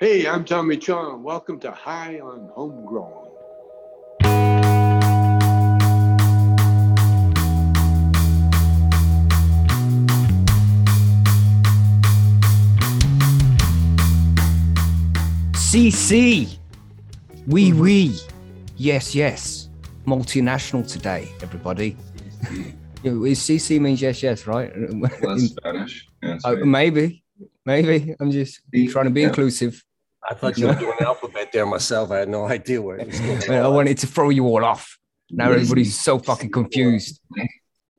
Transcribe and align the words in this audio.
Hey, 0.00 0.26
I'm 0.26 0.44
Tommy 0.44 0.76
Chong. 0.76 1.22
Welcome 1.22 1.58
to 1.60 1.70
High 1.70 2.18
on 2.20 2.48
Homegrown. 2.54 3.28
CC. 15.54 16.58
Wee 17.46 17.72
wee. 17.72 18.18
Yes, 18.76 19.14
yes. 19.14 19.68
Multinational 20.06 20.90
today, 20.90 21.28
everybody. 21.42 21.96
Is 23.04 23.38
CC 23.40 23.80
means 23.80 24.02
yes, 24.02 24.22
yes, 24.22 24.46
right? 24.46 24.72
Less 25.22 25.42
Spanish. 25.50 26.08
Yeah, 26.22 26.38
Uh, 26.44 26.56
maybe, 26.64 27.22
maybe. 27.64 28.14
I'm 28.18 28.30
just 28.32 28.60
trying 28.88 29.04
to 29.04 29.10
be 29.10 29.20
Yeah. 29.22 29.28
inclusive. 29.28 29.82
I 30.28 30.34
thought 30.34 30.58
you 30.58 30.66
were 30.66 30.74
doing 30.74 30.96
the 30.98 31.06
alphabet 31.06 31.50
there 31.52 31.66
myself. 31.66 32.10
I 32.10 32.18
had 32.18 32.28
no 32.28 32.46
idea 32.46 32.82
where 32.82 32.96
it 32.96 33.06
was 33.06 33.20
going. 33.20 33.50
I 33.64 33.68
wanted 33.68 33.98
to 33.98 34.06
throw 34.06 34.30
you 34.30 34.44
all 34.46 34.64
off. 34.64 34.98
Now 35.30 35.50
everybody's 35.52 35.98
so 36.00 36.18
fucking 36.18 36.50
confused. 36.50 37.20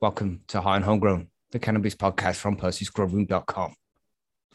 Welcome 0.00 0.40
to 0.48 0.60
High 0.60 0.76
on 0.76 0.82
Homegrown, 0.82 1.28
the 1.52 1.58
cannabis 1.58 1.94
podcast 1.94 2.36
from 2.36 2.56
Percy'sGrowroom.com. 2.56 3.74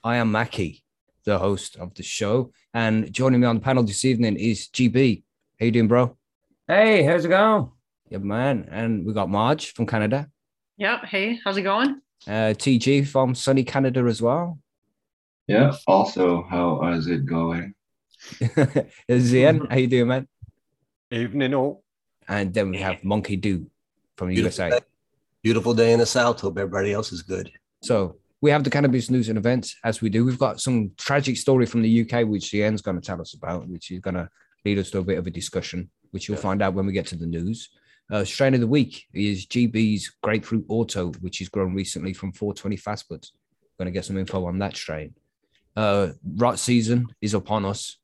I 0.03 0.17
am 0.17 0.31
Mackie, 0.31 0.83
the 1.25 1.39
host 1.39 1.75
of 1.77 1.93
the 1.95 2.03
show, 2.03 2.51
and 2.73 3.11
joining 3.11 3.39
me 3.41 3.47
on 3.47 3.55
the 3.55 3.61
panel 3.61 3.83
this 3.83 4.05
evening 4.05 4.35
is 4.37 4.67
GB. 4.67 5.23
How 5.59 5.65
you 5.65 5.71
doing, 5.71 5.87
bro? 5.87 6.15
Hey, 6.67 7.03
how's 7.03 7.25
it 7.25 7.29
going? 7.29 7.71
Yeah, 8.09 8.19
man. 8.19 8.67
And 8.69 9.05
we 9.05 9.13
got 9.13 9.29
Marge 9.29 9.73
from 9.73 9.85
Canada, 9.87 10.29
Yep. 10.77 11.05
Hey, 11.05 11.39
how's 11.43 11.57
it 11.57 11.61
going? 11.63 12.01
uh, 12.27 12.53
TG 12.55 13.05
from 13.07 13.35
sunny 13.35 13.63
Canada 13.63 14.05
as 14.05 14.21
well. 14.21 14.59
Yeah. 15.47 15.73
Also, 15.87 16.45
how 16.49 16.83
is 16.93 17.07
it 17.07 17.25
going? 17.25 17.73
Zian, 19.09 19.69
how 19.69 19.77
you 19.77 19.87
doing, 19.87 20.07
man? 20.07 20.27
Evening 21.11 21.53
all. 21.53 21.83
And 22.27 22.53
then 22.53 22.69
we 22.69 22.77
have 22.77 23.03
Monkey 23.03 23.35
Do 23.35 23.67
from 24.17 24.29
the 24.29 24.35
Beautiful 24.35 24.65
USA. 24.65 24.79
day. 24.79 24.85
Beautiful 25.41 25.73
day 25.73 25.91
in 25.91 25.99
the 25.99 26.05
South. 26.05 26.39
Hope 26.39 26.57
everybody 26.57 26.93
else 26.93 27.11
is 27.11 27.21
good. 27.21 27.51
So 27.81 28.15
we 28.39 28.49
have 28.51 28.63
the 28.63 28.69
cannabis 28.69 29.09
news 29.09 29.27
and 29.27 29.37
events 29.37 29.75
as 29.83 30.01
we 30.01 30.09
do. 30.09 30.23
We've 30.23 30.39
got 30.39 30.61
some 30.61 30.91
tragic 30.97 31.35
story 31.37 31.65
from 31.65 31.81
the 31.81 32.01
UK, 32.01 32.25
which 32.25 32.51
Zian's 32.51 32.81
going 32.81 32.99
to 32.99 33.05
tell 33.05 33.19
us 33.19 33.33
about, 33.33 33.67
which 33.67 33.91
is 33.91 33.99
going 33.99 34.15
to 34.15 34.29
lead 34.63 34.79
us 34.79 34.91
to 34.91 34.99
a 34.99 35.03
bit 35.03 35.17
of 35.17 35.27
a 35.27 35.31
discussion, 35.31 35.89
which 36.11 36.27
you'll 36.27 36.37
find 36.37 36.61
out 36.61 36.73
when 36.73 36.85
we 36.85 36.93
get 36.93 37.07
to 37.07 37.17
the 37.17 37.25
news. 37.25 37.69
Uh, 38.11 38.23
strain 38.23 38.53
of 38.53 38.59
the 38.59 38.67
week 38.67 39.05
is 39.13 39.45
GB's 39.45 40.13
Grapefruit 40.21 40.65
Auto, 40.69 41.11
which 41.19 41.39
has 41.39 41.49
grown 41.49 41.73
recently 41.73 42.13
from 42.13 42.31
420 42.31 42.77
Fast 42.77 43.09
Buds. 43.09 43.33
Going 43.77 43.85
to 43.87 43.91
get 43.91 44.05
some 44.05 44.17
info 44.17 44.45
on 44.45 44.59
that 44.59 44.75
strain. 44.75 45.13
Uh, 45.75 46.09
rot 46.35 46.59
season 46.59 47.07
is 47.21 47.33
upon 47.33 47.65
us. 47.65 47.97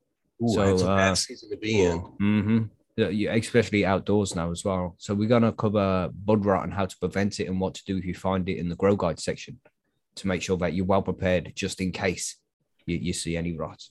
Ooh, 0.44 0.50
So, 0.50 0.74
it's 0.74 0.82
a 0.82 0.90
uh, 0.90 0.96
bad 0.96 1.18
season 1.18 1.50
to 1.52 1.58
be 1.58 1.82
in. 1.82 2.00
Mm-hmm. 2.00 2.64
Yeah, 2.98 3.34
especially 3.34 3.86
outdoors 3.86 4.36
now 4.36 4.52
as 4.52 4.66
well. 4.66 4.96
So 4.98 5.14
we're 5.14 5.30
gonna 5.30 5.54
cover 5.54 6.10
bud 6.14 6.46
rot 6.46 6.66
and 6.66 6.74
how 6.74 6.86
to 6.86 6.98
prevent 6.98 7.40
it 7.40 7.48
and 7.48 7.60
what 7.60 7.76
to 7.76 7.86
do 7.86 7.98
if 7.98 8.04
you 8.04 8.14
find 8.14 8.48
it 8.50 8.58
in 8.58 8.68
the 8.68 8.76
grow 8.76 8.96
guide 8.98 9.20
section 9.20 9.60
to 10.16 10.28
make 10.28 10.42
sure 10.42 10.58
that 10.58 10.74
you're 10.74 10.86
well 10.86 11.02
prepared 11.02 11.54
just 11.56 11.80
in 11.80 11.92
case 11.92 12.36
you, 12.86 12.98
you 12.98 13.14
see 13.14 13.38
any 13.38 13.56
rot. 13.56 13.82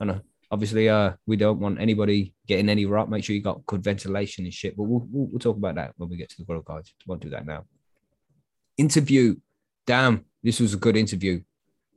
And 0.00 0.10
uh, 0.10 0.18
obviously, 0.50 0.88
uh, 0.88 1.12
we 1.26 1.36
don't 1.36 1.60
want 1.60 1.80
anybody 1.80 2.34
getting 2.46 2.68
any 2.68 2.86
rot. 2.86 3.10
Make 3.10 3.24
sure 3.24 3.36
you 3.36 3.42
got 3.42 3.64
good 3.66 3.82
ventilation 3.82 4.44
and 4.44 4.52
shit. 4.52 4.76
But 4.76 4.84
we'll, 4.84 5.06
we'll, 5.10 5.26
we'll 5.26 5.38
talk 5.38 5.56
about 5.56 5.76
that 5.76 5.92
when 5.96 6.08
we 6.08 6.16
get 6.16 6.30
to 6.30 6.38
the 6.38 6.44
grow 6.44 6.62
guides. 6.62 6.92
Won't 7.06 7.22
do 7.22 7.30
that 7.30 7.46
now. 7.46 7.64
Interview. 8.76 9.36
Damn, 9.86 10.24
this 10.42 10.60
was 10.60 10.74
a 10.74 10.78
good 10.78 10.96
interview. 10.96 11.40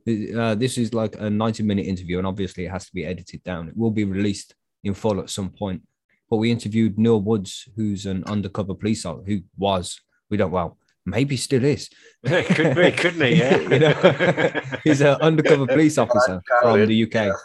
Uh, 0.06 0.54
this 0.54 0.78
is 0.78 0.92
like 0.92 1.16
a 1.18 1.30
90 1.30 1.62
minute 1.62 1.86
interview, 1.86 2.18
and 2.18 2.26
obviously 2.26 2.64
it 2.66 2.70
has 2.70 2.86
to 2.86 2.94
be 2.94 3.04
edited 3.04 3.42
down. 3.42 3.68
It 3.68 3.76
will 3.76 3.90
be 3.90 4.04
released 4.04 4.54
in 4.84 4.94
full 4.94 5.20
at 5.20 5.30
some 5.30 5.50
point. 5.50 5.82
But 6.28 6.38
we 6.38 6.50
interviewed 6.50 6.98
Neil 6.98 7.20
Woods, 7.20 7.68
who's 7.76 8.06
an 8.06 8.24
undercover 8.24 8.74
police 8.74 9.04
officer, 9.04 9.24
who 9.26 9.40
was, 9.56 10.00
we 10.30 10.38
don't, 10.38 10.50
well, 10.50 10.78
maybe 11.04 11.36
still 11.36 11.64
is. 11.64 11.90
Could 12.24 12.74
be, 12.74 12.90
couldn't 12.92 13.20
he? 13.20 13.34
Yeah. 13.36 13.58
You 13.68 13.78
know, 13.78 14.60
he's 14.84 15.00
an 15.00 15.20
undercover 15.20 15.66
police 15.66 15.98
officer 15.98 16.40
from 16.62 16.86
the 16.86 17.02
UK. 17.04 17.36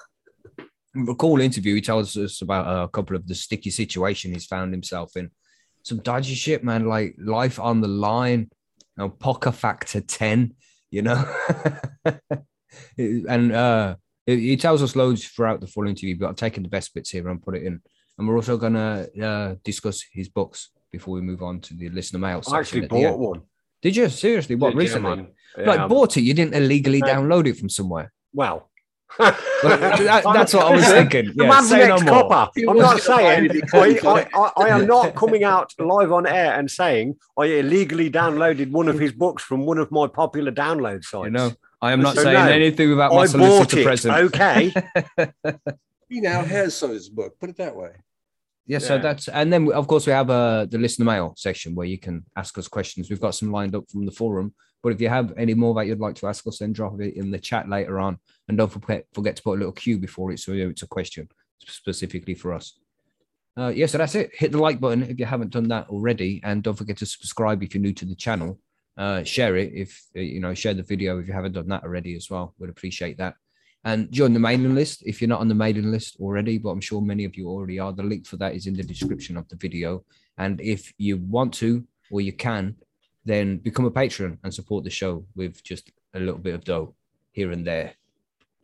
A 1.09 1.15
cool 1.15 1.41
interview. 1.41 1.75
He 1.75 1.81
tells 1.81 2.15
us 2.17 2.41
about 2.41 2.85
a 2.85 2.87
couple 2.87 3.15
of 3.15 3.27
the 3.27 3.35
sticky 3.35 3.69
situation 3.69 4.33
he's 4.33 4.45
found 4.45 4.73
himself 4.73 5.15
in. 5.15 5.31
Some 5.83 5.99
dodgy 5.99 6.33
shit, 6.33 6.63
man, 6.63 6.85
like 6.85 7.15
life 7.19 7.59
on 7.59 7.81
the 7.81 7.87
line, 7.87 8.49
you 8.97 9.03
know, 9.03 9.09
poker 9.09 9.51
factor 9.51 10.01
10, 10.01 10.53
you 10.91 11.01
know. 11.01 11.23
and 12.97 13.51
uh 13.51 13.95
he 14.25 14.57
tells 14.57 14.83
us 14.83 14.95
loads 14.95 15.25
throughout 15.25 15.61
the 15.61 15.67
full 15.67 15.87
interview, 15.87 16.17
but 16.19 16.27
I've 16.27 16.35
taken 16.35 16.61
the 16.61 16.67
best 16.69 16.93
bits 16.93 17.09
here 17.09 17.29
and 17.29 17.41
put 17.41 17.55
it 17.55 17.63
in. 17.63 17.81
And 18.17 18.27
we're 18.27 18.35
also 18.35 18.57
gonna 18.57 19.07
uh, 19.23 19.55
discuss 19.63 20.03
his 20.11 20.27
books 20.27 20.71
before 20.91 21.13
we 21.13 21.21
move 21.21 21.41
on 21.41 21.61
to 21.61 21.73
the 21.73 21.87
listener 21.89 22.19
mail. 22.19 22.41
I 22.51 22.59
actually 22.59 22.87
bought 22.87 23.17
one. 23.19 23.43
Did 23.81 23.95
you 23.95 24.09
seriously? 24.09 24.55
What 24.55 24.73
Yeah, 24.73 24.79
recently? 24.79 25.15
man. 25.15 25.27
Like 25.57 25.79
Yeah. 25.79 25.87
bought 25.87 26.17
it, 26.17 26.21
you 26.23 26.33
didn't 26.33 26.55
illegally 26.55 26.99
No. 26.99 27.07
download 27.07 27.47
it 27.47 27.57
from 27.57 27.69
somewhere. 27.69 28.11
Well, 28.33 28.69
that- 29.19 30.23
that's 30.33 30.53
what 30.53 30.65
I 30.67 30.75
was 30.75 30.85
thinking. 30.85 31.27
The 31.35 31.43
Yeah, 31.43 31.49
man's 31.49 31.69
say 31.69 31.81
an 31.83 31.89
no 31.89 31.95
ex-copper. 31.95 32.51
I'm 32.69 32.77
not 32.77 32.99
saying 33.01 33.49
I, 33.73 33.77
I, 34.03 34.27
I, 34.33 34.51
I 34.65 34.69
am 34.69 34.85
not 34.87 35.15
coming 35.15 35.43
out 35.43 35.73
live 35.79 36.11
on 36.11 36.27
air 36.27 36.57
and 36.57 36.69
saying 36.69 37.15
I 37.37 37.45
illegally 37.45 38.09
downloaded 38.11 38.71
one 38.71 38.87
of 38.87 38.99
his 38.99 39.11
books 39.11 39.43
from 39.43 39.65
one 39.65 39.77
of 39.77 39.91
my 39.91 40.07
popular 40.07 40.51
download 40.51 41.03
sites. 41.03 41.25
You 41.25 41.31
know, 41.31 41.51
I 41.81 41.91
am 41.91 42.01
not 42.01 42.15
So 42.15 42.23
saying 42.23 42.33
no, 42.45 42.51
anything 42.51 42.89
without 42.89 43.11
my 43.11 43.17
I 43.21 43.27
bought 43.27 43.69
solicitor 43.69 43.83
present. 43.83 44.15
Okay. 44.35 44.73
He 46.09 46.21
now 46.21 46.41
has 46.41 46.73
some 46.73 46.91
of 46.91 46.95
his 46.95 47.09
book. 47.09 47.37
Put 47.37 47.49
it 47.49 47.57
that 47.57 47.75
way. 47.75 47.89
Yeah, 48.65 48.79
so 48.79 48.97
that's 48.97 49.27
and 49.27 49.51
then 49.51 49.71
of 49.73 49.87
course 49.87 50.05
we 50.05 50.13
have 50.13 50.29
uh, 50.29 50.65
the 50.69 50.77
listener 50.77 51.05
mail 51.05 51.33
section 51.37 51.75
where 51.75 51.85
you 51.87 51.97
can 51.99 52.25
ask 52.35 52.57
us 52.57 52.67
questions. 52.67 53.09
We've 53.09 53.19
got 53.19 53.35
some 53.35 53.51
lined 53.51 53.75
up 53.75 53.89
from 53.89 54.05
the 54.05 54.11
forum, 54.11 54.53
but 54.83 54.93
if 54.93 55.01
you 55.01 55.09
have 55.09 55.33
any 55.37 55.53
more 55.53 55.73
that 55.75 55.87
you'd 55.87 55.99
like 55.99 56.15
to 56.15 56.27
ask 56.27 56.45
us, 56.47 56.59
then 56.59 56.73
drop 56.73 56.99
it 57.01 57.15
in 57.15 57.31
the 57.31 57.39
chat 57.39 57.67
later 57.69 57.99
on, 57.99 58.19
and 58.47 58.57
don't 58.57 58.71
forget 58.71 59.05
forget 59.13 59.35
to 59.35 59.43
put 59.43 59.55
a 59.55 59.59
little 59.59 59.71
Q 59.71 59.97
before 59.97 60.31
it 60.31 60.39
so 60.39 60.53
it's 60.53 60.83
a 60.83 60.87
question 60.87 61.29
specifically 61.59 62.35
for 62.35 62.53
us. 62.53 62.79
Uh, 63.57 63.69
yeah, 63.69 63.87
so 63.87 63.97
that's 63.97 64.15
it. 64.15 64.29
Hit 64.33 64.51
the 64.51 64.59
like 64.59 64.79
button 64.79 65.03
if 65.03 65.19
you 65.19 65.25
haven't 65.25 65.51
done 65.51 65.67
that 65.69 65.89
already, 65.89 66.39
and 66.43 66.61
don't 66.61 66.77
forget 66.77 66.97
to 66.97 67.05
subscribe 67.05 67.63
if 67.63 67.73
you're 67.73 67.81
new 67.81 67.93
to 67.93 68.05
the 68.05 68.15
channel. 68.15 68.59
Uh, 68.97 69.23
share 69.23 69.55
it 69.57 69.71
if 69.73 70.03
uh, 70.15 70.19
you 70.19 70.39
know 70.39 70.53
share 70.53 70.73
the 70.73 70.83
video 70.83 71.19
if 71.19 71.27
you 71.27 71.33
haven't 71.33 71.53
done 71.53 71.67
that 71.67 71.83
already 71.83 72.15
as 72.15 72.29
well. 72.29 72.53
We'd 72.59 72.69
appreciate 72.69 73.17
that. 73.17 73.35
And 73.83 74.11
join 74.11 74.33
the 74.33 74.39
mailing 74.39 74.75
list 74.75 75.03
if 75.05 75.21
you're 75.21 75.29
not 75.29 75.39
on 75.39 75.47
the 75.47 75.55
mailing 75.55 75.91
list 75.91 76.17
already, 76.19 76.57
but 76.57 76.69
I'm 76.69 76.81
sure 76.81 77.01
many 77.01 77.25
of 77.25 77.35
you 77.37 77.47
already 77.47 77.79
are. 77.79 77.93
The 77.93 78.03
link 78.03 78.27
for 78.27 78.37
that 78.37 78.53
is 78.53 78.67
in 78.67 78.75
the 78.75 78.83
description 78.83 79.37
of 79.37 79.47
the 79.49 79.55
video. 79.55 80.03
And 80.37 80.59
if 80.59 80.93
you 80.97 81.17
want 81.17 81.53
to 81.55 81.85
or 82.11 82.21
you 82.21 82.33
can, 82.33 82.75
then 83.27 83.57
become 83.57 83.85
a 83.85 83.91
patron 83.91 84.39
and 84.43 84.53
support 84.53 84.83
the 84.83 84.89
show 84.89 85.25
with 85.35 85.61
just 85.63 85.91
a 86.13 86.19
little 86.19 86.39
bit 86.39 86.55
of 86.55 86.63
dough 86.63 86.95
here 87.31 87.51
and 87.51 87.67
there. 87.67 87.93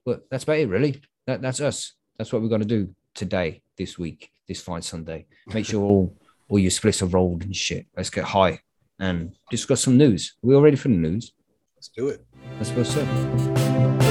But 0.06 0.26
that's 0.30 0.46
about 0.46 0.58
it, 0.58 0.70
really. 0.70 1.02
That, 1.28 1.42
that's 1.42 1.62
us. 1.62 1.94
That's 2.18 2.32
what 2.32 2.42
we're 2.42 2.48
going 2.48 2.62
to 2.62 2.68
do 2.68 2.96
today, 3.14 3.62
this 3.78 4.00
week, 4.00 4.32
this 4.48 4.62
fine 4.62 4.82
Sunday. 4.82 5.26
Make 5.54 5.66
sure 5.66 5.84
all, 5.84 6.16
all 6.48 6.60
your 6.60 6.72
splits 6.72 7.02
are 7.02 7.08
rolled 7.08 7.44
and 7.44 7.56
shit. 7.56 7.88
Let's 7.96 8.10
get 8.10 8.24
high 8.24 8.60
and 9.00 9.36
discuss 9.52 9.82
some 9.82 9.98
news. 9.98 10.36
Are 10.44 10.48
we 10.48 10.56
all 10.56 10.62
ready 10.62 10.78
for 10.78 10.88
the 10.88 10.96
news? 10.96 11.34
Let's 11.76 11.90
do 11.90 12.08
it. 12.08 12.26
I 12.60 12.64
suppose 12.64 12.90
so. 12.90 14.03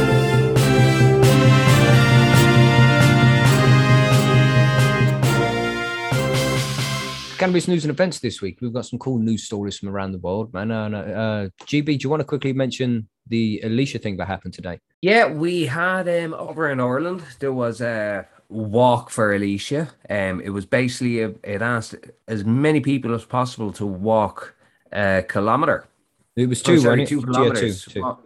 Cannabis 7.43 7.67
news 7.67 7.85
and 7.85 7.91
events 7.91 8.21
this 8.21 8.41
week. 8.41 8.59
We've 8.61 8.73
got 8.73 8.87
some 8.87 9.01
cool 9.01 9.19
news 9.19 9.43
stories 9.43 9.77
from 9.77 9.89
around 9.89 10.13
the 10.13 10.19
world, 10.19 10.55
man. 10.55 10.71
Uh, 10.71 10.89
uh, 10.91 11.49
GB, 11.67 11.87
do 11.87 11.99
you 12.05 12.09
want 12.09 12.21
to 12.21 12.25
quickly 12.25 12.53
mention 12.53 13.09
the 13.27 13.61
Alicia 13.65 13.99
thing 13.99 14.17
that 14.19 14.29
happened 14.29 14.55
today? 14.55 14.79
Yeah, 15.01 15.27
we 15.27 15.67
had 15.67 16.09
um 16.09 16.35
over 16.35 16.71
in 16.71 16.79
Ireland. 16.79 17.25
There 17.41 17.53
was 17.53 17.81
a 17.81 18.29
walk 18.49 19.11
for 19.11 19.35
Alicia. 19.35 19.91
Um, 20.09 20.41
it 20.41 20.51
was 20.51 20.67
basically 20.67 21.23
a, 21.23 21.35
it 21.43 21.63
asked 21.63 21.97
as 22.29 22.45
many 22.45 22.79
people 22.81 23.13
as 23.13 23.25
possible 23.25 23.73
to 23.73 23.87
walk 23.87 24.55
a 24.93 25.25
kilometer. 25.29 25.89
It 26.37 26.49
was 26.49 26.61
Oh, 26.63 26.67
two, 26.67 26.79
sorry, 26.79 27.01
wasn't 27.01 27.03
it? 27.03 27.09
two 27.09 27.17
Yeah, 27.17 27.25
kilometers. 27.25 27.85
two, 27.87 27.91
two. 28.03 28.17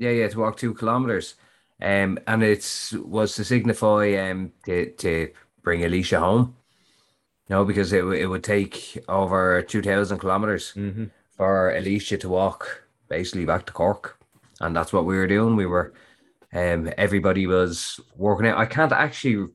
Yeah, 0.00 0.10
yeah, 0.10 0.28
to 0.28 0.38
walk 0.40 0.56
two 0.56 0.74
kilometers. 0.74 1.36
Um, 1.80 2.18
and 2.26 2.42
it 2.42 2.92
was 3.04 3.36
to 3.36 3.44
signify 3.44 4.16
um 4.28 4.50
to 4.64 4.90
to 4.90 5.30
bring 5.62 5.84
Alicia 5.84 6.18
home. 6.18 6.56
No, 7.48 7.64
because 7.64 7.92
it 7.92 8.04
it 8.04 8.26
would 8.26 8.44
take 8.44 8.98
over 9.08 9.62
two 9.62 9.82
thousand 9.82 10.18
kilometers 10.18 10.72
Mhm. 10.74 11.10
for 11.36 11.70
Alicia 11.70 12.18
to 12.18 12.28
walk 12.28 12.82
basically 13.08 13.44
back 13.44 13.66
to 13.66 13.72
Cork, 13.72 14.18
and 14.60 14.74
that's 14.74 14.92
what 14.92 15.04
we 15.04 15.16
were 15.16 15.28
doing. 15.28 15.54
We 15.54 15.66
were, 15.66 15.92
um, 16.52 16.90
everybody 16.98 17.46
was 17.46 18.00
working 18.16 18.48
out. 18.48 18.58
I 18.58 18.66
can't 18.66 18.90
actually, 18.92 19.52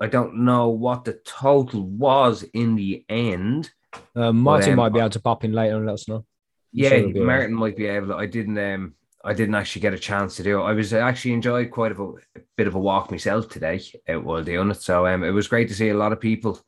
I 0.00 0.06
don't 0.06 0.44
know 0.44 0.68
what 0.68 1.04
the 1.04 1.14
total 1.24 1.82
was 1.86 2.42
in 2.52 2.76
the 2.76 3.04
end. 3.08 3.70
Uh, 4.14 4.32
Martin 4.32 4.72
um, 4.72 4.76
might 4.76 4.92
be 4.92 4.98
able 4.98 5.08
to 5.10 5.20
pop 5.20 5.44
in 5.44 5.52
later 5.52 5.76
and 5.76 5.86
let 5.86 5.94
us 5.94 6.08
know. 6.08 6.26
Yeah, 6.72 6.90
sure 6.90 6.98
it'll 6.98 7.12
be 7.12 7.20
all 7.20 7.26
right. 7.26 7.36
Martin 7.38 7.54
might 7.54 7.76
be 7.76 7.86
able. 7.86 8.12
I 8.14 8.26
didn't. 8.26 8.58
Um, 8.58 8.94
I 9.24 9.32
didn't 9.32 9.54
actually 9.56 9.82
get 9.82 9.94
a 9.94 9.98
chance 9.98 10.36
to 10.36 10.42
do 10.42 10.60
it. 10.60 10.64
I 10.64 10.72
was 10.72 10.92
actually 10.92 11.32
enjoyed 11.32 11.70
quite 11.70 11.92
a, 11.92 12.02
a 12.02 12.40
bit 12.56 12.66
of 12.66 12.74
a 12.74 12.78
walk 12.78 13.10
myself 13.10 13.48
today 13.48 13.80
out 14.08 14.24
while 14.24 14.44
doing 14.44 14.70
it. 14.70 14.80
So 14.82 15.06
um, 15.06 15.24
it 15.24 15.30
was 15.30 15.48
great 15.48 15.68
to 15.68 15.74
see 15.74 15.88
a 15.88 15.94
lot 15.96 16.12
of 16.12 16.20
people. 16.20 16.60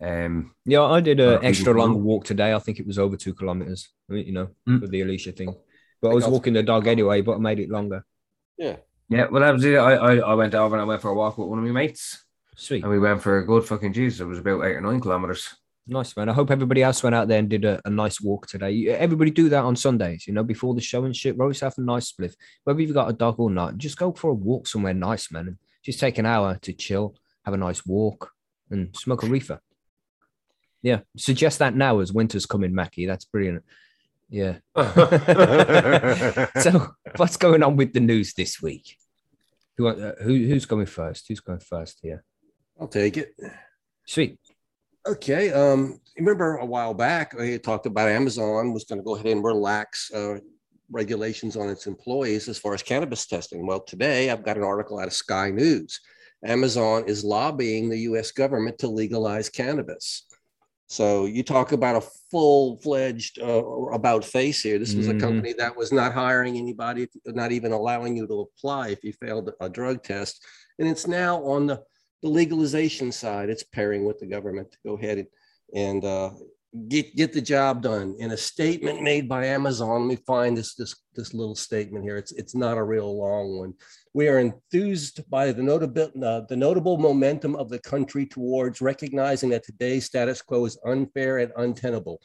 Um, 0.00 0.54
Yeah, 0.64 0.82
I 0.82 1.00
did 1.00 1.20
an 1.20 1.44
extra 1.44 1.72
people- 1.74 1.86
long 1.86 2.02
walk 2.04 2.24
today. 2.24 2.52
I 2.54 2.58
think 2.60 2.78
it 2.78 2.86
was 2.86 2.98
over 2.98 3.16
two 3.16 3.34
kilometers, 3.34 3.88
you 4.08 4.32
know, 4.32 4.48
Mm. 4.68 4.80
with 4.80 4.90
the 4.90 5.00
Alicia 5.02 5.32
thing. 5.32 5.54
But 6.00 6.10
I 6.10 6.14
was 6.14 6.26
walking 6.28 6.52
the 6.52 6.62
dog 6.62 6.86
anyway, 6.86 7.20
but 7.22 7.34
I 7.34 7.38
made 7.38 7.58
it 7.58 7.70
longer. 7.70 8.04
Yeah. 8.56 8.76
yeah, 9.08 9.26
well, 9.30 9.42
that 9.42 9.52
was 9.54 9.64
it. 9.64 9.76
I, 9.76 9.94
I 9.94 10.16
I 10.18 10.34
went 10.34 10.54
over 10.54 10.74
and 10.76 10.82
I 10.82 10.84
went 10.84 11.02
for 11.02 11.10
a 11.10 11.14
walk 11.14 11.38
with 11.38 11.48
one 11.48 11.58
of 11.58 11.64
my 11.64 11.72
mates, 11.72 12.24
Sweet. 12.56 12.82
and 12.84 12.92
we 12.92 12.98
went 13.00 13.22
for 13.22 13.38
a 13.38 13.44
good 13.46 13.64
fucking 13.64 13.92
juice. 13.92 14.20
It 14.20 14.24
was 14.26 14.38
about 14.38 14.64
eight 14.64 14.76
or 14.76 14.80
nine 14.80 15.00
kilometers. 15.00 15.54
Nice, 15.90 16.16
man. 16.16 16.28
I 16.28 16.34
hope 16.34 16.50
everybody 16.50 16.82
else 16.82 17.02
went 17.02 17.14
out 17.16 17.26
there 17.28 17.38
and 17.38 17.48
did 17.48 17.64
a, 17.64 17.80
a 17.84 17.90
nice 17.90 18.20
walk 18.20 18.46
today. 18.46 18.88
Everybody 18.88 19.30
do 19.30 19.48
that 19.48 19.64
on 19.64 19.74
Sundays, 19.74 20.26
you 20.26 20.34
know, 20.34 20.44
before 20.44 20.74
the 20.74 20.80
show 20.82 21.04
and 21.04 21.16
shit. 21.16 21.36
Roll 21.38 21.48
yourself 21.50 21.78
a 21.78 21.80
nice 21.80 22.12
spliff. 22.12 22.34
Whether 22.64 22.82
you've 22.82 22.92
got 22.94 23.08
a 23.08 23.14
dog 23.14 23.36
or 23.40 23.50
not, 23.50 23.78
just 23.78 23.96
go 23.96 24.12
for 24.12 24.30
a 24.30 24.34
walk 24.34 24.66
somewhere 24.66 24.92
nice, 24.94 25.32
man. 25.32 25.48
And 25.48 25.56
just 25.82 25.98
take 25.98 26.18
an 26.18 26.26
hour 26.26 26.58
to 26.62 26.72
chill, 26.74 27.16
have 27.44 27.54
a 27.54 27.56
nice 27.56 27.86
walk, 27.86 28.30
and 28.70 28.94
smoke 28.94 29.22
a 29.22 29.26
reefer. 29.26 29.60
Yeah. 30.82 31.00
Suggest 31.16 31.58
that 31.58 31.74
now 31.74 32.00
as 32.00 32.12
winter's 32.12 32.46
coming, 32.46 32.74
Mackie. 32.74 33.06
That's 33.06 33.24
brilliant. 33.24 33.64
Yeah. 34.28 34.58
so, 36.60 36.88
what's 37.16 37.36
going 37.36 37.62
on 37.62 37.76
with 37.76 37.92
the 37.92 38.00
news 38.00 38.34
this 38.34 38.60
week? 38.60 38.96
Who, 39.78 39.88
uh, 39.88 40.14
who 40.22 40.34
who's 40.34 40.66
going 40.66 40.86
first? 40.86 41.26
Who's 41.28 41.40
going 41.40 41.60
first 41.60 42.00
here? 42.02 42.24
I'll 42.78 42.88
take 42.88 43.16
it. 43.16 43.34
Sweet. 44.06 44.38
Okay. 45.06 45.50
Um, 45.50 46.00
remember 46.18 46.56
a 46.56 46.66
while 46.66 46.94
back, 46.94 47.34
I 47.40 47.56
talked 47.56 47.86
about 47.86 48.08
Amazon 48.08 48.72
was 48.72 48.84
going 48.84 48.98
to 48.98 49.04
go 49.04 49.14
ahead 49.14 49.26
and 49.26 49.42
relax 49.42 50.10
uh, 50.12 50.38
regulations 50.90 51.56
on 51.56 51.68
its 51.68 51.86
employees 51.86 52.48
as 52.48 52.58
far 52.58 52.74
as 52.74 52.82
cannabis 52.82 53.26
testing. 53.26 53.66
Well, 53.66 53.80
today 53.80 54.30
I've 54.30 54.44
got 54.44 54.56
an 54.56 54.64
article 54.64 54.98
out 54.98 55.06
of 55.06 55.12
Sky 55.12 55.50
News. 55.50 56.00
Amazon 56.44 57.04
is 57.06 57.24
lobbying 57.24 57.88
the 57.88 57.98
US 58.00 58.30
government 58.30 58.78
to 58.78 58.88
legalize 58.88 59.48
cannabis. 59.48 60.24
So 60.88 61.26
you 61.26 61.42
talk 61.42 61.72
about 61.72 61.96
a 62.02 62.06
full-fledged 62.30 63.40
uh, 63.40 63.64
about 63.92 64.24
face 64.24 64.62
here. 64.62 64.78
This 64.78 64.94
was 64.94 65.06
Mhm. 65.06 65.16
a 65.16 65.20
company 65.20 65.52
that 65.58 65.76
was 65.76 65.92
not 65.92 66.14
hiring 66.14 66.56
anybody, 66.56 67.08
not 67.26 67.52
even 67.52 67.72
allowing 67.72 68.16
you 68.16 68.26
to 68.26 68.40
apply 68.40 68.88
if 68.88 69.04
you 69.04 69.12
failed 69.12 69.52
a 69.60 69.68
drug 69.68 70.02
test. 70.02 70.42
And 70.78 70.88
it's 70.88 71.06
now 71.06 71.44
on 71.44 71.66
the 71.66 71.82
the 72.20 72.28
legalization 72.28 73.12
side, 73.12 73.48
it's 73.48 73.62
pairing 73.62 74.04
with 74.04 74.18
the 74.18 74.26
government 74.26 74.72
to 74.72 74.78
go 74.84 74.94
ahead 74.96 75.18
and, 75.18 75.28
and 75.72 76.04
uh, 76.04 76.30
get 76.88 77.14
get 77.14 77.32
the 77.32 77.40
job 77.40 77.80
done. 77.80 78.16
In 78.18 78.32
a 78.32 78.36
statement 78.36 79.02
made 79.02 79.28
by 79.28 79.46
Amazon, 79.46 80.00
let 80.00 80.08
me 80.08 80.16
find 80.26 80.56
this 80.56 80.74
this 80.74 80.96
this 81.14 81.32
little 81.32 81.54
statement 81.54 82.02
here. 82.04 82.16
It's 82.16 82.32
it's 82.32 82.56
not 82.56 82.76
a 82.76 82.82
real 82.82 83.16
long 83.16 83.58
one. 83.58 83.74
We 84.18 84.26
are 84.26 84.40
enthused 84.40 85.30
by 85.30 85.52
the 85.52 85.62
notable 85.62 86.10
uh, 86.24 86.40
the 86.48 86.56
notable 86.56 86.98
momentum 86.98 87.54
of 87.54 87.68
the 87.68 87.78
country 87.78 88.26
towards 88.26 88.80
recognizing 88.80 89.48
that 89.50 89.62
today's 89.62 90.06
status 90.06 90.42
quo 90.42 90.64
is 90.64 90.76
unfair 90.84 91.38
and 91.38 91.52
untenable. 91.56 92.20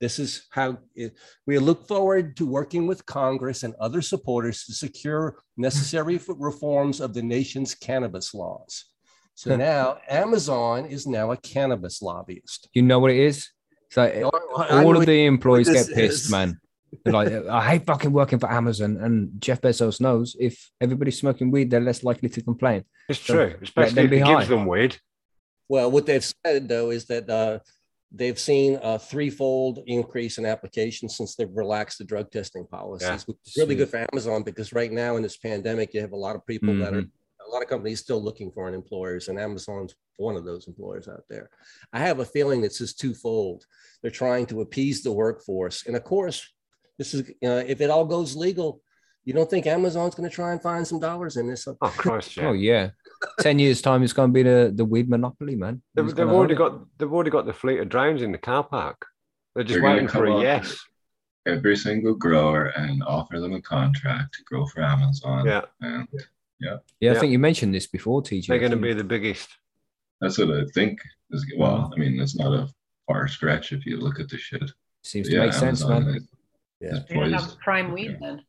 This 0.00 0.18
is 0.18 0.48
how 0.50 0.78
it, 0.96 1.14
we 1.46 1.56
look 1.58 1.86
forward 1.86 2.36
to 2.38 2.46
working 2.46 2.88
with 2.88 3.06
Congress 3.06 3.62
and 3.62 3.76
other 3.78 4.02
supporters 4.02 4.64
to 4.64 4.72
secure 4.72 5.38
necessary 5.56 6.18
reforms 6.28 7.00
of 7.00 7.14
the 7.14 7.22
nation's 7.22 7.76
cannabis 7.76 8.34
laws. 8.34 8.86
So 9.36 9.54
now 9.54 9.98
Amazon 10.08 10.86
is 10.86 11.06
now 11.06 11.30
a 11.30 11.36
cannabis 11.36 12.02
lobbyist. 12.02 12.68
You 12.72 12.82
know 12.82 12.98
what 12.98 13.12
it 13.12 13.20
is? 13.20 13.48
So 13.92 14.02
all 14.68 14.96
of 14.96 15.06
the 15.06 15.26
employees 15.26 15.68
get 15.68 15.94
pissed, 15.94 16.24
is. 16.24 16.30
man. 16.32 16.58
They're 17.04 17.12
like, 17.12 17.32
I 17.32 17.70
hate 17.70 17.86
fucking 17.86 18.12
working 18.12 18.38
for 18.38 18.50
Amazon. 18.50 18.96
And 19.00 19.40
Jeff 19.40 19.60
Bezos 19.60 20.00
knows 20.00 20.36
if 20.38 20.70
everybody's 20.80 21.18
smoking 21.18 21.50
weed, 21.50 21.70
they're 21.70 21.80
less 21.80 22.02
likely 22.04 22.28
to 22.30 22.42
complain. 22.42 22.84
It's 23.08 23.20
So, 23.20 23.34
true, 23.34 23.54
especially 23.62 23.94
them 23.94 24.04
if 24.06 24.10
be 24.10 24.18
it 24.18 24.24
gives 24.26 24.48
them 24.48 24.66
weed. 24.66 24.96
Well, 25.68 25.90
what 25.90 26.06
they've 26.06 26.24
said 26.44 26.68
though 26.68 26.90
is 26.90 27.06
that 27.06 27.28
uh, 27.28 27.58
they've 28.12 28.38
seen 28.38 28.78
a 28.82 28.98
threefold 28.98 29.80
increase 29.86 30.38
in 30.38 30.46
applications 30.46 31.16
since 31.16 31.34
they've 31.34 31.50
relaxed 31.54 31.98
the 31.98 32.04
drug 32.04 32.30
testing 32.30 32.66
policies, 32.66 33.08
Yeah. 33.08 33.18
which 33.26 33.36
is 33.46 33.56
really 33.56 33.74
good 33.74 33.88
for 33.88 34.06
Amazon 34.12 34.42
because 34.42 34.72
right 34.72 34.92
now 34.92 35.16
in 35.16 35.22
this 35.22 35.36
pandemic, 35.36 35.92
you 35.94 36.00
have 36.00 36.12
a 36.12 36.16
lot 36.16 36.36
of 36.36 36.46
people 36.46 36.76
that 36.78 36.92
are 36.94 37.02
Mm-hmm. 37.02 37.50
a 37.50 37.52
lot 37.52 37.62
of 37.62 37.68
companies 37.68 38.00
still 38.00 38.22
looking 38.22 38.50
for 38.52 38.66
an 38.68 38.74
employers, 38.74 39.28
and 39.28 39.38
Amazon's 39.38 39.94
one 40.18 40.34
of 40.36 40.44
those 40.44 40.66
employers 40.66 41.08
out 41.08 41.22
there. 41.28 41.50
I 41.92 41.98
have 42.00 42.20
a 42.20 42.24
feeling 42.24 42.64
it's 42.64 42.78
just 42.78 42.98
twofold. 42.98 43.66
They're 44.02 44.10
trying 44.10 44.46
to 44.46 44.62
appease 44.62 45.02
the 45.02 45.12
workforce, 45.12 45.86
and 45.86 45.94
of 45.96 46.02
course, 46.04 46.52
this 46.98 47.14
is 47.14 47.22
uh, 47.44 47.62
if 47.66 47.80
it 47.80 47.90
all 47.90 48.04
goes 48.04 48.36
legal. 48.36 48.80
You 49.24 49.32
don't 49.32 49.50
think 49.50 49.66
Amazon's 49.66 50.14
going 50.14 50.28
to 50.28 50.32
try 50.34 50.52
and 50.52 50.62
find 50.62 50.86
some 50.86 51.00
dollars 51.00 51.36
in 51.36 51.48
this? 51.48 51.66
Oh 51.66 51.74
Christ, 51.80 52.36
yeah. 52.36 52.46
Oh, 52.48 52.52
yeah. 52.52 52.90
10 53.40 53.58
years' 53.58 53.82
time, 53.82 54.04
it's 54.04 54.12
going 54.12 54.30
to 54.30 54.32
be 54.32 54.44
the, 54.44 54.70
the 54.72 54.84
weed 54.84 55.08
monopoly, 55.10 55.56
man. 55.56 55.82
They've, 55.96 56.14
they've 56.14 56.28
already 56.28 56.54
own 56.54 56.68
it? 56.68 56.70
got 56.70 56.98
they've 56.98 57.12
already 57.12 57.30
got 57.30 57.44
the 57.44 57.52
fleet 57.52 57.80
of 57.80 57.88
drones 57.88 58.22
in 58.22 58.30
the 58.30 58.38
car 58.38 58.62
park. 58.62 59.04
They're 59.56 59.64
just 59.64 59.80
They're 59.80 59.82
waiting 59.90 60.06
for 60.06 60.26
a 60.26 60.40
yes. 60.40 60.78
Every 61.44 61.76
single 61.76 62.14
grower 62.14 62.66
and 62.76 63.02
offer 63.04 63.40
them 63.40 63.52
a 63.54 63.60
contract 63.60 64.34
to 64.34 64.44
grow 64.44 64.64
for 64.66 64.80
Amazon. 64.82 65.44
Yeah, 65.46 65.62
And 65.80 66.06
Yeah, 66.60 66.74
I 66.74 66.78
Yeah. 67.00 67.14
think 67.18 67.32
you 67.32 67.40
mentioned 67.40 67.74
this 67.74 67.88
before, 67.88 68.22
TJ. 68.22 68.46
they're 68.46 68.60
going 68.60 68.70
to 68.70 68.76
be 68.76 68.92
the 68.94 69.02
biggest. 69.04 69.48
that's 70.20 70.38
what 70.38 70.50
I 70.52 70.64
think 70.72 71.00
is 71.32 71.44
well, 71.58 71.90
I 71.92 71.98
mean, 71.98 72.20
it's 72.20 72.36
not 72.36 72.52
a 72.52 72.68
far 73.08 73.26
stretch 73.26 73.72
if 73.72 73.84
you 73.86 73.96
look 73.96 74.20
at 74.20 74.28
the 74.28 74.38
shit. 74.38 74.70
Seems 75.02 75.28
to 75.30 75.34
Yeah, 75.34 75.40
make 75.46 75.52
sense, 75.52 75.84
man. 75.84 76.06
is- 76.14 76.28
Yeah. 76.80 76.96
is 76.96 77.04
You're 77.10 77.28
have 77.28 77.58
prime 77.58 77.92
weed 77.92 78.10
Yeah. 78.12 78.16
then. 78.20 78.42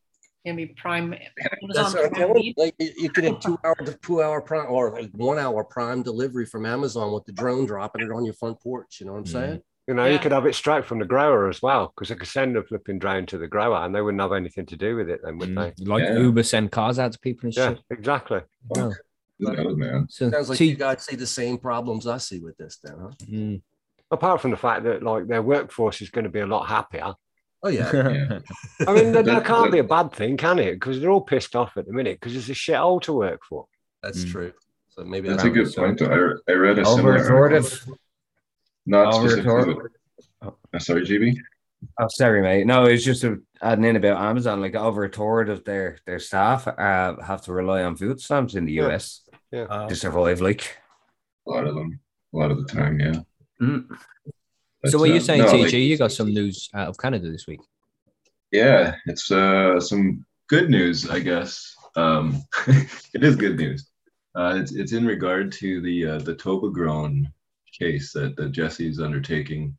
Gonna 0.46 0.56
be 0.58 0.68
prime. 0.68 1.10
That's 1.12 1.58
Amazon 1.64 1.94
what 1.94 2.12
prime 2.12 2.14
telling 2.14 2.36
you. 2.38 2.42
weed. 2.42 2.54
Like 2.58 2.76
you 2.80 2.92
you 2.98 3.10
could 3.10 3.24
have 3.26 3.40
two 3.40 3.58
hour, 3.64 3.76
two 4.02 4.22
hour 4.22 4.42
prime 4.42 4.68
or 4.70 4.92
like 5.00 5.12
one 5.14 5.38
hour 5.38 5.64
prime 5.64 6.04
delivery 6.04 6.46
from 6.46 6.66
Amazon 6.66 7.12
with 7.14 7.26
the 7.26 7.34
drone 7.34 7.66
dropping 7.66 8.04
it 8.04 8.12
on 8.12 8.24
your 8.26 8.34
front 8.34 8.60
porch. 8.62 8.98
You 9.00 9.08
know 9.08 9.14
what 9.14 9.20
I'm 9.20 9.24
Mm. 9.26 9.32
saying? 9.32 9.62
You 9.88 9.94
know, 9.94 10.06
you 10.06 10.20
could 10.20 10.34
have 10.34 10.46
it 10.46 10.54
straight 10.54 10.84
from 10.84 11.00
the 11.00 11.06
grower 11.06 11.48
as 11.48 11.62
well, 11.62 11.94
because 11.96 12.10
they 12.10 12.16
could 12.16 12.28
send 12.28 12.58
a 12.58 12.64
flipping 12.64 13.00
drone 13.00 13.26
to 13.28 13.38
the 13.38 13.48
grower, 13.48 13.78
and 13.86 13.96
they 13.96 14.02
wouldn't 14.02 14.20
have 14.20 14.34
anything 14.34 14.66
to 14.66 14.76
do 14.76 14.98
with 14.98 15.10
it 15.10 15.22
then, 15.24 15.38
would 15.38 15.50
they? 15.56 15.72
Mm, 15.72 15.88
Like 15.88 16.04
Yeah. 16.04 16.18
Uber 16.18 16.44
send 16.44 16.74
cars 16.74 17.00
out 17.00 17.14
to 17.14 17.20
people 17.20 17.48
and 17.48 17.56
Yeah, 17.56 17.70
shit. 17.70 17.80
exactly. 17.90 18.42
No. 18.76 18.92
Who 19.40 19.78
man? 19.78 20.08
So, 20.10 20.30
Sounds 20.30 20.50
like 20.50 20.58
T- 20.58 20.66
you 20.72 20.76
guys 20.76 21.04
see 21.06 21.16
the 21.16 21.26
same 21.28 21.58
problems 21.58 22.06
I 22.06 22.18
see 22.18 22.40
with 22.40 22.58
this, 22.58 22.80
then, 22.84 22.96
huh? 23.00 23.10
Mm. 23.26 23.62
Apart 24.12 24.42
from 24.42 24.52
the 24.52 24.58
fact 24.58 24.84
that 24.84 25.04
like 25.04 25.28
their 25.28 25.42
workforce 25.42 26.02
is 26.02 26.10
going 26.10 26.26
to 26.26 26.30
be 26.32 26.40
a 26.42 26.48
lot 26.48 26.68
happier. 26.68 27.14
Oh 27.64 27.70
yeah. 27.70 27.92
Yeah. 27.94 28.40
I 28.88 28.94
mean, 28.94 29.12
that, 29.14 29.26
that 29.26 29.26
That- 29.26 29.46
can't 29.46 29.72
be 29.72 29.80
a 29.80 29.84
bad 29.84 30.12
thing, 30.14 30.38
can 30.38 30.60
it? 30.60 30.74
Because 30.74 31.00
they're 31.00 31.10
all 31.12 31.22
pissed 31.22 31.56
off 31.56 31.76
at 31.78 31.86
the 31.88 31.94
minute 31.94 32.20
because 32.20 32.36
it's 32.36 32.50
a 32.50 32.54
shithole 32.54 33.02
to 33.04 33.14
work 33.14 33.42
for. 33.48 33.66
That's 34.04 34.24
Mm. 34.26 34.32
true. 34.32 34.54
So 34.90 35.04
maybe 35.04 35.28
That's 35.30 35.44
that's 35.44 35.52
a 35.56 35.64
good 35.64 35.76
point. 35.76 36.00
Though. 36.00 36.36
I, 36.48 36.52
I 36.52 36.56
read 36.56 36.80
a 36.80 36.82
Over 36.86 36.96
similar 36.96 37.14
article. 37.14 37.36
authoritative. 37.38 37.88
Not 38.86 39.14
Over 39.14 39.30
specifically. 39.30 39.52
author- 39.74 39.92
but- 40.42 40.56
Uh, 40.74 40.80
sorry, 40.80 41.02
GB. 41.02 41.36
Oh, 42.00 42.08
sorry, 42.10 42.42
mate. 42.42 42.66
No, 42.66 42.86
it's 42.86 43.04
just 43.04 43.24
a, 43.24 43.40
adding 43.62 43.86
in 43.86 43.96
about 43.96 44.22
Amazon. 44.22 44.62
Like 44.62 44.76
over 44.76 45.04
a 45.06 45.10
third 45.10 45.50
of 45.50 45.64
their 45.64 45.98
their 46.06 46.20
staff 46.20 46.68
uh, 46.68 47.16
have 47.22 47.42
to 47.44 47.54
rely 47.54 47.84
on 47.84 47.96
food 47.96 48.20
stamps 48.22 48.56
in 48.56 48.66
the 48.66 48.74
Yeah. 48.74 48.88
US 48.96 49.22
Yeah. 49.52 49.86
to 49.88 49.96
survive. 49.96 50.42
Like, 50.42 50.78
A 51.48 51.52
lot 51.52 51.68
of 51.68 51.76
them. 51.76 52.00
A 52.34 52.38
lot 52.38 52.52
of 52.52 52.58
the 52.58 52.66
time, 52.74 53.00
yeah. 53.00 53.20
Mm. 53.62 53.86
But, 54.82 54.92
so, 54.92 55.00
what 55.00 55.10
are 55.10 55.14
you 55.14 55.20
uh, 55.20 55.24
saying, 55.24 55.42
no, 55.42 55.48
TJ? 55.48 55.64
like- 55.64 55.74
you 55.74 55.98
got 55.98 56.12
some 56.12 56.34
news 56.34 56.70
out 56.74 56.88
of 56.88 56.98
Canada 56.98 57.32
this 57.32 57.48
week. 57.48 57.60
Yeah, 58.52 58.96
it's 59.06 59.32
uh, 59.32 59.80
some 59.80 60.26
good 60.48 60.70
news, 60.70 61.10
I 61.10 61.20
guess. 61.20 61.76
Um, 61.96 62.44
it 63.14 63.24
is 63.24 63.36
good 63.36 63.58
news. 63.58 63.90
Uh, 64.36 64.60
it's 64.62 64.72
it's 64.74 64.94
in 64.94 65.06
regard 65.06 65.52
to 65.54 65.82
the 65.82 66.06
uh, 66.06 66.20
the 66.20 66.36
TobaGrown 66.36 67.26
case 67.78 68.14
that, 68.14 68.36
that 68.38 68.52
Jesse 68.52 68.88
is 68.88 69.00
undertaking. 69.00 69.76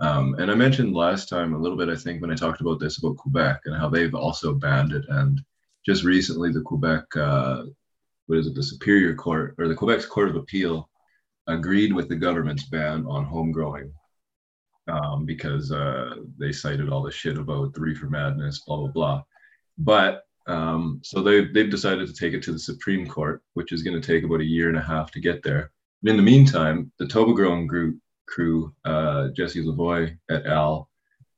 Um, 0.00 0.34
and 0.38 0.50
I 0.50 0.54
mentioned 0.54 0.94
last 0.94 1.28
time 1.28 1.54
a 1.54 1.58
little 1.58 1.76
bit, 1.76 1.88
I 1.88 1.96
think, 1.96 2.20
when 2.20 2.30
I 2.30 2.34
talked 2.34 2.60
about 2.60 2.80
this 2.80 2.98
about 2.98 3.16
Quebec 3.16 3.62
and 3.64 3.76
how 3.76 3.88
they've 3.88 4.14
also 4.14 4.52
banned 4.52 4.92
it. 4.92 5.04
And 5.08 5.40
just 5.86 6.04
recently, 6.04 6.52
the 6.52 6.60
Quebec, 6.60 7.04
uh, 7.16 7.64
what 8.26 8.38
is 8.38 8.46
it, 8.46 8.54
the 8.54 8.62
Superior 8.62 9.14
Court 9.14 9.54
or 9.58 9.68
the 9.68 9.74
Quebec's 9.74 10.06
Court 10.06 10.28
of 10.28 10.36
Appeal 10.36 10.88
agreed 11.46 11.92
with 11.92 12.08
the 12.08 12.16
government's 12.16 12.64
ban 12.64 13.04
on 13.06 13.24
home 13.24 13.52
growing 13.52 13.92
um, 14.88 15.24
because 15.24 15.72
uh, 15.72 16.16
they 16.38 16.52
cited 16.52 16.88
all 16.90 17.02
the 17.02 17.10
shit 17.10 17.38
about 17.38 17.74
the 17.74 17.80
reefer 17.80 18.08
madness, 18.08 18.62
blah 18.66 18.76
blah 18.76 18.88
blah. 18.88 19.22
But 19.78 20.22
um, 20.46 21.00
so 21.02 21.22
they've 21.22 21.52
they've 21.52 21.70
decided 21.70 22.08
to 22.08 22.14
take 22.14 22.34
it 22.34 22.42
to 22.44 22.52
the 22.52 22.58
Supreme 22.58 23.06
Court, 23.06 23.42
which 23.54 23.72
is 23.72 23.82
going 23.82 24.00
to 24.00 24.06
take 24.06 24.24
about 24.24 24.40
a 24.40 24.44
year 24.44 24.68
and 24.68 24.78
a 24.78 24.82
half 24.82 25.10
to 25.12 25.20
get 25.20 25.42
there. 25.42 25.70
In 26.04 26.16
the 26.16 26.22
meantime, 26.22 26.90
the 26.98 27.04
TobaGrown 27.04 27.66
group 27.68 27.98
crew, 28.26 28.74
uh, 28.84 29.28
Jesse 29.28 29.62
Lavoie 29.62 30.16
et 30.30 30.46
al., 30.46 30.88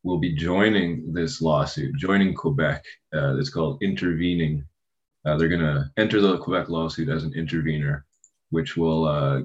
will 0.04 0.18
be 0.18 0.34
joining 0.34 1.12
this 1.12 1.42
lawsuit, 1.42 1.94
joining 1.96 2.34
Quebec. 2.34 2.82
Uh, 3.14 3.36
it's 3.36 3.50
called 3.50 3.82
intervening. 3.82 4.64
Uh, 5.24 5.36
they're 5.36 5.48
going 5.48 5.60
to 5.60 5.90
enter 5.96 6.20
the 6.20 6.38
Quebec 6.38 6.68
lawsuit 6.68 7.08
as 7.08 7.24
an 7.24 7.32
intervener, 7.34 8.04
which 8.50 8.76
will 8.76 9.04
uh, 9.06 9.40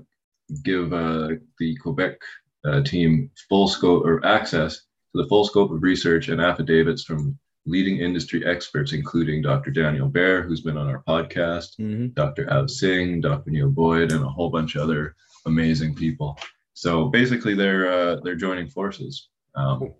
give 0.63 0.93
uh, 0.93 1.29
the 1.59 1.75
Quebec 1.77 2.17
uh, 2.65 2.81
team 2.83 3.29
full 3.47 3.67
scope 3.67 4.05
or 4.05 4.25
access 4.25 4.77
to 4.77 5.21
the 5.21 5.27
full 5.27 5.45
scope 5.45 5.71
of 5.71 5.81
research 5.81 6.29
and 6.29 6.41
affidavits 6.41 7.03
from 7.03 7.37
leading 7.65 7.97
industry 7.99 8.45
experts, 8.45 8.93
including 8.93 9.41
Dr. 9.41 9.69
Daniel 9.71 10.07
Bear, 10.07 10.41
who's 10.41 10.61
been 10.61 10.77
on 10.77 10.87
our 10.87 11.03
podcast, 11.07 11.77
Mhm. 11.79 12.13
Dr. 12.15 12.51
Av 12.51 12.69
Singh, 12.69 13.21
Dr. 13.21 13.51
Neil 13.51 13.69
Boyd, 13.69 14.11
and 14.11 14.23
a 14.23 14.29
whole 14.29 14.49
bunch 14.49 14.75
of 14.75 14.81
other 14.81 15.15
amazing 15.45 15.93
people. 15.95 16.37
So 16.73 17.09
basically, 17.09 17.53
they're 17.55 17.91
uh, 17.91 18.15
they're 18.23 18.35
joining 18.35 18.69
forces, 18.69 19.27
um, 19.55 19.93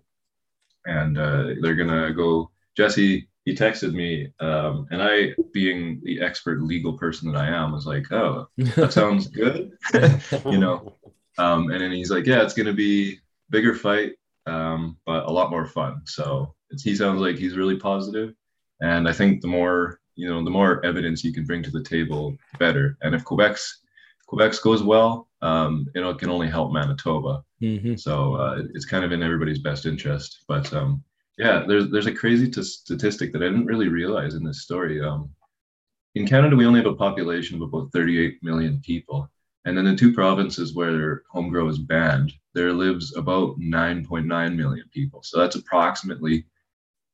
and 0.86 1.18
uh, 1.18 1.54
they're 1.60 1.74
gonna 1.74 2.12
go. 2.12 2.50
Jesse, 2.76 3.28
he 3.44 3.54
texted 3.54 3.92
me, 3.92 4.32
um, 4.40 4.86
and 4.90 5.02
I, 5.02 5.34
being 5.52 6.00
the 6.02 6.20
expert 6.22 6.62
legal 6.62 6.96
person 6.96 7.30
that 7.30 7.38
I 7.38 7.48
am, 7.48 7.72
was 7.72 7.86
like, 7.86 8.10
"Oh, 8.10 8.48
that 8.56 8.92
sounds 9.00 9.26
good," 9.28 9.72
you 10.46 10.58
know. 10.58 10.96
Um, 11.40 11.70
and 11.70 11.80
then 11.80 11.92
he's 11.92 12.10
like, 12.10 12.26
"Yeah, 12.26 12.42
it's 12.42 12.54
gonna 12.54 12.72
be 12.72 13.18
bigger 13.50 13.74
fight, 13.74 14.12
um, 14.46 14.96
but 15.06 15.26
a 15.26 15.30
lot 15.30 15.50
more 15.50 15.66
fun." 15.66 16.02
So 16.06 16.54
it's, 16.70 16.82
he 16.82 16.94
sounds 16.94 17.20
like 17.20 17.36
he's 17.36 17.56
really 17.56 17.76
positive, 17.76 18.34
and 18.80 19.08
I 19.08 19.12
think 19.12 19.40
the 19.40 19.48
more 19.48 20.00
you 20.16 20.28
know, 20.28 20.44
the 20.44 20.50
more 20.50 20.84
evidence 20.84 21.24
you 21.24 21.32
can 21.32 21.44
bring 21.44 21.62
to 21.62 21.70
the 21.70 21.82
table, 21.82 22.36
the 22.52 22.58
better. 22.58 22.98
And 23.00 23.14
if 23.14 23.24
Quebec's 23.24 23.80
Quebec's 24.28 24.60
goes 24.60 24.82
well, 24.82 25.28
um, 25.42 25.86
you 25.94 26.00
know, 26.02 26.10
it 26.10 26.18
can 26.18 26.30
only 26.30 26.48
help 26.48 26.72
Manitoba. 26.72 27.42
Mhm. 27.62 27.98
So 27.98 28.34
uh, 28.34 28.62
it's 28.74 28.84
kind 28.84 29.04
of 29.04 29.12
in 29.12 29.22
everybody's 29.22 29.60
best 29.60 29.86
interest. 29.86 30.44
But 30.46 30.72
um, 30.74 31.02
yeah, 31.38 31.64
there's 31.66 31.90
there's 31.90 32.06
a 32.06 32.14
crazy 32.22 32.50
t- 32.50 32.62
statistic 32.62 33.32
that 33.32 33.42
I 33.42 33.46
didn't 33.46 33.66
really 33.66 33.88
realize 33.88 34.34
in 34.34 34.44
this 34.44 34.62
story. 34.62 35.00
Um, 35.00 35.30
in 36.14 36.26
Canada, 36.26 36.56
we 36.56 36.66
only 36.66 36.80
have 36.80 36.92
a 36.92 36.96
population 37.06 37.56
of 37.56 37.62
about 37.62 37.92
38 37.92 38.42
million 38.42 38.80
people, 38.84 39.30
and 39.64 39.78
in 39.78 39.84
the 39.84 39.94
two 39.96 40.12
provinces 40.12 40.74
where 40.74 41.22
home 41.30 41.48
grow 41.50 41.68
is 41.68 41.78
banned, 41.78 42.32
there 42.54 42.72
lives 42.72 43.14
about 43.16 43.58
9.9 43.60 44.56
million 44.56 44.84
people. 44.92 45.22
So 45.22 45.38
that's 45.38 45.56
approximately 45.56 46.46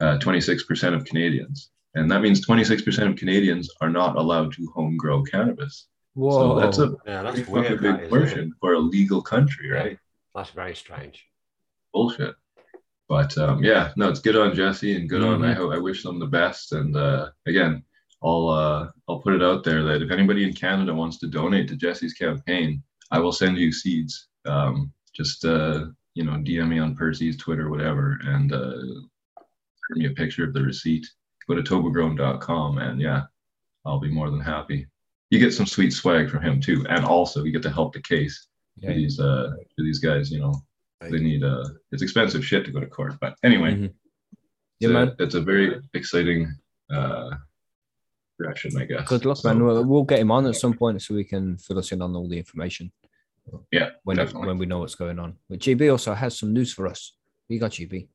uh, 0.00 0.18
26% 0.18 0.94
of 0.94 1.04
Canadians, 1.04 1.70
and 1.94 2.10
that 2.10 2.20
means 2.22 2.46
26% 2.46 3.10
of 3.10 3.16
Canadians 3.16 3.70
are 3.80 3.90
not 3.90 4.16
allowed 4.16 4.52
to 4.54 4.66
home 4.74 4.96
grow 4.96 5.22
cannabis. 5.22 5.86
Whoa. 6.14 6.30
So 6.30 6.60
that's 6.60 6.78
a 6.78 6.94
Yeah, 7.06 7.22
that's 7.22 7.40
pretty 7.40 7.52
fucking 7.52 7.62
weird. 7.62 7.80
big 7.82 7.82
that, 7.82 7.94
isn't 7.94 8.04
it? 8.04 8.10
portion 8.10 8.52
for 8.60 8.74
a 8.74 8.78
legal 8.78 9.20
country, 9.22 9.68
Yeah. 9.70 9.74
right? 9.76 9.98
That's 10.34 10.50
very 10.50 10.74
strange. 10.74 11.24
bullshit. 11.92 12.34
But 13.08 13.36
um, 13.38 13.62
yeah, 13.62 13.92
no, 13.96 14.08
it's 14.10 14.20
good 14.20 14.36
on 14.36 14.54
Jesse 14.54 14.96
and 14.96 15.08
good 15.08 15.22
on. 15.22 15.44
I 15.44 15.52
hope 15.54 15.72
I 15.72 15.78
wish 15.78 16.02
them 16.02 16.18
the 16.18 16.26
best. 16.26 16.72
And 16.72 16.94
uh, 16.96 17.30
again, 17.46 17.82
I'll 18.23 18.49
uh, 18.49 18.88
I'll 19.08 19.20
put 19.20 19.35
it 19.35 19.42
out 19.42 19.64
there 19.64 19.82
that 19.85 20.02
if 20.02 20.11
anybody 20.11 20.44
in 20.44 20.52
Canada 20.54 20.94
wants 20.94 21.18
to 21.18 21.26
donate 21.26 21.68
to 21.68 21.76
Jesse's 21.76 22.14
campaign, 22.14 22.82
I 23.11 23.18
will 23.18 23.32
send 23.32 23.56
you 23.58 23.73
seeds. 23.73 24.28
Um, 24.46 24.92
just 25.14 25.44
uh, 25.44 25.87
you 26.14 26.25
know, 26.25 26.32
DM 26.32 26.68
me 26.68 26.78
on 26.78 26.96
Percy's 26.96 27.37
Twitter, 27.37 27.68
whatever, 27.70 28.18
and 28.25 28.52
uh, 28.52 28.70
send 28.73 29.96
me 29.96 30.06
a 30.06 30.11
picture 30.11 30.44
of 30.44 30.52
the 30.54 30.62
receipt. 30.62 31.06
Go 31.49 31.54
to 31.54 31.62
tobagrown.com 31.62 32.78
and 32.78 33.00
yeah, 33.00 33.23
I'll 33.85 34.00
be 34.00 34.11
more 34.11 34.30
than 34.30 34.40
happy. 34.40 34.87
You 35.30 35.38
get 35.38 35.52
some 35.54 35.66
sweet 35.66 35.92
swag 35.92 36.30
from 36.30 36.42
him 36.42 36.61
too, 36.61 36.85
and 36.88 37.04
also 37.04 37.44
you 37.44 37.52
get 37.52 37.62
to 37.62 37.70
help 37.70 37.92
the 37.94 38.02
case 38.02 38.49
Yeah. 38.78 38.92
these 38.94 39.20
uh 39.20 39.52
these 39.78 39.99
guys. 40.00 40.30
You 40.30 40.40
know, 40.40 40.54
they 41.00 41.18
need 41.18 41.44
uh 41.44 41.64
it's 41.92 42.02
expensive 42.02 42.44
shit 42.44 42.64
to 42.64 42.73
go 42.73 42.80
to 42.80 42.87
court 42.87 43.14
but 43.20 43.35
anyway 43.44 43.73
Mhm. 43.75 43.85
it's, 43.85 43.94
Yeah, 44.80 45.04
a, 45.04 45.23
it's 45.23 45.35
a 45.35 45.40
very 45.40 45.80
exciting 45.94 46.52
uh 46.90 47.30
direction 48.38 48.71
i 48.78 48.85
guess 48.85 49.09
Good 49.09 49.25
luck, 49.25 49.38
So, 49.38 49.49
man. 49.49 49.64
We'll, 49.64 49.85
we'll 49.85 50.05
get 50.05 50.19
him 50.21 50.31
on 50.31 50.47
at 50.47 50.57
some 50.57 50.75
point 50.75 51.00
so 51.02 51.14
we 51.14 51.25
can 51.25 51.57
fill 51.59 51.78
us 51.78 51.93
in 51.93 52.02
on 52.02 52.14
all 52.14 52.28
the 52.28 52.38
information 52.38 52.93
yeah 53.71 53.90
when 54.05 54.16
definitely. 54.16 54.49
when 54.49 54.59
we 54.59 54.66
know 54.66 54.81
what's 54.81 54.95
going 54.97 55.19
on. 55.19 55.37
But 55.49 55.61
GB 55.61 55.90
also 55.90 56.14
has 56.14 56.38
some 56.38 56.52
news 56.52 56.73
for 56.73 56.87
us. 56.87 57.12
What 57.47 57.55
you 57.55 57.61
got, 57.61 57.71
GB? 57.71 58.09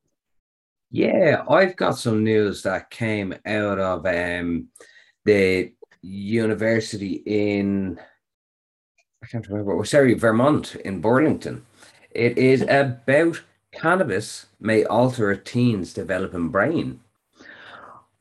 Yeah, 0.90 1.42
I've 1.48 1.74
got 1.74 1.96
some 1.96 2.22
news 2.22 2.62
that 2.64 2.90
came 2.90 3.34
out 3.46 3.78
of 3.78 4.04
um, 4.04 4.68
the 5.24 5.72
university 6.02 7.22
in 7.24 7.98
I 9.22 9.26
can't 9.26 9.48
remember. 9.48 9.72
Oh, 9.72 9.84
sorry, 9.84 10.14
Vermont 10.14 10.74
in 10.84 11.00
Burlington. 11.00 11.64
It 12.10 12.36
is 12.36 12.62
about 12.62 13.40
cannabis 13.72 14.46
may 14.60 14.84
alter 14.84 15.30
a 15.30 15.36
teen's 15.36 15.94
developing 15.94 16.50
brain. 16.50 17.00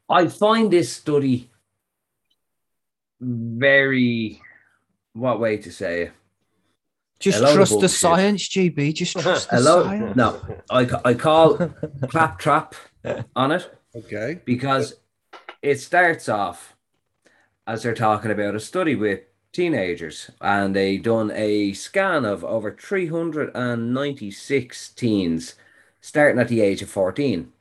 I 0.07 0.27
find 0.27 0.71
this 0.71 0.93
study 0.93 1.50
very 3.21 4.41
what 5.13 5.39
way 5.39 5.57
to 5.57 5.71
say 5.71 6.01
it? 6.03 6.11
Just 7.19 7.39
A 7.39 7.43
load 7.43 7.49
of 7.51 7.55
trust 7.55 7.71
the 7.73 7.77
bullshit. 7.79 7.91
science, 7.91 8.49
GB. 8.49 8.93
Just 8.95 9.13
trust 9.19 9.49
the 9.49 9.57
Hello? 9.57 9.83
science. 9.83 10.15
No, 10.15 10.41
I, 10.71 10.89
I 11.05 11.13
call 11.13 11.57
claptrap 12.09 12.73
on 13.35 13.51
it. 13.51 13.77
Okay. 13.95 14.39
because 14.45 14.95
it 15.61 15.79
starts 15.79 16.27
off 16.29 16.75
as 17.67 17.83
they're 17.83 17.93
talking 17.93 18.31
about 18.31 18.55
a 18.55 18.59
study 18.59 18.95
with 18.95 19.19
teenagers 19.51 20.31
and 20.39 20.73
they 20.75 20.97
done 20.97 21.29
a 21.35 21.73
scan 21.73 22.23
of 22.23 22.45
over 22.45 22.71
396 22.71 24.89
teens 24.93 25.55
starting 25.99 26.39
at 26.39 26.47
the 26.47 26.61
age 26.61 26.81
of 26.81 26.89
14 26.89 27.51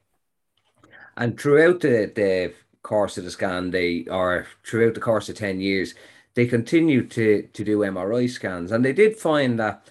and 1.16 1.38
throughout 1.38 1.80
the, 1.80 2.10
the 2.14 2.54
course 2.82 3.18
of 3.18 3.24
the 3.24 3.30
scan 3.30 3.70
they 3.70 4.06
are 4.10 4.46
throughout 4.64 4.94
the 4.94 5.00
course 5.00 5.28
of 5.28 5.36
10 5.36 5.60
years 5.60 5.94
they 6.34 6.46
continue 6.46 7.06
to 7.06 7.42
to 7.52 7.64
do 7.64 7.78
mri 7.78 8.28
scans 8.28 8.72
and 8.72 8.84
they 8.84 8.92
did 8.92 9.16
find 9.16 9.58
that 9.58 9.88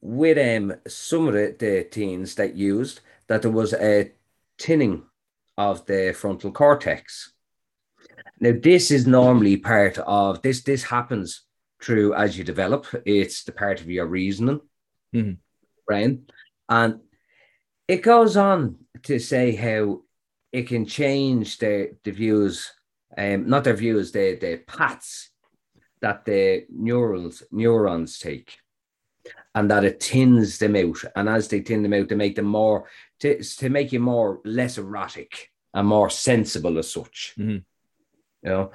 with 0.00 0.38
um, 0.38 0.74
some 0.86 1.26
of 1.26 1.34
the, 1.34 1.54
the 1.58 1.84
teens 1.90 2.34
that 2.36 2.54
used 2.54 3.00
that 3.26 3.42
there 3.42 3.50
was 3.50 3.72
a 3.74 4.12
tinning 4.58 5.02
of 5.58 5.84
the 5.86 6.12
frontal 6.16 6.52
cortex. 6.52 7.32
Now, 8.38 8.52
this 8.62 8.90
is 8.90 9.06
normally 9.06 9.56
part 9.56 9.98
of 9.98 10.42
this. 10.42 10.62
This 10.62 10.84
happens 10.84 11.42
through 11.82 12.14
as 12.14 12.36
you 12.36 12.44
develop. 12.44 12.86
It's 13.04 13.44
the 13.44 13.52
part 13.52 13.80
of 13.80 13.90
your 13.90 14.06
reasoning 14.06 14.60
Mhm. 15.14 15.38
brain, 15.86 16.26
and 16.68 17.00
it 17.88 18.02
goes 18.02 18.36
on 18.36 18.76
to 19.04 19.18
say 19.18 19.54
how 19.54 20.02
it 20.52 20.68
can 20.68 20.86
change 20.86 21.58
the 21.58 21.96
the 22.04 22.10
views, 22.10 22.72
um, 23.16 23.48
not 23.48 23.64
their 23.64 23.74
views, 23.74 24.12
the 24.12 24.36
the 24.36 24.58
paths 24.66 25.30
that 26.00 26.24
the 26.24 26.66
neurons 26.70 27.42
neurons 27.50 28.18
take, 28.18 28.58
and 29.54 29.70
that 29.70 29.84
it 29.84 30.02
thins 30.02 30.58
them 30.58 30.76
out. 30.76 31.02
And 31.14 31.28
as 31.28 31.48
they 31.48 31.60
thin 31.60 31.82
them 31.82 31.92
out, 31.92 32.08
they 32.08 32.14
make 32.14 32.36
them 32.36 32.46
more 32.46 32.88
to, 33.20 33.42
to 33.42 33.68
make 33.68 33.92
you 33.92 34.00
more 34.00 34.40
less 34.44 34.78
erratic 34.78 35.52
and 35.74 35.88
more 35.88 36.10
sensible 36.10 36.78
as 36.78 36.90
such. 36.90 37.34
Mhm. 37.38 37.64
You 38.42 38.50
know, 38.50 38.70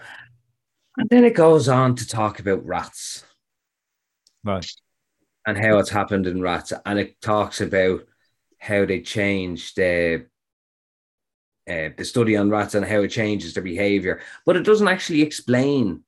and 0.97 1.09
then 1.09 1.23
it 1.23 1.35
goes 1.35 1.69
on 1.69 1.95
to 1.95 2.07
talk 2.07 2.39
about 2.39 2.65
rats 2.65 3.23
Right. 4.43 4.69
and 5.45 5.57
how 5.57 5.77
it's 5.77 5.89
happened 5.89 6.27
in 6.27 6.41
rats, 6.41 6.73
and 6.85 6.99
it 6.99 7.21
talks 7.21 7.61
about 7.61 8.01
how 8.59 8.85
they 8.85 9.01
change 9.01 9.73
the 9.75 10.27
uh, 11.70 11.89
the 11.98 12.06
study 12.06 12.36
on 12.38 12.50
rats 12.50 12.75
and 12.75 12.86
how 12.86 13.01
it 13.01 13.10
changes 13.10 13.53
their 13.53 13.63
behavior, 13.63 14.22
but 14.46 14.56
it 14.56 14.63
doesn't 14.63 14.88
actually 14.88 15.22
explain 15.22 16.03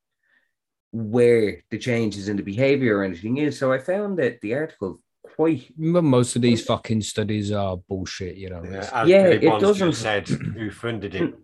where 0.92 1.64
the 1.72 1.78
changes 1.78 2.28
in 2.30 2.38
the 2.38 2.44
behavior 2.44 2.98
or 2.98 3.04
anything 3.04 3.38
is. 3.38 3.58
So 3.58 3.72
I 3.72 3.80
found 3.80 4.20
that 4.20 4.42
the 4.42 4.54
article 4.56 5.00
quite 5.36 5.72
But 5.78 6.04
most 6.04 6.36
of 6.36 6.42
these 6.44 6.64
fucking 6.64 7.02
studies 7.02 7.52
are 7.52 7.78
bullshit, 7.78 8.36
you 8.38 8.50
know. 8.50 8.64
Yeah, 8.64 8.90
as 8.94 9.10
Yeah, 9.10 9.26
it 9.28 9.42
Bonds 9.44 9.64
doesn't- 9.64 9.94
said 9.94 10.28
who 10.28 10.70
funded 10.72 11.16
it. 11.16 11.34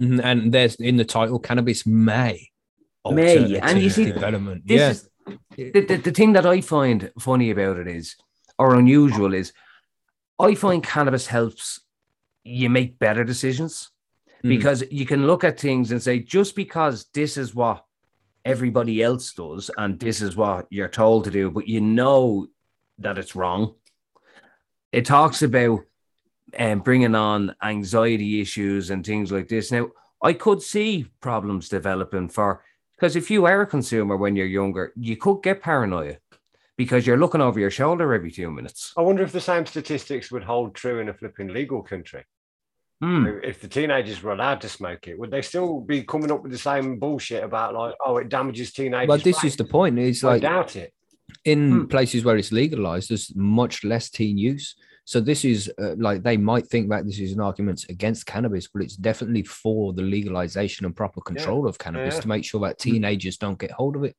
Mhm, 0.00 0.20
And 0.22 0.52
there's 0.52 0.76
in 0.76 0.96
the 0.96 1.04
title, 1.04 1.40
cannabis 1.40 1.84
may. 1.84 2.50
May, 3.10 3.58
and 3.58 3.82
you 3.82 3.90
see, 3.90 4.04
development. 4.04 4.62
this 4.64 4.78
yeah. 4.78 4.90
is 4.90 5.72
the, 5.72 5.80
the, 5.80 5.96
the 5.96 6.10
thing 6.12 6.34
that 6.34 6.46
I 6.46 6.60
find 6.60 7.10
funny 7.18 7.50
about 7.50 7.78
it 7.78 7.88
is, 7.88 8.14
or 8.60 8.76
unusual 8.76 9.34
is, 9.34 9.52
I 10.38 10.54
find 10.54 10.84
cannabis 10.84 11.26
helps 11.26 11.80
you 12.48 12.70
make 12.70 12.98
better 12.98 13.24
decisions 13.24 13.90
Mhm. 14.44 14.48
because 14.48 14.84
you 14.90 15.04
can 15.06 15.26
look 15.26 15.44
at 15.44 15.58
things 15.60 15.90
and 15.92 16.02
say, 16.02 16.20
just 16.20 16.54
because 16.54 17.06
this 17.12 17.36
is 17.36 17.54
what 17.54 17.84
everybody 18.44 19.02
else 19.02 19.32
does 19.34 19.70
and 19.76 19.98
this 19.98 20.22
is 20.22 20.36
what 20.36 20.66
you're 20.70 20.88
told 20.88 21.24
to 21.24 21.30
do, 21.30 21.50
but 21.50 21.68
you 21.68 21.80
know 21.80 22.46
that 22.98 23.18
it's 23.18 23.34
wrong. 23.36 23.74
It 24.92 25.04
talks 25.04 25.42
about 25.42 25.80
um, 26.58 26.80
bringing 26.80 27.14
on 27.14 27.54
anxiety 27.62 28.40
issues 28.40 28.88
and 28.90 29.04
things 29.04 29.30
like 29.30 29.48
this. 29.48 29.70
Now, 29.70 29.88
I 30.22 30.32
could 30.32 30.62
see 30.62 31.06
problems 31.20 31.68
developing 31.68 32.28
for 32.30 32.64
because 32.96 33.16
if 33.16 33.30
you 33.30 33.44
are 33.44 33.60
a 33.60 33.66
consumer 33.66 34.16
when 34.16 34.34
you're 34.34 34.46
younger, 34.46 34.92
you 34.96 35.16
could 35.16 35.42
get 35.42 35.60
paranoia 35.62 36.16
because 36.76 37.06
you're 37.06 37.18
looking 37.18 37.40
over 37.42 37.60
your 37.60 37.70
shoulder 37.70 38.14
every 38.14 38.30
two 38.30 38.50
minutes. 38.50 38.94
I 38.96 39.02
wonder 39.02 39.22
if 39.22 39.32
the 39.32 39.40
same 39.42 39.66
statistics 39.66 40.30
would 40.32 40.44
hold 40.44 40.74
true 40.74 41.00
in 41.00 41.08
a 41.10 41.14
flipping 41.14 41.48
legal 41.48 41.82
country. 41.82 42.24
Hmm. 43.00 43.26
If 43.44 43.60
the 43.60 43.68
teenagers 43.68 44.22
were 44.22 44.32
allowed 44.32 44.60
to 44.62 44.68
smoke 44.68 45.06
it, 45.06 45.16
would 45.18 45.30
they 45.30 45.42
still 45.42 45.80
be 45.80 46.02
coming 46.02 46.32
up 46.32 46.42
with 46.42 46.50
the 46.50 46.58
same 46.58 46.98
bullshit 46.98 47.44
about 47.44 47.72
like, 47.74 47.94
oh, 48.04 48.16
it 48.16 48.28
damages 48.28 48.72
teenagers? 48.72 49.06
But 49.06 49.22
this 49.22 49.44
is 49.44 49.54
the 49.54 49.64
point. 49.64 49.98
It's 49.98 50.24
I 50.24 50.32
like 50.32 50.42
doubt 50.42 50.74
it. 50.76 50.92
in 51.44 51.70
Hmm. 51.70 51.84
places 51.86 52.24
where 52.24 52.36
it's 52.36 52.50
legalized, 52.50 53.10
there's 53.10 53.32
much 53.36 53.84
less 53.84 54.10
teen 54.10 54.36
use. 54.36 54.74
So 55.04 55.20
this 55.20 55.44
is 55.44 55.70
uh, 55.80 55.94
like 55.96 56.22
they 56.22 56.36
might 56.36 56.66
think 56.66 56.90
that 56.90 57.06
this 57.06 57.18
is 57.20 57.32
an 57.32 57.40
argument 57.40 57.86
against 57.88 58.26
cannabis, 58.26 58.66
but 58.68 58.82
it's 58.82 58.96
definitely 58.96 59.42
for 59.44 59.92
the 59.92 60.02
legalization 60.02 60.84
and 60.84 60.94
proper 60.94 61.20
control 61.20 61.66
of 61.68 61.78
cannabis 61.78 62.16
Yeah. 62.16 62.20
to 62.22 62.28
make 62.28 62.44
sure 62.44 62.60
that 62.62 62.78
teenagers 62.78 63.36
don't 63.38 63.58
get 63.58 63.70
hold 63.70 63.96
of 63.96 64.04
it. 64.04 64.16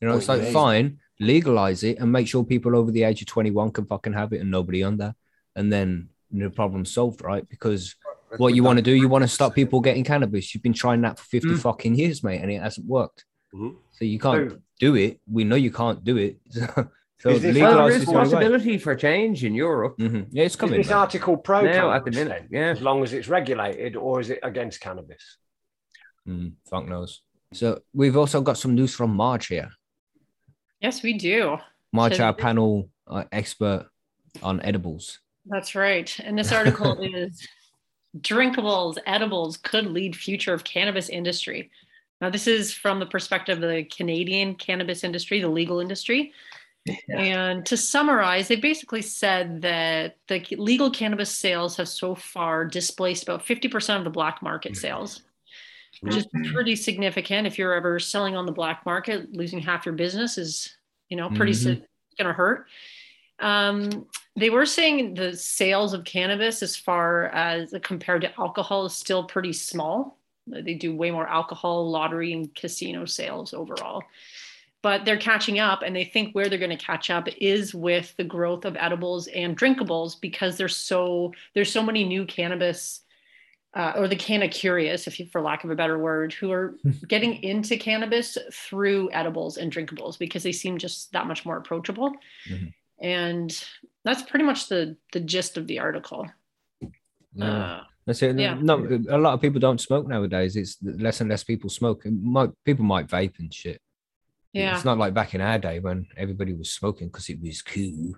You 0.00 0.08
know, 0.08 0.16
it's 0.16 0.26
Point 0.26 0.42
like 0.44 0.52
fine, 0.52 0.98
legalize 1.20 1.82
it 1.82 1.98
and 1.98 2.10
make 2.10 2.28
sure 2.28 2.44
people 2.44 2.76
over 2.76 2.90
the 2.90 3.02
age 3.02 3.20
of 3.20 3.26
21 3.28 3.72
can 3.72 3.84
fucking 3.84 4.14
have 4.14 4.32
it 4.32 4.40
and 4.40 4.50
nobody 4.50 4.82
under. 4.82 5.14
And 5.54 5.70
then 5.72 6.08
the 6.30 6.48
problem's 6.48 6.90
solved, 6.94 7.22
right? 7.22 7.46
Because 7.48 7.94
what 8.38 8.54
you 8.54 8.62
want 8.62 8.78
to 8.78 8.82
do, 8.82 8.92
you 8.92 9.08
want 9.08 9.22
to 9.22 9.28
stop 9.28 9.54
people 9.54 9.80
getting 9.80 10.04
cannabis. 10.04 10.54
You've 10.54 10.62
been 10.62 10.72
trying 10.72 11.00
that 11.02 11.18
for 11.18 11.24
50 11.24 11.48
Mm. 11.50 11.58
fucking 11.58 11.94
years, 11.96 12.22
mate, 12.24 12.40
and 12.40 12.50
it 12.50 12.60
hasn't 12.62 12.86
worked. 12.86 13.24
Mhm. 13.54 13.76
So 13.92 14.04
you 14.04 14.18
can't 14.18 14.50
So- 14.52 14.58
do 14.80 14.94
it. 14.96 15.20
We 15.30 15.44
know 15.44 15.56
you 15.56 15.70
can't 15.70 16.02
do 16.02 16.16
it. 16.16 16.38
so 16.50 16.60
Is 16.60 16.62
this- 16.62 16.86
Well, 17.24 17.40
there 17.40 17.52
legalize 17.52 17.94
is 17.94 18.02
is 18.02 18.06
the 18.08 18.10
only 18.14 18.28
way. 18.28 18.34
possibility 18.34 18.78
for 18.78 18.94
change 18.96 19.44
in 19.44 19.54
Europe 19.54 19.96
Mhm. 19.98 20.28
Yeah, 20.30 20.44
it's 20.44 20.54
Is 20.54 20.60
coming. 20.60 20.78
this 20.80 20.88
man. 20.88 20.98
article 20.98 21.36
pro 21.36 21.62
now 21.62 21.92
at 21.92 22.04
the 22.04 22.10
minute. 22.10 22.44
Yeah. 22.50 22.70
as 22.70 22.80
long 22.80 23.02
as 23.02 23.12
it's 23.12 23.28
regulated, 23.28 23.96
or 23.96 24.20
is 24.20 24.30
it 24.30 24.38
against 24.42 24.80
cannabis? 24.80 25.38
Mm, 26.28 26.54
fuck 26.70 26.88
knows. 26.88 27.22
So 27.52 27.82
we've 27.92 28.16
also 28.16 28.40
got 28.40 28.56
some 28.56 28.74
news 28.74 28.94
from 28.94 29.14
Marge 29.14 29.48
here. 29.48 29.70
Yes, 30.80 31.02
we 31.02 31.12
do. 31.12 31.58
Marge, 31.92 32.16
So 32.16 32.24
our 32.24 32.32
panel 32.34 32.88
uh, 33.06 33.24
expert 33.30 33.88
on 34.42 34.62
edibles. 34.62 35.20
That's 35.44 35.74
right. 35.74 36.08
And 36.20 36.38
this 36.38 36.50
article 36.52 36.98
is 37.02 37.46
drinkables, 38.20 38.98
edibles 39.06 39.56
could 39.56 39.86
lead 39.86 40.16
future 40.16 40.52
of 40.52 40.64
cannabis 40.64 41.08
industry. 41.08 41.70
Now, 42.20 42.30
this 42.30 42.46
is 42.46 42.72
from 42.72 43.00
the 43.00 43.06
perspective 43.06 43.62
of 43.62 43.68
the 43.68 43.84
Canadian 43.84 44.54
cannabis 44.54 45.02
industry, 45.02 45.40
the 45.40 45.48
legal 45.48 45.80
industry. 45.80 46.32
And 47.08 47.64
to 47.66 47.76
summarize, 47.76 48.48
they 48.48 48.56
basically 48.56 49.02
said 49.02 49.62
that 49.62 50.16
the 50.28 50.44
legal 50.56 50.90
cannabis 50.90 51.30
sales 51.30 51.76
have 51.76 51.88
so 51.88 52.14
far 52.14 52.64
displaced 52.64 53.22
about 53.22 53.46
50% 53.46 53.98
of 53.98 54.04
the 54.04 54.10
black 54.10 54.42
market 54.42 54.76
sales, 54.76 55.22
which 56.00 56.16
is 56.16 56.26
pretty 56.52 56.76
significant. 56.76 57.46
If 57.46 57.58
you're 57.58 57.74
ever 57.74 57.98
selling 58.00 58.36
on 58.36 58.46
the 58.46 58.52
black 58.52 58.84
market, 58.84 59.32
losing 59.32 59.60
half 59.60 59.86
your 59.86 59.94
business 59.94 60.38
is, 60.38 60.76
you 61.08 61.16
know, 61.16 61.28
pretty 61.30 61.52
Mhm. 61.52 61.84
going 62.18 62.28
to 62.28 62.32
hurt. 62.32 62.66
Um, 63.38 64.06
they 64.36 64.50
were 64.50 64.66
saying 64.66 65.14
the 65.14 65.36
sales 65.36 65.92
of 65.92 66.04
cannabis, 66.04 66.62
as 66.62 66.76
far 66.76 67.26
as 67.26 67.74
compared 67.82 68.22
to 68.22 68.40
alcohol, 68.40 68.86
is 68.86 68.94
still 68.94 69.24
pretty 69.24 69.52
small. 69.52 70.18
They 70.46 70.74
do 70.74 70.96
way 70.96 71.10
more 71.10 71.28
alcohol, 71.28 71.90
lottery, 71.90 72.32
and 72.32 72.52
casino 72.54 73.04
sales 73.04 73.52
overall. 73.54 74.02
But 74.80 75.04
they're 75.04 75.18
catching 75.18 75.60
up, 75.60 75.82
and 75.82 75.94
they 75.94 76.04
think 76.04 76.34
where 76.34 76.48
they're 76.48 76.58
going 76.58 76.76
to 76.76 76.84
catch 76.84 77.10
up 77.10 77.28
is 77.40 77.74
with 77.74 78.16
the 78.16 78.24
growth 78.24 78.64
of 78.64 78.76
edibles 78.76 79.28
and 79.28 79.56
drinkables 79.56 80.20
because 80.20 80.56
there's 80.56 80.76
so 80.76 81.32
there's 81.54 81.70
so 81.70 81.82
many 81.82 82.02
new 82.02 82.24
cannabis 82.24 83.02
uh, 83.74 83.92
or 83.96 84.08
the 84.08 84.16
canna 84.16 84.48
curious, 84.48 85.06
if 85.06 85.18
you, 85.20 85.26
for 85.26 85.40
lack 85.40 85.64
of 85.64 85.70
a 85.70 85.74
better 85.76 85.98
word, 85.98 86.32
who 86.32 86.50
are 86.50 86.74
getting 87.08 87.42
into 87.42 87.76
cannabis 87.76 88.36
through 88.52 89.10
edibles 89.12 89.56
and 89.56 89.72
drinkables 89.72 90.18
because 90.18 90.42
they 90.42 90.52
seem 90.52 90.78
just 90.78 91.12
that 91.12 91.26
much 91.26 91.46
more 91.46 91.56
approachable. 91.56 92.12
Mhm. 92.48 92.72
And 93.02 93.52
that's 94.04 94.22
pretty 94.22 94.44
much 94.44 94.68
the 94.68 94.96
the 95.12 95.20
gist 95.20 95.56
of 95.56 95.66
the 95.66 95.80
article. 95.80 96.28
Uh, 97.40 97.80
That's 98.06 98.22
it. 98.22 98.38
yeah. 98.38 98.58
No, 98.60 98.76
a 99.08 99.18
lot 99.18 99.34
of 99.34 99.40
people 99.40 99.60
don't 99.60 99.80
smoke 99.80 100.06
nowadays. 100.06 100.54
It's 100.56 100.76
less 100.82 101.20
and 101.20 101.30
less 101.30 101.44
people 101.44 101.70
smoke. 101.70 102.04
Might, 102.04 102.50
people 102.64 102.84
might 102.84 103.08
vape 103.08 103.38
and 103.38 103.52
shit. 103.52 103.80
yeah. 104.52 104.74
It's 104.74 104.84
not 104.84 104.98
like 104.98 105.14
back 105.14 105.34
in 105.34 105.40
our 105.40 105.58
day 105.58 105.78
when 105.80 106.06
everybody 106.16 106.52
was 106.52 106.70
smoking 106.72 107.08
because 107.08 107.28
it 107.30 107.40
was 107.40 107.62
cool. 107.62 108.14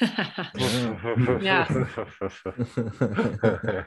yeah 1.42 1.66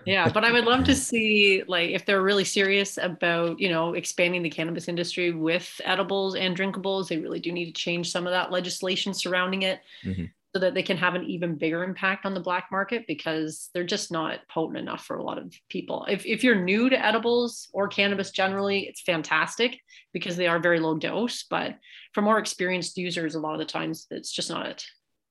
yeah. 0.05 0.29
but 0.29 0.43
i 0.43 0.51
would 0.51 0.65
love 0.65 0.83
to 0.83 0.95
see 0.95 1.63
like 1.67 1.89
if 1.91 2.05
they're 2.05 2.21
really 2.21 2.43
serious 2.45 2.97
about 2.97 3.59
you 3.59 3.69
know 3.69 3.93
expanding 3.93 4.43
the 4.43 4.49
cannabis 4.49 4.87
industry 4.87 5.31
with 5.31 5.79
edibles 5.83 6.35
and 6.35 6.57
drinkables 6.57 7.07
they 7.07 7.17
really 7.17 7.39
do 7.39 7.51
need 7.51 7.65
to 7.65 7.71
change 7.81 8.11
some 8.11 8.27
of 8.27 8.31
that 8.31 8.51
legislation 8.51 9.13
surrounding 9.13 9.63
it 9.63 9.79
Mhm. 10.05 10.29
so 10.53 10.59
that 10.59 10.73
they 10.73 10.83
can 10.83 10.97
have 10.97 11.15
an 11.15 11.23
even 11.25 11.55
bigger 11.55 11.83
impact 11.83 12.25
on 12.25 12.33
the 12.33 12.39
black 12.39 12.67
market 12.71 13.05
because 13.07 13.69
they're 13.73 13.83
just 13.83 14.11
not 14.11 14.39
potent 14.49 14.77
enough 14.77 15.05
for 15.05 15.17
a 15.17 15.23
lot 15.23 15.37
of 15.37 15.53
people 15.69 16.05
if, 16.09 16.25
if 16.25 16.43
you're 16.43 16.55
new 16.63 16.89
to 16.89 17.05
edibles 17.05 17.69
or 17.73 17.87
cannabis 17.87 18.31
generally 18.31 18.87
it's 18.87 19.01
fantastic 19.01 19.79
because 20.13 20.35
they 20.37 20.47
are 20.47 20.59
very 20.59 20.79
low 20.79 20.95
dose 20.97 21.43
but 21.49 21.75
for 22.13 22.21
more 22.21 22.39
experienced 22.39 22.97
users 22.97 23.35
a 23.35 23.39
lot 23.39 23.53
of 23.53 23.59
the 23.59 23.65
times 23.65 24.07
it's 24.11 24.31
just 24.31 24.49
not 24.49 24.65
it 24.65 24.83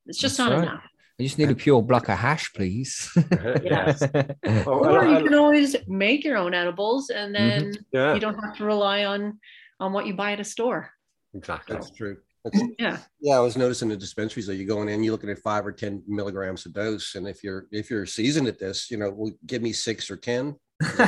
it's 0.08 0.18
just 0.18 0.36
That's 0.36 0.50
not 0.50 0.58
right. 0.58 0.68
enough 0.68 0.84
I 1.20 1.24
just 1.24 1.36
need 1.36 1.50
a 1.50 1.54
pure 1.56 1.82
block 1.82 2.08
of 2.08 2.16
hash, 2.16 2.52
please. 2.54 3.10
yeah. 3.64 3.96
Well, 4.64 4.86
or 4.86 5.04
you 5.04 5.24
can 5.24 5.34
always 5.34 5.74
make 5.88 6.22
your 6.22 6.36
own 6.36 6.54
edibles 6.54 7.10
and 7.10 7.34
mm-hmm. 7.34 7.48
then 7.48 7.72
yeah, 7.92 8.14
you 8.14 8.20
don't 8.20 8.38
have 8.38 8.56
to 8.58 8.64
rely 8.64 9.04
on 9.04 9.40
on 9.80 9.92
what 9.92 10.06
you 10.06 10.14
buy 10.14 10.32
at 10.32 10.40
a 10.40 10.44
store 10.44 10.90
exactly. 11.34 11.74
That's 11.74 11.90
true. 11.90 12.18
That's, 12.44 12.62
yeah 12.78 12.98
yeah, 13.20 13.36
I 13.36 13.40
was 13.40 13.56
noticing 13.56 13.88
the 13.88 13.96
dispensaries 13.96 14.46
that 14.46 14.56
you're 14.56 14.66
going 14.66 14.88
in, 14.88 15.02
you're 15.02 15.12
looking 15.12 15.30
at 15.30 15.40
five 15.40 15.66
or 15.66 15.72
ten 15.72 16.02
milligrams 16.06 16.66
a 16.66 16.68
dose, 16.68 17.16
and 17.16 17.26
if 17.26 17.42
you're 17.42 17.66
if 17.72 17.90
you're 17.90 18.06
seasoned 18.06 18.46
at 18.46 18.58
this, 18.58 18.90
you 18.90 18.96
know, 18.96 19.10
well, 19.10 19.32
give 19.44 19.60
me 19.60 19.72
six 19.72 20.10
or 20.10 20.16
ten. 20.16 20.54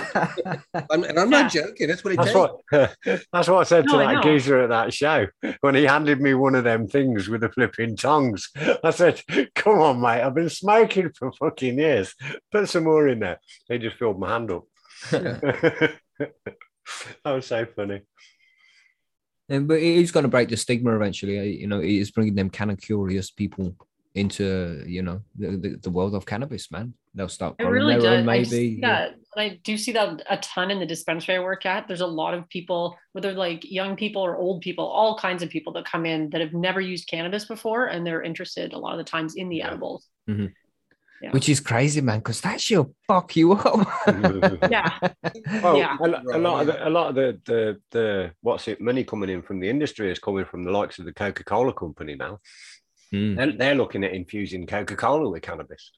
I'm, 0.90 1.04
and 1.04 1.18
I'm 1.18 1.30
not 1.30 1.50
joking. 1.52 1.86
That's 1.88 2.02
what 2.02 2.14
it 2.14 2.16
That's 2.16 2.32
takes. 2.32 2.34
what 2.72 2.96
that's 3.32 3.48
what 3.48 3.58
I 3.60 3.62
said 3.62 3.86
to 3.86 3.92
No, 3.92 4.00
I 4.00 4.14
that 4.14 4.24
know. 4.24 4.32
geezer 4.32 4.60
at 4.62 4.68
that 4.70 4.92
show 4.92 5.26
when 5.60 5.74
he 5.76 5.84
handed 5.84 6.20
me 6.20 6.34
one 6.34 6.54
of 6.56 6.64
them 6.64 6.88
things 6.88 7.28
with 7.28 7.42
the 7.42 7.50
flipping 7.50 7.96
tongs. 7.96 8.48
I 8.84 8.90
said, 8.90 9.22
"Come 9.54 9.78
on, 9.80 10.00
mate! 10.00 10.22
I've 10.22 10.34
been 10.34 10.48
smoking 10.50 11.10
for 11.16 11.30
fucking 11.32 11.78
years. 11.78 12.14
Put 12.50 12.68
some 12.68 12.84
more 12.84 13.06
in 13.08 13.20
there." 13.20 13.38
He 13.68 13.78
just 13.78 13.96
filled 13.96 14.18
my 14.18 14.28
hand 14.30 14.50
up. 14.50 14.64
that 15.10 15.94
was 17.24 17.46
so 17.46 17.64
funny. 17.76 18.00
And- 19.48 19.66
but 19.68 19.78
it 19.78 19.82
is 19.84 20.12
going 20.12 20.22
to 20.24 20.28
break 20.28 20.48
the 20.48 20.56
stigma 20.56 20.94
eventually. 20.94 21.38
uh, 21.38 21.42
You 21.42 21.66
know, 21.66 21.80
it 21.80 21.90
is 21.90 22.10
bringing 22.10 22.34
them 22.34 22.50
kind 22.50 22.70
of 22.70 22.80
curious 22.80 23.30
people 23.30 23.74
into 24.14 24.82
you 24.86 25.02
know 25.02 25.20
the, 25.38 25.56
the, 25.56 25.78
the 25.82 25.90
world 25.90 26.14
of 26.14 26.26
cannabis, 26.26 26.70
man. 26.70 26.94
They'll 27.14 27.28
start 27.28 27.56
it 27.58 27.62
growing 27.64 27.74
really 27.74 27.92
their 27.94 28.02
does 28.02 28.20
own, 28.20 28.28
I 28.28 28.38
maybe. 28.38 28.78
yeah. 28.80 29.08
i 29.36 29.58
do 29.64 29.76
see 29.76 29.90
that 29.92 30.22
a 30.30 30.36
ton 30.36 30.70
in 30.70 30.78
the 30.78 30.86
dispensary 30.86 31.34
i 31.34 31.40
work 31.40 31.66
at 31.66 31.88
there's 31.88 32.00
a 32.02 32.06
lot 32.06 32.34
of 32.34 32.48
people 32.48 32.96
whether 33.12 33.32
like 33.32 33.68
young 33.68 33.96
people 33.96 34.22
or 34.22 34.36
old 34.36 34.60
people 34.60 34.84
all 34.86 35.18
kinds 35.18 35.42
of 35.42 35.48
people 35.50 35.72
that 35.72 35.84
come 35.84 36.06
in 36.06 36.30
that 36.30 36.40
have 36.40 36.52
never 36.52 36.80
used 36.80 37.08
cannabis 37.08 37.46
before 37.46 37.86
and 37.86 38.06
they're 38.06 38.22
interested 38.22 38.72
a 38.72 38.78
lot 38.78 38.92
of 38.92 38.98
the 38.98 39.04
times 39.04 39.34
in 39.34 39.48
the 39.48 39.56
Yeah. 39.56 39.66
edibles 39.68 40.06
mm-hmm. 40.28 40.46
Yeah. 41.22 41.32
Which 41.32 41.50
is 41.50 41.60
crazy, 41.60 42.00
man, 42.00 42.20
because 42.20 42.40
that 42.40 42.62
shit 42.62 42.80
fuck 43.06 43.36
you 43.36 43.52
up. 43.52 43.86
yeah 44.70 44.98
Well, 45.62 45.76
Yeah. 45.76 45.98
a, 46.00 46.38
a 46.38 46.38
lot 46.38 46.60
of 46.62 46.66
the, 46.68 46.88
a 46.88 46.90
lot 46.90 47.08
of 47.10 47.14
the, 47.14 47.38
the 47.44 47.80
the 47.90 48.30
what's 48.40 48.66
it 48.68 48.80
money 48.80 49.04
coming 49.04 49.28
in 49.28 49.42
from 49.42 49.60
the 49.60 49.68
industry 49.68 50.10
is 50.10 50.18
coming 50.18 50.46
from 50.46 50.64
the 50.64 50.70
likes 50.70 50.98
of 50.98 51.04
the 51.04 51.12
Coca 51.12 51.44
Cola 51.44 51.74
company 51.74 52.14
now. 52.14 52.40
Mm. 53.14 53.36
They're, 53.36 53.52
they're 53.52 53.74
looking 53.74 54.04
at 54.04 54.12
infusing 54.12 54.66
Coca 54.66 54.96
Cola 54.96 55.28
with 55.30 55.42
cannabis. 55.42 55.90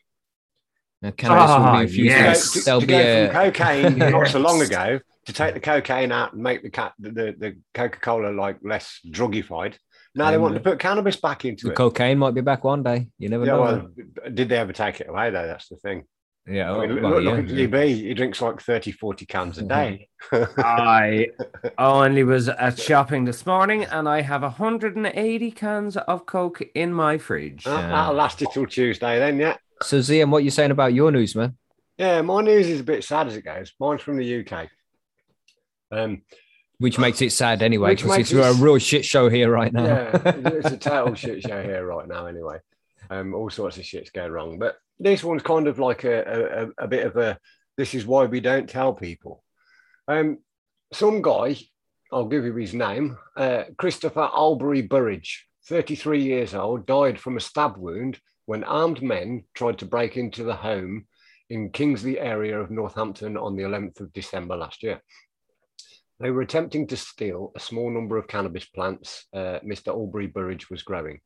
Now, 1.03 1.11
cannabis 1.11 1.49
will 1.49 1.57
Ah, 1.57 1.77
be 1.79 1.83
infused. 1.83 2.07
yes. 2.07 2.53
To, 2.53 2.59
to, 2.61 2.81
to 2.81 2.87
be 2.87 2.93
go 2.93 2.99
a 2.99 3.27
from 3.27 3.35
cocaine 3.35 3.99
not 4.13 4.29
so 4.29 4.39
long 4.39 4.63
ago 4.63 5.01
to 5.27 5.33
take 5.33 5.55
the 5.55 5.61
cocaine 5.61 6.13
out 6.13 6.33
and 6.33 6.43
make 6.43 6.63
the 6.63 6.71
cat 6.71 6.93
the, 6.99 7.11
the, 7.11 7.35
the 7.39 7.59
Coca 7.75 7.99
Cola 8.01 8.31
like 8.31 8.59
less 8.63 8.99
druggified. 9.07 9.75
Now 10.15 10.31
they 10.31 10.39
want 10.39 10.55
to 10.55 10.61
put 10.61 10.79
cannabis 10.79 11.17
back 11.17 11.45
into 11.45 11.67
the 11.67 11.73
it. 11.73 11.77
cocaine 11.77 12.19
might 12.19 12.35
be 12.35 12.41
back 12.43 12.65
one 12.65 12.83
day. 12.83 13.09
You 13.19 13.29
never 13.31 13.47
yeah, 13.47 13.53
know. 13.53 13.61
well, 13.63 13.89
did 14.33 14.49
they 14.49 14.59
ever 14.59 14.73
take 14.73 15.01
it 15.01 15.09
away 15.09 15.31
though? 15.31 15.47
That's 15.47 15.69
the 15.69 15.77
thing. 15.77 16.05
Yeah, 16.47 16.73
I 16.73 16.87
mean, 16.87 17.03
well, 17.03 17.21
look, 17.21 17.37
look 17.37 17.39
at 17.39 17.51
yeah. 17.51 17.67
GB. 17.67 17.95
He 17.95 18.15
drinks 18.15 18.41
like 18.43 18.61
30, 18.61 18.93
40 18.93 19.27
cans 19.27 19.59
a 19.59 19.63
day. 19.63 20.09
I 20.33 21.29
only 21.79 22.25
was 22.25 22.49
at 22.49 22.79
shopping 22.79 23.25
this 23.25 23.47
morning 23.47 23.85
and 23.85 24.09
I 24.09 24.23
have 24.23 24.43
180 24.43 25.51
cans 25.53 25.97
of 25.97 26.27
Coke 26.27 26.63
in 26.75 26.93
my 26.93 27.19
fridge. 27.19 27.65
That- 27.65 27.89
That'll 27.89 28.15
last 28.15 28.41
you 28.41 28.49
till 28.53 28.67
Tuesday 28.67 29.19
then, 29.19 29.39
yeah. 29.39 29.57
So, 29.83 29.99
Zian, 29.99 30.31
what 30.31 30.45
you 30.45 30.51
saying 30.51 30.71
about 30.71 30.95
your 30.95 31.11
news, 31.11 31.35
man? 31.35 31.57
Yeah, 31.99 32.23
my 32.23 32.41
news 32.43 32.69
is 32.69 32.81
a 32.81 32.85
bit 32.85 33.05
sad 33.05 33.27
as 33.29 33.37
it 33.37 33.43
goes. 33.45 33.73
Mine's 33.79 34.01
from 34.01 34.17
the 34.17 34.45
UK. 34.47 34.69
Um, 35.91 36.23
Which 36.79 36.99
makes 36.99 37.21
it 37.23 37.33
sad 37.33 37.63
anyway, 37.63 37.95
because 37.95 38.11
makes 38.11 38.33
it's 38.33 38.61
a 38.61 38.63
real 38.63 38.79
shit 38.79 39.05
show 39.05 39.29
here 39.29 39.51
right 39.51 39.73
now. 39.73 39.85
yeah, 39.85 40.21
it's 40.25 40.71
a 40.71 40.77
total 40.79 41.15
shit 41.15 41.43
show 41.43 41.63
here 41.63 41.85
right 41.87 42.09
now. 42.09 42.27
Anyway, 42.27 42.59
um, 43.11 43.35
all 43.35 43.51
sorts 43.51 43.77
of 43.79 43.85
shit's 43.85 44.11
going 44.11 44.33
wrong. 44.33 44.59
But 44.59 44.77
this 44.99 45.25
one's 45.25 45.43
kind 45.43 45.67
of 45.67 45.79
like 45.79 46.05
a, 46.05 46.71
a, 46.79 46.85
a 46.85 46.89
bit 46.89 47.07
of 47.07 47.17
a. 47.17 47.39
This 47.77 47.95
is 47.95 48.07
why 48.07 48.27
we 48.27 48.41
don't 48.41 48.69
tell 48.69 48.93
people. 48.93 49.43
Um, 50.09 50.39
some 50.93 51.23
guy, 51.23 51.57
I'll 52.13 52.27
give 52.27 52.45
you 52.45 52.55
his 52.55 52.75
name, 52.75 53.17
uh, 53.37 53.65
Christopher 53.79 54.29
Alibhai-Burridge, 54.33 55.47
33 55.67 56.23
years 56.23 56.55
old, 56.55 56.87
died 56.87 57.19
from 57.19 57.37
a 57.37 57.41
stab 57.41 57.77
wound 57.79 58.21
when 58.47 58.65
armed 58.65 59.03
men 59.03 59.45
tried 59.55 59.79
to 59.79 59.87
break 59.87 60.17
into 60.17 60.45
the 60.45 60.57
home 60.57 61.07
in 61.49 61.71
Kingsley 61.71 62.19
area 62.19 62.61
of 62.61 62.71
Northampton 62.71 63.37
on 63.37 63.57
the 63.57 63.63
11th 63.63 64.01
of 64.01 64.13
December 64.13 64.57
last 64.57 64.83
year. 64.83 65.01
They 66.21 66.31
were 66.31 66.43
attempting 66.43 66.87
to 66.89 66.97
steal 66.97 67.53
a 67.57 67.61
small 67.61 67.91
number 67.91 68.17
of 68.17 68.29
cannabis 68.29 68.65
plants 68.65 69.27
uh, 69.35 69.59
Mr. 69.67 69.89
Alibhai-Burridge 69.89 70.71
was 70.71 70.83
growing. 70.83 71.21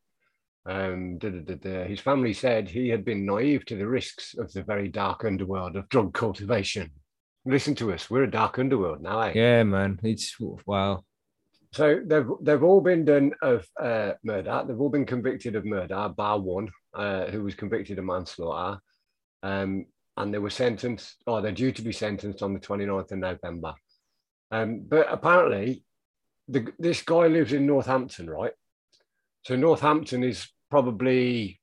Um, 0.68 1.18
da, 1.18 1.30
da, 1.30 1.54
da. 1.54 1.84
His 1.84 2.00
family 2.00 2.32
said 2.32 2.68
he 2.68 2.88
had 2.88 3.04
been 3.04 3.24
naive 3.24 3.64
to 3.66 3.76
the 3.76 3.86
risks 3.86 4.34
of 4.36 4.52
the 4.52 4.62
very 4.62 4.88
dark 4.88 5.24
underworld 5.24 5.76
of 5.76 5.88
drug 5.88 6.12
cultivation. 6.12 6.90
Listen 7.44 7.76
to 7.76 7.92
us. 7.92 8.10
We're 8.10 8.24
a 8.24 8.30
dark 8.30 8.58
underworld 8.58 9.00
now, 9.00 9.20
eh? 9.20 9.32
Yeah, 9.34 9.62
man. 9.62 10.00
It's 10.02 10.36
wow. 10.66 11.04
So 11.72 12.00
they've 12.04 12.26
they've 12.40 12.62
all 12.62 12.80
been 12.80 13.04
done 13.04 13.32
of 13.42 13.66
uh, 13.80 14.12
murder. 14.24 14.64
They've 14.66 14.80
all 14.80 14.88
been 14.88 15.06
convicted 15.06 15.54
of 15.54 15.64
murder, 15.64 16.08
bar 16.08 16.40
one, 16.40 16.68
uh, 16.94 17.26
who 17.26 17.44
was 17.44 17.54
convicted 17.54 17.98
of 17.98 18.04
manslaughter. 18.04 18.80
Um, 19.42 19.86
and 20.16 20.32
they 20.32 20.38
were 20.38 20.50
sentenced, 20.50 21.22
or 21.26 21.42
they're 21.42 21.52
due 21.52 21.72
to 21.72 21.82
be 21.82 21.92
sentenced 21.92 22.42
on 22.42 22.54
the 22.54 22.60
29th 22.60 23.12
of 23.12 23.18
November. 23.18 23.74
Um, 24.50 24.84
but 24.88 25.06
apparently, 25.10 25.84
the, 26.48 26.72
this 26.78 27.02
guy 27.02 27.26
lives 27.26 27.52
in 27.52 27.66
Northampton, 27.66 28.28
right? 28.30 28.52
So 29.42 29.54
Northampton 29.54 30.24
is 30.24 30.48
probably 30.70 31.60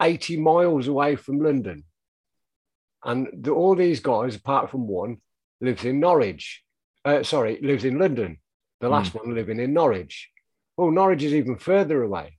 80 0.00 0.38
miles 0.38 0.88
away 0.88 1.16
from 1.16 1.40
London. 1.40 1.84
And 3.04 3.28
the, 3.32 3.52
all 3.52 3.74
these 3.74 4.00
guys, 4.00 4.36
apart 4.36 4.70
from 4.70 4.86
one, 4.86 5.18
lives 5.60 5.84
in 5.84 6.00
Norwich. 6.00 6.62
Uh, 7.04 7.22
sorry, 7.22 7.58
lives 7.62 7.84
in 7.84 7.98
London. 7.98 8.38
The 8.80 8.88
last 8.88 9.14
one 9.14 9.34
living 9.34 9.58
in 9.60 9.72
Norwich. 9.74 10.30
Well, 10.76 10.90
Norwich 10.90 11.22
is 11.22 11.34
even 11.34 11.56
further 11.56 12.02
away. 12.02 12.36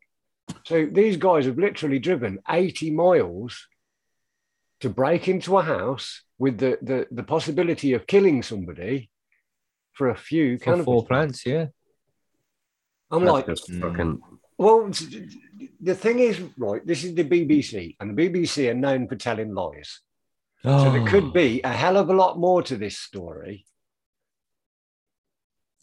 So 0.66 0.88
these 0.92 1.18
guys 1.18 1.46
have 1.46 1.58
literally 1.58 2.00
driven 2.00 2.40
80 2.50 2.92
miles 2.92 3.68
to 4.82 4.90
break 4.90 5.28
into 5.28 5.58
a 5.58 5.62
house 5.64 6.24
with 6.40 6.58
the, 6.58 6.78
the, 6.82 7.08
the 7.12 7.24
possibility 7.24 7.94
of 7.94 8.08
killing 8.08 8.42
somebody 8.42 9.10
for 9.94 10.10
a 10.10 10.16
few 10.18 10.58
For 10.58 10.64
cannabis 10.66 10.86
four 10.86 11.06
plants. 11.06 11.44
plants, 11.44 11.46
yeah. 11.46 11.66
I'm 13.12 13.24
That's 13.26 13.34
like, 13.34 13.46
just 13.48 13.70
Mm. 13.70 13.82
fucking 13.82 14.22
well, 14.62 14.90
the 15.82 15.96
thing 15.96 16.20
is, 16.20 16.40
right, 16.58 16.86
this 16.86 17.04
is 17.04 17.16
the 17.16 17.24
BBC, 17.24 17.96
and 18.00 18.16
the 18.16 18.30
BBC 18.30 18.70
are 18.70 18.76
known 18.76 19.08
for 19.08 19.16
telling 19.16 19.54
lies. 19.56 20.02
So 20.64 20.92
there 20.92 21.02
Oh. 21.02 21.08
could 21.08 21.34
be 21.34 21.62
a 21.64 21.70
hell 21.74 21.98
of 21.98 22.10
a 22.10 22.14
lot 22.14 22.38
more 22.38 22.62
to 22.64 22.78
this 22.78 22.98
story. 23.00 23.66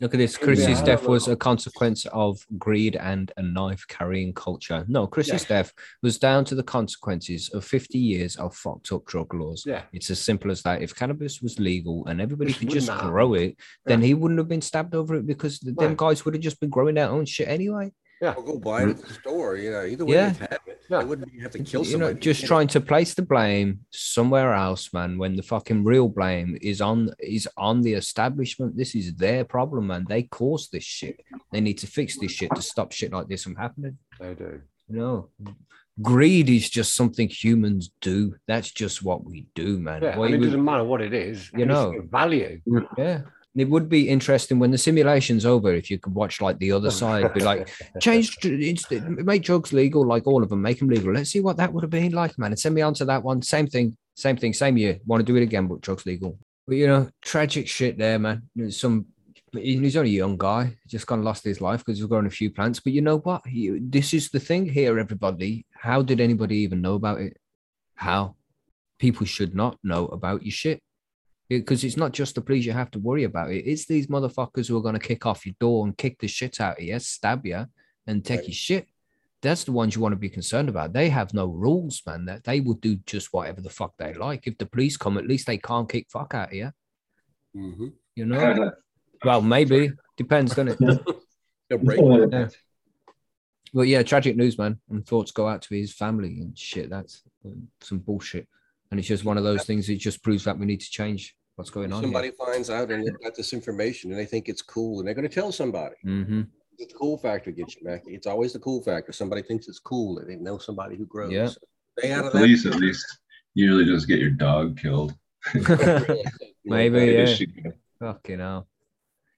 Look 0.01 0.15
at 0.15 0.19
this. 0.19 0.37
Chris's 0.37 0.77
hell 0.79 0.87
death 0.87 1.09
was 1.09 1.27
a 1.27 1.35
consequence 1.35 2.07
of 2.13 2.47
greed 2.57 2.95
and 2.95 3.33
a 3.37 3.43
knife 3.43 3.85
carrying 3.89 4.33
culture. 4.33 4.85
No, 4.87 5.09
Chris's 5.09 5.45
death 5.45 5.73
was 6.05 6.21
down 6.21 6.45
to 6.45 6.55
the 6.55 6.63
consequences 6.63 7.49
of 7.49 7.65
50 7.65 7.99
years 7.99 8.37
of 8.37 8.55
fucked 8.55 8.93
up 8.93 9.05
drug 9.07 9.35
laws. 9.35 9.65
Yeah. 9.67 9.83
It's 9.93 10.09
as 10.11 10.21
simple 10.21 10.53
as 10.53 10.63
that. 10.63 10.83
If 10.83 10.95
cannabis 10.95 11.43
was 11.43 11.59
legal 11.59 12.07
and 12.07 12.21
everybody 12.21 12.53
This 12.53 12.61
could 12.61 12.71
just 12.71 12.89
happen. 12.89 13.09
grow 13.09 13.35
it, 13.35 13.57
then 13.87 14.01
Yeah. 14.01 14.07
he 14.07 14.15
wouldn't 14.15 14.39
have 14.39 14.47
been 14.47 14.63
stabbed 14.63 14.95
over 14.95 15.17
it 15.17 15.27
because 15.27 15.59
th- 15.59 15.75
them 15.75 15.97
guys 15.97 16.25
would 16.25 16.35
have 16.35 16.45
just 16.45 16.61
been 16.61 16.71
growing 16.71 16.95
their 16.95 17.11
own 17.11 17.25
shit 17.25 17.49
anyway. 17.49 17.93
Or 18.21 18.43
go 18.43 18.59
buy 18.59 18.83
it 18.83 18.89
at 18.91 18.99
the 18.99 19.13
store. 19.15 19.57
You 19.57 19.71
know, 19.71 19.85
either 19.85 20.05
way, 20.05 20.15
Yeah. 20.15 20.29
you've 20.29 20.43
it. 20.43 20.61
Yeah. 20.91 20.99
They 21.01 21.05
wouldn't 21.05 21.43
have 21.43 21.51
to 21.53 21.63
kill 21.63 21.85
you 21.85 21.99
know, 21.99 22.13
just 22.15 22.45
trying 22.47 22.67
to 22.69 22.81
place 22.81 23.15
the 23.15 23.23
blame 23.23 23.81
somewhere 23.91 24.55
else, 24.55 24.93
man. 24.93 25.19
When 25.19 25.37
the 25.37 25.43
fucking 25.43 25.85
real 25.85 26.09
blame 26.09 26.57
is 26.61 26.81
on 26.81 27.11
is 27.21 27.47
on 27.57 27.83
the 27.83 27.93
establishment. 27.95 28.77
This 28.77 28.95
is 28.95 29.15
their 29.15 29.45
problem, 29.45 29.89
man. 29.89 30.07
They 30.09 30.23
caused 30.25 30.73
this 30.73 30.85
shit. 30.85 31.21
They 31.53 31.61
need 31.61 31.79
to 31.79 31.87
fix 31.87 32.19
this 32.19 32.33
shit 32.33 32.51
to 32.55 32.63
stop 32.63 32.93
shit 32.93 33.13
like 33.13 33.29
this 33.29 33.43
from 33.45 33.57
happening. 33.57 33.99
They 34.19 34.35
do. 34.35 34.61
You 34.89 34.97
know, 34.97 35.29
greed 36.01 36.49
is 36.49 36.71
just 36.71 36.95
something 36.95 37.29
humans 37.29 37.91
do. 38.01 38.37
That's 38.47 38.71
just 38.73 39.03
what 39.03 39.25
we 39.25 39.47
do, 39.55 39.79
man. 39.79 40.03
Yeah, 40.03 40.17
Why 40.17 40.27
and 40.27 40.35
it 40.35 40.39
would- 40.39 40.45
doesn't 40.47 40.65
matter 40.65 40.85
what 40.85 41.03
it 41.03 41.13
is. 41.13 41.51
You 41.55 41.67
know. 41.67 42.01
value. 42.11 42.61
yeah. 42.97 43.23
It 43.61 43.69
would 43.69 43.89
be 43.89 44.09
interesting 44.09 44.59
when 44.59 44.71
the 44.71 44.79
simulation's 44.79 45.47
over 45.47 45.73
if 45.73 45.91
you 45.91 45.99
could 45.99 46.15
watch 46.15 46.41
like 46.41 46.59
the 46.59 46.73
other 46.73 46.91
side, 46.91 47.33
be 47.35 47.41
like, 47.41 47.69
change, 48.01 48.37
make 48.45 49.43
drugs 49.43 49.73
legal, 49.73 50.07
like 50.07 50.27
all 50.27 50.43
of 50.43 50.49
them, 50.49 50.63
make 50.63 50.79
them 50.79 50.89
legal. 50.89 51.13
Let's 51.13 51.31
see 51.31 51.41
what 51.41 51.57
that 51.57 51.73
would 51.73 51.83
have 51.83 51.91
been 51.91 52.13
like, 52.13 52.39
man. 52.39 52.53
And 52.53 52.59
send 52.59 52.75
me 52.75 52.83
on 52.83 52.95
to 52.95 53.05
that 53.07 53.23
one. 53.23 53.43
Same 53.43 53.67
thing, 53.67 53.97
same 54.15 54.37
thing, 54.37 54.53
same 54.53 54.77
year. 54.77 54.99
Want 55.07 55.21
to 55.21 55.25
do 55.25 55.37
it 55.37 55.43
again, 55.43 55.67
but 55.67 55.81
drugs 55.81 56.07
legal. 56.07 56.39
But 56.67 56.77
you 56.77 56.87
know, 56.87 57.09
tragic 57.23 57.69
shit 57.69 57.99
there, 57.99 58.19
man. 58.19 58.43
Some 58.71 59.07
he's 59.53 59.97
only 59.97 60.11
a 60.11 60.19
young 60.19 60.37
guy, 60.37 60.77
just 60.87 61.07
kind 61.07 61.21
of 61.21 61.25
lost 61.25 61.45
his 61.45 61.61
life 61.61 61.81
because 61.81 61.99
he's 61.99 62.07
growing 62.07 62.27
a 62.27 62.31
few 62.31 62.51
plants. 62.51 62.81
But 62.81 62.93
you 62.93 63.01
know 63.01 63.19
what? 63.19 63.47
He, 63.47 63.79
this 63.81 64.13
is 64.13 64.29
the 64.29 64.41
thing 64.41 64.69
here, 64.69 64.99
everybody. 64.99 65.67
How 65.73 66.03
did 66.03 66.21
anybody 66.21 66.59
even 66.59 66.83
know 66.83 66.95
about 66.95 67.21
it? 67.21 67.37
How? 67.95 68.37
People 68.99 69.27
should 69.27 69.55
not 69.55 69.79
know 69.83 70.07
about 70.07 70.43
your 70.43 70.53
shit 70.53 70.83
because 71.49 71.83
it's 71.85 71.97
not 71.97 72.13
just 72.13 72.35
the 72.35 72.41
police 72.41 72.65
you 72.67 72.73
have 72.73 72.91
to 72.91 72.99
worry 72.99 73.25
about 73.25 73.51
it. 73.51 73.65
It's 73.67 73.87
these 73.87 74.07
motherfuckers 74.09 74.69
who 74.69 74.77
are 74.77 74.83
going 74.83 74.99
to 74.99 75.09
kick 75.09 75.25
off 75.27 75.47
your 75.47 75.55
door 75.59 75.87
and 75.87 75.97
kick 75.97 76.19
the 76.19 76.29
shit 76.29 76.61
out 76.61 76.79
of 76.79 76.85
you, 76.85 76.99
stab 76.99 77.47
you, 77.47 77.67
and 78.07 78.25
take 78.25 78.41
Right. 78.41 78.49
your 78.49 78.55
shit. 78.55 78.87
That's 79.41 79.65
the 79.65 79.73
ones 79.73 79.95
you 79.95 80.03
want 80.03 80.13
to 80.13 80.17
be 80.19 80.29
concerned 80.29 80.69
about. 80.69 80.93
They 80.93 81.09
have 81.11 81.33
no 81.33 81.47
rules, 81.47 82.03
man. 82.05 82.25
That 82.27 82.45
they 82.45 82.61
will 82.61 82.75
do 82.75 82.97
just 83.07 83.33
whatever 83.33 83.61
the 83.61 83.71
fuck 83.71 83.95
they 83.97 84.13
like. 84.15 84.47
If 84.47 84.59
the 84.59 84.67
police 84.67 84.97
come, 84.97 85.17
at 85.17 85.29
least 85.29 85.47
they 85.47 85.59
can't 85.59 85.89
kick 85.89 86.09
fuck 86.11 86.35
out 86.35 86.49
of 86.49 86.55
you. 86.55 86.73
Mhm. 87.57 87.93
You 88.17 88.27
know? 88.27 88.73
well, 89.25 89.41
maybe 89.41 89.93
depends, 90.17 90.55
doesn't 90.55 90.81
it? 90.83 91.01
They'll 91.69 91.79
break 91.79 92.01
Yeah. 92.33 92.49
But 93.73 93.83
yeah, 93.83 94.03
tragic 94.03 94.37
news, 94.37 94.59
man. 94.59 94.81
And 94.91 95.07
thoughts 95.07 95.31
go 95.31 95.47
out 95.47 95.63
to 95.63 95.75
his 95.75 95.93
family 95.93 96.41
and 96.41 96.59
shit. 96.59 96.91
That's 96.91 97.23
um, 97.45 97.69
some 97.81 97.99
bullshit. 97.99 98.49
And 98.91 98.99
it's 98.99 99.09
just 99.09 99.25
one 99.25 99.37
of 99.37 99.45
those 99.45 99.65
things. 99.65 99.89
It 99.89 99.97
just 99.97 100.23
proves 100.23 100.45
that 100.45 100.59
we 100.59 100.67
need 100.67 100.81
to 100.81 100.91
change 100.91 101.37
what's 101.59 101.71
going 101.71 101.93
on. 101.93 102.01
Somebody 102.01 102.31
finds 102.31 102.71
out 102.71 102.91
and 102.91 103.05
they've 103.05 103.21
got 103.23 103.35
this 103.35 103.53
information 103.53 104.11
and 104.11 104.19
they 104.19 104.25
think 104.25 104.49
it's 104.49 104.63
cool 104.63 105.01
and 105.01 105.07
they're 105.07 105.15
going 105.15 105.29
to 105.29 105.35
tell 105.35 105.51
somebody. 105.51 105.97
hmm 106.05 106.43
The 106.79 106.87
cool 106.97 107.19
factor 107.19 107.51
gets 107.51 107.75
you, 107.75 107.83
Mackie. 107.85 108.15
It's 108.15 108.29
always 108.29 108.53
the 108.53 108.61
cool 108.61 108.81
factor. 108.83 109.13
Somebody 109.13 109.43
thinks 109.43 109.67
it's 109.67 109.81
cool 109.81 110.15
that 110.17 110.29
they 110.29 110.37
know 110.37 110.59
somebody 110.59 110.97
who 110.97 111.05
grows. 111.05 111.33
Yeah. 111.33 111.49
Stay 111.99 112.13
out 112.13 112.27
of 112.27 112.33
that. 112.33 112.39
Police 112.39 112.65
at 112.65 112.77
least 112.77 113.05
usually 113.55 113.85
just 113.85 114.07
get 114.07 114.21
your 114.21 114.31
dog 114.31 114.79
killed. 114.79 115.15
Maybe, 116.65 116.99
They 116.99 117.17
yeah. 117.19 117.25
just 117.25 117.39
shoot 117.39 117.51
you. 117.57 117.73
Fucking 117.99 118.39
hell. 118.39 118.69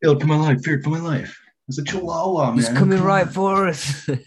Feared 0.03 0.21
for 0.21 0.27
my 0.27 0.37
life. 0.37 0.63
Feared 0.63 0.85
for 0.85 0.91
my 0.91 1.01
life. 1.01 1.41
It's 1.69 1.79
a 1.79 1.85
chihuahua, 1.85 2.49
man. 2.49 2.57
He's 2.57 2.69
coming 2.69 2.99
Come 2.99 3.07
right 3.07 3.27
on. 3.27 3.33
for 3.33 3.69
us. 3.69 4.09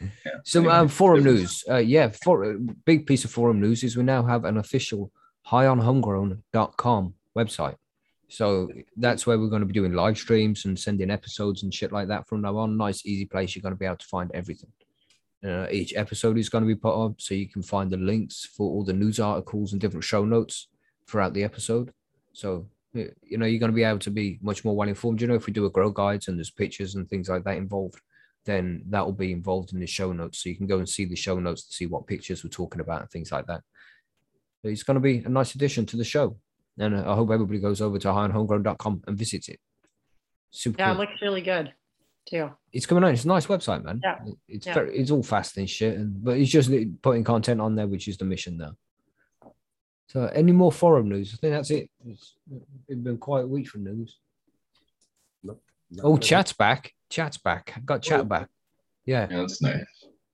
Yeah. 0.00 0.34
Some 0.44 0.68
um, 0.68 0.86
forum 0.86 1.24
news. 1.24 1.64
Uh, 1.68 1.78
yeah, 1.78 2.10
for, 2.22 2.56
big 2.86 3.04
piece 3.04 3.24
of 3.24 3.32
forum 3.32 3.60
news 3.60 3.82
is 3.82 3.96
we 3.96 4.04
now 4.04 4.22
have 4.22 4.44
an 4.44 4.56
official 4.56 5.10
highonhomegrown.com 5.50 7.14
website. 7.36 7.76
So 8.28 8.70
that's 8.96 9.26
where 9.26 9.38
we're 9.38 9.48
going 9.48 9.62
to 9.62 9.66
be 9.66 9.72
doing 9.72 9.94
live 9.94 10.18
streams 10.18 10.66
and 10.66 10.78
sending 10.78 11.10
episodes 11.10 11.62
and 11.62 11.72
shit 11.72 11.92
like 11.92 12.08
that 12.08 12.28
from 12.28 12.42
now 12.42 12.58
on. 12.58 12.76
Nice, 12.76 13.06
easy 13.06 13.24
place. 13.24 13.54
You're 13.56 13.62
going 13.62 13.74
to 13.74 13.78
be 13.78 13.86
able 13.86 13.96
to 13.96 14.06
find 14.06 14.30
everything. 14.34 14.70
Uh, 15.44 15.66
each 15.70 15.94
episode 15.94 16.36
is 16.36 16.48
going 16.48 16.64
to 16.64 16.68
be 16.68 16.74
put 16.74 16.94
up 16.94 17.20
so 17.20 17.32
you 17.32 17.48
can 17.48 17.62
find 17.62 17.90
the 17.90 17.96
links 17.96 18.44
for 18.44 18.68
all 18.68 18.84
the 18.84 18.92
news 18.92 19.18
articles 19.18 19.72
and 19.72 19.80
different 19.80 20.04
show 20.04 20.24
notes 20.24 20.68
throughout 21.06 21.32
the 21.32 21.44
episode. 21.44 21.92
So, 22.34 22.66
you 22.92 23.38
know, 23.38 23.46
you're 23.46 23.60
going 23.60 23.72
to 23.72 23.76
be 23.76 23.84
able 23.84 24.00
to 24.00 24.10
be 24.10 24.38
much 24.42 24.64
more 24.64 24.76
well 24.76 24.88
informed. 24.88 25.22
You 25.22 25.28
know, 25.28 25.34
if 25.34 25.46
we 25.46 25.52
do 25.52 25.64
a 25.64 25.70
grow 25.70 25.90
guides 25.90 26.28
and 26.28 26.36
there's 26.36 26.50
pictures 26.50 26.96
and 26.96 27.08
things 27.08 27.30
like 27.30 27.44
that 27.44 27.56
involved, 27.56 28.00
then 28.44 28.82
that 28.88 29.04
will 29.04 29.12
be 29.12 29.32
involved 29.32 29.72
in 29.72 29.80
the 29.80 29.86
show 29.86 30.12
notes. 30.12 30.42
So 30.42 30.50
you 30.50 30.56
can 30.56 30.66
go 30.66 30.78
and 30.78 30.88
see 30.88 31.04
the 31.04 31.16
show 31.16 31.38
notes 31.38 31.62
to 31.68 31.74
see 31.74 31.86
what 31.86 32.06
pictures 32.06 32.44
we're 32.44 32.50
talking 32.50 32.80
about 32.80 33.02
and 33.02 33.10
things 33.10 33.32
like 33.32 33.46
that. 33.46 33.62
So 34.68 34.72
it's 34.72 34.82
going 34.82 34.96
to 34.96 35.00
be 35.00 35.18
a 35.24 35.28
nice 35.30 35.54
addition 35.54 35.86
to 35.86 35.96
the 35.96 36.04
show. 36.04 36.36
And 36.78 36.94
uh, 36.94 37.10
I 37.10 37.14
hope 37.14 37.30
everybody 37.30 37.58
goes 37.58 37.80
over 37.80 37.98
to 37.98 38.08
highonhomegrown.com 38.08 39.02
and 39.06 39.16
visits 39.18 39.48
it. 39.48 39.58
Super 40.50 40.78
Yeah, 40.78 40.90
it 40.90 40.94
cool. 40.94 41.00
looks 41.00 41.22
really 41.22 41.40
good 41.40 41.72
too. 42.28 42.50
It's 42.72 42.84
coming 42.84 43.02
on. 43.04 43.12
It's 43.14 43.24
a 43.24 43.28
nice 43.28 43.46
website, 43.46 43.82
man. 43.82 44.00
Yeah. 44.04 44.18
It's 44.46 44.66
Yeah. 44.66 44.74
very, 44.74 44.98
it's 44.98 45.10
all 45.10 45.22
fast 45.22 45.56
and 45.56 45.68
shit, 45.68 45.96
and 45.96 46.22
but 46.22 46.36
it's 46.36 46.50
just 46.50 46.70
putting 47.00 47.24
content 47.24 47.60
on 47.62 47.74
there, 47.76 47.86
which 47.86 48.08
is 48.08 48.18
the 48.18 48.26
mission 48.26 48.58
now. 48.58 48.76
So, 50.08 50.26
any 50.26 50.52
more 50.52 50.70
forum 50.72 51.08
news? 51.08 51.32
I 51.32 51.36
think 51.38 51.54
that's 51.54 51.70
it. 51.70 51.88
It's, 52.06 52.34
it's 52.88 53.00
been 53.00 53.16
quite 53.18 53.44
a 53.44 53.46
week 53.46 53.68
for 53.68 53.78
news. 53.78 54.18
Oh, 56.02 56.18
chat's 56.18 56.52
back. 56.52 56.92
Chat's 57.08 57.38
back. 57.38 57.72
I've 57.74 57.86
got 57.86 58.02
chat 58.02 58.20
Oh. 58.20 58.24
back. 58.24 58.48
Yeah, 59.06 59.26
Yeah, 59.30 59.38
that's 59.38 59.62
nice. 59.62 59.84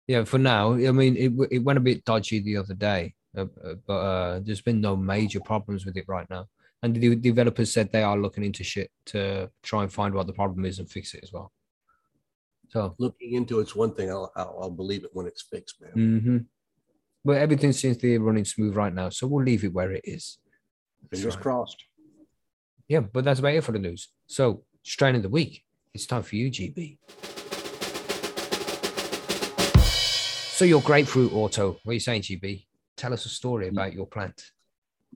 yeah. 0.09 0.25
For 0.25 0.38
now, 0.38 0.73
I 0.75 0.90
mean, 0.90 1.16
it 1.16 1.33
it 1.53 1.59
went 1.61 1.77
a 1.79 1.81
bit 1.81 2.05
dodgy 2.05 2.40
the 2.40 2.57
other 2.57 2.75
day, 2.75 3.14
uh, 3.37 3.47
but 3.87 3.94
uh, 3.94 4.40
there's 4.42 4.61
been 4.61 4.81
no 4.81 4.97
major 4.97 5.40
problems 5.40 5.85
with 5.85 5.97
it 5.97 6.05
right 6.09 6.29
now. 6.31 6.47
And 6.83 6.94
the 6.94 7.16
developers 7.16 7.73
said 7.73 7.90
they 7.90 8.03
are 8.03 8.18
looking 8.18 8.44
into 8.44 8.62
shit 8.62 8.90
to 9.07 9.51
try 9.62 9.83
and 9.83 9.92
find 9.92 10.14
what 10.14 10.27
the 10.27 10.33
problem 10.33 10.64
is 10.66 10.79
and 10.79 10.90
fix 10.90 11.14
it 11.14 11.20
as 11.23 11.33
well. 11.33 11.51
So, 12.68 12.94
Looking 12.99 13.35
into 13.35 13.61
it's 13.61 13.75
one 13.75 13.94
thing. 13.94 14.11
I'll, 14.11 14.31
I'll, 14.37 14.59
I'll 14.62 14.70
believe 14.70 15.05
it 15.05 15.11
when 15.12 15.27
it's 15.27 15.42
fixed, 15.42 15.81
man. 15.81 15.92
hmm 15.92 16.38
but 17.25 17.38
everything 17.38 17.73
seems 17.73 17.97
to 17.97 18.03
be 18.03 18.18
running 18.18 18.44
smooth 18.44 18.77
right 18.77 18.92
now, 18.92 19.09
so 19.09 19.27
we'll 19.27 19.44
leave 19.44 19.64
it 19.64 19.73
where 19.73 19.92
it 19.92 20.03
is. 20.05 20.38
Fingers 21.11 21.35
right. 21.35 21.42
crossed. 21.42 21.83
Yeah, 22.87 23.01
but 23.01 23.25
that's 23.25 23.40
about 23.40 23.55
it 23.55 23.64
for 23.64 23.73
the 23.73 23.79
news. 23.79 24.09
So, 24.27 24.64
strain 24.83 25.14
of 25.14 25.23
the 25.23 25.31
week. 25.31 25.64
It's 25.94 26.07
time 26.07 26.23
for 26.23 26.37
you, 26.37 26.51
GB. 26.51 26.99
So, 30.53 30.64
your 30.66 30.83
grapefruit 30.83 31.33
auto. 31.33 31.79
What 31.83 31.92
are 31.92 31.94
you 31.94 32.01
saying, 32.01 32.23
GB? 32.23 32.66
Tell 32.96 33.12
us 33.12 33.26
a 33.26 33.30
story 33.30 33.68
about 33.68 33.92
your 33.92 34.07
plant. 34.07 34.50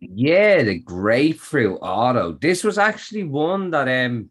Yeah, 0.00 0.62
the 0.62 0.78
grapefruit 0.78 1.78
auto. 1.80 2.32
This 2.32 2.64
was 2.64 2.78
actually 2.78 3.24
one 3.24 3.70
that 3.70 3.88
um 3.88 4.30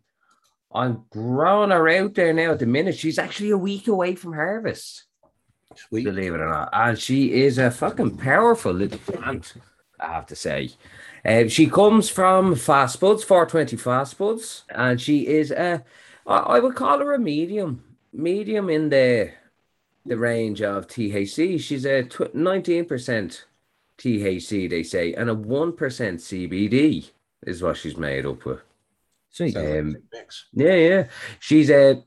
I'm 0.73 1.05
growing 1.09 1.71
her 1.71 1.87
out 1.89 2.13
there 2.13 2.33
now 2.33 2.51
at 2.51 2.59
the 2.59 2.65
minute. 2.65 2.95
She's 2.95 3.17
actually 3.17 3.51
a 3.51 3.57
week 3.57 3.87
away 3.87 4.15
from 4.15 4.33
harvest. 4.33 5.05
Sweet. 5.75 6.03
believe 6.05 6.33
it 6.33 6.39
or 6.41 6.49
not. 6.49 6.69
And 6.73 6.97
she 6.97 7.41
is 7.41 7.57
a 7.57 7.71
fucking 7.71 8.17
powerful 8.17 8.73
little 8.73 8.99
plant, 8.99 9.53
I 9.99 10.13
have 10.13 10.25
to 10.27 10.35
say. 10.35 10.71
Uh, 11.25 11.47
she 11.47 11.67
comes 11.67 12.09
from 12.09 12.55
Fast 12.55 12.99
Buds, 12.99 13.23
420 13.23 13.77
Fast 13.77 14.17
Buds, 14.17 14.63
and 14.69 14.99
she 14.99 15.27
is 15.27 15.51
a, 15.51 15.83
I 16.25 16.59
would 16.59 16.75
call 16.75 16.99
her 16.99 17.13
a 17.13 17.19
medium, 17.19 17.83
medium 18.13 18.69
in 18.69 18.89
the 18.89 19.31
the 20.07 20.17
range 20.17 20.61
of 20.61 20.87
THC. 20.87 21.59
She's 21.59 21.85
a 21.85 22.03
tw- 22.03 22.33
19% 22.33 23.43
THC, 23.97 24.69
they 24.69 24.83
say, 24.83 25.13
and 25.13 25.29
a 25.29 25.35
1% 25.35 25.75
CBD 25.75 27.09
is 27.45 27.61
what 27.61 27.77
she's 27.77 27.97
made 27.97 28.25
up 28.25 28.45
with. 28.45 28.59
Sweet. 29.29 29.53
Sounds 29.53 29.65
like 29.65 29.75
a 29.75 29.79
Um, 29.79 29.91
good 29.93 30.03
mix. 30.13 30.45
Yeah, 30.53 30.75
yeah. 30.75 31.07
She's 31.39 31.69
a 31.69 32.03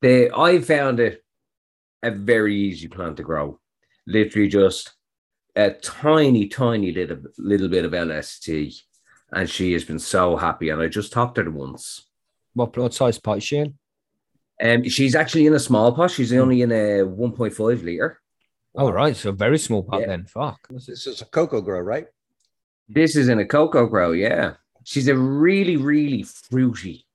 the 0.00 0.30
I 0.36 0.60
found 0.60 0.98
it 1.00 1.24
a 2.02 2.10
very 2.10 2.56
easy 2.56 2.88
plant 2.88 3.16
to 3.18 3.22
grow. 3.22 3.58
Literally 4.06 4.48
just 4.48 4.92
a 5.54 5.70
tiny, 5.70 6.48
tiny 6.48 6.92
little 6.92 7.18
little 7.38 7.68
bit 7.68 7.84
of 7.84 7.92
LST. 7.94 8.48
And 9.32 9.48
she 9.48 9.72
has 9.72 9.84
been 9.84 9.98
so 9.98 10.36
happy. 10.36 10.68
And 10.70 10.82
I 10.82 10.88
just 10.88 11.12
topped 11.12 11.38
her 11.38 11.50
once. 11.50 12.06
What, 12.54 12.76
what 12.76 12.92
size 12.92 13.18
pot 13.18 13.38
is 13.38 13.44
she 13.44 13.56
in? 13.58 13.78
Um, 14.62 14.84
she's 14.88 15.14
actually 15.14 15.46
in 15.46 15.54
a 15.54 15.58
small 15.58 15.92
pot. 15.92 16.12
She's 16.12 16.32
only 16.32 16.62
in 16.62 16.70
a 16.70 17.04
1.5 17.04 17.82
liter. 17.82 18.20
Oh, 18.76 18.90
right. 18.90 19.16
So 19.16 19.32
very 19.32 19.58
small 19.58 19.82
pot 19.82 20.00
Yeah. 20.00 20.06
then. 20.06 20.24
Fuck. 20.26 20.68
This 20.70 20.88
is 21.06 21.20
a 21.20 21.24
coco 21.26 21.60
grow, 21.60 21.80
right? 21.80 22.06
This 22.88 23.16
is 23.16 23.28
in 23.28 23.38
a 23.40 23.44
coco 23.44 23.86
grow, 23.86 24.12
yeah. 24.12 24.54
She's 24.84 25.08
a 25.08 25.16
really, 25.16 25.76
really 25.76 26.22
fruity 26.22 27.06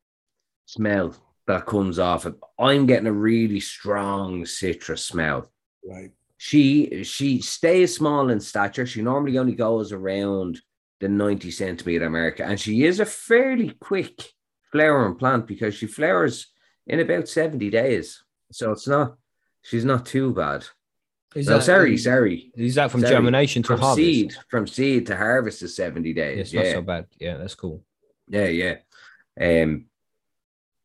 smell 0.66 1.16
that 1.48 1.66
comes 1.66 2.00
off 2.00 2.26
it. 2.26 2.36
I'm 2.60 2.86
getting 2.86 3.08
a 3.08 3.12
really 3.14 3.60
strong 3.60 4.46
citrus 4.46 5.06
smell. 5.06 5.50
Right. 5.90 6.12
she 6.36 7.04
she 7.06 7.40
stays 7.42 7.96
small 7.96 8.30
in 8.30 8.40
stature. 8.42 8.86
She 8.86 9.02
normally 9.02 9.38
only 9.38 9.56
goes 9.56 9.92
around 9.94 10.62
the 11.00 11.08
90 11.08 11.50
centimeter 11.52 12.10
mark, 12.10 12.40
and 12.42 12.60
she 12.60 12.84
is 12.84 13.00
a 13.00 13.06
fairly 13.06 13.70
quick 13.80 14.34
flowering 14.72 15.16
plant 15.16 15.48
because 15.48 15.76
she 15.76 15.88
flowers 15.88 16.48
in 16.88 17.00
about 17.00 17.28
70 17.28 17.70
days. 17.70 18.24
So 18.52 18.72
it's 18.72 18.88
not 18.88 19.18
she's 19.62 19.86
not 19.86 20.06
too 20.06 20.34
bad. 20.34 20.66
Is 21.36 21.48
No, 21.48 21.60
sorry, 21.60 21.98
sorry. 21.98 22.52
Is 22.56 22.76
that 22.76 22.90
from 22.90 23.02
Sorry. 23.02 23.14
germination 23.14 23.62
to 23.64 23.68
From 23.68 23.80
harvest? 23.82 23.98
seed, 24.06 24.36
from 24.50 24.66
seed 24.66 25.06
to 25.08 25.16
harvest 25.18 25.62
is 25.62 25.76
70 25.76 26.14
days. 26.14 26.40
It's 26.40 26.54
yeah. 26.54 26.64
not 26.64 26.72
so 26.72 26.82
bad. 26.82 27.06
Yeah, 27.20 27.38
that's 27.38 27.54
cool. 27.54 27.84
Yeah, 28.30 28.48
yeah. 28.48 28.76
Um, 29.40 29.86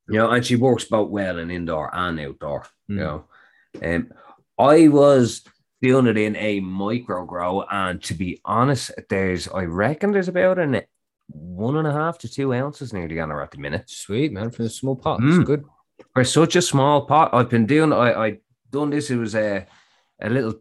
you 0.09 0.19
know, 0.19 0.31
and 0.31 0.45
she 0.45 0.57
works 0.57 0.85
both 0.85 1.11
well 1.11 1.39
in 1.39 1.51
indoor 1.51 1.89
and 1.95 2.19
outdoor. 2.21 2.67
You 2.89 2.97
Mm. 2.97 2.99
know, 2.99 3.25
um, 3.83 4.13
I 4.59 4.89
was 4.89 5.43
doing 5.81 6.07
it 6.09 6.19
in 6.19 6.37
a 6.37 6.61
micro 6.61 7.25
grow, 7.25 7.63
and 7.71 8.03
to 8.05 8.15
be 8.15 8.41
honest, 8.45 8.91
there's 9.09 9.49
I 9.49 9.63
reckon 9.65 10.11
there's 10.13 10.29
about 10.29 10.59
an 10.59 10.83
one 11.29 11.77
and 11.77 11.87
a 11.89 11.93
half 11.93 12.19
to 12.19 12.29
two 12.29 12.53
ounces 12.53 12.93
nearly 12.93 13.19
on 13.21 13.31
her 13.31 13.41
at 13.41 13.53
the 13.53 13.59
minute 13.59 13.89
Sweet, 13.89 14.33
man. 14.33 14.51
for 14.51 14.65
the 14.65 14.69
small 14.71 14.97
pot. 14.97 15.21
Mm. 15.21 15.39
It's 15.39 15.47
good. 15.47 15.65
For 16.15 16.25
such 16.25 16.57
a 16.57 16.63
small 16.63 17.07
pot. 17.07 17.33
I've 17.33 17.49
been 17.51 17.67
doing 17.67 17.93
I 17.93 18.13
I 18.27 18.39
done 18.71 18.91
this. 18.91 19.11
It 19.11 19.17
was 19.17 19.35
a 19.35 19.67
a 20.21 20.31
little 20.31 20.55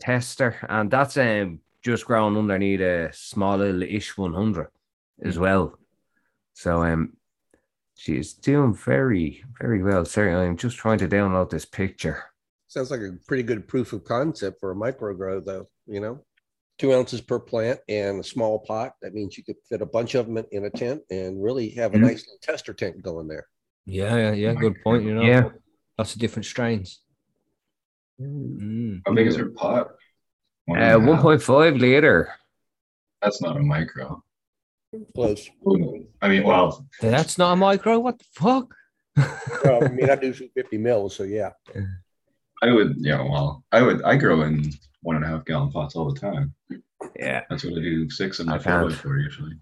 tester, 0.00 0.56
and 0.68 0.90
that's 0.90 1.16
um 1.16 1.60
just 1.82 2.04
grown 2.06 2.36
underneath 2.36 2.80
a 2.80 3.10
small 3.12 3.56
little 3.58 3.82
ish 3.82 4.16
one 4.18 4.34
hundred 4.34 4.68
as 5.22 5.38
well. 5.38 5.78
So 6.54 6.82
um, 6.84 7.16
she 7.94 8.16
is 8.18 8.34
doing 8.34 8.74
very 8.74 9.42
very 9.60 9.82
well. 9.82 10.04
Sorry, 10.04 10.34
I'm 10.34 10.56
just 10.56 10.76
trying 10.76 10.98
to 10.98 11.08
download 11.08 11.50
this 11.50 11.64
picture. 11.64 12.24
Sounds 12.68 12.90
like 12.90 13.00
a 13.00 13.16
pretty 13.26 13.42
good 13.42 13.66
proof 13.66 13.92
of 13.92 14.04
concept 14.04 14.60
for 14.60 14.70
a 14.70 14.76
micro 14.76 15.14
grow, 15.14 15.40
though. 15.40 15.68
You 15.86 16.00
know, 16.00 16.20
two 16.78 16.94
ounces 16.94 17.20
per 17.20 17.38
plant 17.40 17.80
and 17.88 18.20
a 18.20 18.24
small 18.24 18.60
pot. 18.60 18.94
That 19.02 19.12
means 19.14 19.36
you 19.36 19.44
could 19.44 19.56
fit 19.68 19.82
a 19.82 19.86
bunch 19.86 20.14
of 20.14 20.26
them 20.26 20.36
in- 20.38 20.46
in 20.52 20.64
a 20.66 20.70
tent 20.70 21.02
and 21.10 21.42
really 21.42 21.70
have 21.70 21.94
a 21.94 21.98
Mhm. 21.98 22.02
nice 22.02 22.20
little 22.26 22.38
tester 22.42 22.72
tent 22.72 23.02
going 23.02 23.26
there. 23.26 23.46
Yeah, 23.86 24.16
yeah, 24.16 24.32
yeah. 24.32 24.54
Good 24.54 24.82
point. 24.82 25.04
You 25.04 25.14
know, 25.14 25.22
Yeah. 25.22 25.50
lots 25.98 26.14
of 26.14 26.20
different 26.20 26.46
strains. 26.46 27.00
Mm. 28.20 29.02
How 29.06 29.14
big 29.14 29.26
is 29.26 29.36
her 29.36 29.50
pot? 29.50 29.88
One 30.66 30.78
Uh, 30.78 30.82
and 30.82 30.92
a 30.94 30.98
one 31.06 31.16
half? 31.16 31.22
point 31.22 31.42
five 31.42 31.76
liter. 31.76 32.32
That's 33.22 33.40
not 33.42 33.56
a 33.56 33.60
micro. 33.60 34.22
Close. 35.14 35.48
I 36.20 36.28
mean, 36.28 36.42
well, 36.44 36.86
That's 37.00 37.38
not 37.38 37.52
a 37.52 37.56
micro. 37.56 37.98
What 38.00 38.18
the 38.18 38.24
fuck? 38.32 38.74
Well, 39.64 39.84
I 39.84 39.88
mean, 39.88 40.08
I 40.08 40.16
do 40.16 40.32
50 40.32 40.78
mils, 40.78 41.14
so 41.16 41.24
yeah. 41.24 41.50
I 42.62 42.72
would, 42.72 42.94
yeah, 42.98 43.20
well, 43.22 43.62
I 43.72 43.82
would, 43.82 44.02
I 44.02 44.16
grow 44.16 44.42
in 44.42 44.72
one 45.02 45.16
and 45.16 45.24
a 45.24 45.28
half 45.28 45.44
gallon 45.44 45.70
pots 45.70 45.96
all 45.96 46.12
the 46.12 46.18
time. 46.18 46.54
Yeah, 47.16 47.42
That's 47.50 47.64
what 47.64 47.74
I 47.74 47.80
do. 47.82 48.08
Six 48.08 48.40
in 48.40 48.46
my 48.46 48.54
I 48.54 48.58
four 48.58 48.88
by 48.88 49.16
usually. 49.18 49.56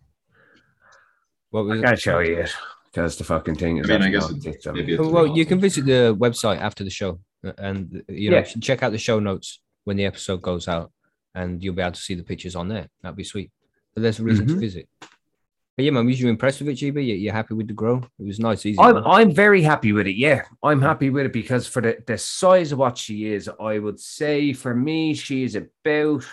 What 1.51 1.65
was 1.65 1.79
I 1.79 1.83
it? 1.83 1.85
can't 1.87 2.01
show 2.01 2.19
you 2.21 2.39
it 2.41 2.55
because 2.91 3.17
the 3.17 3.25
fucking 3.25 3.57
thing 3.57 3.79
is. 3.79 3.91
I 3.91 3.95
mean, 3.99 4.03
I 4.03 4.11
guess 4.11 4.31
not 4.31 4.47
it's, 4.47 4.67
maybe 4.67 4.95
it's 4.95 5.07
Well, 5.07 5.27
you 5.37 5.45
can 5.47 5.61
visit 5.61 5.85
the 5.87 6.15
website 6.19 6.59
after 6.59 6.85
the 6.85 6.91
show, 6.91 7.21
uh, 7.45 7.53
and 7.59 8.03
you 8.09 8.31
know, 8.31 8.39
Yeah. 8.39 8.43
check 8.45 8.83
out 8.83 8.93
the 8.93 8.99
show 8.99 9.19
notes 9.21 9.61
when 9.85 9.97
the 9.97 10.05
episode 10.07 10.43
goes 10.43 10.69
out, 10.69 10.93
and 11.35 11.63
you'll 11.63 11.75
be 11.75 11.83
able 11.83 11.93
to 11.93 12.01
see 12.01 12.15
the 12.15 12.23
pictures 12.25 12.57
on 12.57 12.69
there. 12.69 12.89
That'd 13.03 13.17
be 13.17 13.25
sweet. 13.25 13.51
But 13.95 14.03
there's 14.03 14.21
a 14.21 14.25
reason 14.25 14.47
to 14.49 14.55
Mhm. 14.55 14.61
visit. 14.61 14.89
But 15.01 15.85
yeah, 15.85 15.93
man, 15.93 16.07
was 16.07 16.21
you 16.21 16.29
impressed 16.29 16.61
with 16.61 16.71
it, 16.71 16.75
GB? 16.79 17.07
You, 17.07 17.15
you 17.15 17.31
happy 17.31 17.55
with 17.55 17.69
the 17.69 17.73
grow? 17.73 17.99
It 18.19 18.27
was 18.27 18.41
nice, 18.41 18.67
easy. 18.67 18.81
I'm. 18.81 18.97
I'm 19.07 19.31
very 19.33 19.63
happy 19.63 19.93
with 19.93 20.09
it. 20.09 20.17
Yeah, 20.17 20.43
I'm 20.63 20.81
happy 20.83 21.09
with 21.11 21.27
it 21.27 21.33
because 21.33 21.69
for 21.69 21.81
the, 21.81 21.97
the 22.07 22.19
size 22.19 22.73
of 22.73 22.79
what 22.79 22.99
she 22.99 23.27
is, 23.33 23.49
I 23.61 23.79
would 23.79 24.01
say 24.01 24.53
for 24.53 24.75
me, 24.75 25.15
she 25.15 25.45
is 25.45 25.55
about 25.55 26.25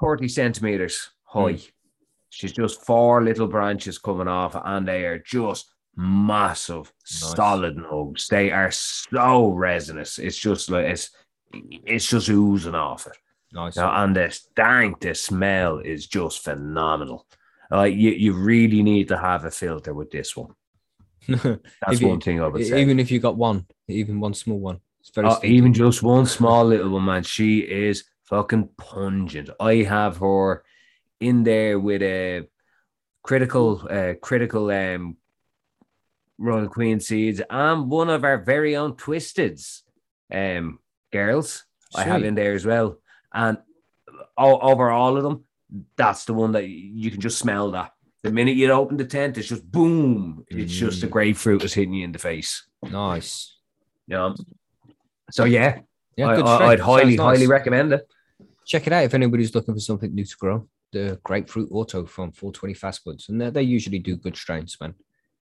30 0.00 0.28
centimeters 0.28 1.10
high. 1.24 1.58
She's 2.34 2.52
just 2.52 2.84
four 2.84 3.22
little 3.22 3.46
branches 3.46 3.98
coming 3.98 4.28
off, 4.28 4.56
and 4.64 4.86
they 4.86 5.04
are 5.04 5.18
just 5.18 5.72
massive, 5.96 6.92
solid 7.04 7.76
nugs. 7.76 8.26
They 8.28 8.50
are 8.50 8.70
so 8.70 9.50
resinous. 9.52 10.18
It's 10.18 10.36
just 10.38 10.68
like 10.70 10.86
it's 10.86 11.10
it's 11.52 12.08
just 12.08 12.28
oozing 12.28 12.74
off 12.74 13.06
it. 13.06 13.16
nice. 13.52 13.76
Now, 13.76 14.02
and 14.02 14.16
the 14.16 14.30
stank, 14.30 15.00
the 15.00 15.14
smell 15.14 15.78
is 15.78 16.06
just 16.06 16.42
phenomenal. 16.42 17.26
Like 17.70 17.94
you, 17.94 18.10
you 18.10 18.32
really 18.34 18.82
need 18.82 19.08
to 19.08 19.16
have 19.18 19.44
a 19.44 19.50
filter 19.50 19.94
with 19.94 20.10
this 20.10 20.36
one. 20.36 20.54
That's 21.28 22.00
you- 22.00 22.08
one 22.08 22.20
thing 22.20 22.40
I 22.42 22.48
would 22.48 22.66
say. 22.66 22.80
even 22.80 22.98
if 22.98 23.10
you 23.10 23.20
got 23.20 23.36
one, 23.36 23.66
even 23.88 24.18
one 24.20 24.34
small 24.34 24.58
one, 24.58 24.80
it's 25.00 25.10
very 25.10 25.28
Uh, 25.28 25.38
even 25.44 25.72
just 25.72 26.02
one 26.02 26.26
small 26.26 26.64
little 26.64 26.90
one, 26.90 27.04
man. 27.04 27.22
She 27.22 27.58
is 27.60 28.04
fucking 28.24 28.68
pungent. 28.76 29.50
I 29.60 29.76
have 29.76 30.16
her 30.18 30.64
in 31.24 31.42
there 31.44 31.78
with 31.78 32.02
a 32.02 32.46
critical, 33.22 33.86
uh, 33.90 34.14
critical 34.20 34.70
um, 34.70 35.16
Royal 36.38 36.68
Queen 36.68 37.00
seeds 37.00 37.40
and 37.48 37.90
one 37.90 38.10
of 38.10 38.24
our 38.24 38.38
very 38.38 38.76
own 38.76 38.94
Twisteds 38.94 39.82
um 40.32 40.78
girls. 41.12 41.64
I 41.96 42.02
have 42.02 42.24
in 42.24 42.34
there 42.34 42.54
as 42.54 42.66
well, 42.66 42.98
and 43.32 43.58
o- 44.36 44.58
over 44.58 44.90
all 44.90 45.16
of 45.16 45.22
them, 45.22 45.44
that's 45.96 46.24
the 46.24 46.34
one 46.34 46.52
that 46.52 46.66
you 46.68 47.08
can 47.10 47.20
just 47.20 47.38
smell. 47.38 47.70
That 47.70 47.92
the 48.24 48.32
minute 48.32 48.56
you 48.56 48.68
open 48.72 48.96
the 48.96 49.04
tent, 49.04 49.38
it's 49.38 49.46
just 49.48 49.70
boom. 49.70 50.44
It's 50.50 50.72
just 50.72 51.04
a 51.04 51.06
Mm. 51.06 51.10
grapefruit 51.10 51.62
is 51.62 51.72
hitting 51.74 51.94
you 51.94 52.04
in 52.04 52.12
the 52.12 52.18
face. 52.18 52.66
nice. 52.82 53.56
You 54.08 54.16
know? 54.16 54.34
So 55.30 55.44
yeah, 55.44 55.80
Yeah, 56.16 56.28
I, 56.28 56.36
good 56.36 56.46
I, 56.46 56.54
strain. 56.56 56.68
would 56.70 56.80
highly, 56.80 57.16
nice. 57.16 57.26
highly 57.26 57.46
recommend 57.46 57.92
it. 57.92 58.02
check 58.66 58.86
it 58.88 58.92
out 58.92 59.04
if 59.04 59.14
anybody's 59.14 59.54
looking 59.54 59.74
for 59.74 59.80
something 59.80 60.12
new 60.14 60.24
to 60.24 60.36
grow. 60.36 60.68
The 60.94 61.18
grapefruit 61.24 61.70
auto 61.72 62.06
from 62.06 62.30
420 62.30 62.72
Fast 62.74 63.04
Buds, 63.04 63.28
and 63.28 63.40
they, 63.40 63.50
they 63.50 63.62
usually 63.62 63.98
do 63.98 64.14
good 64.14 64.36
strains, 64.36 64.76
man. 64.80 64.94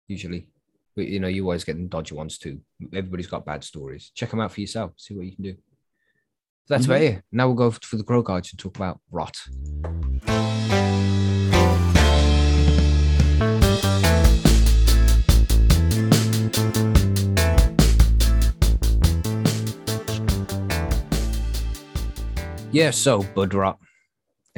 Usually, 0.08 0.48
but 0.96 1.06
you 1.06 1.20
know, 1.20 1.28
you 1.28 1.44
always 1.44 1.62
get 1.62 1.76
them 1.76 1.86
dodgy 1.86 2.16
ones 2.16 2.38
too. 2.38 2.58
Everybody's 2.92 3.28
got 3.28 3.46
bad 3.46 3.62
stories. 3.62 4.10
Check 4.16 4.30
them 4.30 4.40
out 4.40 4.50
for 4.50 4.60
yourself. 4.60 4.94
See 4.96 5.14
what 5.14 5.26
you 5.26 5.36
can 5.36 5.44
do. 5.44 5.54
That's 6.68 6.86
about 6.86 7.02
mm-hmm. 7.02 7.18
it. 7.18 7.24
Now 7.30 7.46
we'll 7.46 7.54
go 7.54 7.70
for 7.70 7.96
the 7.96 8.02
grow 8.02 8.20
guides 8.20 8.50
and 8.50 8.58
talk 8.58 8.76
about 8.76 8.98
rot. 9.12 9.36
Yeah, 22.72 22.90
so 22.90 23.22
bud 23.22 23.54
rot. 23.54 23.78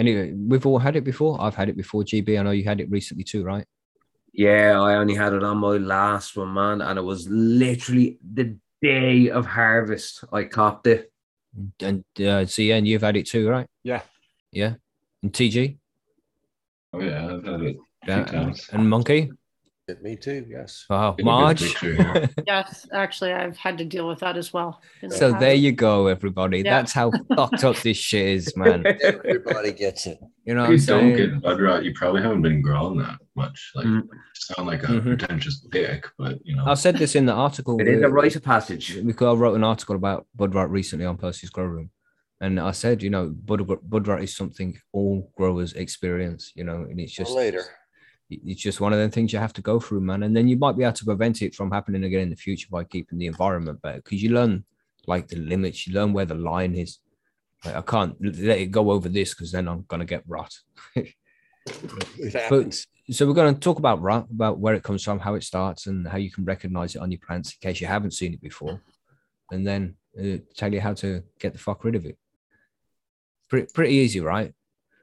Anyway, 0.00 0.32
we've 0.32 0.64
all 0.64 0.78
had 0.78 0.96
it 0.96 1.04
before. 1.04 1.40
I've 1.40 1.54
had 1.54 1.68
it 1.68 1.76
before, 1.76 2.02
GB. 2.02 2.40
I 2.40 2.42
know 2.42 2.52
you 2.52 2.64
had 2.64 2.80
it 2.80 2.90
recently 2.90 3.22
too, 3.22 3.44
right? 3.44 3.66
Yeah, 4.32 4.80
I 4.80 4.94
only 4.94 5.14
had 5.14 5.34
it 5.34 5.44
on 5.44 5.58
my 5.58 5.76
last 5.76 6.36
one, 6.36 6.54
man, 6.54 6.80
and 6.80 6.98
it 6.98 7.02
was 7.02 7.28
literally 7.28 8.18
the 8.32 8.56
day 8.80 9.28
of 9.28 9.44
harvest. 9.44 10.24
I 10.32 10.44
copped 10.44 10.86
it. 10.86 11.12
And 11.80 12.02
uh, 12.18 12.46
so 12.46 12.62
yeah, 12.62 12.76
and 12.76 12.88
you've 12.88 13.02
had 13.02 13.16
it 13.16 13.26
too, 13.26 13.46
right? 13.46 13.66
Yeah. 13.84 14.00
Yeah. 14.52 14.74
And 15.22 15.32
TG 15.32 15.76
Oh 16.94 17.00
yeah, 17.00 17.26
I've 17.26 17.44
had 17.44 17.60
it. 17.60 17.76
yeah, 18.06 18.24
times. 18.24 18.68
and 18.72 18.88
Monkey. 18.88 19.30
Me 20.02 20.16
too. 20.16 20.46
Yes. 20.48 20.86
Wow, 20.90 21.12
Get 21.12 21.24
Marge. 21.24 21.62
picture 21.62 21.94
here. 21.94 22.28
Yes, 22.46 22.86
actually, 22.92 23.32
I've 23.32 23.56
had 23.56 23.78
to 23.78 23.84
deal 23.84 24.06
with 24.08 24.18
that 24.20 24.36
as 24.36 24.52
well. 24.52 24.80
in 25.02 25.08
the 25.10 25.16
So 25.16 25.32
there 25.32 25.54
you 25.54 25.72
go, 25.72 26.06
everybody. 26.08 26.58
Yeah. 26.58 26.76
That's 26.80 26.92
how 26.92 27.10
fucked 27.36 27.64
up 27.64 27.76
this 27.78 27.96
shit 27.96 28.26
is, 28.26 28.56
man. 28.62 28.84
Everybody 28.86 29.72
gets 29.72 30.06
it. 30.06 30.18
You 30.44 30.54
know 30.54 30.62
what 30.62 30.72
If 30.72 30.88
I'm 30.90 31.02
you 31.02 31.10
don't 31.10 31.16
saying? 31.16 31.30
get 31.30 31.42
bud 31.42 31.60
rot, 31.60 31.84
you 31.84 31.92
probably 31.94 32.22
haven't 32.22 32.42
been 32.42 32.62
growing 32.62 32.98
that 32.98 33.18
much. 33.36 33.72
Like, 33.74 33.86
Mm. 33.86 34.02
you 34.02 34.10
sound 34.34 34.66
like 34.68 34.82
a 34.84 34.86
Mhm. 34.86 35.02
pretentious 35.04 35.60
dick, 35.70 36.06
but 36.18 36.38
you 36.44 36.56
know, 36.56 36.64
I 36.66 36.74
said 36.74 36.96
this 36.96 37.14
in 37.14 37.26
the 37.26 37.32
article. 37.34 37.80
It 37.80 37.88
is 37.88 38.02
a 38.02 38.08
rite 38.08 38.36
of 38.36 38.42
passage. 38.42 38.98
because 39.04 39.28
I 39.36 39.38
wrote 39.38 39.54
an 39.54 39.64
article 39.64 39.96
about 39.96 40.26
bud 40.34 40.54
rot 40.54 40.70
recently 40.70 41.04
on 41.06 41.16
Percy's 41.18 41.50
Grow 41.50 41.64
Room, 41.66 41.90
and 42.40 42.58
I 42.58 42.72
said, 42.72 43.02
you 43.02 43.10
know, 43.10 43.28
bud 43.28 43.60
bud 43.88 44.08
rot 44.08 44.22
is 44.22 44.34
something 44.34 44.76
all 44.92 45.30
growers 45.36 45.72
experience, 45.74 46.52
you 46.56 46.64
know, 46.64 46.86
and 46.88 46.98
it's 46.98 47.12
just 47.12 47.32
later. 47.32 47.64
It's 48.30 48.60
just 48.60 48.80
one 48.80 48.92
of 48.92 48.98
the 48.98 49.08
things 49.08 49.32
you 49.32 49.38
have 49.38 49.52
to 49.54 49.62
go 49.62 49.80
through, 49.80 50.00
man. 50.02 50.22
And 50.22 50.36
then 50.36 50.48
you 50.48 50.56
might 50.56 50.76
be 50.76 50.84
able 50.84 50.92
to 50.92 51.04
prevent 51.04 51.42
it 51.42 51.54
from 51.54 51.70
happening 51.70 52.04
again 52.04 52.20
in 52.20 52.30
the 52.30 52.36
future 52.36 52.68
by 52.70 52.84
keeping 52.84 53.18
the 53.18 53.26
environment 53.26 53.82
better, 53.82 54.00
because 54.02 54.22
you 54.22 54.30
learn 54.30 54.64
like 55.06 55.28
the 55.28 55.36
limits, 55.36 55.86
you 55.86 55.94
learn 55.94 56.12
where 56.12 56.26
the 56.26 56.34
line 56.34 56.74
is. 56.74 56.98
Like, 57.64 57.76
I 57.76 57.82
can't 57.82 58.16
let 58.20 58.58
it 58.58 58.70
go 58.70 58.90
over 58.90 59.08
this 59.08 59.34
because 59.34 59.52
then 59.52 59.68
I'm 59.68 59.84
gonna 59.88 60.04
get 60.04 60.24
rot. 60.26 60.54
Happens. 62.32 62.86
So 63.10 63.26
we're 63.26 63.34
going 63.34 63.52
to 63.52 63.60
talk 63.60 63.78
about 63.78 64.00
rot, 64.00 64.28
about 64.30 64.58
where 64.58 64.74
it 64.74 64.82
comes 64.82 65.02
from, 65.02 65.18
how 65.18 65.34
it 65.34 65.42
starts, 65.42 65.86
and 65.86 66.06
how 66.06 66.16
you 66.16 66.30
can 66.30 66.44
recognize 66.44 66.94
it 66.94 67.02
on 67.02 67.10
your 67.10 67.20
plants 67.26 67.52
in 67.52 67.68
case 67.68 67.80
you 67.80 67.86
haven't 67.86 68.12
seen 68.12 68.32
it 68.32 68.40
before, 68.40 68.80
and 69.50 69.66
then 69.66 69.96
uh, 70.18 70.38
tell 70.54 70.72
you 70.72 70.80
how 70.80 70.94
to 70.94 71.22
get 71.38 71.52
the 71.52 71.58
fuck 71.58 71.84
rid 71.84 71.96
of 71.96 72.06
it. 72.06 72.16
Pretty 73.48 73.72
pretty 73.72 73.94
easy, 73.94 74.20
right? 74.20 74.52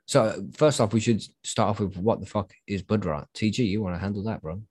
So 0.08 0.42
first 0.54 0.80
off, 0.80 0.94
we 0.94 1.02
should 1.02 1.22
start 1.44 1.70
off 1.70 1.80
with 1.82 1.98
what 1.98 2.22
the 2.22 2.26
fuck 2.26 2.54
is 2.66 2.82
bud 2.82 3.04
rot. 3.04 3.28
TG, 3.36 3.60
you 3.60 3.82
want 3.82 3.96
to 3.96 4.00
handle 4.00 4.24
that, 4.24 4.42
bro? 4.42 4.62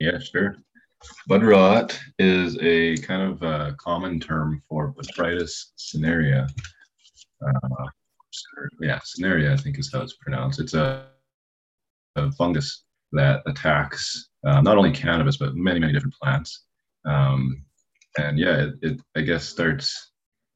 yeah, 0.00 0.18
sure. 0.18 0.56
Bud 1.26 1.42
rot 1.42 1.98
is 2.18 2.56
a 2.60 2.96
kind 2.98 3.22
of 3.22 3.42
uh, 3.42 3.72
common 3.78 4.20
term 4.20 4.62
for 4.68 4.92
botrytis 4.92 5.72
cinerea. 5.78 6.48
Uh, 7.44 7.86
yeah, 8.80 9.00
cinerea, 9.00 9.52
I 9.52 9.56
think 9.56 9.78
is 9.78 9.90
how 9.92 10.02
it's 10.02 10.16
pronounced. 10.20 10.60
It's 10.60 10.74
a, 10.74 11.06
a 12.16 12.30
fungus 12.32 12.84
that 13.12 13.42
attacks 13.46 14.28
uh, 14.46 14.60
not 14.60 14.76
only 14.76 14.92
cannabis 14.92 15.38
but 15.38 15.56
many, 15.56 15.80
many 15.80 15.92
different 15.92 16.14
plants. 16.20 16.64
Um, 17.04 17.64
and 18.18 18.38
yeah, 18.38 18.66
it, 18.66 18.74
it 18.82 19.00
I 19.16 19.22
guess 19.22 19.48
starts. 19.48 20.12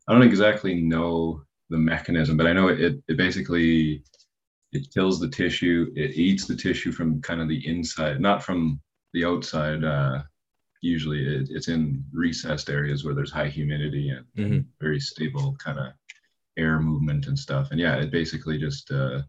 I 0.09 0.13
don't 0.13 0.23
exactly 0.23 0.81
know 0.83 1.43
the 1.71 1.77
mechanism, 1.79 2.37
but 2.37 2.47
I 2.47 2.53
know 2.53 2.69
it, 2.69 3.01
it, 3.09 3.17
basically 3.17 4.03
it 4.73 4.93
kills 4.93 5.19
the 5.21 5.29
tissue. 5.29 5.93
It 5.97 6.13
eats 6.17 6.47
the 6.47 6.57
tissue 6.57 6.93
from 6.93 7.21
kind 7.23 7.41
of 7.41 7.49
the 7.49 7.67
inside, 7.67 8.21
not 8.21 8.43
from 8.43 8.81
the 9.13 9.25
outside. 9.25 9.85
Uh, 9.85 10.23
usually, 10.83 11.27
it, 11.27 11.49
it's 11.51 11.69
in 11.69 12.05
recessed 12.13 12.71
areas 12.71 13.05
where 13.05 13.15
there's 13.15 13.33
high 13.33 13.49
humidity 13.49 14.11
and, 14.11 14.27
Mhm. 14.37 14.65
very 14.81 15.01
stable 15.01 15.57
kind 15.59 15.79
of 15.79 15.93
air 16.59 16.79
movement 16.81 17.27
and 17.27 17.39
stuff. 17.39 17.71
And 17.71 17.81
yeah, 17.81 17.97
it 17.97 18.11
basically 18.11 18.59
just 18.59 18.91
uh, 18.91 19.23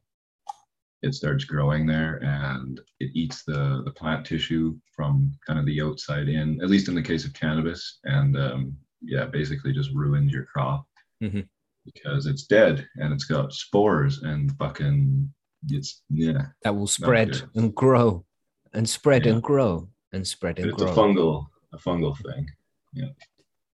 it 1.04 1.14
starts 1.14 1.46
growing 1.46 1.86
there 1.86 2.22
and 2.24 2.82
it 3.00 3.12
eats 3.14 3.44
the 3.44 3.82
the 3.86 3.92
plant 3.92 4.26
tissue 4.26 4.78
from 4.96 5.32
kind 5.46 5.60
of 5.60 5.66
the 5.66 5.82
outside 5.82 6.28
in. 6.28 6.60
At 6.62 6.70
least 6.70 6.88
in 6.90 6.96
the 6.96 7.02
case 7.02 7.26
of 7.26 7.34
cannabis, 7.34 8.00
and 8.04 8.38
um, 8.38 8.78
yeah, 9.02 9.26
basically 9.26 9.74
just 9.74 9.92
ruins 9.94 10.32
your 10.34 10.46
crop 10.46 10.86
Mhm. 11.22 11.48
Because 11.94 12.26
it's 12.26 12.44
dead 12.44 12.88
and 12.98 13.14
it's 13.14 13.24
got 13.26 13.54
spores 13.54 14.22
and 14.24 14.52
fucking 14.58 15.32
it's 15.70 16.02
yeah 16.10 16.48
That 16.64 16.76
will 16.76 16.88
spread 16.88 17.42
and 17.56 17.74
grow, 17.74 18.26
and 18.74 18.88
spread 18.88 19.26
Yeah. 19.26 19.34
and 19.34 19.44
grow 19.44 19.90
and 20.14 20.26
spread 20.28 20.60
and 20.60 20.72
grow. 20.74 20.88
it's 20.88 20.98
a 20.98 21.00
fungal 21.00 21.48
a 21.74 21.78
fungal 21.78 22.16
thing. 22.18 22.48
Yeah. 22.94 23.10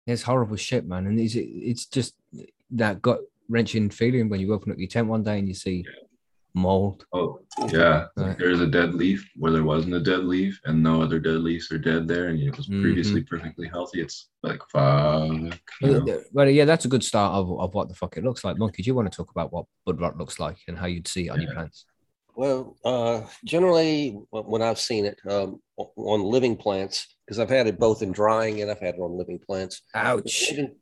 It's 0.06 0.22
horrible 0.22 0.56
shit, 0.56 0.86
man. 0.86 1.06
And 1.06 1.18
it's 1.20 1.34
it's 1.36 1.86
just 1.86 2.14
that 2.72 3.02
gut 3.02 3.20
wrenching 3.48 3.90
feeling 3.90 4.28
when 4.28 4.40
you 4.40 4.52
open 4.54 4.70
up 4.72 4.78
your 4.78 4.88
tent 4.88 5.08
one 5.08 5.22
day 5.24 5.38
and 5.38 5.48
you 5.48 5.54
see 5.54 5.84
mold. 6.54 7.04
Oh 7.12 7.40
yeah, 7.68 8.06
Right. 8.16 8.36
there's 8.38 8.60
a 8.60 8.66
dead 8.66 8.94
leaf 8.94 9.28
where 9.36 9.52
there 9.52 9.62
wasn't 9.64 9.94
a 9.94 10.00
dead 10.00 10.24
leaf 10.24 10.58
and 10.64 10.82
no 10.82 11.02
other 11.02 11.18
dead 11.18 11.40
leaves 11.40 11.70
are 11.72 11.78
dead 11.78 12.08
there 12.08 12.28
and 12.28 12.40
it 12.40 12.56
was 12.56 12.66
Mhm. 12.68 12.80
previously 12.82 13.22
perfectly 13.22 13.68
healthy. 13.68 14.00
It's 14.00 14.28
like 14.42 14.60
fuck. 14.72 15.30
You 15.30 15.50
know? 15.82 16.04
Well, 16.04 16.22
well, 16.32 16.48
yeah, 16.48 16.64
that's 16.64 16.84
a 16.84 16.88
good 16.88 17.04
start 17.04 17.34
of, 17.34 17.50
of 17.60 17.74
what 17.74 17.88
the 17.88 17.94
fuck 17.94 18.16
it 18.16 18.24
looks 18.24 18.44
like. 18.44 18.58
Monkey, 18.58 18.82
do 18.82 18.86
you 18.88 18.94
want 18.94 19.10
to 19.10 19.16
talk 19.16 19.30
about 19.30 19.52
what 19.52 19.66
bud 19.86 20.00
rot 20.00 20.16
looks 20.18 20.38
like 20.40 20.58
and 20.68 20.76
how 20.78 20.86
you'd 20.86 21.08
see 21.08 21.26
it 21.26 21.30
on 21.30 21.40
your 21.40 21.52
plants? 21.52 21.84
Well, 22.36 22.76
uh, 22.84 23.22
generally, 23.44 24.18
when 24.30 24.62
I've 24.62 24.78
seen 24.80 25.04
it 25.04 25.20
um, 25.28 25.60
on 25.76 26.22
living 26.22 26.56
plants, 26.56 27.06
because 27.26 27.38
I've 27.38 27.50
had 27.50 27.66
it 27.66 27.78
both 27.78 28.02
in 28.02 28.12
drying 28.12 28.62
and 28.62 28.70
I've 28.70 28.78
had 28.80 28.94
it 28.94 29.00
on 29.00 29.16
living 29.18 29.38
plants. 29.46 29.82
Ouch. 29.94 30.50
Living- 30.50 30.76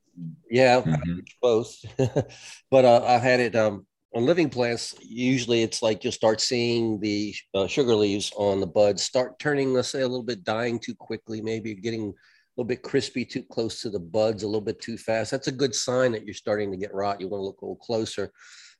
Yeah, 0.51 0.83
Mhm. 0.83 1.21
both. 1.41 1.77
but 2.71 2.85
uh, 2.85 3.05
I've 3.07 3.23
had 3.23 3.41
it 3.41 3.55
um, 3.57 3.87
on 4.15 4.25
living 4.25 4.49
plants. 4.49 4.95
Usually, 5.03 5.63
it's 5.63 5.83
like 5.83 6.03
you'll 6.03 6.13
start 6.13 6.41
seeing 6.41 6.99
the 7.01 7.35
uh, 7.55 7.67
sugar 7.67 7.95
leaves 7.95 8.33
on 8.37 8.61
the 8.61 8.67
buds 8.67 9.03
start 9.03 9.39
turning, 9.39 9.73
let's 9.73 9.89
say, 9.89 10.01
a 10.01 10.09
little 10.09 10.23
bit 10.23 10.45
dying 10.45 10.79
too 10.79 10.95
quickly, 10.95 11.41
maybe 11.41 11.75
getting 11.75 12.03
a 12.03 12.13
little 12.57 12.69
bit 12.69 12.83
crispy 12.83 13.25
too 13.25 13.43
close 13.43 13.83
to 13.83 13.91
the 13.91 14.01
buds, 14.01 14.43
a 14.43 14.47
little 14.47 14.61
bit 14.61 14.81
too 14.81 14.97
fast. 14.97 15.31
That's 15.31 15.49
a 15.49 15.53
good 15.53 15.75
sign 15.75 16.13
that 16.13 16.25
you're 16.25 16.35
starting 16.35 16.71
to 16.71 16.77
get 16.77 16.95
rot. 16.95 17.21
You 17.21 17.29
want 17.29 17.41
to 17.41 17.45
look 17.45 17.61
a 17.61 17.65
little 17.65 17.77
closer. 17.77 18.33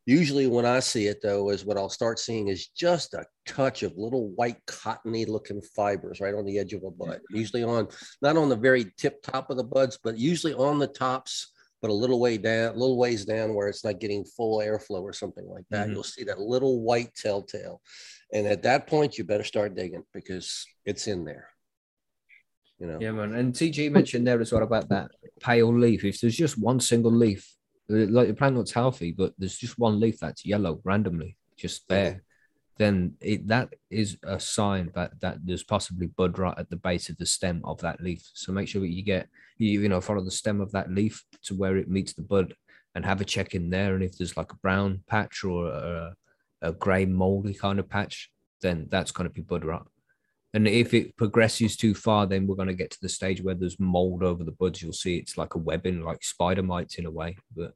Usually, 0.07 0.47
when 0.47 0.65
I 0.65 0.81
see 0.81 1.07
it, 1.07 1.21
though, 1.23 1.51
is 1.51 1.67
what 1.67 1.77
I'll 1.77 1.91
start 1.91 2.19
seeing 2.19 2.49
is 2.49 2.69
just 2.69 3.13
a 3.13 3.27
touch 3.45 3.83
of 3.83 3.99
little 3.99 4.31
white 4.31 4.57
cottony 4.67 5.27
looking 5.27 5.61
fibers 5.77 6.19
right 6.19 6.35
on 6.35 6.47
the 6.47 6.59
edge 6.59 6.73
of 6.73 6.83
a 6.83 6.91
bud. 6.91 7.21
Usually 7.29 7.63
on 7.63 7.89
not 8.23 8.39
on 8.39 8.49
the 8.49 8.57
very 8.57 8.91
tip 8.97 9.23
top 9.23 9.51
of 9.51 9.59
the 9.59 9.65
buds, 9.65 9.99
but 10.03 10.17
usually 10.17 10.55
on 10.55 10.79
the 10.79 10.87
tops, 10.87 11.53
but 11.81 11.91
a 11.91 11.95
little 11.95 12.19
way 12.19 12.39
down, 12.39 12.75
a 12.75 12.79
little 12.79 12.99
ways 12.99 13.25
down 13.25 13.55
where 13.55 13.69
it's 13.69 13.85
not 13.85 14.01
getting 14.01 14.25
full 14.25 14.59
airflow 14.59 15.03
or 15.03 15.13
something 15.13 15.47
like 15.47 15.65
that. 15.71 15.89
Mhm. 15.89 15.95
You'll 15.95 16.03
see 16.03 16.25
that 16.25 16.41
little 16.41 16.81
white 16.81 17.15
telltale. 17.15 17.81
And 18.33 18.47
at 18.47 18.63
that 18.65 18.87
point, 18.87 19.17
you 19.17 19.25
better 19.25 19.45
start 19.45 19.75
digging 19.75 20.05
because 20.13 20.67
it's 20.85 21.07
in 21.07 21.25
there. 21.25 21.49
You 22.79 22.87
know, 22.87 22.99
Yeah, 23.01 23.13
man. 23.13 23.35
And 23.35 23.55
TG 23.55 23.91
mentioned 23.91 24.27
there 24.27 24.41
as 24.41 24.53
well 24.53 24.63
about 24.63 24.89
that 24.91 25.11
pale 25.41 25.73
leaf. 25.77 26.05
If 26.05 26.21
there's 26.21 26.37
just 26.37 26.59
one 26.59 26.81
single 26.81 27.13
leaf, 27.13 27.53
like 27.89 28.29
the 28.29 28.35
plant 28.35 28.57
looks 28.57 28.73
healthy, 28.73 29.13
but 29.13 29.33
there's 29.39 29.57
just 29.57 29.79
one 29.79 29.99
leaf 29.99 30.19
that's 30.21 30.45
yellow 30.45 30.81
randomly, 30.85 31.37
just 31.57 31.89
there, 31.89 32.23
then 32.79 33.15
it 33.21 33.47
that 33.49 33.75
is 33.91 34.17
a 34.23 34.39
sign 34.39 34.91
that 34.95 35.21
that 35.21 35.39
there's 35.45 35.65
possibly 35.65 36.07
bud 36.07 36.39
rot 36.39 36.59
at 36.59 36.71
the 36.71 36.77
base 36.77 37.09
of 37.09 37.17
the 37.19 37.27
stem 37.27 37.61
of 37.65 37.81
that 37.81 38.01
leaf. 38.01 38.29
So 38.35 38.53
make 38.53 38.69
sure 38.69 38.81
that 38.81 38.95
you 38.95 39.03
get 39.03 39.29
you 39.59 39.81
you 39.81 39.89
know 39.89 40.01
follow 40.01 40.23
the 40.23 40.31
stem 40.31 40.61
of 40.61 40.73
that 40.73 40.91
leaf 40.91 41.25
to 41.45 41.55
where 41.55 41.77
it 41.77 41.91
meets 41.91 42.13
the 42.13 42.23
bud 42.23 42.55
and 42.95 43.05
have 43.05 43.21
a 43.21 43.25
check 43.25 43.55
in 43.55 43.71
there. 43.71 43.95
And 43.95 44.03
if 44.03 44.17
there's 44.17 44.37
like 44.37 44.53
a 44.53 44.57
brown 44.57 45.03
patch 45.07 45.45
or 45.45 45.69
a, 45.69 46.15
a 46.63 46.73
grey 46.73 47.05
moldy 47.05 47.55
kind 47.55 47.79
of 47.79 47.89
patch, 47.89 48.31
then 48.63 48.87
that's 48.91 49.13
going 49.13 49.29
to 49.29 49.35
be 49.35 49.43
bud 49.43 49.65
rot. 49.65 49.87
And 50.55 50.67
if 50.67 50.95
it 50.95 51.17
progresses 51.17 51.77
too 51.77 51.95
far, 51.95 52.27
then 52.27 52.47
we're 52.47 52.57
going 52.57 52.69
to 52.69 52.75
get 52.75 52.91
to 52.93 53.01
the 53.03 53.09
stage 53.09 53.43
where 53.43 53.55
there's 53.55 53.79
mold 53.79 54.23
over 54.23 54.45
the 54.45 54.53
buds. 54.53 54.83
You'll 54.83 54.93
see 54.93 55.17
it's 55.17 55.37
like 55.37 55.55
a 55.55 55.59
webbing, 55.59 56.03
like 56.03 56.25
spider 56.25 56.63
mites 56.63 56.99
in 56.99 57.07
a 57.07 57.11
way, 57.11 57.37
but 57.55 57.75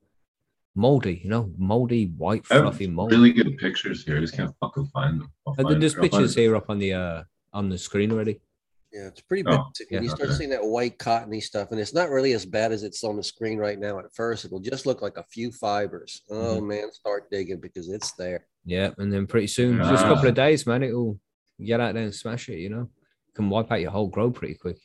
moldy, 0.75 1.21
you 1.23 1.31
know, 1.31 1.51
moldy, 1.59 2.07
white, 2.17 2.47
fluffy 2.47 2.87
mold. 2.87 3.13
really 3.13 3.33
good 3.33 3.57
pictures 3.59 4.05
here. 4.05 4.17
I 4.17 4.21
just 4.21 4.35
can't 4.37 4.55
fucking 4.61 4.87
find 4.93 5.21
them. 5.21 5.33
I'll 5.47 5.55
And 5.59 5.69
then 5.69 5.81
there's 5.81 5.95
pictures 5.95 6.35
here 6.35 6.57
up 6.57 6.71
on 6.71 6.79
the 6.79 6.93
uh 6.95 7.23
on 7.53 7.69
the 7.69 7.77
screen 7.79 8.11
already. 8.13 8.41
yeah, 8.93 9.07
it's 9.09 9.21
pretty 9.21 9.45
Oh, 9.47 9.71
yeah, 9.91 10.01
you 10.01 10.09
start 10.09 10.29
okay. 10.31 10.33
seeing 10.39 10.51
that 10.51 10.65
white 10.65 10.99
cottony 10.99 11.41
stuff, 11.41 11.71
and 11.71 11.79
it's 11.81 11.93
not 11.95 12.09
really 12.11 12.33
as 12.33 12.47
bad 12.47 12.73
as 12.73 12.83
it's 12.83 13.05
on 13.05 13.17
the 13.17 13.23
screen 13.23 13.59
right 13.59 13.79
now 13.79 13.99
at 13.99 14.13
first, 14.15 14.45
it'll 14.45 14.61
just 14.61 14.87
look 14.87 15.03
like 15.03 15.17
a 15.19 15.25
few 15.25 15.51
fibers. 15.53 16.23
Oh 16.31 16.35
Mm-hmm. 16.57 16.67
man, 16.69 16.93
start 16.93 17.31
digging 17.31 17.61
because 17.61 17.89
it's 17.89 18.13
there. 18.13 18.47
Yeah, 18.65 18.91
and 18.99 19.13
then 19.13 19.27
pretty 19.27 19.49
soon, 19.49 19.79
just 19.79 20.05
a 20.05 20.09
couple 20.09 20.27
Ah. 20.27 20.29
of 20.31 20.35
days, 20.35 20.67
man, 20.67 20.83
it'll 20.83 21.19
get 21.63 21.81
out 21.81 21.95
there 21.95 22.05
and 22.05 22.15
smash 22.15 22.49
it. 22.49 22.59
You 22.59 22.71
know, 22.71 22.89
can 23.35 23.51
wipe 23.51 23.71
out 23.73 23.81
your 23.81 23.91
whole 23.91 24.09
grow 24.09 24.31
pretty 24.31 24.55
quick. 24.55 24.79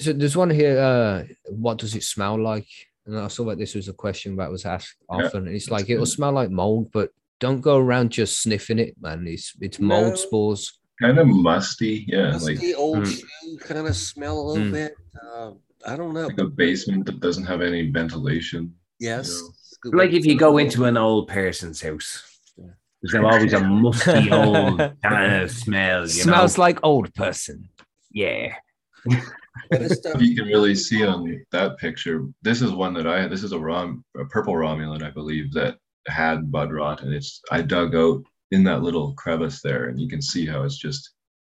So 0.00 0.12
there's 0.14 0.36
one 0.36 0.48
here. 0.50 0.78
Uh, 0.80 1.24
what 1.50 1.76
does 1.78 1.94
it 1.94 2.02
smell 2.04 2.38
like? 2.40 2.68
And 3.10 3.18
I 3.18 3.28
saw 3.28 3.44
that 3.46 3.58
this 3.58 3.74
was 3.74 3.88
a 3.88 3.92
question 3.92 4.36
that 4.36 4.50
was 4.50 4.64
asked 4.64 4.96
Yeah, 5.10 5.24
often. 5.26 5.48
It's 5.48 5.70
like 5.70 5.90
it'll 5.90 6.06
smell 6.06 6.32
like 6.32 6.50
mold, 6.50 6.90
but 6.92 7.10
don't 7.40 7.60
go 7.60 7.76
around 7.78 8.10
just 8.10 8.40
sniffing 8.42 8.78
it, 8.78 8.94
man. 9.00 9.26
It's 9.26 9.52
it's 9.60 9.80
mold 9.80 10.10
No. 10.10 10.14
spores. 10.14 10.78
Kind 11.00 11.18
of 11.18 11.26
musty, 11.26 12.04
yeah, 12.08 12.32
like 12.36 12.56
Musty 12.56 12.74
old 12.74 12.98
Mm. 13.04 13.18
shoe 13.20 13.56
kind 13.58 13.86
of 13.88 13.96
smell 13.96 14.38
a 14.38 14.44
little 14.48 14.66
Mm. 14.66 14.72
bit. 14.72 14.94
Uh, 15.24 15.50
I 15.86 15.96
don't 15.96 16.12
know. 16.14 16.26
like 16.26 16.38
a 16.38 16.44
basement 16.44 17.06
that 17.06 17.20
doesn't 17.20 17.46
have 17.46 17.62
any 17.62 17.90
ventilation. 17.90 18.74
Yes. 19.00 19.40
know. 19.84 19.90
Like 19.98 20.12
if 20.12 20.24
you 20.26 20.36
go 20.36 20.58
into 20.58 20.84
an 20.84 20.96
old 20.98 21.26
person's 21.28 21.80
house, 21.80 22.22
there's 23.02 23.14
always 23.14 23.54
a 23.54 23.60
musty 23.60 24.30
old 24.30 24.78
kind 25.02 25.42
of 25.42 25.50
smell. 25.50 26.02
You 26.02 26.08
Smells 26.08 26.56
know? 26.58 26.62
like 26.62 26.78
old 26.82 27.12
person. 27.14 27.68
yeah. 28.12 28.54
But 29.70 29.82
it's 29.82 29.96
stuff- 29.96 30.20
You 30.20 30.34
can 30.36 30.46
really 30.46 30.74
see 30.74 31.04
on 31.04 31.44
that 31.52 31.78
picture. 31.78 32.26
This 32.42 32.62
is 32.62 32.72
one 32.72 32.94
that 32.94 33.06
I 33.06 33.26
this 33.28 33.42
is 33.42 33.52
a 33.52 33.58
rom 33.58 34.04
a 34.18 34.24
purple 34.26 34.54
Romulan, 34.54 35.02
I 35.02 35.10
believe, 35.10 35.52
that 35.52 35.78
had 36.08 36.50
bud 36.50 36.72
rot, 36.72 37.02
and 37.02 37.12
it's 37.12 37.40
I 37.50 37.62
dug 37.62 37.94
out 37.94 38.22
in 38.52 38.64
that 38.64 38.82
little 38.82 39.12
crevice 39.14 39.60
there, 39.60 39.88
and 39.88 40.00
you 40.00 40.08
can 40.08 40.22
see 40.22 40.46
how 40.46 40.62
it's 40.62 40.78
just 40.78 41.10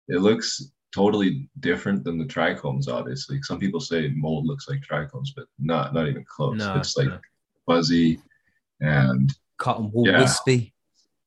it 0.07 0.21
looks 0.21 0.71
totally 0.93 1.49
different 1.61 2.03
than 2.03 2.17
the 2.17 2.25
trichomes. 2.25 2.89
Obviously, 2.89 3.41
some 3.43 3.59
people 3.59 3.79
say 3.79 4.09
mold 4.15 4.45
looks 4.45 4.67
like 4.69 4.81
trichomes, 4.81 5.29
but 5.35 5.45
not 5.59 5.93
not 5.93 6.07
even 6.07 6.25
close. 6.25 6.57
No, 6.57 6.75
it's 6.77 6.97
like 6.97 7.07
no. 7.09 7.19
fuzzy 7.65 8.19
and 8.79 9.33
Cotton 9.57 9.91
wool 9.93 10.07
Yeah. 10.07 10.19
wispy. 10.21 10.73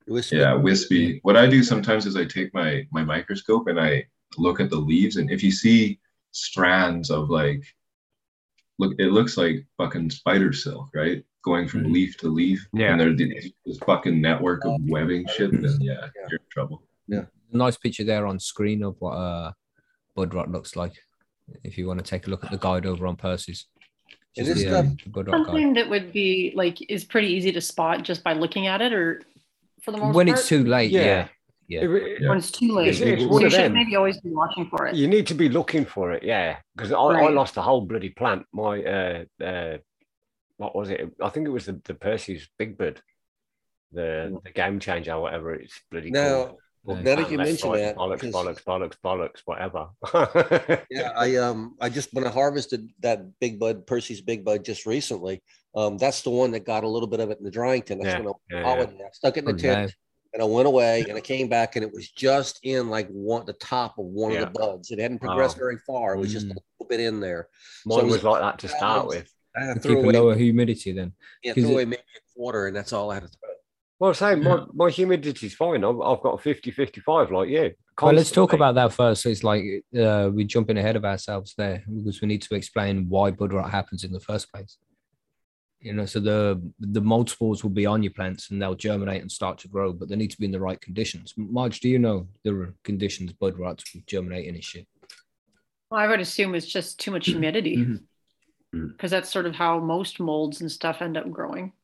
It 0.07 0.13
was- 0.13 0.33
yeah, 0.33 0.55
wispy. 0.55 1.21
What 1.23 1.37
I 1.37 1.47
do 1.47 1.63
sometimes 1.63 2.05
is 2.07 2.17
I 2.17 2.25
take 2.25 2.53
my 2.55 2.87
my 2.91 3.05
microscope 3.05 3.69
and 3.69 3.81
I 3.81 4.07
look 4.37 4.61
at 4.61 4.71
the 4.71 4.77
leaves, 4.77 5.17
and 5.17 5.31
if 5.31 5.43
you 5.43 5.51
see 5.53 5.99
strands 6.35 7.11
of 7.11 7.31
like, 7.31 7.63
look, 8.79 8.95
it 8.99 9.13
looks 9.13 9.37
like 9.37 9.67
fucking 9.79 10.11
spider 10.11 10.53
silk, 10.53 10.91
right? 10.95 11.25
Going 11.45 11.69
from 11.69 11.85
Mhm. 11.85 11.93
leaf 11.93 12.17
to 12.19 12.29
leaf. 12.29 12.67
Yeah. 12.73 12.93
And 12.93 13.01
there's 13.01 13.17
this- 13.19 13.53
this 13.65 13.79
fucking 13.79 14.21
network 14.21 14.65
of 14.65 14.81
webbing 14.89 15.27
shit. 15.35 15.53
Then 15.53 15.81
yeah, 15.81 15.93
Yeah. 16.17 16.27
you're 16.31 16.41
in 16.41 16.47
trouble. 16.51 16.83
Yeah 17.09 17.25
nice 17.57 17.77
picture 17.77 18.03
there 18.03 18.27
on 18.27 18.41
screen 18.41 18.83
of 18.83 18.97
what 19.01 19.13
uh, 19.13 19.53
bud 20.17 20.35
rot 20.35 20.51
looks 20.51 20.75
like. 20.75 20.93
If 21.63 21.79
you 21.79 21.87
want 21.87 22.01
to 22.01 22.05
take 22.05 22.27
a 22.27 22.31
look 22.31 22.43
at 22.43 22.51
the 22.51 22.59
guide 22.59 22.85
over 22.85 23.07
on 23.07 23.15
Percy's. 23.15 23.67
And 24.37 24.45
Just 24.47 24.59
this 24.59 24.69
the, 24.69 24.79
um, 24.81 24.97
the 25.05 25.11
bud 25.11 25.29
rot 25.29 25.37
guide. 25.37 25.47
Something 25.47 25.75
that 25.75 25.89
would 25.89 26.13
be 26.13 26.53
like 26.57 26.79
is 26.91 27.05
pretty 27.05 27.29
easy 27.29 27.53
to 27.53 27.61
spot 27.61 28.03
just 28.03 28.25
by 28.25 28.33
looking 28.33 28.67
at 28.67 28.81
it, 28.83 28.93
or 28.93 29.23
for 29.83 29.93
the 29.93 29.99
most 29.99 30.17
When 30.17 30.27
part, 30.27 30.39
it's 30.41 30.49
too 30.49 30.65
late, 30.65 30.91
Yeah. 30.91 31.05
yeah. 31.05 31.29
Yeah. 31.69 31.81
It- 31.83 32.21
Yeah. 32.21 32.29
when 32.29 32.39
it's 32.39 32.51
too 32.51 32.73
late. 32.73 32.89
It's- 32.89 33.01
it's 33.01 33.23
so 33.23 33.41
you 33.41 33.51
should 33.51 33.73
maybe 33.73 33.97
always 33.97 34.21
be 34.21 34.31
watching 34.31 34.69
for 34.69 34.87
it. 34.87 34.95
You 34.95 35.09
need 35.09 35.27
to 35.29 35.35
be 35.35 35.49
looking 35.49 35.85
for 35.85 36.13
it, 36.13 36.23
yeah. 36.23 36.59
Because 36.77 36.93
I, 36.93 36.97
I 36.97 37.29
lost 37.31 37.57
a 37.57 37.63
whole 37.63 37.81
bloody 37.83 38.11
plant. 38.11 38.45
My 38.53 38.83
uh, 38.83 39.25
uh, 39.43 39.79
what 40.57 40.75
was 40.77 40.91
it? 40.91 41.13
I 41.21 41.29
think 41.31 41.47
it 41.47 41.51
was 41.51 41.67
the, 41.67 41.81
the 41.85 41.95
Percy's 41.95 42.49
Big 42.59 42.77
Bird, 42.79 43.01
the 43.93 44.39
the 44.45 44.51
game 44.51 44.79
changer, 44.81 45.13
or 45.13 45.23
whatever 45.23 45.55
it's 45.55 45.81
bloody 45.91 46.11
Now, 46.11 46.45
called. 46.45 46.59
Yeah. 46.87 47.01
now 47.01 47.17
that 47.17 47.31
you 47.31 47.39
mention 47.39 47.71
right, 47.71 47.79
that, 47.79 47.97
bollocks, 47.97 48.31
bollocks, 48.31 48.63
bollocks, 48.63 48.97
bollocks, 49.03 49.41
whatever. 49.47 49.89
Yeah, 50.91 51.13
I 51.17 51.37
um 51.37 51.77
I 51.81 51.89
just 51.89 52.13
when 52.13 52.27
I 52.27 52.31
harvested 52.31 52.91
that 53.01 53.21
big 53.41 53.59
bud, 53.59 53.87
Percy's 53.87 54.21
big 54.21 54.45
bud 54.45 54.65
just 54.65 54.85
recently, 54.85 55.43
um 55.75 55.97
that's 55.97 56.21
the 56.23 56.31
one 56.31 56.51
that 56.51 56.67
got 56.67 56.85
a 56.85 56.89
little 56.89 57.09
bit 57.09 57.21
of 57.21 57.31
it 57.31 57.39
in 57.39 57.45
the 57.45 57.51
drying 57.51 57.81
tin. 57.83 57.99
That's 58.01 58.13
Yeah, 58.15 58.21
when 58.21 58.29
I, 58.29 58.57
yeah, 58.57 58.63
holiday. 58.63 58.99
I 59.03 59.09
stuck 59.13 59.37
it 59.39 59.41
in 59.41 59.45
the 59.47 59.53
Oh, 59.53 59.57
tent 59.57 59.81
no. 59.81 59.89
And 60.35 60.43
I 60.43 60.47
went 60.47 60.67
away 60.67 61.05
and 61.09 61.17
I 61.17 61.21
came 61.21 61.49
back 61.49 61.77
and 61.77 61.85
it 61.85 61.93
was 61.93 62.11
just 62.11 62.59
in 62.65 62.91
like 62.91 63.09
one 63.09 63.47
the 63.47 63.53
top 63.55 63.99
of 63.99 64.05
one 64.07 64.33
Yeah. 64.33 64.43
of 64.43 64.53
the 64.53 64.59
buds. 64.59 64.91
It 64.91 64.99
hadn't 64.99 65.21
progressed 65.21 65.57
Oh. 65.57 65.61
very 65.61 65.79
far. 65.87 66.15
It 66.15 66.19
was 66.19 66.33
just 66.33 66.47
a 66.47 66.51
Mm. 66.51 66.57
little 66.81 66.89
bit 66.89 67.01
in 67.01 67.21
there. 67.21 67.49
So 67.89 67.95
it 67.95 67.97
Mine 68.03 68.07
was 68.07 68.15
was 68.17 68.25
like 68.25 68.41
that 68.43 68.59
to 68.59 68.69
start 68.69 68.81
balance. 69.09 69.15
with. 69.15 69.31
I 69.57 69.65
had 69.65 69.75
to 69.75 69.75
Keep 69.75 69.83
throw 69.83 70.01
a 70.01 70.03
away, 70.03 70.13
lower 70.13 70.35
humidity 70.35 70.91
then. 70.93 71.13
yeah, 71.45 71.55
'cause 71.55 71.63
throw 71.63 71.71
it- 71.71 71.75
away 71.75 71.85
maybe 71.85 72.03
a 72.03 72.35
quarter 72.37 72.67
and 72.67 72.77
that's 72.77 72.93
all 72.93 73.11
I 73.13 73.15
had 73.15 73.23
to 73.23 73.29
throw. 73.29 73.49
Well, 74.01 74.13
say 74.13 74.35
my, 74.35 74.67
my 74.75 74.91
humidity's 74.91 75.55
fine. 75.55 75.85
I've, 75.85 76.01
I've 76.01 76.21
got 76.21 76.35
a 76.35 76.39
50 76.39 76.73
55 76.73 77.31
like 77.31 77.49
you. 77.49 77.73
Well, 78.03 78.13
let's 78.13 78.33
talk 78.33 78.53
about 78.53 78.75
that 78.75 78.93
first. 78.93 79.23
So 79.23 79.29
it's 79.29 79.45
like 79.45 79.63
uh, 79.97 80.31
we're 80.33 80.45
jumping 80.49 80.77
ahead 80.77 80.97
of 80.97 81.05
ourselves 81.05 81.55
there 81.57 81.85
because 81.87 82.21
we 82.21 82.27
need 82.27 82.43
to 82.43 82.57
explain 82.57 83.09
why 83.09 83.31
bud 83.31 83.53
rot 83.53 83.71
happens 83.71 84.03
in 84.03 84.11
the 84.13 84.19
first 84.19 84.53
place. 84.53 84.79
You 85.85 85.93
know, 85.93 86.07
so 86.07 86.19
the 86.19 86.61
the 86.81 87.03
mold 87.03 87.29
spores 87.29 87.63
will 87.63 87.71
be 87.71 87.85
on 87.85 88.03
your 88.03 88.13
plants 88.13 88.51
and 88.51 88.61
they'll 88.61 88.75
germinate 88.75 89.21
and 89.21 89.31
start 89.31 89.59
to 89.59 89.69
grow, 89.69 89.93
but 89.93 90.09
they 90.09 90.17
need 90.17 90.31
to 90.31 90.39
be 90.39 90.47
in 90.47 90.51
the 90.51 90.59
right 90.59 90.81
conditions. 90.81 91.35
Marge, 91.37 91.81
do 91.81 91.91
you 91.91 91.99
know 91.99 92.27
the 92.43 92.73
conditions 92.85 93.35
bud 93.35 93.59
rots 93.59 93.85
will 93.95 94.01
germinate 94.07 94.47
in 94.47 94.55
and 94.55 94.65
shit? 94.65 94.87
Well, 95.91 96.01
I 96.01 96.09
would 96.09 96.21
assume 96.21 96.55
it's 96.55 96.67
just 96.67 96.99
too 96.99 97.11
much 97.11 97.27
humidity, 97.27 97.77
Mhm. 97.85 98.01
Mhm. 98.75 98.93
because 98.93 99.11
that's 99.11 99.31
sort 99.31 99.45
of 99.45 99.55
how 99.55 99.79
most 99.79 100.21
molds 100.21 100.63
and 100.63 100.73
stuff 100.73 101.03
end 101.03 101.19
up 101.19 101.31
growing. 101.31 101.75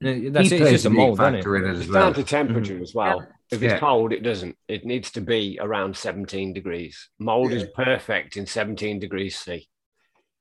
That's 0.00 0.50
it. 0.50 0.60
It's 0.60 0.70
just 0.72 0.86
a 0.86 0.90
mold, 0.90 1.20
isn't 1.20 1.36
it? 1.36 1.46
in 1.46 1.64
it 1.64 1.68
as 1.70 1.80
It's 1.82 1.88
well. 1.90 2.02
down 2.06 2.14
to 2.14 2.24
temperature 2.24 2.82
as 2.82 2.94
well. 2.94 3.28
If 3.52 3.62
it's 3.62 3.74
Yeah. 3.74 3.78
cold, 3.78 4.12
it 4.12 4.24
doesn't. 4.24 4.56
It 4.66 4.84
needs 4.84 5.12
to 5.12 5.20
be 5.20 5.56
around 5.60 5.96
17 5.96 6.52
degrees. 6.52 7.10
Mold 7.20 7.52
is 7.52 7.64
perfect 7.76 8.36
in 8.36 8.44
17 8.44 8.98
degrees 8.98 9.38
C. 9.38 9.68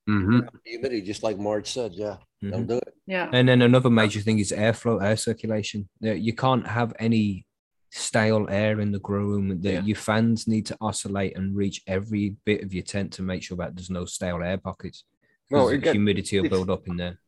hmm 0.08 0.40
Humidity, 0.66 1.02
just 1.02 1.24
like 1.24 1.38
Marge 1.38 1.68
said, 1.72 1.94
yeah. 1.94 2.18
Mhm. 2.44 2.52
Don't 2.52 2.68
do 2.68 2.78
it. 2.78 2.94
Yeah. 3.08 3.30
And 3.32 3.48
then 3.50 3.62
another 3.62 3.90
major 3.90 4.20
thing 4.22 4.40
is 4.40 4.52
airflow, 4.52 5.02
air 5.04 5.18
circulation. 5.18 5.90
Uh, 6.04 6.12
You 6.12 6.34
can't 6.34 6.68
have 6.68 6.94
any 7.00 7.46
stale 7.92 8.46
air 8.50 8.80
in 8.82 8.92
the 8.92 9.00
grow 9.00 9.24
room. 9.26 9.62
The, 9.62 9.72
Yeah. 9.74 9.82
Your 9.84 9.96
fans 9.96 10.48
need 10.48 10.66
to 10.68 10.78
oscillate 10.82 11.36
and 11.38 11.56
reach 11.56 11.82
every 11.88 12.36
bit 12.46 12.62
of 12.64 12.74
your 12.74 12.84
tent 12.84 13.14
to 13.14 13.22
make 13.24 13.42
sure 13.44 13.58
that 13.58 13.76
there's 13.76 13.90
no 13.90 14.06
stale 14.06 14.44
air 14.44 14.58
pockets. 14.58 15.06
Well, 15.50 15.66
'Cause 15.66 15.74
it 15.74 15.78
get- 15.84 15.94
humidity 15.96 16.40
will 16.40 16.50
build 16.50 16.70
up 16.70 16.88
in 16.88 16.98
there. 16.98 17.20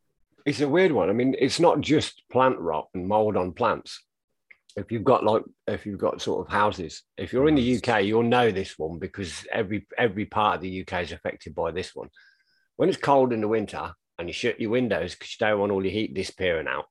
It's 0.45 0.61
a 0.61 0.67
weird 0.69 0.91
one. 0.91 1.09
I 1.09 1.13
mean, 1.13 1.35
it's 1.39 1.59
not 1.59 1.81
just 1.81 2.23
plant 2.29 2.57
rot 2.59 2.89
and 2.93 3.07
mold 3.07 3.35
on 3.37 3.53
plants. 3.53 4.03
If 4.75 4.91
you've 4.91 5.03
got 5.03 5.23
like, 5.23 5.43
if 5.67 5.85
you've 5.85 5.99
got 5.99 6.21
sort 6.21 6.45
of 6.45 6.51
houses, 6.53 7.03
if 7.17 7.33
you're 7.33 7.47
in 7.47 7.55
the 7.55 7.61
UK, 7.77 8.01
you'll 8.05 8.23
know 8.23 8.51
this 8.51 8.77
one 8.77 8.99
because 8.99 9.45
every 9.51 9.87
every 9.97 10.25
part 10.25 10.55
of 10.57 10.61
the 10.61 10.69
UK 10.81 11.01
is 11.01 11.11
affected 11.11 11.55
by 11.55 11.71
this 11.71 11.95
one. 11.95 12.09
When 12.77 12.89
it's 12.89 12.97
cold 12.97 13.33
in 13.33 13.41
the 13.41 13.47
winter 13.47 13.91
and 14.17 14.27
you 14.29 14.33
shut 14.33 14.59
your 14.61 14.69
windows 14.71 15.13
because 15.15 15.31
you 15.39 15.45
don't 15.45 15.59
want 15.59 15.71
all 15.71 15.83
your 15.83 15.91
heat 15.91 16.13
disappearing 16.13 16.67
out, 16.67 16.85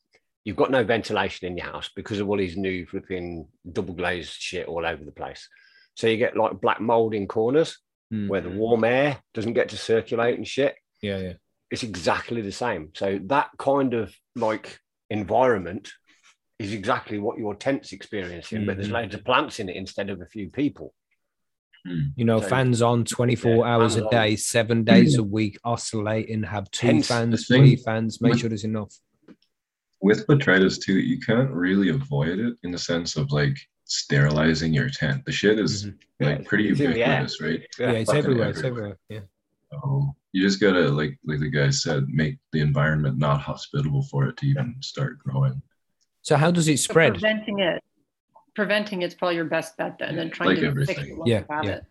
you've 0.44 0.56
got 0.56 0.70
no 0.70 0.84
ventilation 0.84 1.46
in 1.48 1.56
your 1.56 1.66
house 1.66 1.90
because 1.96 2.20
of 2.20 2.28
all 2.28 2.36
these 2.36 2.56
new 2.56 2.84
flipping 2.86 3.48
double 3.72 3.94
glazed 3.94 4.32
shit 4.34 4.66
all 4.68 4.84
over 4.84 5.04
the 5.04 5.12
place. 5.12 5.48
So 5.94 6.06
you 6.08 6.16
get 6.18 6.36
like 6.36 6.60
black 6.60 6.80
mold 6.80 7.14
in 7.14 7.26
corners 7.26 7.78
Mm. 8.12 8.28
where 8.28 8.40
the 8.40 8.50
warm 8.50 8.84
air 8.84 9.20
doesn't 9.34 9.54
get 9.54 9.70
to 9.70 9.76
circulate 9.76 10.36
and 10.36 10.46
shit 10.46 10.76
Yeah, 11.02 11.18
yeah. 11.18 11.32
it's 11.72 11.82
exactly 11.82 12.40
the 12.40 12.52
same. 12.52 12.90
So 12.94 13.18
that 13.24 13.48
kind 13.58 13.94
of 13.94 14.14
like 14.36 14.78
environment 15.10 15.90
is 16.60 16.72
exactly 16.72 17.18
what 17.18 17.36
your 17.36 17.56
tent's 17.56 17.90
experiencing, 17.92 18.64
but 18.64 18.76
there's 18.76 18.90
Mhm. 18.90 18.92
loads 18.92 19.14
of 19.16 19.24
plants 19.24 19.58
in 19.58 19.68
it 19.68 19.74
instead 19.74 20.08
of 20.08 20.20
a 20.20 20.26
few 20.26 20.50
people. 20.50 20.94
You 22.16 22.24
know, 22.24 22.40
So- 22.40 22.48
fans 22.48 22.82
on 22.82 23.04
24 23.04 23.56
Yeah, 23.66 23.72
hours 23.74 23.92
fans 23.94 24.02
a 24.02 24.04
on. 24.06 24.10
day, 24.10 24.36
seven 24.36 24.84
days 24.84 25.16
a 25.18 25.22
week, 25.38 25.58
oscillating, 25.64 26.42
have 26.44 26.70
two 26.70 26.86
Hence 26.88 27.06
fans, 27.08 27.46
thing 27.46 27.62
three 27.62 27.76
fans, 27.76 28.20
make 28.20 28.32
with- 28.32 28.40
sure 28.40 28.48
there's 28.48 28.64
enough. 28.64 28.92
With 30.00 30.26
botrytis 30.26 30.80
too, 30.82 30.98
you 30.98 31.18
can't 31.20 31.50
really 31.50 31.88
avoid 31.88 32.38
it 32.38 32.54
in 32.62 32.70
the 32.70 32.78
sense 32.78 33.16
of 33.16 33.30
like 33.32 33.56
sterilizing 33.84 34.74
your 34.74 34.88
tent. 34.90 35.24
The 35.24 35.32
shit 35.32 35.58
is 35.58 35.86
Mhm. 35.86 35.94
like 36.20 36.44
pretty 36.44 36.68
it's 36.68 36.80
in 36.80 36.90
the 36.92 37.02
air. 37.02 37.20
ubiquitous, 37.22 37.40
right? 37.40 37.62
Yeah, 37.78 37.90
it's 37.92 38.10
fucking 38.10 38.18
everywhere. 38.24 38.48
It's 38.50 38.58
everywhere. 38.58 38.98
everywhere. 39.10 39.28
Yeah. 39.72 39.78
So 39.80 40.14
you 40.32 40.42
just 40.42 40.60
gotta 40.60 40.88
like 40.90 41.18
like 41.24 41.40
the 41.40 41.48
guy 41.50 41.70
said, 41.70 42.08
make 42.08 42.36
the 42.52 42.60
environment 42.60 43.16
not 43.18 43.40
hospitable 43.40 44.02
for 44.10 44.26
it 44.28 44.36
to 44.38 44.46
even 44.46 44.74
start 44.80 45.18
growing. 45.18 45.62
So 46.22 46.36
how 46.36 46.50
does 46.50 46.68
it 46.68 46.78
So 46.78 46.90
spread? 46.92 47.12
preventing 47.14 47.60
it, 47.60 47.82
preventing 48.56 49.02
it's 49.02 49.14
probably 49.14 49.36
your 49.36 49.44
best 49.44 49.76
bet 49.76 49.98
then, 49.98 50.08
and 50.10 50.18
then 50.18 50.30
trying 50.30 50.48
like 50.50 50.60
to 50.60 50.86
fix 50.86 51.00
it 51.02 51.16
once 51.16 51.28
Yeah, 51.30 51.40
you 51.40 51.54
have 51.54 51.64
yeah. 51.64 51.70
it. 51.72 51.84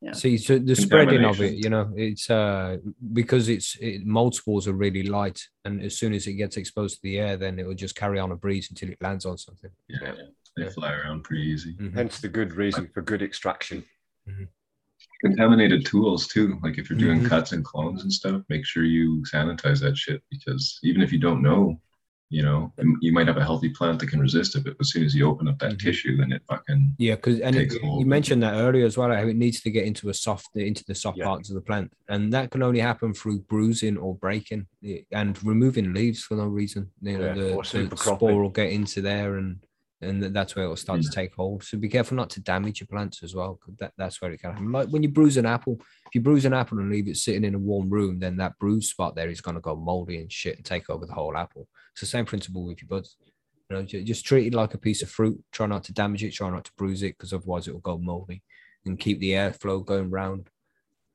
Yeah. 0.00 0.12
See, 0.12 0.38
so 0.38 0.60
the 0.60 0.76
spreading 0.76 1.24
of 1.24 1.40
it, 1.40 1.54
you 1.54 1.70
know, 1.70 1.92
it's 1.96 2.30
uh 2.30 2.76
because 3.12 3.48
it's 3.48 3.76
it, 3.80 4.06
mold 4.06 4.36
spores 4.36 4.68
are 4.68 4.74
really 4.74 5.02
light, 5.02 5.40
and 5.64 5.82
as 5.82 5.98
soon 5.98 6.12
as 6.14 6.28
it 6.28 6.34
gets 6.34 6.56
exposed 6.56 6.94
to 6.96 7.00
the 7.02 7.18
air, 7.18 7.36
then 7.36 7.58
it 7.58 7.66
will 7.66 7.74
just 7.74 7.96
carry 7.96 8.20
on 8.20 8.30
a 8.30 8.36
breeze 8.36 8.68
until 8.70 8.90
it 8.90 8.98
lands 9.00 9.24
on 9.26 9.36
something. 9.38 9.70
Yeah, 9.88 9.98
Yeah. 10.02 10.12
they 10.56 10.62
Yeah. 10.64 10.70
fly 10.70 10.92
around 10.92 11.24
pretty 11.24 11.42
easy. 11.42 11.74
Mhm. 11.74 11.94
Hence 11.94 12.20
the 12.20 12.28
good 12.28 12.52
reason 12.52 12.86
for 12.94 13.02
good 13.02 13.22
extraction. 13.22 13.82
Contaminated 15.24 15.84
tools 15.84 16.28
too. 16.28 16.58
Like 16.62 16.78
if 16.78 16.88
you're 16.88 16.98
doing 16.98 17.20
Mhm. 17.22 17.28
cuts 17.28 17.50
and 17.52 17.64
clones 17.64 18.02
and 18.02 18.12
stuff, 18.12 18.42
make 18.48 18.64
sure 18.64 18.84
you 18.84 19.24
sanitize 19.34 19.80
that 19.80 19.96
shit 19.96 20.22
because 20.30 20.78
even 20.84 21.00
if 21.02 21.12
you 21.12 21.18
don't 21.18 21.42
know, 21.42 21.80
you 22.28 22.42
know, 22.42 22.72
you 23.00 23.12
might 23.12 23.28
have 23.28 23.36
a 23.36 23.44
healthy 23.44 23.68
plant 23.68 24.00
that 24.00 24.08
can 24.08 24.18
resist 24.20 24.56
it, 24.56 24.64
but 24.64 24.74
as 24.80 24.90
soon 24.90 25.04
as 25.04 25.14
you 25.14 25.28
open 25.28 25.46
up 25.46 25.58
that 25.60 25.72
Mhm. 25.74 25.78
tissue, 25.78 26.16
then 26.16 26.32
it 26.32 26.42
fucking 26.48 26.94
Yeah, 26.98 27.14
because 27.14 27.38
and 27.40 27.54
it, 27.54 27.72
you 27.72 28.04
mentioned 28.04 28.42
that 28.42 28.54
earlier 28.54 28.84
as 28.84 28.96
well, 28.98 29.12
how 29.14 29.26
it 29.28 29.36
needs 29.36 29.60
to 29.60 29.70
get 29.70 29.84
into 29.84 30.08
a 30.08 30.14
soft 30.14 30.48
into 30.56 30.84
the 30.86 30.94
soft 30.94 31.18
Yeah. 31.18 31.24
parts 31.26 31.50
of 31.50 31.54
the 31.54 31.60
plant, 31.60 31.92
and 32.08 32.32
that 32.32 32.50
can 32.50 32.62
only 32.62 32.80
happen 32.80 33.14
through 33.14 33.40
bruising 33.42 33.96
or 33.96 34.16
breaking 34.16 34.66
and 35.12 35.42
removing 35.44 35.92
leaves 35.94 36.22
for 36.22 36.36
no 36.36 36.46
reason. 36.46 36.90
You 37.00 37.18
know, 37.18 37.26
Yeah, 37.26 37.34
the, 37.34 37.88
the 37.90 37.96
spore 37.96 38.42
will 38.42 38.50
get 38.50 38.70
into 38.72 39.00
there, 39.02 39.36
and 39.36 39.64
and 40.02 40.22
that's 40.22 40.54
where 40.54 40.66
it 40.66 40.68
will 40.68 40.76
start 40.76 41.00
to 41.00 41.10
take 41.10 41.32
hold. 41.34 41.64
So 41.64 41.78
be 41.78 41.88
careful 41.88 42.16
not 42.16 42.28
to 42.30 42.40
damage 42.42 42.80
your 42.80 42.86
plants 42.86 43.22
as 43.22 43.34
well. 43.34 43.54
'cause 43.64 43.74
that, 43.78 43.92
that's 43.96 44.20
where 44.20 44.30
it 44.30 44.40
can 44.42 44.50
happen. 44.52 44.70
Like 44.70 44.88
when 44.90 45.02
you 45.02 45.08
bruise 45.08 45.38
an 45.38 45.46
apple, 45.46 45.78
if 45.80 46.14
you 46.14 46.20
bruise 46.20 46.44
an 46.44 46.52
apple 46.52 46.78
and 46.78 46.90
leave 46.90 47.08
it 47.08 47.16
sitting 47.16 47.44
in 47.44 47.54
a 47.54 47.58
warm 47.58 47.88
room, 47.88 48.18
then 48.18 48.36
that 48.36 48.58
bruise 48.60 48.90
spot 48.90 49.14
there 49.16 49.30
is 49.30 49.40
going 49.40 49.54
to 49.54 49.60
go 49.62 49.74
moldy 49.74 50.18
and 50.20 50.30
shit 50.30 50.56
and 50.56 50.66
take 50.66 50.90
over 50.90 51.06
the 51.06 51.14
whole 51.14 51.34
apple. 51.34 51.66
It's 51.96 52.02
the 52.02 52.06
same 52.06 52.26
principle 52.26 52.66
with 52.66 52.82
your 52.82 52.88
buds. 52.88 53.16
You 53.70 53.76
know, 53.76 53.82
just 53.82 54.26
treat 54.26 54.48
it 54.48 54.54
like 54.54 54.74
a 54.74 54.78
piece 54.78 55.00
of 55.00 55.08
fruit. 55.08 55.42
Try 55.50 55.66
not 55.66 55.82
to 55.84 55.94
damage 55.94 56.22
it. 56.22 56.34
Try 56.34 56.50
not 56.50 56.66
to 56.66 56.72
bruise 56.76 57.02
it 57.02 57.16
because 57.16 57.32
otherwise 57.32 57.66
it 57.66 57.72
will 57.72 57.80
go 57.80 57.96
moldy. 57.96 58.42
And 58.84 58.98
keep 58.98 59.18
the 59.18 59.32
airflow 59.32 59.82
going 59.82 60.10
round. 60.10 60.50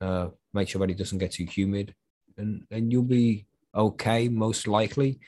Uh, 0.01 0.29
make 0.55 0.69
sure 0.69 0.79
that 0.79 0.89
it 0.89 0.97
doesn't 0.97 1.19
get 1.19 1.33
too 1.33 1.45
humid, 1.45 1.93
and 2.35 2.65
and 2.71 2.91
you'll 2.91 3.03
be 3.03 3.45
okay 3.75 4.27
most 4.27 4.67
likely. 4.67 5.19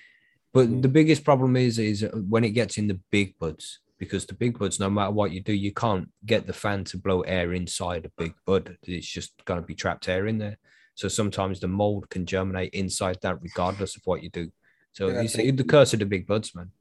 But 0.54 0.82
the 0.82 0.90
biggest 0.90 1.24
problem 1.24 1.56
is 1.56 1.78
is 1.78 2.04
when 2.28 2.44
it 2.44 2.50
gets 2.50 2.80
in 2.80 2.88
the 2.88 3.00
big 3.12 3.38
buds 3.38 3.80
because 4.00 4.26
the 4.26 4.34
big 4.34 4.58
buds, 4.58 4.80
no 4.80 4.90
matter 4.90 5.12
what 5.12 5.32
you 5.32 5.40
do, 5.40 5.54
you 5.54 5.72
can't 5.72 6.10
get 6.26 6.48
the 6.48 6.54
fan 6.54 6.84
to 6.86 6.98
blow 6.98 7.22
air 7.22 7.54
inside 7.54 8.06
a 8.06 8.22
big 8.22 8.34
bud. 8.46 8.76
It's 8.84 9.08
just 9.08 9.32
going 9.46 9.62
to 9.62 9.66
be 9.66 9.76
trapped 9.76 10.10
air 10.10 10.28
in 10.28 10.40
there. 10.40 10.58
So 10.96 11.08
sometimes 11.08 11.60
the 11.60 11.68
mold 11.68 12.10
can 12.10 12.26
germinate 12.26 12.74
inside 12.74 13.20
that, 13.22 13.42
regardless 13.42 13.96
of 13.96 14.02
what 14.06 14.24
you 14.24 14.30
do. 14.30 14.52
So 14.94 15.08
Yeah, 15.10 15.20
I 15.20 15.24
it's 15.24 15.36
think- 15.36 15.58
the 15.58 15.64
curse 15.64 15.94
of 15.94 16.00
the 16.00 16.06
big 16.06 16.26
buds, 16.26 16.56
man. 16.56 16.72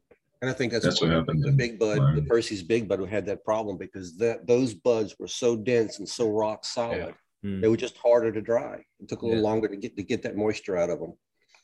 And 0.43 0.51
I 0.51 0.55
think 0.55 0.73
that's, 0.73 0.85
That's 0.85 1.01
what 1.01 1.11
happened 1.11 1.43
The 1.45 1.53
big 1.53 1.79
bud, 1.79 2.17
the. 2.17 2.23
Percy's 2.23 2.63
big 2.65 2.89
bud 2.89 2.99
who 2.99 3.05
had 3.05 3.25
that 3.27 3.45
problem 3.45 3.79
because 3.79 4.17
that 4.19 4.45
those 4.47 4.75
buds 4.75 5.17
were 5.19 5.29
so 5.29 5.57
dense 5.57 5.99
and 6.01 6.09
so 6.09 6.29
rock 6.31 6.65
solid. 6.65 7.15
Mm. 7.45 7.61
They 7.61 7.69
were 7.69 7.77
just 7.77 7.97
harder 7.97 8.33
to 8.33 8.41
dry. 8.41 8.85
It 9.01 9.09
took 9.09 9.23
a 9.23 9.25
little 9.25 9.41
Yeah. 9.41 9.49
longer 9.49 9.69
to 9.69 9.77
get 9.77 9.97
to 9.97 10.03
get 10.03 10.23
that 10.25 10.37
moisture 10.37 10.77
out 10.77 10.91
of 10.91 10.99
them. 10.99 11.13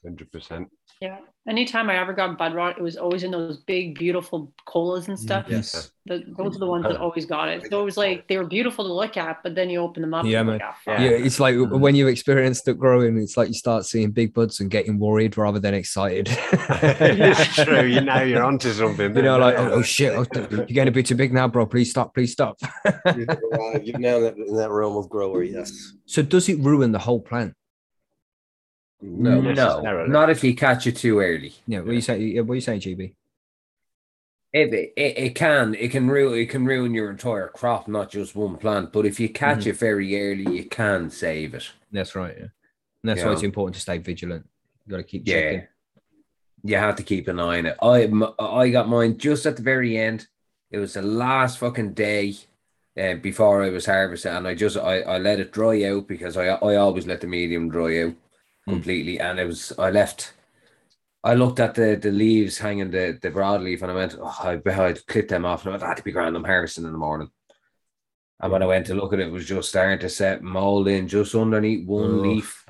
Hundred 0.04 0.30
percent. 0.30 0.68
Yeah. 1.00 1.18
Anytime 1.48 1.90
I 1.90 1.98
ever 1.98 2.12
got 2.12 2.38
bud 2.38 2.54
rot, 2.54 2.78
it 2.78 2.82
was 2.82 2.96
always 2.96 3.24
in 3.24 3.32
those 3.32 3.58
big, 3.58 3.98
beautiful 3.98 4.52
colas 4.64 5.08
and 5.08 5.18
stuff. 5.18 5.46
Yes. 5.48 5.90
The, 6.06 6.22
those 6.36 6.54
are 6.56 6.60
the 6.60 6.66
ones 6.66 6.84
that 6.84 6.96
always 6.96 7.26
got 7.26 7.48
it. 7.48 7.68
So 7.68 7.80
it 7.80 7.84
was 7.84 7.96
like 7.96 8.28
they 8.28 8.36
were 8.36 8.46
beautiful 8.46 8.84
to 8.84 8.92
look 8.92 9.16
at, 9.16 9.42
but 9.42 9.56
then 9.56 9.70
you 9.70 9.80
open 9.80 10.02
them 10.02 10.14
up. 10.14 10.24
Yeah, 10.24 10.40
and 10.40 10.50
man. 10.50 10.58
like, 10.58 10.68
ah, 10.86 11.00
Yeah. 11.02 11.10
it's 11.10 11.40
like 11.40 11.56
when 11.58 11.96
you 11.96 12.06
experience 12.06 12.66
it 12.66 12.78
growing, 12.78 13.18
it's 13.18 13.36
like 13.36 13.48
you 13.48 13.54
start 13.54 13.86
seeing 13.86 14.12
big 14.12 14.34
buds 14.34 14.60
and 14.60 14.70
getting 14.70 15.00
worried 15.00 15.36
rather 15.36 15.58
than 15.58 15.74
excited. 15.74 16.28
it's 16.52 17.54
true. 17.56 17.82
You 17.84 18.00
know 18.00 18.22
you're 18.22 18.44
onto 18.44 18.70
something. 18.70 19.16
You 19.16 19.22
know, 19.22 19.32
then, 19.32 19.40
like, 19.40 19.58
oh, 19.58 19.72
oh 19.72 19.82
shit, 19.82 20.14
oh, 20.14 20.26
you're 20.50 20.64
getting 20.66 20.88
a 20.88 20.92
bit 20.92 21.06
too 21.06 21.16
big 21.16 21.32
now, 21.32 21.48
bro. 21.48 21.66
Please 21.66 21.90
stop, 21.90 22.14
please 22.14 22.32
stop. 22.32 22.56
You've 23.16 23.28
arrived- 23.28 23.84
You're 23.86 23.98
now 23.98 24.16
in 24.18 24.22
that, 24.22 24.36
in 24.36 24.56
that 24.56 24.70
realm 24.70 24.96
of 24.96 25.08
grower, 25.08 25.42
yes. 25.42 25.92
so, 26.06 26.22
does 26.22 26.48
it 26.48 26.58
ruin 26.60 26.92
the 26.92 26.98
whole 27.00 27.20
plant? 27.20 27.54
No, 29.00 29.40
no, 29.40 29.52
necessarily. 29.52 30.10
not 30.10 30.28
if 30.30 30.42
you 30.42 30.54
catch 30.54 30.86
it 30.86 30.96
too 30.96 31.20
early. 31.20 31.54
Yeah, 31.66 31.80
what 31.80 31.90
are 31.90 31.94
you 31.94 32.00
say? 32.00 32.18
yeah, 32.18 32.40
What 32.40 32.54
you 32.54 32.60
saying, 32.60 32.80
GB? 32.80 33.14
It, 34.52 34.72
it, 34.72 34.92
it 35.18 35.34
can 35.34 35.74
it 35.74 35.90
can 35.90 36.08
ruin 36.08 36.38
it 36.38 36.46
can 36.48 36.64
ruin 36.64 36.94
your 36.94 37.10
entire 37.10 37.48
crop, 37.48 37.86
not 37.86 38.10
just 38.10 38.34
one 38.34 38.56
plant. 38.56 38.92
But 38.92 39.04
if 39.06 39.20
you 39.20 39.28
catch 39.28 39.60
Mm-hmm. 39.60 39.68
it 39.70 39.76
very 39.78 40.20
early, 40.22 40.56
you 40.56 40.64
can 40.64 41.10
save 41.10 41.54
it. 41.54 41.70
That's 41.92 42.14
right. 42.14 42.34
Yeah. 42.36 42.42
And 42.44 42.50
that's 43.04 43.20
why 43.20 43.28
Yeah. 43.28 43.32
it's 43.34 43.42
important 43.42 43.74
to 43.74 43.80
stay 43.82 43.98
vigilant. 43.98 44.48
You 44.86 44.90
got 44.92 44.96
to 44.96 45.02
keep 45.02 45.26
checking. 45.26 45.42
Yeah, 45.42 45.50
checking. 45.52 45.68
you 46.64 46.76
have 46.76 46.96
to 46.96 47.02
keep 47.02 47.28
an 47.28 47.38
eye 47.38 47.58
on 47.58 47.66
it. 47.66 47.76
I 47.82 48.02
m- 48.04 48.34
I 48.38 48.70
got 48.70 48.88
mine 48.88 49.18
just 49.18 49.44
at 49.44 49.56
the 49.56 49.62
very 49.62 49.98
end. 49.98 50.26
It 50.70 50.78
was 50.78 50.94
the 50.94 51.02
last 51.02 51.58
fucking 51.58 51.92
day 51.92 52.34
uh, 52.98 53.14
before 53.14 53.62
I 53.62 53.68
was 53.68 53.84
harvesting, 53.86 54.32
and 54.32 54.48
I 54.48 54.54
just 54.54 54.76
I, 54.78 55.00
I 55.02 55.18
let 55.18 55.40
it 55.40 55.52
dry 55.52 55.84
out 55.84 56.08
because 56.08 56.36
I 56.38 56.46
I 56.46 56.76
always 56.76 57.06
let 57.06 57.20
the 57.20 57.26
medium 57.26 57.68
dry 57.68 58.02
out 58.02 58.14
Hmm. 58.68 58.74
completely, 58.74 59.18
and 59.18 59.38
it 59.40 59.46
was 59.46 59.72
I 59.78 59.90
left. 59.90 60.34
I 61.24 61.34
looked 61.34 61.58
at 61.60 61.74
the 61.74 61.96
the 61.96 62.10
leaves 62.12 62.58
hanging 62.58 62.90
the 62.90 63.18
the 63.20 63.30
broadleaf, 63.30 63.82
and 63.82 63.90
I 63.90 63.94
went, 63.94 64.16
oh, 64.20 64.36
I 64.40 64.60
I'd 64.84 65.06
clip 65.06 65.28
them 65.28 65.44
off, 65.44 65.62
and 65.62 65.70
I 65.70 65.72
went, 65.72 65.82
that'd 65.82 66.04
be 66.04 66.12
grand. 66.12 66.36
I'm 66.36 66.44
harvesting 66.44 66.84
in 66.84 66.92
the 66.92 66.98
morning. 66.98 67.30
And 68.40 68.52
when 68.52 68.62
I 68.62 68.66
went 68.66 68.86
to 68.86 68.94
look 68.94 69.12
at 69.12 69.18
it, 69.18 69.26
it 69.26 69.32
was 69.32 69.46
just 69.46 69.70
starting 69.70 69.98
to 69.98 70.08
set 70.08 70.42
mold 70.42 70.86
in 70.86 71.08
just 71.08 71.34
underneath 71.34 71.88
one 71.88 72.20
Ugh. 72.20 72.26
leaf. 72.26 72.66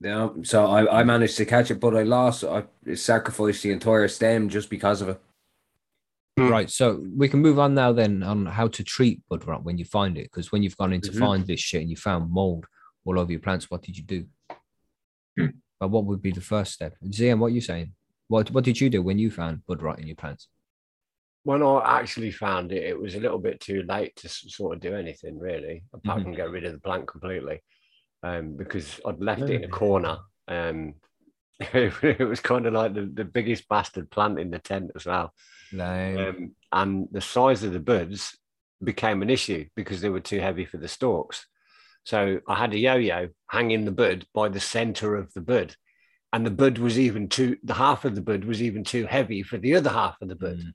Yeah, 0.00 0.30
so 0.42 0.66
I, 0.66 1.00
I 1.00 1.04
managed 1.04 1.36
to 1.36 1.44
catch 1.44 1.70
it, 1.70 1.78
but 1.78 1.96
I 1.96 2.02
lost. 2.02 2.42
I 2.44 2.64
sacrificed 2.94 3.62
the 3.62 3.70
entire 3.70 4.08
stem 4.08 4.48
just 4.48 4.70
because 4.70 5.00
of 5.02 5.08
it. 5.10 5.20
Right. 6.36 6.70
So 6.70 7.04
we 7.16 7.28
can 7.28 7.40
move 7.40 7.58
on 7.58 7.74
now 7.74 7.92
then 7.92 8.22
on 8.22 8.46
how 8.46 8.68
to 8.68 8.84
treat 8.84 9.20
bud 9.28 9.46
rot 9.46 9.64
when 9.64 9.76
you 9.76 9.84
find 9.84 10.16
it. 10.16 10.24
Because 10.24 10.52
when 10.52 10.62
you've 10.62 10.76
gone 10.76 10.92
in 10.92 11.00
to 11.00 11.10
Mhm. 11.10 11.18
find 11.18 11.46
this 11.46 11.58
shit 11.60 11.80
and 11.82 11.90
you 11.90 11.96
found 11.96 12.30
mold 12.30 12.66
all 13.04 13.18
over 13.18 13.30
your 13.32 13.40
plants, 13.40 13.70
what 13.70 13.82
did 13.82 13.96
you 13.96 14.04
do? 14.04 14.24
Hmm. 15.38 15.46
But 15.80 15.90
what 15.90 16.04
would 16.06 16.20
be 16.22 16.32
the 16.32 16.40
first 16.40 16.72
step? 16.72 16.94
Zian, 17.06 17.38
what 17.38 17.46
are 17.46 17.50
you 17.50 17.60
saying? 17.60 17.92
What 18.26 18.50
What 18.50 18.64
did 18.64 18.80
you 18.80 18.90
do 18.90 19.02
when 19.02 19.18
you 19.18 19.30
found 19.30 19.64
bud 19.66 19.82
rot 19.82 20.00
in 20.00 20.06
your 20.06 20.16
plants? 20.16 20.48
when 21.44 21.62
I 21.62 22.00
actually 22.00 22.30
found 22.30 22.72
it, 22.72 22.82
it 22.84 23.00
was 23.00 23.14
a 23.14 23.20
little 23.20 23.38
bit 23.38 23.58
too 23.58 23.82
late 23.88 24.14
to 24.16 24.28
sort 24.28 24.74
of 24.74 24.80
do 24.82 24.94
anything 24.94 25.38
really, 25.38 25.84
apart 25.94 26.18
Mhm. 26.18 26.22
from 26.24 26.34
get 26.34 26.50
rid 26.50 26.64
of 26.66 26.72
the 26.72 26.80
plant 26.80 27.06
completely, 27.08 27.62
um, 28.22 28.54
because 28.56 29.00
I'd 29.06 29.20
left 29.20 29.42
it 29.42 29.62
in 29.62 29.64
a 29.64 29.68
corner. 29.68 30.18
Um, 30.46 30.94
it 31.60 32.28
was 32.28 32.40
kind 32.40 32.66
of 32.66 32.74
like 32.74 32.92
the, 32.92 33.06
the 33.06 33.24
biggest 33.24 33.66
bastard 33.68 34.10
plant 34.10 34.38
in 34.38 34.50
the 34.50 34.58
tent 34.58 34.90
as 34.94 35.06
well, 35.06 35.32
Like, 35.72 36.18
um, 36.18 36.54
and 36.70 37.08
the 37.12 37.22
size 37.22 37.62
of 37.64 37.72
the 37.72 37.80
buds 37.80 38.36
became 38.82 39.22
an 39.22 39.30
issue 39.30 39.66
because 39.74 40.00
they 40.02 40.10
were 40.10 40.20
too 40.20 40.40
heavy 40.40 40.66
for 40.66 40.76
the 40.76 40.88
stalks. 40.88 41.46
So 42.04 42.40
I 42.48 42.54
had 42.54 42.72
a 42.72 42.78
yo-yo 42.78 43.28
hanging 43.50 43.84
the 43.84 43.90
bud 43.92 44.26
by 44.34 44.48
the 44.48 44.60
center 44.60 45.14
of 45.16 45.32
the 45.34 45.40
bud, 45.40 45.74
and 46.32 46.44
the 46.46 46.50
bud 46.50 46.78
was 46.78 46.98
even 46.98 47.28
too. 47.28 47.56
The 47.62 47.74
half 47.74 48.04
of 48.04 48.14
the 48.14 48.22
bud 48.22 48.44
was 48.44 48.62
even 48.62 48.84
too 48.84 49.06
heavy 49.06 49.42
for 49.42 49.58
the 49.58 49.74
other 49.74 49.90
half 49.90 50.16
of 50.22 50.28
the 50.28 50.36
bud. 50.36 50.58
mm, 50.58 50.72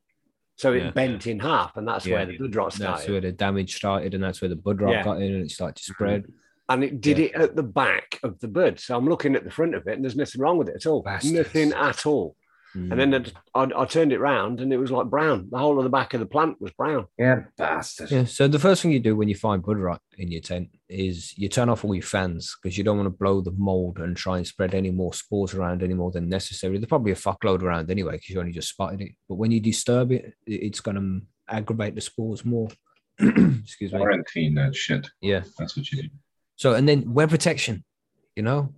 So 0.55 0.71
it 0.73 0.83
Yeah. 0.83 0.91
bent 0.91 1.25
in 1.25 1.39
half, 1.39 1.75
and 1.77 1.87
that's 1.87 2.05
Yeah. 2.05 2.13
where 2.15 2.25
the 2.27 2.37
bud 2.37 2.55
rot 2.55 2.65
that's 2.73 2.75
started. 2.75 3.11
where 3.11 3.21
the 3.21 3.31
damage 3.31 3.75
started, 3.75 4.13
and 4.13 4.23
that's 4.23 4.41
where 4.41 4.49
the 4.49 4.55
bud 4.55 4.81
rot 4.81 4.91
Yeah. 4.91 5.03
Got 5.03 5.21
in, 5.21 5.33
and 5.33 5.43
it 5.45 5.51
started 5.51 5.77
to 5.77 5.83
spread. 5.83 6.25
And 6.69 6.81
it 6.81 7.01
did 7.01 7.17
Yeah. 7.17 7.25
it 7.25 7.35
at 7.35 7.55
the 7.57 7.63
back 7.63 8.19
of 8.23 8.39
the 8.39 8.47
bud. 8.47 8.79
So 8.79 8.95
I'm 8.97 9.07
looking 9.09 9.35
at 9.35 9.43
the 9.43 9.51
front 9.51 9.75
of 9.75 9.85
it, 9.85 9.95
and 9.95 10.03
there's 10.03 10.15
nothing 10.15 10.39
wrong 10.39 10.57
with 10.57 10.69
it 10.69 10.75
at 10.77 10.85
all. 10.85 11.01
Bastards. 11.01 11.33
Nothing 11.33 11.73
at 11.73 12.05
all. 12.05 12.37
And 12.75 12.91
then 12.99 13.11
Mm. 13.11 13.27
it- 13.27 13.33
I, 13.53 13.69
I 13.81 13.85
turned 13.85 14.11
it 14.11 14.19
round, 14.19 14.59
and 14.59 14.73
it 14.73 14.77
was 14.77 14.89
like 14.91 15.07
brown. 15.07 15.47
The 15.51 15.57
whole 15.59 15.77
of 15.77 15.83
the 15.83 15.89
back 15.89 16.13
of 16.13 16.19
the 16.19 16.25
plant 16.25 16.59
was 16.59 16.71
brown. 16.71 17.05
Yeah, 17.19 17.43
bastard. 17.57 18.09
Yeah. 18.11 18.25
So 18.25 18.47
the 18.47 18.57
first 18.59 18.81
thing 18.81 18.91
you 18.91 18.99
do 18.99 19.15
when 19.15 19.27
you 19.29 19.35
find 19.35 19.61
bud 19.61 19.77
rot 19.77 20.01
in 20.17 20.31
your 20.31 20.41
tent 20.41 20.69
is 20.89 21.37
you 21.37 21.49
turn 21.49 21.69
off 21.69 21.85
all 21.85 21.93
your 21.93 22.03
fans 22.03 22.55
because 22.61 22.77
you 22.77 22.83
don't 22.83 22.97
want 22.97 23.07
to 23.07 23.17
blow 23.17 23.41
the 23.41 23.51
mold 23.51 23.99
and 23.99 24.17
try 24.17 24.37
and 24.37 24.47
spread 24.47 24.73
any 24.73 24.89
more 24.91 25.13
spores 25.13 25.53
around 25.53 25.83
any 25.83 25.93
more 25.93 26.11
than 26.11 26.29
necessary. 26.29 26.77
There's 26.77 26.87
probably 26.87 27.11
a 27.11 27.15
fuckload 27.15 27.61
around 27.61 27.91
anyway 27.91 28.13
because 28.13 28.29
you 28.29 28.39
only 28.39 28.51
just 28.51 28.69
spotted 28.69 29.01
it. 29.01 29.11
But 29.29 29.35
when 29.35 29.51
you 29.51 29.59
disturb 29.59 30.11
it, 30.11 30.33
it- 30.47 30.63
it's 30.63 30.79
going 30.81 30.95
to 30.97 31.21
aggravate 31.47 31.95
the 31.95 32.01
spores 32.01 32.43
more. 32.43 32.69
Excuse 33.19 33.93
me. 33.93 33.99
Quarantine 33.99 34.55
that 34.55 34.75
shit. 34.75 35.07
Yeah. 35.21 35.43
That's 35.59 35.77
what 35.77 35.91
you 35.91 36.03
do. 36.03 36.09
So 36.55 36.73
and 36.73 36.87
then 36.89 37.13
web 37.13 37.29
protection. 37.29 37.83
You 38.35 38.41
know, 38.43 38.73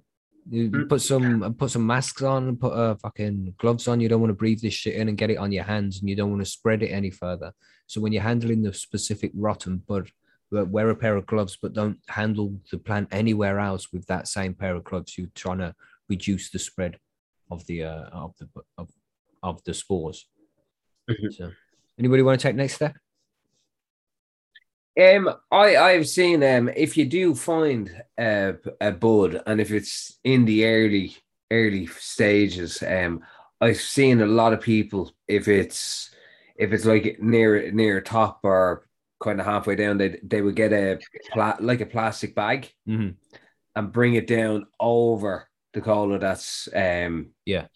you 0.50 0.70
Mm. 0.70 0.90
put 0.90 1.02
some 1.02 1.56
put 1.56 1.72
some 1.72 1.86
masks 1.88 2.22
on 2.22 2.56
put 2.58 2.74
uh, 2.74 2.96
fucking 2.96 3.56
gloves 3.58 3.88
on. 3.88 4.00
You 4.00 4.10
don't 4.10 4.22
want 4.22 4.30
to 4.30 4.36
breathe 4.36 4.62
this 4.62 4.74
shit 4.74 4.96
in 4.96 5.10
and 5.10 5.18
get 5.18 5.32
it 5.32 5.38
on 5.38 5.52
your 5.52 5.64
hands, 5.64 6.00
and 6.00 6.10
you 6.10 6.16
don't 6.16 6.30
want 6.30 6.44
to 6.44 6.50
spread 6.50 6.84
it 6.84 6.90
any 6.90 7.10
further. 7.12 7.52
So 7.88 8.00
when 8.02 8.14
you're 8.14 8.22
handling 8.24 8.62
the 8.64 8.74
specific 8.74 9.32
rotten 9.36 9.78
bud, 9.88 10.12
wear- 10.52 10.66
wear 10.66 10.90
a 10.90 10.96
pair 10.96 11.16
of 11.16 11.26
gloves, 11.26 11.58
but 11.62 11.74
don't 11.74 11.98
handle 12.08 12.60
the 12.72 12.78
plant 12.78 13.08
anywhere 13.12 13.60
else 13.60 13.92
with 13.92 14.06
that 14.08 14.28
same 14.28 14.54
pair 14.54 14.76
of 14.76 14.84
gloves. 14.84 15.18
You're 15.18 15.28
trying 15.36 15.60
to 15.60 15.74
reduce 16.10 16.50
the 16.52 16.60
spread 16.60 17.00
of 17.50 17.66
the 17.68 17.84
uh, 17.84 18.10
of 18.12 18.36
the 18.38 18.48
of 18.78 18.90
of 19.42 19.64
the 19.64 19.74
spores. 19.74 20.28
Mhm. 21.10 21.34
So, 21.34 21.52
anybody 22.00 22.22
want 22.24 22.40
to 22.40 22.48
take 22.48 22.56
next 22.56 22.74
step? 22.76 22.96
Um, 25.00 25.30
I 25.52 25.76
I've 25.76 26.08
seen 26.08 26.42
um 26.44 26.70
if 26.70 26.96
you 26.96 27.06
do 27.06 27.36
find 27.36 27.92
a 28.18 28.56
a 28.80 28.92
bud 28.92 29.42
and 29.46 29.60
if 29.60 29.72
it's 29.72 30.18
in 30.24 30.46
the 30.46 30.66
early 30.66 31.16
early 31.52 31.88
stages, 31.88 32.82
um, 32.82 33.22
I've 33.60 33.80
seen 33.82 34.22
a 34.22 34.26
lot 34.26 34.54
of 34.54 34.62
people 34.62 35.12
if 35.28 35.48
it's 35.50 36.12
if 36.56 36.72
it's 36.72 36.86
like 36.86 37.18
near 37.20 37.72
near 37.72 38.00
top 38.00 38.40
or 38.44 38.88
kind 39.22 39.40
of 39.42 39.46
halfway 39.46 39.76
down, 39.76 39.98
they 39.98 40.20
they 40.24 40.42
would 40.42 40.56
get 40.56 40.72
a 40.72 41.00
pla- 41.34 41.58
like 41.60 41.82
a 41.82 41.86
plastic 41.86 42.34
bag 42.34 42.72
Mhm. 42.88 43.16
and 43.76 43.92
bring 43.92 44.16
it 44.16 44.28
down 44.28 44.68
over 44.80 45.50
the 45.74 45.82
cola 45.82 46.20
that's 46.20 46.70
um 46.74 47.32
Yeah. 47.46 47.68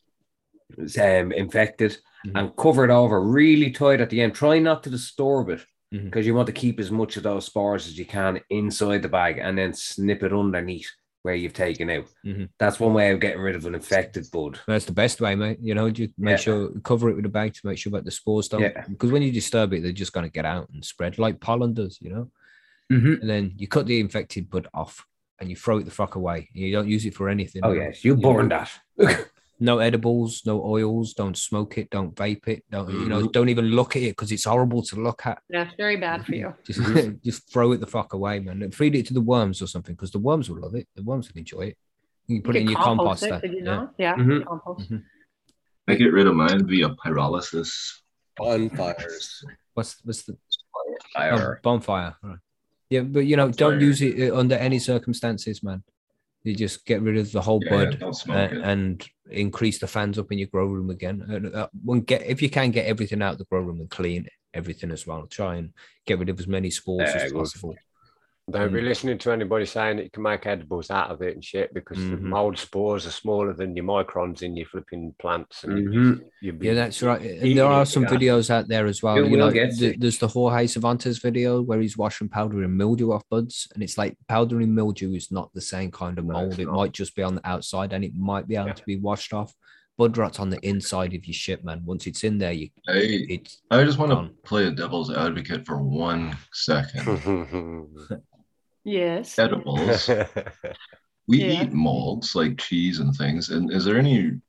um 1.01 1.31
infected 1.31 1.97
Mhm. 2.25 2.31
and 2.35 2.55
cover 2.55 2.85
it 2.85 2.91
over 2.91 3.21
really 3.21 3.71
tight 3.71 4.01
at 4.01 4.09
the 4.09 4.21
end. 4.21 4.35
Try 4.35 4.59
not 4.59 4.83
to 4.83 4.89
disturb 4.89 5.49
it 5.49 5.65
Mhm. 5.93 6.05
because 6.05 6.25
you 6.27 6.35
want 6.35 6.47
to 6.47 6.53
keep 6.53 6.79
as 6.79 6.91
much 6.91 7.17
of 7.17 7.23
those 7.23 7.45
spores 7.45 7.87
as 7.87 7.97
you 7.97 8.05
can 8.05 8.39
inside 8.49 9.01
the 9.01 9.09
bag 9.09 9.39
and 9.39 9.57
then 9.57 9.73
snip 9.73 10.21
it 10.23 10.31
underneath 10.33 10.89
where 11.23 11.35
you've 11.35 11.53
taken 11.53 11.89
out. 11.89 12.05
Mhm. 12.25 12.47
That's 12.59 12.79
one 12.79 12.93
way 12.93 13.11
of 13.11 13.19
getting 13.19 13.41
rid 13.41 13.55
of 13.55 13.65
an 13.65 13.75
infected 13.75 14.25
bud. 14.31 14.59
That's 14.67 14.85
the 14.85 14.93
best 14.93 15.19
way, 15.19 15.35
mate. 15.35 15.57
You 15.61 15.73
know, 15.75 15.87
you 15.87 16.09
make 16.17 16.31
Yeah. 16.31 16.37
sure 16.37 16.69
cover 16.83 17.09
it 17.09 17.15
with 17.15 17.25
a 17.25 17.29
bag 17.29 17.53
to 17.55 17.67
make 17.67 17.77
sure 17.77 17.91
that 17.91 18.05
the 18.05 18.11
spores 18.11 18.47
don't. 18.47 18.61
Yeah. 18.61 18.85
Because 18.87 19.11
when 19.11 19.21
you 19.23 19.31
disturb 19.31 19.73
it, 19.73 19.81
they're 19.83 19.91
just 19.91 20.13
going 20.13 20.25
to 20.25 20.31
get 20.31 20.45
out 20.45 20.69
and 20.73 20.85
spread 20.85 21.19
like 21.19 21.39
pollen 21.41 21.73
does. 21.73 21.97
You 22.01 22.11
know, 22.11 22.31
Mm-hmm. 22.91 23.21
and 23.21 23.29
then 23.29 23.53
you 23.57 23.67
cut 23.67 23.85
the 23.85 23.99
infected 23.99 24.49
bud 24.49 24.67
off 24.73 25.05
and 25.39 25.49
you 25.49 25.55
throw 25.55 25.77
it 25.79 25.83
the 25.85 25.91
fuck 25.91 26.15
away. 26.15 26.49
You 26.53 26.71
don't 26.71 26.87
use 26.87 27.05
it 27.05 27.13
for 27.15 27.29
anything. 27.29 27.61
Oh 27.65 27.71
you 27.73 27.79
know. 27.79 27.85
yes, 27.85 28.05
you 28.05 28.15
burn 28.15 28.49
that. 28.49 28.71
No 29.61 29.79
edibles, 29.79 30.43
no 30.45 30.63
oils. 30.63 31.13
Don't 31.13 31.37
smoke 31.37 31.77
it. 31.77 31.89
Don't 31.89 32.15
vape 32.15 32.47
it. 32.47 32.63
Don't 32.71 32.89
you 32.89 33.09
know? 33.09 33.23
Mhm. 33.27 33.31
Don't 33.33 33.49
even 33.49 33.65
look 33.65 33.95
at 33.97 34.01
it 34.03 34.11
because 34.15 34.31
it's 34.31 34.45
horrible 34.45 34.81
to 34.83 34.95
look 34.95 35.25
at. 35.25 35.41
Yeah, 35.49 35.63
it's 35.67 35.75
very 35.75 35.97
bad 35.97 36.25
for 36.25 36.33
you. 36.35 36.53
Just 36.65 36.79
just 37.23 37.51
throw 37.51 37.73
it 37.73 37.79
the 37.81 37.87
fuck 37.87 38.13
away, 38.13 38.39
man. 38.39 38.61
And 38.63 38.73
feed 38.73 38.95
it 38.95 39.05
to 39.07 39.13
the 39.13 39.21
worms 39.21 39.61
or 39.61 39.67
something 39.67 39.95
because 39.95 40.11
the 40.11 40.19
worms 40.19 40.49
will 40.49 40.61
love 40.61 40.75
it. 40.75 40.87
The 40.95 41.03
worms 41.03 41.29
will 41.31 41.39
enjoy 41.39 41.61
it. 41.71 41.77
You 42.27 42.37
can 42.37 42.43
put 42.43 42.55
it 42.55 42.61
in 42.61 42.69
your 42.69 42.79
compost 42.79 43.23
composter. 43.23 43.37
it, 43.37 43.41
Did 43.41 43.51
you 43.51 43.57
yeah. 43.57 43.63
know? 43.63 43.89
Yeah, 43.97 44.15
Mhm. 44.15 44.45
compost. 44.45 44.89
Mhm. 44.91 45.03
I 45.89 45.95
get 45.95 46.13
rid 46.13 46.27
of 46.27 46.35
mine 46.35 46.65
via 46.65 46.89
pyrolysis. 46.89 47.99
Bonfires. 48.37 49.43
What's 49.73 49.97
what's 50.05 50.23
the 50.23 50.37
Oh, 50.75 50.95
Fire. 51.13 51.59
bonfire. 51.63 52.15
Right. 52.23 52.37
Yeah, 52.89 53.01
but 53.01 53.21
you 53.25 53.35
know, 53.35 53.49
don't 53.51 53.81
use 53.81 54.01
it 54.01 54.31
uh, 54.31 54.37
under 54.37 54.55
any 54.55 54.79
circumstances, 54.79 55.61
man. 55.63 55.83
You 56.43 56.55
just 56.55 56.85
get 56.85 57.01
rid 57.01 57.17
of 57.17 57.31
the 57.31 57.41
whole 57.41 57.61
Yeah, 57.63 57.73
yeah, 57.73 57.85
bud 57.85 57.99
don't 57.99 58.09
uh, 58.09 58.13
smoke 58.13 58.51
it. 58.51 58.61
and 58.63 59.09
increase 59.29 59.79
the 59.79 59.87
fans 59.87 60.17
up 60.17 60.31
in 60.31 60.39
your 60.39 60.47
grow 60.47 60.67
room 60.67 60.89
again. 60.89 61.23
And 61.27 61.53
uh, 61.53 61.67
when 61.83 62.01
get 62.01 62.25
if 62.25 62.41
you 62.41 62.49
can 62.49 62.71
get 62.71 62.85
everything 62.85 63.21
out 63.21 63.33
of 63.33 63.39
the 63.39 63.45
grow 63.45 63.61
room 63.61 63.81
and 63.81 63.89
clean 63.89 64.27
everything 64.53 64.91
as 64.91 65.05
well. 65.05 65.27
Try 65.27 65.55
and 65.55 65.73
get 66.05 66.19
rid 66.19 66.29
of 66.29 66.39
as 66.39 66.47
many 66.47 66.69
spores 66.69 67.09
Yeah, 67.15 67.23
as 67.25 67.31
possible. 67.31 67.75
Don't 68.51 68.73
be 68.73 68.79
Mm. 68.81 68.83
listening 68.87 69.17
to 69.19 69.31
anybody 69.31 69.65
saying 69.65 69.97
that 69.97 70.03
you 70.03 70.09
can 70.09 70.23
make 70.23 70.45
edibles 70.45 70.89
out 70.89 71.11
of 71.11 71.21
it 71.21 71.35
and 71.35 71.43
shit 71.43 71.73
because 71.73 71.97
the 71.97 72.15
Mhm. 72.15 72.21
mold 72.21 72.57
spores 72.57 73.05
are 73.05 73.11
smaller 73.11 73.53
than 73.53 73.75
your 73.75 73.85
microns 73.85 74.41
in 74.41 74.55
your 74.55 74.65
flipping 74.65 75.13
plants. 75.19 75.63
And 75.63 75.77
you- 75.77 75.89
Mhm. 75.99 76.23
you'd 76.41 76.59
be 76.59 76.67
Yeah, 76.67 76.73
that's 76.73 77.01
right. 77.03 77.21
And 77.21 77.57
there 77.57 77.65
are 77.65 77.85
some 77.85 78.05
videos 78.05 78.49
out 78.49 78.67
there 78.67 78.85
as 78.87 79.03
well. 79.03 79.17
You 79.17 79.25
You, 79.25 79.37
know, 79.37 79.51
get 79.51 79.67
th- 79.71 79.75
sick. 79.93 79.99
there's 79.99 80.17
the 80.19 80.27
Jorge 80.27 80.67
Cervantes 80.67 81.19
video 81.19 81.61
where 81.61 81.79
he's 81.79 81.97
washing 81.97 82.29
powdery 82.29 82.67
mildew 82.67 83.11
off 83.11 83.23
buds, 83.29 83.67
and 83.73 83.83
it's 83.83 83.97
like 83.97 84.17
powdery 84.27 84.65
mildew 84.65 85.13
is 85.13 85.31
not 85.31 85.53
the 85.53 85.61
same 85.61 85.91
kind 85.91 86.17
of 86.17 86.25
mold. 86.25 86.51
it's 86.53 86.59
it 86.59 86.67
might 86.67 86.91
just 86.93 87.15
be 87.15 87.21
on 87.23 87.35
the 87.35 87.47
outside, 87.47 87.93
and 87.93 88.03
it 88.03 88.15
might 88.15 88.47
be 88.47 88.55
able 88.55 88.67
Yeah. 88.67 88.73
to 88.73 88.83
be 88.85 88.95
washed 88.97 89.33
off. 89.33 89.53
Bud 89.97 90.17
rot's 90.17 90.39
on 90.39 90.49
the 90.49 90.59
inside 90.65 91.13
of 91.13 91.25
your 91.27 91.33
shit, 91.33 91.65
man. 91.65 91.81
Once 91.83 92.07
it's 92.07 92.23
in 92.23 92.37
there, 92.37 92.53
you 92.53 92.69
I, 92.87 92.93
it's 93.29 93.61
I 93.69 93.83
just 93.83 93.97
want 93.99 94.11
to 94.11 94.29
play 94.47 94.65
a 94.65 94.71
devil's 94.71 95.11
advocate 95.11 95.65
for 95.65 95.83
one 95.83 96.37
second. 96.53 97.03
Yes. 98.89 99.37
Edibles. 99.39 100.09
We 101.27 101.43
Yeah. 101.43 101.61
eat 101.63 101.73
molds 101.73 102.33
like 102.33 102.57
cheese 102.57 102.97
and 102.99 103.13
things. 103.15 103.49
And 103.51 103.71
is 103.71 103.85
there 103.85 103.99
any 103.99 104.41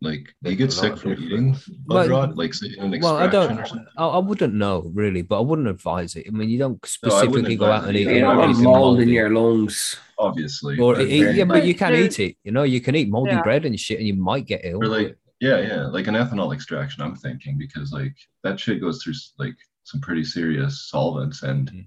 like 0.00 0.34
do 0.42 0.50
you 0.50 0.56
get 0.56 0.72
sick 0.72 0.96
from 0.98 1.12
eating 1.12 1.52
bud 1.86 2.08
Well, 2.08 2.08
rot? 2.08 2.36
Like 2.36 2.54
say 2.54 2.74
in 2.76 2.92
an 2.92 3.00
well, 3.00 3.16
I 3.18 3.28
don't. 3.28 3.60
or? 3.60 3.86
I, 3.96 4.06
I 4.08 4.18
wouldn't 4.18 4.52
know 4.54 4.90
really, 4.92 5.22
but 5.22 5.38
I 5.38 5.42
wouldn't 5.42 5.68
advise 5.68 6.16
it. 6.16 6.26
I 6.26 6.30
mean, 6.32 6.50
you 6.50 6.58
don't 6.58 6.72
No, 6.82 6.86
specifically 6.86 7.54
go 7.54 7.66
out 7.70 7.86
and 7.86 7.96
eat. 7.96 8.00
You 8.08 8.18
don't 8.20 8.36
Yeah, 8.36 8.36
want 8.36 8.58
mold 8.58 8.98
in 9.00 9.10
your 9.10 9.30
lungs. 9.30 9.96
Obviously. 10.18 10.76
Or 10.76 10.96
but- 10.96 11.06
eat- 11.06 11.36
yeah, 11.36 11.44
but 11.44 11.64
you 11.64 11.74
can 11.76 11.92
there- 11.92 12.02
eat 12.02 12.18
it. 12.18 12.36
You 12.42 12.50
know, 12.50 12.64
you 12.64 12.80
can 12.80 12.96
eat 12.96 13.08
moldy 13.08 13.30
Yeah. 13.30 13.42
bread 13.42 13.64
and 13.64 13.78
shit, 13.78 13.98
and 14.00 14.06
you 14.08 14.14
might 14.14 14.46
get 14.46 14.62
ill. 14.64 14.82
or 14.82 14.86
like 14.88 15.16
yeah, 15.40 15.60
yeah, 15.60 15.86
like 15.86 16.08
an 16.08 16.14
ethanol 16.14 16.52
extraction, 16.52 17.02
I'm 17.04 17.14
thinking, 17.14 17.58
because 17.58 17.92
like 17.92 18.16
that 18.42 18.58
shit 18.58 18.80
goes 18.80 19.04
through 19.04 19.14
like 19.38 19.54
some 19.84 20.00
pretty 20.00 20.24
serious 20.24 20.88
solvents 20.90 21.44
and 21.44 21.70
Mm. 21.70 21.86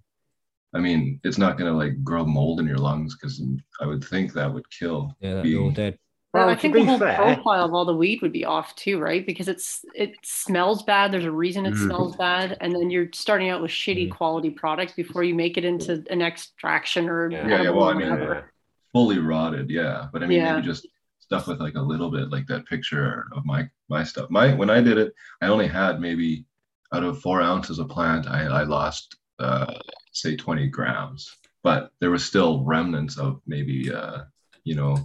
I 0.75 0.79
mean, 0.79 1.19
it's 1.23 1.37
not 1.37 1.57
gonna 1.57 1.73
like 1.73 2.03
grow 2.03 2.25
mold 2.25 2.59
in 2.59 2.67
your 2.67 2.77
lungs 2.77 3.15
because 3.15 3.41
I 3.81 3.85
would 3.87 4.03
think 4.03 4.33
that 4.33 4.53
would 4.53 4.69
kill. 4.69 5.15
yeah, 5.21 5.41
they're 5.41 5.57
all 5.59 5.71
dead. 5.71 5.97
Well, 6.33 6.47
Well, 6.47 6.53
I 6.53 6.57
think 6.57 6.73
the 6.73 6.83
whole 6.83 6.99
fair- 6.99 7.15
profile 7.15 7.63
of 7.63 7.73
all 7.73 7.85
the 7.85 7.95
weed 7.95 8.21
would 8.21 8.33
be 8.33 8.43
off 8.43 8.75
too, 8.75 8.99
right? 8.99 9.25
Because 9.25 9.47
it's 9.47 9.85
it 9.95 10.15
smells 10.21 10.83
bad. 10.83 11.13
There's 11.13 11.23
a 11.23 11.31
reason 11.31 11.65
it 11.65 11.75
Mhm. 11.75 11.85
smells 11.85 12.17
bad, 12.17 12.57
and 12.59 12.75
then 12.75 12.89
you're 12.89 13.07
starting 13.13 13.49
out 13.49 13.61
with 13.61 13.71
shitty 13.71 14.09
Mm. 14.09 14.11
quality 14.11 14.49
products 14.49 14.91
before 14.91 15.23
you 15.23 15.33
make 15.33 15.57
it 15.57 15.63
into 15.63 16.03
an 16.09 16.21
extraction 16.21 17.07
or 17.07 17.31
Yeah. 17.31 17.47
Yeah, 17.47 17.61
yeah, 17.63 17.69
well, 17.69 17.85
or 17.87 17.91
I 17.91 17.97
mean, 17.97 18.09
whatever. 18.09 18.51
fully 18.91 19.19
rotted, 19.19 19.69
yeah. 19.69 20.07
But 20.11 20.23
I 20.23 20.27
mean, 20.27 20.39
Yeah. 20.39 20.55
maybe 20.55 20.65
just 20.67 20.85
stuff 21.19 21.47
with 21.47 21.61
like 21.61 21.75
a 21.75 21.81
little 21.81 22.11
bit, 22.11 22.29
like 22.31 22.47
that 22.47 22.65
picture 22.65 23.27
of 23.31 23.45
my 23.45 23.69
my 23.87 24.03
stuff. 24.03 24.29
My 24.29 24.53
when 24.53 24.69
I 24.69 24.81
did 24.81 24.97
it, 24.97 25.13
I 25.41 25.47
only 25.47 25.67
had 25.67 26.01
maybe 26.01 26.45
out 26.91 27.03
of 27.03 27.21
four 27.21 27.41
ounces 27.41 27.79
of 27.79 27.87
plant, 27.87 28.27
I, 28.27 28.41
I 28.45 28.63
lost 28.63 29.15
uh, 29.39 29.73
say 30.15 30.35
20 30.35 30.67
grams, 30.67 31.35
but 31.63 31.91
there 31.99 32.11
was 32.11 32.25
still 32.25 32.63
remnants 32.63 33.17
of 33.17 33.41
maybe 33.45 33.93
uh, 33.93 34.23
you 34.63 34.75
know 34.75 34.95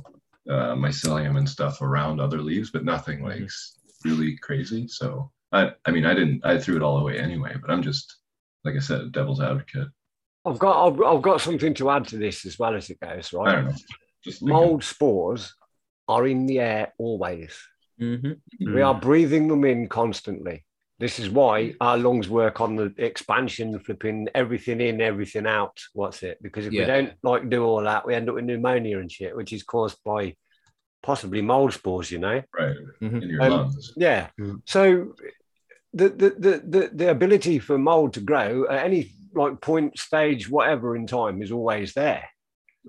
uh, 0.49 0.75
mycelium 0.75 1.37
and 1.37 1.49
stuff 1.49 1.83
around 1.83 2.21
other 2.21 2.41
leaves, 2.41 2.71
but 2.71 2.85
nothing 2.85 3.23
like 3.23 3.49
really 4.05 4.37
crazy. 4.39 4.89
So 4.89 5.31
I 5.53 5.73
I 5.85 5.91
mean, 5.91 6.07
I 6.07 6.15
didn't 6.15 6.45
I 6.45 6.59
threw 6.59 6.77
it 6.77 6.83
all 6.83 6.99
away 6.99 7.19
anyway. 7.19 7.57
But 7.61 7.71
I'm 7.71 7.83
just 7.83 8.17
like 8.65 8.77
I 8.77 8.81
said, 8.81 9.13
devil's 9.13 9.41
advocate. 9.41 9.89
I've 10.45 10.59
got 10.59 10.87
I've, 10.87 11.03
I've 11.03 11.23
got 11.23 11.41
something 11.41 11.75
to 11.75 11.91
add 11.91 12.09
to 12.09 12.17
this 12.17 12.47
as 12.47 12.59
well 12.59 12.75
as 12.75 12.89
it 12.89 13.01
goes, 13.01 13.35
I 13.35 13.37
right? 13.37 13.53
don't 13.57 13.65
know. 13.67 13.75
Just. 14.25 14.43
Mold 14.43 14.85
spores 14.85 15.55
are 16.09 16.27
in 16.27 16.47
the 16.47 16.61
air 16.61 16.93
always. 16.99 17.57
Mm-hmm. 18.01 18.75
We 18.75 18.83
are 18.83 18.95
breathing 18.95 19.49
them 19.49 19.65
in 19.65 19.89
constantly. 19.89 20.65
This 21.01 21.19
is 21.19 21.31
why 21.31 21.75
our 21.81 21.97
lungs 21.97 22.29
work 22.29 22.61
on 22.61 22.77
the 22.77 22.93
expansion, 22.99 23.79
flipping 23.79 24.29
everything 24.35 24.83
in, 24.83 25.01
everything 25.01 25.47
out. 25.47 25.81
What's 25.95 26.23
it? 26.23 26.37
Because 26.43 26.67
if 26.67 26.75
Yeah. 26.75 26.83
we 26.83 26.87
don't 26.87 27.13
like 27.23 27.49
do 27.49 27.65
all 27.65 27.83
that, 27.85 28.07
we 28.07 28.15
end 28.15 28.29
up 28.29 28.35
with 28.35 28.45
pneumonia 28.45 28.99
and 28.99 29.11
shit, 29.11 29.35
which 29.35 29.55
is 29.55 29.63
caused 29.63 29.97
by 30.05 30.37
possibly 31.03 31.41
mold 31.41 31.73
spores. 31.73 32.11
You 32.11 32.19
know? 32.19 32.43
right 32.59 32.77
Mhm. 33.01 33.23
in 33.23 33.29
your 33.31 33.43
Um, 33.43 33.51
lungs. 33.51 33.95
Yeah. 33.97 34.29
Mm. 34.39 34.61
So 34.67 35.15
the, 35.95 36.09
the 36.11 36.31
the 36.45 36.53
the 36.75 36.91
the 36.93 37.11
ability 37.11 37.59
for 37.61 37.79
mold 37.79 38.13
to 38.15 38.21
grow 38.21 38.69
at 38.69 38.85
any 38.85 39.11
like 39.35 39.61
point, 39.63 39.99
stage, 39.99 40.51
whatever 40.51 40.95
in 40.97 41.07
time 41.07 41.41
is 41.41 41.51
always 41.51 41.95
there. 41.95 42.25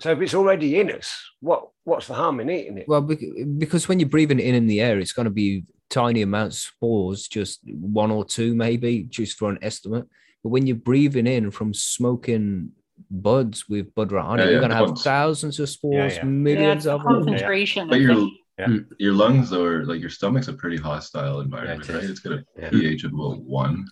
So 0.01 0.11
if 0.11 0.19
it's 0.21 0.33
already 0.33 0.79
in 0.81 0.91
us, 0.91 1.09
what 1.39 1.69
what's 1.85 2.07
the 2.07 2.15
harm 2.15 2.41
in 2.41 2.49
eating 2.49 2.77
it? 2.79 2.87
Well, 2.89 3.01
because 3.01 3.87
when 3.87 3.99
you're 4.01 4.09
breathing 4.09 4.39
it 4.39 4.45
in 4.45 4.55
in 4.55 4.67
the 4.67 4.81
air, 4.81 4.99
it's 4.99 5.13
going 5.13 5.25
to 5.31 5.31
be 5.45 5.63
tiny 5.91 6.23
amounts 6.23 6.57
of 6.57 6.61
spores, 6.73 7.27
just 7.27 7.59
one 7.69 8.09
or 8.09 8.25
two, 8.25 8.55
maybe, 8.55 9.03
just 9.03 9.37
for 9.37 9.49
an 9.51 9.59
estimate. 9.61 10.07
But 10.43 10.49
when 10.49 10.65
you're 10.65 10.75
breathing 10.77 11.27
in 11.27 11.51
from 11.51 11.73
smoking 11.75 12.71
buds 13.11 13.69
with 13.69 13.93
bud 13.93 14.11
rot 14.11 14.25
on 14.25 14.37
Yeah, 14.39 14.45
it, 14.45 14.47
you're 14.47 14.53
yeah, 14.55 14.59
going 14.59 14.69
to 14.71 14.75
have 14.77 14.87
buds. 14.87 15.03
thousands 15.03 15.59
of 15.59 15.69
spores, 15.69 16.13
yeah. 16.15 16.19
Yeah, 16.19 16.29
millions 16.29 16.75
it's 16.77 16.85
the 16.85 16.93
of 16.95 17.03
them. 17.03 17.25
concentration. 17.25 17.87
But 17.89 17.95
I 17.95 17.99
your. 17.99 18.29
Yeah. 18.59 18.67
your 18.99 19.13
lungs 19.13 19.49
though, 19.49 19.63
are 19.65 19.85
like 19.85 20.01
your 20.01 20.09
stomach's 20.11 20.47
a 20.47 20.53
pretty 20.53 20.77
hostile 20.77 21.39
environment, 21.41 21.89
it 21.89 21.93
right? 21.93 22.03
It's 22.03 22.19
got 22.19 22.33
a 22.33 22.45
Yeah. 22.59 22.69
pH 22.69 23.03
of 23.05 23.13
about 23.13 23.41
one. 23.41 23.85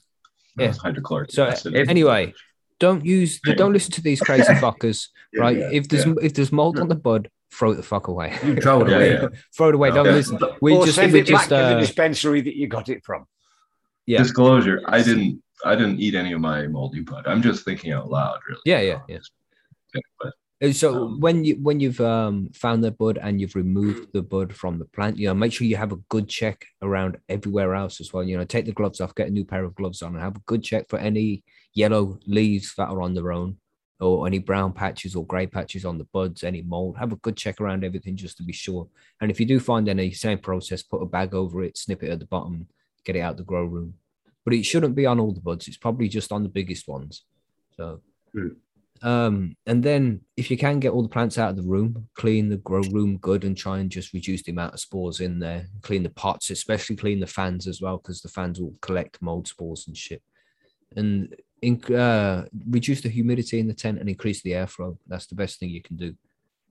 Yeah. 0.60 0.74
Hydrochloric 0.74 1.32
So, 1.32 1.46
acid. 1.46 1.76
if- 1.76 1.90
Anyway, 1.90 2.34
don't 2.80 3.04
use, 3.04 3.40
don't 3.58 3.74
listen 3.74 3.92
to 3.94 4.02
these 4.02 4.20
crazy 4.22 4.54
fuckers, 4.64 5.08
Yeah, 5.34 5.42
right? 5.42 5.58
yeah, 5.58 5.70
if 5.72 5.88
there's 5.90 6.06
yeah. 6.06 6.14
if 6.22 6.34
there's 6.36 6.52
mold 6.52 6.78
on 6.80 6.88
the 6.88 6.96
bud, 6.96 7.30
throw 7.52 7.72
it 7.72 7.76
the 7.76 7.84
fuck 7.84 8.08
away. 8.08 8.38
You 8.44 8.56
throw 8.58 8.82
it 8.82 8.90
away. 8.94 9.12
yeah. 9.14 9.28
throw 9.56 9.70
it 9.70 9.76
away. 9.76 9.92
Don't 9.92 10.06
Yeah. 10.06 10.12
listen. 10.12 10.40
We 10.62 10.74
or 10.76 10.86
just 10.86 10.96
send 10.96 11.14
we 11.14 11.20
it 11.20 11.24
back 11.26 11.32
just 11.32 11.44
to 11.50 11.56
the 11.56 11.76
uh, 11.78 11.80
dispensary 11.80 12.42
that 12.42 12.56
you 12.56 12.68
got 12.68 12.90
it 12.90 13.04
from. 13.04 13.26
yeah. 14.06 14.20
Disclosure: 14.24 14.82
I 14.86 15.02
didn't 15.02 15.42
I 15.66 15.76
didn't 15.76 16.00
eat 16.00 16.16
any 16.16 16.32
of 16.34 16.42
my 16.42 16.68
moldy 16.68 17.02
bud. 17.02 17.26
I'm 17.28 17.42
just 17.42 17.66
thinking 17.66 17.92
out 17.92 18.10
loud, 18.10 18.40
really. 18.48 18.62
Yeah, 18.66 18.82
yeah, 18.82 19.00
yeah. 19.10 19.18
But 20.22 20.34
Uh, 20.62 20.72
So 20.74 20.88
Um, 21.06 21.20
when 21.22 21.44
you 21.46 21.56
when 21.62 21.80
you've 21.80 22.02
um, 22.02 22.50
found 22.54 22.84
the 22.84 22.92
bud 22.92 23.18
and 23.22 23.40
you've 23.42 23.56
removed 23.56 24.12
the 24.14 24.22
bud 24.22 24.54
from 24.54 24.78
the 24.80 24.86
plant, 24.86 25.18
you 25.18 25.28
know, 25.28 25.34
make 25.34 25.52
sure 25.54 25.66
you 25.68 25.78
have 25.78 25.92
a 25.94 26.02
good 26.10 26.28
check 26.30 26.66
around 26.82 27.18
everywhere 27.30 27.74
else 27.76 28.00
as 28.02 28.12
well. 28.14 28.24
You 28.24 28.38
know, 28.38 28.46
take 28.46 28.66
the 28.66 28.74
gloves 28.80 29.00
off, 29.02 29.16
get 29.16 29.28
a 29.28 29.32
new 29.32 29.46
pair 29.46 29.64
of 29.64 29.74
gloves 29.76 30.02
on, 30.02 30.14
and 30.16 30.24
have 30.24 30.36
a 30.38 30.42
good 30.46 30.62
check 30.64 30.88
for 30.90 31.00
any 31.00 31.44
yellow 31.74 32.20
leaves 32.28 32.74
that 32.78 32.90
are 32.90 33.02
on 33.02 33.14
their 33.14 33.32
own, 33.32 33.58
or 34.00 34.26
any 34.26 34.40
brown 34.40 34.72
patches 34.72 35.16
or 35.16 35.26
grey 35.26 35.46
patches 35.46 35.86
on 35.86 35.98
the 35.98 36.06
buds, 36.06 36.44
any 36.44 36.62
mold. 36.62 36.98
Have 36.98 37.12
a 37.12 37.18
good 37.18 37.36
check 37.36 37.60
around 37.60 37.84
everything 37.84 38.16
just 38.16 38.38
to 38.38 38.44
be 38.44 38.54
sure. 38.54 38.88
And 39.20 39.30
if 39.30 39.40
you 39.40 39.46
do 39.46 39.60
find 39.60 39.90
any, 39.90 40.12
same 40.12 40.40
process, 40.40 40.82
put 40.82 41.02
a 41.02 41.06
bag 41.06 41.34
over 41.34 41.64
it, 41.64 41.78
snip 41.78 42.04
it 42.04 42.10
at 42.10 42.20
the 42.20 42.26
bottom, 42.26 42.68
get 43.04 43.16
it 43.16 43.22
out 43.22 43.38
the 43.38 43.44
grow 43.44 43.66
room. 43.66 43.96
But 44.46 44.54
it 44.54 44.64
shouldn't 44.64 44.96
be 44.96 45.06
on 45.06 45.20
all 45.20 45.34
the 45.34 45.42
buds. 45.42 45.68
It's 45.68 45.78
probably 45.78 46.08
just 46.08 46.32
on 46.32 46.44
the 46.44 46.50
biggest 46.50 46.88
ones. 46.88 47.24
So. 47.76 48.02
Um, 49.02 49.56
and 49.66 49.82
then 49.82 50.22
if 50.36 50.52
you 50.52 50.58
can 50.58 50.80
get 50.80 50.92
all 50.92 51.04
the 51.04 51.10
plants 51.10 51.38
out 51.38 51.52
of 51.52 51.56
the 51.56 51.70
room, 51.70 52.08
clean 52.16 52.50
the 52.50 52.58
grow 52.58 52.82
room 52.92 53.18
good 53.18 53.44
and 53.44 53.56
try 53.56 53.80
and 53.80 53.90
just 53.90 54.14
reduce 54.14 54.44
the 54.44 54.52
amount 54.52 54.74
of 54.74 54.80
spores 54.80 55.20
in 55.20 55.40
there. 55.40 55.68
Clean 55.82 56.04
the 56.04 56.10
pots, 56.10 56.50
especially 56.50 56.96
clean 56.96 57.20
the 57.20 57.28
fans 57.28 57.68
as 57.68 57.82
well, 57.82 57.98
because 57.98 58.22
the 58.22 58.30
fans 58.30 58.60
will 58.60 58.76
collect 58.82 59.22
mold 59.22 59.48
spores 59.48 59.88
and 59.88 59.96
shit. 59.96 60.22
And 60.96 61.36
in, 61.62 61.84
uh, 61.94 62.46
reduce 62.68 63.02
the 63.02 63.10
humidity 63.10 63.60
in 63.60 63.68
the 63.68 63.74
tent 63.74 64.00
and 64.00 64.10
increase 64.10 64.42
the 64.42 64.52
airflow. 64.52 64.98
That's 65.08 65.28
the 65.28 65.36
best 65.36 65.60
thing 65.60 65.70
you 65.70 65.82
can 65.82 65.98
do. 65.98 66.16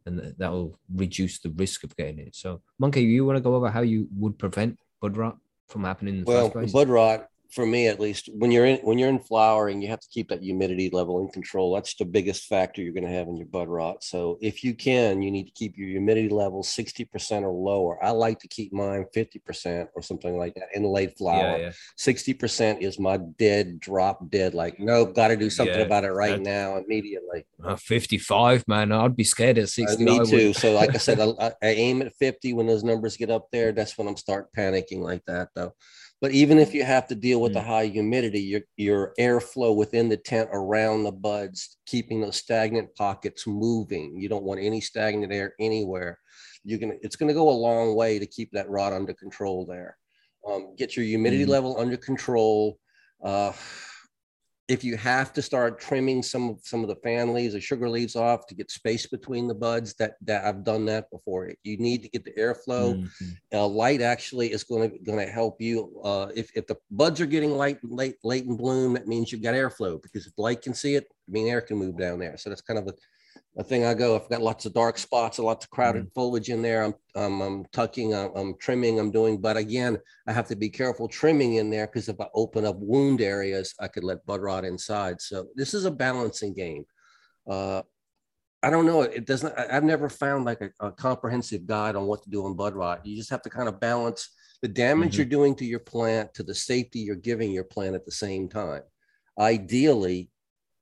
And 0.07 0.20
th- 0.20 0.34
that 0.39 0.51
will 0.51 0.78
reduce 0.95 1.39
the 1.41 1.51
risk 1.51 1.84
of 1.84 1.97
getting 1.97 2.18
it. 2.18 2.34
So, 2.34 2.62
Monkey, 2.78 3.03
you 3.03 3.24
want 3.24 3.36
to 3.36 3.41
go 3.43 3.55
over 3.55 3.70
how 3.70 3.82
you 3.82 4.09
would 4.16 4.39
prevent 4.39 4.78
bud 5.01 5.16
rot 5.16 5.36
from 5.68 5.84
happening 5.84 6.14
in 6.14 6.24
the 6.24 6.30
Well, 6.30 6.45
first 6.45 6.53
place? 6.53 6.72
bud 6.72 6.89
rot 6.89 7.28
for 7.51 7.65
me 7.65 7.89
at 7.89 7.99
least, 7.99 8.29
when 8.33 8.51
you're 8.51 8.67
in 8.67 8.77
when 8.79 8.99
you're 8.99 9.09
in 9.09 9.19
flowering, 9.19 9.81
you 9.81 9.89
have 9.89 10.01
to 10.01 10.09
keep 10.11 10.29
that 10.29 10.43
humidity 10.43 10.91
level 10.93 11.21
in 11.21 11.29
control. 11.29 11.75
That's 11.75 11.95
the 11.95 12.05
biggest 12.05 12.45
factor 12.45 12.83
you're 12.83 12.93
going 12.93 13.07
to 13.07 13.13
have 13.13 13.27
in 13.29 13.37
your 13.37 13.47
bud 13.47 13.69
rot. 13.69 14.05
So 14.05 14.39
if 14.43 14.63
you 14.63 14.75
can, 14.75 15.23
you 15.23 15.31
need 15.31 15.45
to 15.47 15.53
keep 15.53 15.77
your 15.79 15.89
humidity 15.89 16.29
level 16.29 16.63
60% 16.63 17.43
or 17.43 17.51
lower. 17.53 18.03
I 18.05 18.11
like 18.11 18.39
to 18.41 18.49
keep 18.49 18.73
mine 18.73 19.07
50% 19.17 19.89
or 19.97 20.03
something 20.03 20.37
like 20.37 20.55
that 20.57 20.69
in 20.75 20.85
late 20.85 21.17
flower. 21.17 21.59
yeah, 21.59 21.59
yeah. 21.59 21.73
60% 21.99 22.83
is 22.83 22.99
my 22.99 23.17
dead 23.39 23.81
drop 23.81 24.31
dead. 24.31 24.55
Like, 24.55 24.79
nope, 24.79 25.15
got 25.15 25.29
to 25.29 25.37
do 25.37 25.49
something 25.51 25.75
Yeah, 25.77 25.87
about 25.87 26.05
it 26.05 26.13
right 26.13 26.41
now, 26.41 26.77
immediately. 26.77 27.47
Uh, 27.65 27.77
55, 27.77 28.69
man. 28.69 28.93
I'd 28.93 29.17
be 29.17 29.25
scared 29.25 29.59
at 29.59 29.65
Uh, 29.65 29.67
60. 29.69 30.03
I 30.03 30.05
me 30.05 30.25
too. 30.25 30.53
So, 30.53 30.73
like 30.75 30.95
I 30.95 30.99
said, 30.99 31.19
I, 31.19 31.25
I- 31.41 31.53
I 31.63 31.69
aim 31.71 32.03
at 32.03 32.15
50 32.17 32.53
when 32.53 32.67
those 32.67 32.85
numbers 32.85 33.17
get 33.17 33.31
up 33.31 33.49
there. 33.53 33.73
That's 33.73 33.97
when 33.97 34.07
I'm 34.07 34.17
start 34.17 34.49
panicking 34.57 35.01
like 35.01 35.23
that, 35.27 35.49
though. 35.55 35.73
But 36.21 36.33
even 36.33 36.59
if 36.59 36.75
you 36.75 36.83
have 36.83 37.07
to 37.09 37.14
deal 37.14 37.41
with 37.41 37.53
the 37.53 37.62
high 37.62 37.87
humidity, 37.87 38.41
your 38.41 38.62
your 38.77 39.14
airflow 39.21 39.77
within 39.77 40.09
the 40.09 40.16
tent 40.16 40.51
around 40.53 41.05
the 41.05 41.12
buds, 41.12 41.77
keeping 41.87 42.21
those 42.21 42.37
stagnant 42.37 42.95
pockets 42.97 43.47
moving. 43.47 44.19
You 44.19 44.29
don't 44.29 44.43
want 44.43 44.61
any 44.61 44.81
stagnant 44.81 45.33
air 45.33 45.55
anywhere. 45.61 46.19
You're 46.64 46.81
gonna. 46.81 46.97
It's 47.03 47.14
gonna 47.14 47.35
go 47.35 47.49
a 47.49 47.53
long 47.53 47.95
way 47.95 48.19
to 48.19 48.27
keep 48.27 48.51
that 48.53 48.69
rot 48.69 48.93
under 48.93 49.14
control 49.14 49.64
there. 49.64 49.97
Um, 50.49 50.75
get 50.77 50.97
your 50.97 51.05
humidity 51.05 51.45
Mhm. 51.45 51.49
level 51.51 51.79
under 51.79 51.97
control. 51.97 52.79
Uh, 53.23 53.53
if 54.69 54.85
you 54.85 54.99
have 54.99 55.33
to 55.33 55.41
start 55.41 55.81
trimming 55.81 56.23
some 56.23 56.51
of 56.51 56.61
some 56.62 56.83
of 56.83 56.89
the 56.89 56.97
fan 56.97 57.33
leaves 57.33 57.55
or 57.55 57.61
sugar 57.61 57.89
leaves 57.89 58.16
off 58.16 58.47
to 58.47 58.55
get 58.55 58.71
space 58.71 59.07
between 59.07 59.49
the 59.49 59.55
buds, 59.55 59.95
that 59.95 60.16
that 60.23 60.45
I've 60.45 60.62
done 60.62 60.85
that 60.87 61.11
before. 61.11 61.51
You 61.64 61.79
need 61.79 62.03
to 62.03 62.09
get 62.09 62.25
the 62.25 62.33
airflow. 62.33 62.97
Mhm. 62.97 63.37
Uh, 63.53 63.66
light 63.66 64.03
actually 64.03 64.53
is 64.53 64.64
going 64.64 64.91
to 64.91 64.99
going 64.99 65.19
to 65.25 65.33
help 65.33 65.61
you. 65.61 66.01
Uh, 66.05 66.31
if 66.37 66.51
if 66.55 66.66
the 66.66 66.77
buds 66.91 67.21
are 67.21 67.27
getting 67.27 67.53
light 67.53 67.79
late 67.83 68.16
late 68.23 68.45
in 68.45 68.57
bloom, 68.57 68.93
that 68.95 69.09
means 69.09 69.33
you've 69.33 69.43
got 69.43 69.55
airflow 69.55 70.01
because 70.03 70.27
if 70.27 70.35
light 70.37 70.61
can 70.61 70.75
see 70.75 70.95
it, 70.97 71.07
I 71.11 71.31
mean 71.33 71.49
air 71.49 71.62
can 71.62 71.79
move 71.79 71.97
down 71.97 72.19
there. 72.19 72.37
So 72.37 72.51
that's 72.51 72.61
kind 72.61 72.79
of 72.79 72.87
a 72.89 72.95
a 73.59 73.65
thing 73.65 73.85
I 73.85 73.93
go. 73.93 74.15
I've 74.15 74.29
got 74.29 74.41
lots 74.41 74.67
of 74.67 74.73
dark 74.73 74.99
spots, 74.99 75.39
and 75.39 75.47
lots 75.47 75.65
of 75.65 75.71
crowded 75.71 76.07
foliage 76.15 76.49
in 76.49 76.63
there. 76.63 76.85
I'm, 76.85 76.95
I'm, 77.17 77.41
I'm 77.41 77.65
tucking, 77.73 78.15
I'm, 78.15 78.31
I'm 78.37 78.55
trimming, 78.59 79.01
I'm 79.01 79.11
doing. 79.11 79.41
But 79.41 79.57
again, 79.57 79.99
I 80.29 80.33
have 80.33 80.47
to 80.49 80.57
be 80.57 80.71
careful 80.71 81.09
trimming 81.09 81.55
in 81.55 81.69
there 81.69 81.87
because 81.87 82.09
if 82.09 82.21
I 82.21 82.29
open 82.35 82.65
up 82.65 82.77
wound 82.79 83.21
areas, 83.21 83.75
I 83.81 83.89
could 83.89 84.05
let 84.05 84.25
bud 84.27 84.41
rot 84.43 84.65
inside. 84.65 85.21
So 85.21 85.49
this 85.57 85.75
is 85.75 85.85
a 85.87 85.91
balancing 85.91 86.55
game. 86.55 86.85
Uh, 87.51 87.83
I 88.63 88.71
don't 88.71 88.87
know. 88.87 89.03
It 89.03 89.27
doesn't. 89.27 89.59
I- 89.59 89.77
I've 89.77 89.85
never 89.85 90.09
found 90.09 90.45
like 90.45 90.61
a, 90.61 90.71
a 90.87 90.93
comprehensive 90.93 91.67
guide 91.67 91.97
on 91.97 92.07
what 92.07 92.23
to 92.23 92.31
do 92.31 92.45
on 92.47 92.55
bud 92.55 92.75
rot. 92.75 93.05
You 93.05 93.17
just 93.17 93.31
have 93.31 93.43
to 93.43 93.51
kind 93.51 93.69
of 93.69 93.81
balance 93.81 94.29
the 94.63 94.69
damage 94.69 95.15
Mhm. 95.15 95.19
you're 95.19 95.27
doing 95.27 95.55
to 95.57 95.65
your 95.65 95.79
plant 95.81 96.33
to 96.35 96.43
the 96.45 96.55
safety 96.55 97.01
you're 97.01 97.15
giving 97.17 97.51
your 97.51 97.65
plant 97.65 97.95
at 97.97 98.05
the 98.05 98.13
same 98.13 98.49
time. 98.49 98.83
Ideally, 99.39 100.31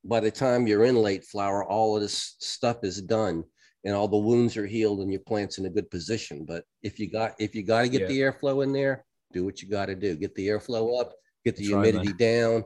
by 0.07 0.19
the 0.19 0.31
time 0.31 0.67
you're 0.67 0.85
in 0.85 0.95
late 0.95 1.23
flower, 1.25 1.63
all 1.63 1.95
of 1.95 2.01
this 2.01 2.35
stuff 2.39 2.83
is 2.83 3.01
done 3.01 3.43
and 3.83 3.93
all 3.93 4.07
the 4.07 4.17
wounds 4.17 4.57
are 4.57 4.65
healed 4.65 5.01
and 5.01 5.11
your 5.11 5.21
plant's 5.21 5.57
in 5.57 5.65
a 5.65 5.69
good 5.69 5.89
position. 5.91 6.45
But 6.45 6.63
if 6.81 6.99
you 6.99 7.09
got 7.11 7.35
if 7.39 7.53
you 7.55 7.63
got 7.63 7.81
to 7.83 7.89
get 7.89 8.01
Yeah. 8.01 8.07
the 8.07 8.19
airflow 8.19 8.63
in 8.63 8.71
there, 8.71 9.05
do 9.33 9.43
what 9.43 9.61
you 9.61 9.69
got 9.69 9.87
to 9.87 9.95
do. 9.95 10.15
Get 10.15 10.33
the 10.35 10.47
airflow 10.47 10.99
up, 10.99 11.13
get 11.43 11.55
the 11.55 11.63
That's 11.63 11.73
right, 11.73 11.93
humidity 11.93 12.13
down. 12.13 12.63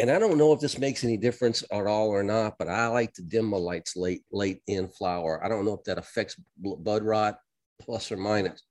And 0.00 0.10
I 0.10 0.18
don't 0.18 0.38
know 0.38 0.52
if 0.52 0.60
this 0.60 0.78
makes 0.78 1.02
any 1.02 1.16
difference 1.16 1.64
at 1.72 1.86
all 1.86 2.08
or 2.08 2.22
not, 2.22 2.54
but 2.58 2.68
I 2.68 2.86
like 2.86 3.12
to 3.14 3.22
dim 3.22 3.46
my 3.46 3.56
lights 3.56 3.96
late 3.96 4.22
late 4.30 4.62
in 4.66 4.88
flower. 4.88 5.44
I 5.44 5.48
don't 5.48 5.64
know 5.64 5.74
if 5.74 5.84
that 5.84 5.98
affects 5.98 6.36
bud 6.56 7.02
rot 7.02 7.38
plus 7.80 8.10
or 8.10 8.16
minus. 8.16 8.62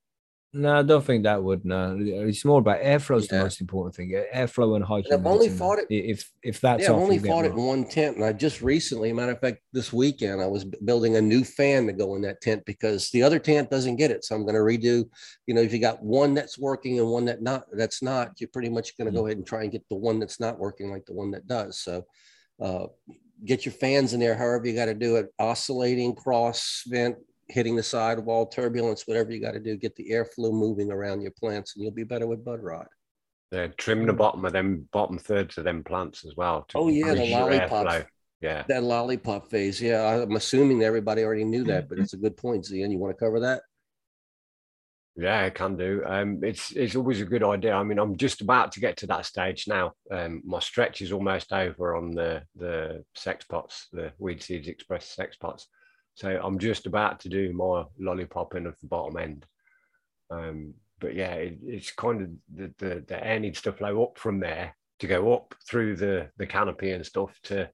No, 0.54 0.80
I 0.80 0.82
don't 0.82 1.04
think 1.04 1.24
that 1.24 1.44
would. 1.44 1.66
No, 1.66 1.98
it's 2.00 2.46
more 2.46 2.60
about 2.60 2.82
airflow 2.82 3.18
is 3.18 3.28
the 3.28 3.40
most 3.40 3.60
important 3.60 3.96
thing. 3.96 4.12
Airflow 4.34 4.78
and 4.78 4.84
high 4.86 5.00
And 5.00 5.14
I've 5.14 5.26
only 5.26 5.50
fought 5.50 5.78
it- 5.80 5.88
If 5.90 6.32
if 6.42 6.62
that's 6.62 6.84
yeah, 6.84 6.90
I've 6.92 6.96
only 7.02 7.20
fought 7.20 7.44
it 7.46 7.52
in 7.52 7.58
one 7.62 7.84
tent, 7.86 8.16
and 8.16 8.26
I 8.26 8.32
just 8.32 8.62
recently, 8.62 9.12
matter 9.12 9.34
of 9.34 9.42
fact, 9.42 9.60
this 9.74 9.92
weekend 9.92 10.42
I 10.42 10.48
was 10.48 10.64
building 10.64 11.18
a 11.18 11.22
new 11.22 11.44
fan 11.44 11.86
to 11.88 11.94
go 11.94 12.16
in 12.16 12.22
that 12.22 12.40
tent 12.42 12.64
because 12.66 13.10
the 13.12 13.22
other 13.22 13.40
tent 13.40 13.70
doesn't 13.70 13.98
get 13.98 14.10
it. 14.10 14.24
So 14.24 14.36
I'm 14.36 14.44
going 14.44 14.56
to 14.56 14.62
redo. 14.62 15.08
You 15.48 15.54
know, 15.54 15.62
if 15.62 15.74
you 15.74 15.80
got 15.80 16.02
one 16.02 16.34
that's 16.34 16.58
working 16.58 16.98
and 17.00 17.10
one 17.10 17.26
that 17.26 17.42
not 17.42 17.66
that's 17.74 18.02
not, 18.02 18.40
you're 18.40 18.50
pretty 18.50 18.70
much 18.70 18.98
going 18.98 19.08
to 19.08 19.12
Mm. 19.12 19.16
go 19.16 19.26
ahead 19.28 19.38
and 19.38 19.46
try 19.46 19.64
and 19.64 19.72
get 19.72 19.88
the 19.90 19.96
one 19.98 20.18
that's 20.18 20.40
not 20.40 20.58
working 20.58 20.90
like 20.90 21.06
the 21.06 21.14
one 21.14 21.30
that 21.32 21.46
does. 21.46 21.78
So 21.80 22.06
uh, 22.62 22.88
get 23.44 23.66
your 23.66 23.74
fans 23.74 24.14
in 24.14 24.20
there, 24.22 24.34
however 24.34 24.66
you 24.66 24.74
got 24.74 24.86
to 24.86 24.96
do 24.96 25.18
it, 25.18 25.28
oscillating, 25.38 26.16
cross 26.16 26.84
vent, 26.88 27.18
hitting 27.50 27.76
the 27.76 27.84
sidewall, 27.84 28.46
turbulence, 28.46 29.08
whatever 29.08 29.32
you 29.32 29.42
got 29.42 29.54
to 29.54 29.60
do. 29.60 29.78
Get 29.78 29.96
the 29.96 30.10
airflow 30.12 30.52
moving 30.52 30.92
around 30.92 31.22
your 31.22 31.32
plants, 31.32 31.76
and 31.76 31.84
you'll 31.84 31.94
be 31.94 32.04
better 32.04 32.28
with 32.28 32.46
bud 32.46 32.62
rot. 32.62 32.88
Yeah, 33.52 33.68
trim 33.78 34.06
the 34.06 34.14
bottom 34.14 34.44
of 34.44 34.52
them 34.52 34.88
bottom 34.92 35.18
thirds 35.18 35.58
of 35.58 35.64
them 35.64 35.84
plants 35.84 36.26
as 36.26 36.36
well. 36.36 36.66
to 36.70 36.78
Oh, 36.78 36.90
yeah, 36.90 37.14
the 37.14 37.32
lollipop. 37.32 38.08
Yeah. 38.42 38.64
That 38.68 38.84
lollipop 38.84 39.50
phase, 39.50 39.82
yeah, 39.82 40.22
I'm 40.22 40.36
assuming 40.36 40.84
everybody 40.84 41.24
already 41.24 41.44
knew 41.44 41.64
that, 41.64 41.90
but 41.90 41.98
it's 41.98 42.14
a 42.14 42.18
good 42.18 42.38
point. 42.38 42.66
Zian, 42.66 42.92
you 42.92 43.00
want 43.00 43.18
to 43.18 43.26
cover 43.26 43.40
that? 43.40 43.64
Yeah, 45.16 45.46
I 45.46 45.50
can 45.50 45.76
do. 45.76 46.04
Um, 46.06 46.42
it's 46.44 46.72
it's 46.76 46.96
always 46.96 47.22
a 47.22 47.26
good 47.26 47.44
idea. 47.44 47.74
I 47.74 47.82
mean, 47.82 47.98
I'm 47.98 48.16
just 48.16 48.42
about 48.42 48.72
to 48.74 48.80
get 48.80 48.98
to 48.98 49.08
that 49.08 49.26
stage 49.26 49.68
now. 49.68 49.94
Um, 50.12 50.44
my 50.46 50.60
stretch 50.60 51.02
is 51.02 51.12
almost 51.12 51.52
over 51.52 51.96
on 51.96 52.12
the 52.12 52.44
the 52.56 53.04
sex 53.16 53.44
pots, 53.46 53.88
the 53.92 54.12
Weed 54.20 54.44
Seeds 54.44 54.68
Express 54.68 55.06
sex 55.06 55.36
pots. 55.36 55.68
So 56.18 56.42
I'm 56.44 56.58
just 56.58 56.88
about 56.88 57.20
to 57.20 57.30
do 57.30 57.54
my 57.54 57.84
lollipopping 58.02 58.66
of 58.66 58.76
the 58.82 58.88
bottom 58.88 59.18
end. 59.18 59.46
Um, 60.32 60.74
but 61.00 61.14
yeah, 61.14 61.34
it, 61.36 61.60
it's 61.64 61.92
kind 61.92 62.22
of 62.24 62.30
the, 62.56 62.74
the 62.80 63.04
the 63.08 63.24
air 63.24 63.40
needs 63.40 63.62
to 63.62 63.72
flow 63.72 64.04
up 64.04 64.18
from 64.18 64.40
there 64.40 64.76
to 64.98 65.06
go 65.06 65.32
up 65.32 65.54
through 65.70 65.96
the 65.96 66.28
the 66.38 66.48
canopy 66.48 66.90
and 66.90 67.06
stuff 67.06 67.40
to 67.44 67.70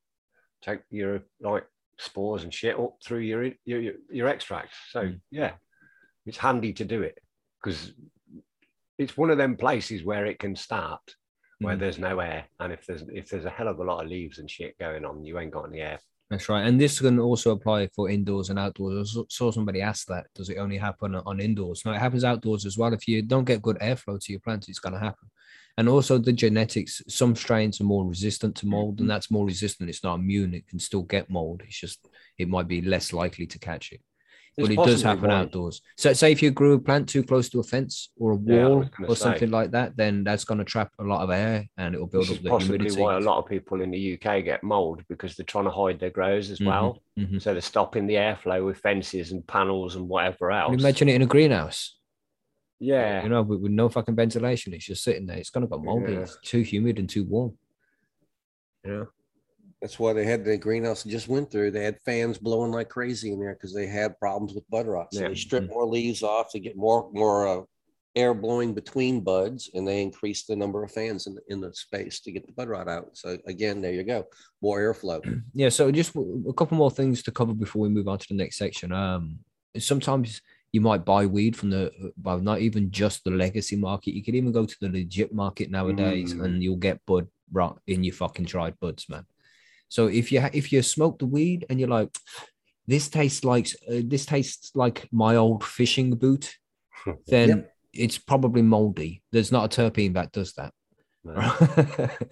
take 0.61 0.81
your 0.89 1.23
like 1.39 1.65
spores 1.97 2.43
and 2.43 2.53
shit 2.53 2.77
up 2.77 2.97
through 3.01 3.19
your 3.19 3.45
your 3.63 3.79
your, 3.79 3.93
your 4.11 4.27
extracts. 4.27 4.75
So 4.89 5.03
Mm. 5.03 5.19
yeah, 5.31 5.53
it's 6.25 6.37
handy 6.37 6.73
to 6.73 6.83
do 6.83 7.01
it 7.01 7.17
because 7.63 7.93
it's 8.97 9.15
one 9.15 9.29
of 9.29 9.37
them 9.37 9.55
places 9.55 10.03
where 10.03 10.25
it 10.25 10.37
can 10.37 10.57
start 10.57 11.15
where 11.59 11.77
Mhm. 11.77 11.79
there's 11.79 11.97
no 11.99 12.19
air, 12.19 12.45
and 12.59 12.73
if 12.73 12.85
there's 12.85 13.03
if 13.03 13.29
there's 13.29 13.45
a 13.45 13.49
hell 13.49 13.69
of 13.69 13.79
a 13.79 13.83
lot 13.85 14.03
of 14.03 14.09
leaves 14.09 14.39
and 14.39 14.51
shit 14.51 14.77
going 14.79 15.05
on, 15.05 15.23
you 15.23 15.39
ain't 15.39 15.53
got 15.53 15.69
any 15.69 15.79
air. 15.79 15.99
That's 16.33 16.49
right. 16.49 16.65
And 16.65 16.81
this 16.81 16.99
can 16.99 17.19
also 17.19 17.51
apply 17.51 17.89
for 17.95 18.09
indoors 18.09 18.49
and 18.49 18.57
outdoors. 18.57 19.15
I 19.15 19.21
saw- 19.29 19.51
somebody 19.51 19.81
ask 19.81 20.07
that. 20.07 20.25
Does 20.33 20.49
it 20.49 20.57
only 20.57 20.77
happen 20.77 21.13
on 21.13 21.39
indoors? 21.39 21.83
No, 21.85 21.91
it 21.91 21.99
happens 21.99 22.23
outdoors 22.23 22.65
as 22.65 22.75
well. 22.75 22.91
If 22.91 23.07
you 23.07 23.21
don't 23.21 23.45
get 23.45 23.61
good 23.61 23.77
airflow 23.77 24.19
to 24.19 24.31
your 24.33 24.39
plants, 24.39 24.67
it's 24.67 24.79
going 24.79 24.93
to 24.93 24.99
happen. 24.99 25.29
And 25.77 25.87
also 25.87 26.17
the 26.17 26.33
genetics, 26.33 27.03
some 27.07 27.35
strains 27.35 27.79
are 27.81 27.83
more 27.83 28.07
resistant 28.07 28.55
to 28.57 28.65
mold, 28.65 28.93
and 28.93 29.01
mm-hmm. 29.01 29.07
that's 29.09 29.29
more 29.29 29.45
resistant. 29.45 29.91
It's 29.91 30.03
not 30.03 30.15
immune. 30.15 30.55
It 30.55 30.67
can 30.67 30.79
still 30.79 31.03
get 31.03 31.29
mold. 31.29 31.61
It's 31.67 31.79
just, 31.79 32.07
it 32.39 32.49
might 32.49 32.67
be 32.67 32.81
less 32.81 33.13
likely 33.13 33.45
to 33.45 33.59
catch 33.59 33.91
it. 33.91 34.01
But 34.55 34.69
it 34.71 34.75
does 34.75 35.01
happen 35.01 35.29
why- 35.29 35.35
outdoors. 35.41 35.81
So, 35.97 36.13
say 36.13 36.31
if 36.31 36.43
you 36.43 36.51
grew 36.51 36.73
a 36.73 36.79
plant 36.79 37.09
too 37.09 37.23
close 37.23 37.49
to 37.49 37.59
a 37.59 37.63
fence 37.63 38.09
or 38.17 38.31
a 38.31 38.35
wall 38.35 38.83
gonna 38.83 39.07
or 39.09 39.15
say. 39.15 39.23
something 39.23 39.49
like 39.51 39.71
that, 39.71 39.97
then 39.97 40.23
that's 40.23 40.43
going 40.45 40.59
to 40.59 40.63
trap 40.63 40.91
a 40.99 41.03
lot 41.03 41.21
of 41.23 41.31
air 41.31 41.67
and 41.77 41.95
it 41.95 41.99
will 41.99 42.07
build 42.07 42.25
This 42.25 42.31
is 42.31 42.37
up 42.37 42.43
the 42.43 42.49
possibly 42.49 42.77
humidity. 42.77 43.01
why 43.01 43.15
a 43.17 43.19
lot 43.19 43.39
of 43.39 43.47
people 43.49 43.81
in 43.81 43.89
the 43.89 44.13
UK 44.13 44.43
get 44.43 44.63
mold 44.63 45.01
because 45.09 45.35
they're 45.35 45.45
trying 45.45 45.65
to 45.65 45.71
hide 45.71 45.99
their 45.99 46.11
grows 46.11 46.51
as 46.51 46.61
well. 46.61 47.01
Mhm. 47.17 47.41
So 47.41 47.53
they're 47.53 47.61
stopping 47.61 48.05
the 48.05 48.15
airflow 48.15 48.65
with 48.65 48.77
fences 48.77 49.31
and 49.31 49.45
panels 49.47 49.95
and 49.95 50.07
whatever 50.07 50.51
else. 50.51 50.69
Can 50.69 50.79
you 50.79 50.85
imagine 50.85 51.09
it 51.09 51.15
in 51.15 51.21
a 51.23 51.27
greenhouse? 51.27 51.97
yeah, 52.79 53.23
you 53.23 53.29
know, 53.29 53.41
with, 53.43 53.61
with 53.61 53.71
no 53.71 53.87
fucking 53.87 54.15
ventilation. 54.15 54.73
It's 54.73 54.85
just 54.85 55.03
sitting 55.03 55.25
there. 55.25 55.37
It's 55.37 55.49
gonna 55.49 55.67
go 55.67 55.79
moldy. 55.79 56.13
Yeah. 56.13 56.19
It's 56.19 56.37
too 56.43 56.59
humid 56.61 56.99
and 56.99 57.09
too 57.09 57.23
warm. 57.23 57.57
Yeah. 58.85 59.05
That's 59.83 59.99
why 59.99 60.13
they 60.13 60.23
had 60.23 60.45
the 60.45 60.55
greenhouse 60.57 61.03
just 61.03 61.27
went 61.27 61.51
through. 61.51 61.71
They 61.71 61.83
had 61.83 61.97
fans 62.05 62.37
blowing 62.37 62.71
like 62.71 62.87
crazy 62.87 63.33
in 63.33 63.39
there 63.41 63.53
because 63.53 63.73
they 63.73 63.85
had 63.85 64.17
problems 64.17 64.53
with 64.53 64.63
bud 64.69 64.87
rot. 64.87 65.13
So 65.13 65.19
Yeah. 65.19 65.27
they 65.27 65.35
stripped 65.35 65.67
more 65.67 65.85
leaves 65.85 66.23
off 66.23 66.51
to 66.53 66.59
get 66.61 66.77
more 66.77 67.09
more 67.11 67.45
uh, 67.49 67.61
air 68.15 68.33
blowing 68.33 68.73
between 68.73 69.19
buds, 69.19 69.69
and 69.73 69.85
they 69.85 70.01
increased 70.01 70.47
the 70.47 70.55
number 70.55 70.85
of 70.85 70.91
fans 70.91 71.27
in 71.27 71.35
the, 71.35 71.41
in 71.49 71.59
the 71.59 71.73
space 71.73 72.21
to 72.21 72.31
get 72.31 72.45
the 72.45 72.53
bud 72.53 72.69
rot 72.69 72.87
out. 72.87 73.09
So 73.17 73.37
again, 73.45 73.81
there 73.81 73.91
you 73.91 74.03
go, 74.05 74.25
more 74.61 74.79
airflow. 74.79 75.19
Yeah. 75.53 75.67
So 75.67 75.91
just 75.91 76.13
w- 76.13 76.45
a 76.47 76.53
couple 76.53 76.77
more 76.77 76.89
things 76.91 77.21
to 77.23 77.31
cover 77.31 77.53
before 77.53 77.81
we 77.81 77.89
move 77.89 78.07
on 78.07 78.19
to 78.19 78.27
the 78.29 78.35
next 78.35 78.57
section. 78.59 78.93
Um, 78.93 79.39
sometimes 79.77 80.41
you 80.71 80.79
might 80.79 81.03
buy 81.03 81.25
weed 81.25 81.57
from 81.57 81.71
the 81.71 81.91
well, 82.23 82.39
not 82.39 82.61
even 82.61 82.89
just 82.89 83.25
the 83.25 83.31
legacy 83.31 83.75
market. 83.75 84.13
You 84.15 84.23
can 84.23 84.35
even 84.35 84.53
go 84.53 84.65
to 84.65 84.75
the 84.79 84.87
legit 84.87 85.33
market 85.33 85.69
nowadays, 85.69 86.33
Mm. 86.33 86.45
and 86.45 86.63
you'll 86.63 86.77
get 86.77 87.05
bud 87.05 87.27
rot 87.51 87.81
in 87.87 88.03
your 88.05 88.13
fucking 88.15 88.45
dried 88.45 88.79
buds, 88.79 89.09
man. 89.09 89.25
So 89.93 90.07
if 90.07 90.31
you 90.31 90.41
if 90.53 90.71
you 90.73 90.81
smoke 90.81 91.19
the 91.19 91.27
weed 91.27 91.67
and 91.69 91.79
you're 91.79 91.95
like, 91.99 92.09
this 92.87 93.09
tastes 93.09 93.43
like 93.43 93.67
uh, 93.87 94.01
this 94.13 94.25
tastes 94.25 94.71
like 94.73 95.07
my 95.11 95.35
old 95.35 95.63
fishing 95.63 96.15
boot, 96.15 96.45
then 97.27 97.49
Yep. 97.49 97.73
it's 97.93 98.17
probably 98.17 98.63
moldy. 98.63 99.21
There's 99.31 99.51
not 99.51 99.65
a 99.65 99.81
terpene 99.81 100.15
that 100.15 100.31
does 100.31 100.53
that. 100.53 100.73
No. 101.23 101.35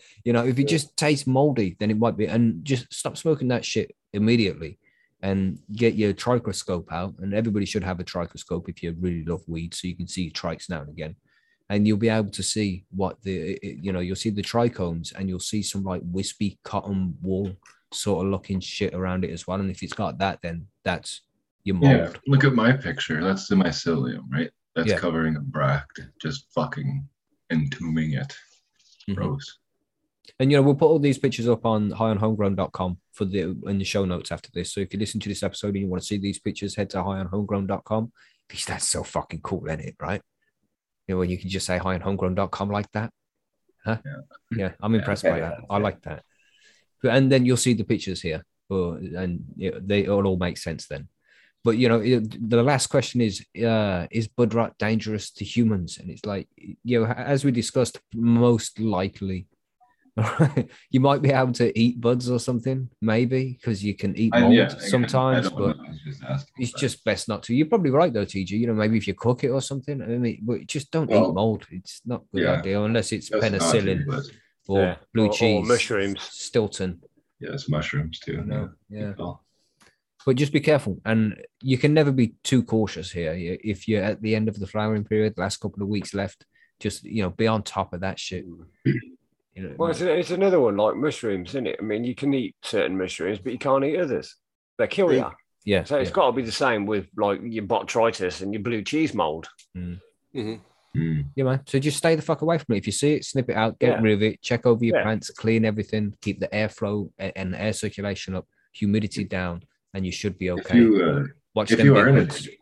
you 0.25 0.33
know, 0.33 0.43
if 0.43 0.57
it 0.57 0.63
Yeah. 0.63 0.75
just 0.77 0.97
tastes 0.97 1.27
moldy, 1.27 1.75
then 1.79 1.91
it 1.91 1.99
might 1.99 2.17
be. 2.17 2.25
And 2.25 2.65
just 2.65 2.91
stop 2.91 3.15
smoking 3.15 3.49
that 3.49 3.63
shit 3.63 3.95
immediately 4.11 4.79
and 5.21 5.59
get 5.71 5.93
your 5.93 6.13
trichroscope 6.15 6.91
out. 6.91 7.13
And 7.19 7.31
everybody 7.31 7.65
should 7.67 7.83
have 7.83 7.99
a 7.99 8.03
trichroscope 8.03 8.69
if 8.69 8.81
you 8.81 8.95
really 8.99 9.23
love 9.23 9.43
weed, 9.47 9.75
so 9.75 9.87
you 9.87 9.95
can 9.95 10.07
see 10.07 10.31
trikes 10.31 10.67
now 10.67 10.81
and 10.81 10.89
again. 10.89 11.15
And 11.71 11.87
you'll 11.87 11.95
be 11.97 12.09
able 12.09 12.31
to 12.31 12.43
see 12.43 12.83
what 12.91 13.21
the, 13.23 13.57
you 13.63 13.93
know, 13.93 14.01
you'll 14.01 14.17
see 14.17 14.29
the 14.29 14.41
trichomes 14.41 15.13
and 15.15 15.29
you'll 15.29 15.39
see 15.39 15.61
some 15.63 15.85
like 15.85 16.01
wispy 16.03 16.59
cotton 16.65 17.15
wool 17.21 17.55
sort 17.93 18.25
of 18.25 18.31
looking 18.31 18.59
shit 18.59 18.93
around 18.93 19.23
it 19.23 19.31
as 19.31 19.47
well. 19.47 19.57
And 19.59 19.71
if 19.71 19.81
it's 19.81 19.93
got 19.93 20.17
that, 20.17 20.39
then 20.43 20.67
that's 20.83 21.21
your 21.63 21.77
mold. 21.77 21.93
Yeah, 21.95 22.11
look 22.27 22.43
at 22.43 22.53
my 22.53 22.73
picture. 22.73 23.23
That's 23.23 23.47
the 23.47 23.55
mycelium, 23.55 24.23
right? 24.29 24.51
That's 24.75 24.89
Yeah. 24.89 24.97
covering 24.97 25.37
a 25.37 25.39
bract, 25.39 26.01
just 26.21 26.51
fucking 26.53 27.07
entombing 27.51 28.13
it. 28.13 28.35
Mhm. 29.09 29.39
And 30.39 30.51
you 30.51 30.57
know, 30.57 30.63
we'll 30.63 30.75
put 30.75 30.87
all 30.87 30.99
these 30.99 31.17
pictures 31.17 31.47
up 31.47 31.65
on 31.65 31.91
highonhomegrown.com 31.91 32.97
for 33.13 33.25
the 33.25 33.57
in 33.65 33.77
the 33.77 33.85
show 33.85 34.03
notes 34.03 34.31
after 34.31 34.49
this. 34.53 34.73
So 34.73 34.81
if 34.81 34.93
you 34.93 34.99
listen 34.99 35.21
to 35.21 35.29
this 35.29 35.43
episode 35.43 35.69
and 35.75 35.77
you 35.83 35.87
want 35.87 36.03
to 36.03 36.07
see 36.07 36.17
these 36.17 36.39
pictures, 36.39 36.75
head 36.75 36.89
to 36.91 36.97
highonhomegrown.com. 36.97 38.11
Because 38.47 38.65
that's 38.65 38.89
so 38.89 39.03
fucking 39.03 39.41
cool, 39.41 39.65
isn't 39.67 39.79
it? 39.79 39.95
Right? 39.99 40.21
You 41.11 41.15
know, 41.15 41.19
when 41.19 41.29
you 41.29 41.37
can 41.37 41.49
just 41.49 41.65
say 41.65 41.77
highonhomegrown.com 41.77 42.69
like 42.69 42.89
that. 42.93 43.11
Huh? 43.83 43.97
Yeah. 44.05 44.21
Yeah, 44.57 44.71
I'm 44.81 44.93
Yeah, 44.93 44.99
impressed 44.99 45.25
by 45.25 45.41
that. 45.41 45.57
I 45.69 45.77
like 45.77 46.01
that. 46.03 46.23
But, 47.03 47.15
and 47.15 47.29
then 47.29 47.45
you'll 47.45 47.57
see 47.57 47.73
the 47.73 47.83
pictures 47.83 48.21
here. 48.21 48.45
Uh, 48.69 48.93
and 48.93 49.43
know, 49.71 49.79
they 49.83 50.03
it'll 50.03 50.25
all 50.25 50.37
make 50.37 50.57
sense 50.57 50.87
then. 50.87 51.09
But 51.65 51.75
you 51.75 51.89
know, 51.89 51.99
it- 51.99 52.49
the 52.49 52.63
last 52.63 52.87
question 52.87 53.19
is: 53.19 53.45
uh, 53.61 54.07
Is 54.09 54.29
bud 54.29 54.53
rot 54.53 54.77
dangerous 54.77 55.31
to 55.31 55.43
humans? 55.43 55.97
And 55.97 56.09
it's 56.09 56.25
like, 56.25 56.47
you 56.55 57.01
know, 57.01 57.07
as 57.11 57.43
we 57.43 57.51
discussed, 57.51 57.99
most 58.15 58.79
likely 58.79 59.47
you 60.89 60.99
might 60.99 61.21
be 61.21 61.29
able 61.31 61.53
to 61.53 61.77
eat 61.79 62.01
buds 62.01 62.29
or 62.29 62.39
something, 62.39 62.89
maybe 63.01 63.53
because 63.59 63.83
you 63.83 63.95
can 63.95 64.15
eat 64.17 64.31
I- 64.33 64.41
mold 64.41 64.53
yeah, 64.53 64.67
again, 64.67 64.79
sometimes, 64.81 65.49
but 65.49 65.77
know, 65.77 65.83
I 65.85 65.89
was 65.89 65.99
just 66.03 66.21
it's 66.57 66.71
but- 66.71 66.79
just 66.81 67.03
best 67.05 67.27
not 67.29 67.43
to. 67.43 67.55
You're 67.55 67.67
probably 67.67 67.91
right 67.91 68.11
though, 68.11 68.25
TG. 68.25 68.49
You 68.51 68.67
know, 68.67 68.73
maybe 68.73 68.97
if 68.97 69.07
you 69.07 69.13
cook 69.13 69.43
it 69.43 69.49
or 69.49 69.61
something. 69.61 70.01
I 70.01 70.05
mean, 70.07 70.39
but 70.43 70.67
just 70.67 70.91
don't 70.91 71.09
Well, 71.09 71.29
eat 71.29 71.33
mold. 71.33 71.65
It's 71.71 72.01
not 72.05 72.21
a 72.21 72.35
good 72.35 72.43
yeah. 72.43 72.51
idea 72.59 72.81
unless 72.81 73.11
it's 73.13 73.29
Just 73.29 73.41
penicillin 73.43 74.05
but 74.05 74.23
or 74.67 74.79
Yeah, 74.81 74.95
blue 75.13 75.23
or- 75.25 75.29
or 75.29 75.33
cheese, 75.33 75.67
mushrooms. 75.67 76.21
Stilton. 76.23 77.01
yes, 77.39 77.69
mushrooms 77.69 78.19
too. 78.19 78.43
No, 78.45 78.55
know, 78.55 78.69
yeah. 78.89 79.13
But 80.25 80.35
just 80.35 80.53
be 80.53 80.59
careful, 80.59 81.01
and 81.03 81.41
you 81.63 81.77
can 81.79 81.93
never 81.95 82.11
be 82.11 82.35
too 82.43 82.61
cautious 82.63 83.11
here. 83.11 83.33
If 83.35 83.87
you're 83.87 84.03
at 84.03 84.21
the 84.21 84.35
end 84.35 84.49
of 84.49 84.59
the 84.59 84.67
flowering 84.67 85.03
period, 85.03 85.35
the 85.35 85.41
last 85.41 85.57
couple 85.57 85.81
of 85.81 85.89
weeks 85.89 86.13
left, 86.13 86.45
just 86.79 87.03
you 87.03 87.23
know, 87.23 87.31
be 87.31 87.47
on 87.47 87.63
top 87.63 87.93
of 87.93 88.01
that 88.01 88.19
shit. 88.19 88.45
You 89.55 89.63
know, 89.63 89.75
Well, 89.77 89.91
it's, 89.91 90.01
it's 90.01 90.31
another 90.31 90.59
one 90.59 90.77
like 90.77 90.95
mushrooms, 90.95 91.49
isn't 91.49 91.67
it? 91.67 91.77
I 91.79 91.83
mean, 91.83 92.03
you 92.03 92.15
can 92.15 92.33
eat 92.33 92.55
certain 92.63 92.97
mushrooms, 92.97 93.39
but 93.39 93.51
you 93.51 93.59
can't 93.59 93.83
eat 93.83 93.97
others. 93.99 94.35
They 94.77 94.87
kill 94.87 95.11
you. 95.11 95.25
yeah. 95.65 95.83
So 95.83 95.97
it's 95.97 96.09
yeah. 96.09 96.13
got 96.15 96.25
to 96.27 96.31
be 96.31 96.41
the 96.43 96.51
same 96.51 96.85
with 96.85 97.07
like 97.17 97.41
your 97.43 97.65
botrytis 97.65 98.41
and 98.41 98.53
your 98.53 98.63
blue 98.63 98.81
cheese 98.83 99.13
mold. 99.13 99.47
Mhm. 99.77 99.99
mm, 100.95 101.25
Yeah, 101.35 101.43
man. 101.43 101.61
So 101.67 101.79
just 101.79 101.97
stay 101.97 102.15
the 102.15 102.21
fuck 102.21 102.41
away 102.41 102.57
from 102.57 102.75
it. 102.75 102.79
If 102.79 102.85
you 102.85 102.93
see 102.93 103.15
it, 103.15 103.25
snip 103.25 103.49
it 103.49 103.55
out, 103.55 103.77
get 103.79 103.89
Yeah. 103.97 104.01
rid 104.01 104.13
of 104.13 104.23
it, 104.23 104.41
check 104.41 104.65
over 104.65 104.83
your 104.83 104.97
Yeah. 104.97 105.03
plants, 105.03 105.29
clean 105.29 105.65
everything, 105.65 106.15
keep 106.21 106.39
the 106.39 106.47
airflow 106.47 107.11
a- 107.19 107.37
and 107.37 107.53
air 107.55 107.73
circulation 107.73 108.35
up, 108.35 108.47
humidity 108.73 109.25
down, 109.25 109.63
and 109.93 110.05
you 110.05 110.11
should 110.11 110.37
be 110.37 110.47
if 110.47 110.59
okay. 110.59 110.77
you 110.77 111.03
uh, 111.03 111.23
Watch 111.53 111.71
if 111.71 111.77
them 111.79 111.87
you 111.87 111.97
are 111.97 112.07
in 112.07 112.17
a 112.17 112.21
big 112.21 112.57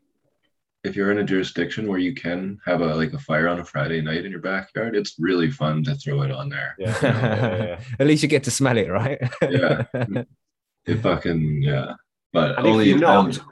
if 0.84 0.96
you're 0.96 1.12
in 1.12 1.18
a 1.20 1.24
jurisdiction 1.24 1.88
where 1.88 2.00
you 2.00 2.14
can 2.14 2.58
have 2.66 2.82
a 2.82 2.96
like 2.96 3.14
a 3.14 3.20
fire 3.20 3.48
on 3.50 3.60
a 3.60 3.66
Friday 3.66 4.02
night 4.02 4.24
in 4.26 4.32
your 4.32 4.40
backyard, 4.40 4.96
it's 4.96 5.16
really 5.20 5.52
fun 5.52 5.84
to 5.84 5.96
throw 5.96 6.22
it 6.22 6.32
on 6.32 6.50
there. 6.50 6.76
Yeah, 6.80 6.96
yeah, 7.04 7.58
yeah. 7.66 7.80
At 8.00 8.08
least 8.08 8.24
you 8.24 8.30
get 8.30 8.44
to 8.46 8.52
smell 8.52 8.78
it, 8.78 8.90
right? 8.90 9.20
Yeah. 9.42 9.84
It 10.86 11.02
fucking 11.02 11.62
yeah. 11.62 11.94
But 12.34 12.58
And 12.58 12.68
if 12.68 12.88
you're 12.88 12.98
not 12.98 13.38
um, 13.40 13.52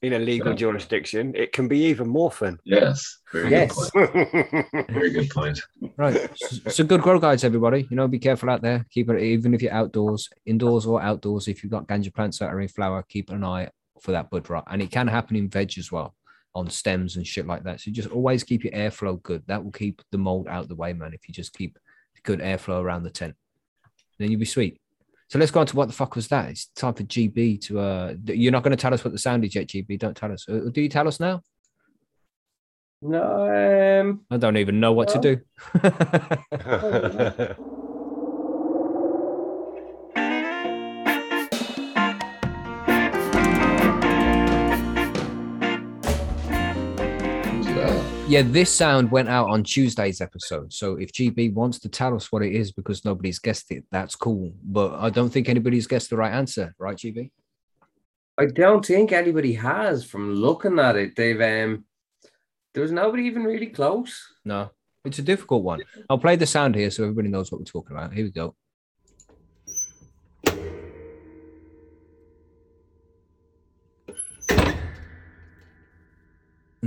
in 0.00 0.12
a 0.14 0.18
legal 0.18 0.50
Yeah. 0.50 0.56
jurisdiction, 0.56 1.34
it 1.34 1.52
can 1.52 1.66
be 1.68 1.80
even 1.86 2.08
more 2.08 2.30
fun. 2.30 2.58
yes, 2.64 3.18
very 3.32 3.50
Yes. 3.50 3.90
good 3.90 4.10
point. 4.12 4.88
Very 4.90 5.10
good 5.10 5.30
point. 5.30 5.60
right. 5.98 6.30
So, 6.36 6.70
so 6.70 6.84
good 6.84 7.02
grow 7.02 7.18
guides, 7.18 7.44
everybody. 7.44 7.86
You 7.90 7.96
know, 7.96 8.06
be 8.08 8.18
careful 8.20 8.48
out 8.48 8.62
there. 8.62 8.86
Keep 8.90 9.10
it 9.10 9.20
even 9.22 9.52
if 9.52 9.60
you're 9.62 9.72
outdoors, 9.72 10.30
indoors 10.46 10.86
or 10.86 11.02
outdoors. 11.02 11.48
If 11.48 11.62
you've 11.62 11.72
got 11.72 11.88
ganja 11.88 12.14
plants 12.14 12.38
that 12.38 12.46
are 12.50 12.60
in 12.60 12.68
flower, 12.68 13.02
keep 13.06 13.30
an 13.30 13.44
eye 13.44 13.68
for 14.00 14.12
that 14.12 14.30
bud 14.30 14.48
rot. 14.48 14.64
And 14.70 14.80
it 14.80 14.90
can 14.92 15.08
happen 15.08 15.36
in 15.36 15.48
veg 15.48 15.76
as 15.76 15.90
well, 15.92 16.14
on 16.54 16.70
stems 16.70 17.16
and 17.16 17.26
shit 17.26 17.46
like 17.46 17.64
that. 17.64 17.80
So 17.80 17.90
just 17.90 18.10
always 18.10 18.44
keep 18.44 18.64
your 18.64 18.72
airflow 18.72 19.22
good. 19.22 19.42
That 19.46 19.64
will 19.64 19.72
keep 19.72 20.02
the 20.12 20.18
mold 20.18 20.46
out 20.48 20.62
of 20.62 20.68
the 20.68 20.74
way, 20.74 20.92
man. 20.92 21.12
If 21.12 21.28
you 21.28 21.34
just 21.34 21.52
keep 21.52 21.78
good 22.22 22.40
airflow 22.40 22.82
around 22.82 23.02
the 23.02 23.10
tent, 23.10 23.34
then 24.18 24.30
you'll 24.30 24.40
be 24.40 24.46
sweet. 24.46 24.80
So 25.28 25.38
let's 25.38 25.50
go 25.50 25.60
on 25.60 25.66
to 25.66 25.76
what 25.76 25.88
the 25.88 25.94
fuck 25.94 26.14
was 26.14 26.28
that? 26.28 26.50
It's 26.50 26.66
time 26.66 26.94
for 26.94 27.02
GB 27.02 27.60
to 27.62 27.80
uh 27.80 28.14
you're 28.26 28.52
not 28.52 28.62
going 28.62 28.76
to 28.76 28.80
tell 28.80 28.94
us 28.94 29.04
what 29.04 29.12
the 29.12 29.18
sound 29.18 29.44
is 29.44 29.54
yet, 29.54 29.66
GB. 29.66 29.98
Don't 29.98 30.16
tell 30.16 30.32
us. 30.32 30.48
Uh, 30.48 30.68
Do 30.70 30.80
you 30.80 30.88
tell 30.88 31.08
us 31.08 31.18
now? 31.18 31.42
No, 33.02 34.00
um, 34.00 34.24
I 34.30 34.38
don't 34.38 34.56
even 34.56 34.80
know 34.80 34.92
what 34.92 35.08
to 35.08 35.18
do. 35.18 35.40
Yeah, 48.26 48.40
this 48.40 48.72
sound 48.72 49.10
went 49.10 49.28
out 49.28 49.50
on 49.50 49.62
Tuesday's 49.62 50.22
episode. 50.22 50.72
So 50.72 50.96
if 50.96 51.12
GB 51.12 51.52
wants 51.52 51.78
to 51.80 51.90
tell 51.90 52.16
us 52.16 52.32
what 52.32 52.42
it 52.42 52.54
is 52.54 52.72
because 52.72 53.04
nobody's 53.04 53.38
guessed 53.38 53.70
it, 53.70 53.84
that's 53.92 54.16
cool. 54.16 54.54
But 54.64 54.94
I 54.94 55.10
don't 55.10 55.28
think 55.28 55.50
anybody's 55.50 55.86
guessed 55.86 56.08
the 56.08 56.16
right 56.16 56.32
answer, 56.32 56.74
right, 56.78 56.96
GB? 56.96 57.30
I 58.38 58.46
don't 58.46 58.84
think 58.84 59.12
anybody 59.12 59.52
has 59.52 60.04
from 60.04 60.34
looking 60.34 60.78
at 60.78 60.96
it. 60.96 61.14
They've 61.16 61.40
um, 61.40 61.84
there 62.72 62.82
was 62.82 62.92
nobody 62.92 63.24
even 63.24 63.44
really 63.44 63.66
close. 63.66 64.26
No, 64.42 64.70
it's 65.04 65.18
a 65.18 65.22
difficult 65.22 65.62
one. 65.62 65.82
I'll 66.08 66.18
play 66.18 66.36
the 66.36 66.46
sound 66.46 66.74
here 66.74 66.90
so 66.90 67.02
everybody 67.04 67.28
knows 67.28 67.52
what 67.52 67.60
we're 67.60 67.66
talking 67.66 67.94
about. 67.94 68.14
Here 68.14 68.24
we 68.24 68.30
go. 68.30 68.56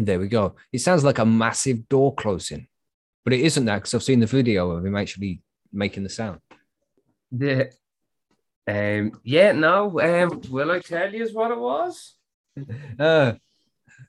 There 0.05 0.19
we 0.19 0.27
go. 0.27 0.55
It 0.71 0.79
sounds 0.79 1.03
like 1.03 1.19
a 1.19 1.25
massive 1.25 1.87
door 1.89 2.13
closing, 2.15 2.67
but 3.23 3.33
it 3.33 3.41
isn't 3.41 3.65
that 3.65 3.75
because 3.77 3.93
I've 3.93 4.03
seen 4.03 4.19
the 4.19 4.25
video 4.25 4.71
of 4.71 4.85
him 4.85 4.95
actually 4.95 5.41
making 5.71 6.03
the 6.03 6.09
sound. 6.09 6.39
The 7.31 7.71
um, 8.67 9.19
yeah, 9.23 9.53
no. 9.53 9.99
Um, 9.99 10.41
will 10.49 10.71
I 10.71 10.79
tell 10.79 11.13
you 11.13 11.27
what 11.29 11.51
it 11.51 11.59
was? 11.59 12.13
Uh, 12.99 13.33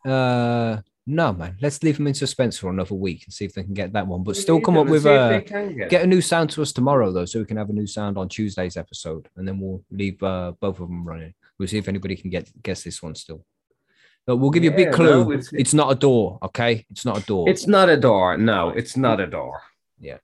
uh, 0.06 0.78
no, 1.06 1.32
man. 1.32 1.56
Let's 1.60 1.82
leave 1.82 1.96
them 1.96 2.06
in 2.06 2.14
suspense 2.14 2.58
for 2.58 2.70
another 2.70 2.94
week 2.94 3.24
and 3.24 3.32
see 3.32 3.44
if 3.44 3.52
they 3.54 3.62
can 3.62 3.74
get 3.74 3.92
that 3.92 4.06
one. 4.06 4.22
But 4.22 4.36
still, 4.36 4.60
come 4.60 4.76
up 4.76 4.86
with 4.86 5.06
a 5.06 5.36
a 5.36 5.88
get 5.88 6.02
a 6.02 6.06
new 6.06 6.20
sound 6.20 6.50
to 6.50 6.62
us 6.62 6.72
tomorrow 6.72 7.12
though, 7.12 7.24
so 7.24 7.38
we 7.38 7.44
can 7.44 7.56
have 7.56 7.70
a 7.70 7.74
new 7.74 7.86
sound 7.86 8.16
on 8.16 8.28
Tuesday's 8.28 8.76
episode, 8.76 9.28
and 9.36 9.46
then 9.46 9.58
we'll 9.60 9.84
leave 9.90 10.22
uh, 10.22 10.52
both 10.60 10.80
of 10.80 10.88
them 10.88 11.06
running. 11.06 11.34
We'll 11.58 11.68
see 11.68 11.78
if 11.78 11.88
anybody 11.88 12.16
can 12.16 12.30
get 12.30 12.50
guess 12.62 12.82
this 12.82 13.02
one 13.02 13.14
still. 13.14 13.44
But 14.28 14.36
we'll 14.36 14.50
give 14.50 14.62
you 14.62 14.70
a 14.70 14.76
big 14.76 14.88
Yeah, 14.88 14.92
clue. 14.92 15.24
no, 15.24 15.32
it's- 15.32 15.50
it's 15.54 15.72
not 15.72 15.90
a 15.90 15.94
door, 15.94 16.38
okay? 16.42 16.84
It's 16.90 17.06
not 17.06 17.16
a 17.22 17.24
door. 17.24 17.48
It's 17.48 17.66
not 17.66 17.88
a 17.88 17.96
door. 17.96 18.36
No, 18.36 18.68
it's 18.68 18.94
not 18.94 19.20
a 19.20 19.26
door. 19.26 19.62
Yeah. 19.98 20.18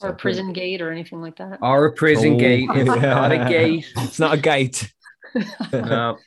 Or 0.00 0.08
a 0.10 0.16
prison 0.16 0.52
gate 0.52 0.82
or 0.82 0.90
anything 0.90 1.20
like 1.20 1.36
that. 1.36 1.60
Or 1.62 1.86
a 1.86 1.92
prison 1.92 2.34
Oh. 2.34 2.38
gate. 2.40 2.68
It's 2.74 2.88
not 3.14 3.30
a 3.30 3.38
gate. 3.48 3.86
It's 3.98 4.18
not 4.18 4.34
a 4.34 4.40
gate. 4.40 4.92
No. 5.72 6.18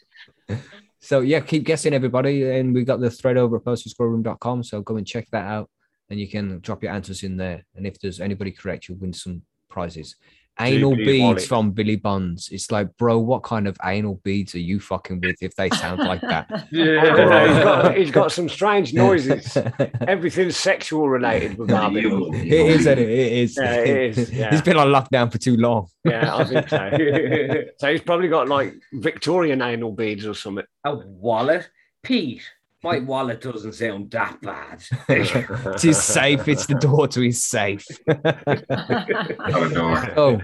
So 1.01 1.19
yeah, 1.19 1.41
keep 1.41 1.65
guessing 1.65 1.93
everybody. 1.93 2.49
And 2.49 2.73
we've 2.73 2.85
got 2.85 3.01
the 3.01 3.09
thread 3.09 3.35
over 3.35 3.57
at 3.57 3.63
postalscrollroom.com. 3.65 4.63
So 4.63 4.81
go 4.81 4.95
and 4.95 5.05
check 5.05 5.27
that 5.33 5.45
out 5.45 5.69
and 6.09 6.19
you 6.21 6.27
can 6.29 6.59
drop 6.61 6.83
your 6.83 6.93
answers 6.93 7.23
in 7.23 7.35
there. 7.35 7.65
And 7.75 7.85
if 7.85 7.99
there's 7.99 8.21
anybody 8.21 8.51
correct, 8.51 8.87
you'll 8.87 8.97
win 8.99 9.11
some 9.11 9.41
prizes. 9.69 10.15
Anal 10.59 10.91
Jubilee 10.91 11.05
beads 11.05 11.21
wallet. 11.21 11.41
from 11.43 11.71
Billy 11.71 11.95
Bonds. 11.95 12.49
It's 12.51 12.71
like, 12.71 12.95
bro, 12.97 13.17
what 13.19 13.43
kind 13.43 13.67
of 13.67 13.77
anal 13.83 14.15
beads 14.23 14.53
are 14.53 14.59
you 14.59 14.79
fucking 14.79 15.21
with 15.21 15.37
if 15.41 15.55
they 15.55 15.69
sound 15.69 15.99
like 15.99 16.21
that? 16.21 16.67
yeah, 16.71 17.03
don't 17.03 17.49
he's, 17.49 17.63
got, 17.63 17.97
he's 17.97 18.11
got 18.11 18.31
some 18.31 18.49
strange 18.49 18.93
noises. 18.93 19.57
Everything's 20.07 20.57
sexual 20.57 21.09
related 21.09 21.57
with 21.57 21.69
Marvin. 21.69 22.05
Evil. 22.05 22.35
It 22.35 22.47
is, 22.47 22.79
isn't 22.81 22.99
it? 22.99 23.09
It 23.09 23.31
is. 23.33 23.57
Yeah, 23.57 23.73
it 23.75 24.17
is, 24.17 24.31
yeah. 24.31 24.51
He's 24.51 24.61
been 24.61 24.77
on 24.77 24.87
lockdown 24.87 25.31
for 25.31 25.37
too 25.37 25.57
long. 25.57 25.87
Yeah, 26.03 26.35
I 26.35 26.43
think 26.43 26.69
so. 26.69 27.65
so 27.77 27.91
he's 27.91 28.01
probably 28.01 28.27
got 28.27 28.47
like 28.47 28.75
Victorian 28.93 29.61
anal 29.61 29.93
beads 29.93 30.25
or 30.25 30.33
something. 30.33 30.65
A 30.83 30.95
wallet? 30.95 31.69
Pete, 32.03 32.41
my 32.83 32.99
wallet 32.99 33.41
doesn't 33.41 33.73
sound 33.73 34.11
that 34.11 34.41
bad. 34.41 34.83
It's 35.09 35.83
his 35.83 36.01
safe. 36.01 36.47
It's 36.47 36.65
the 36.65 36.75
door 36.75 37.07
to 37.07 37.21
his 37.21 37.43
safe. 37.43 37.85
Not 38.07 39.63
a 39.63 39.69
door. 39.73 40.13
oh, 40.17 40.41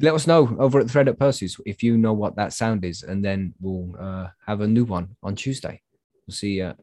let 0.00 0.14
us 0.14 0.26
know 0.26 0.56
over 0.58 0.80
at 0.80 0.90
Thread 0.90 1.08
at 1.08 1.18
Percy's 1.18 1.58
if 1.64 1.82
you 1.82 1.96
know 1.96 2.12
what 2.12 2.36
that 2.36 2.52
sound 2.52 2.84
is, 2.84 3.02
and 3.02 3.24
then 3.24 3.54
we'll 3.60 3.94
uh, 3.98 4.28
have 4.46 4.60
a 4.60 4.66
new 4.66 4.84
one 4.84 5.16
on 5.22 5.34
Tuesday. 5.34 5.80
We'll 6.26 6.34
see 6.34 6.58
you 6.58 6.74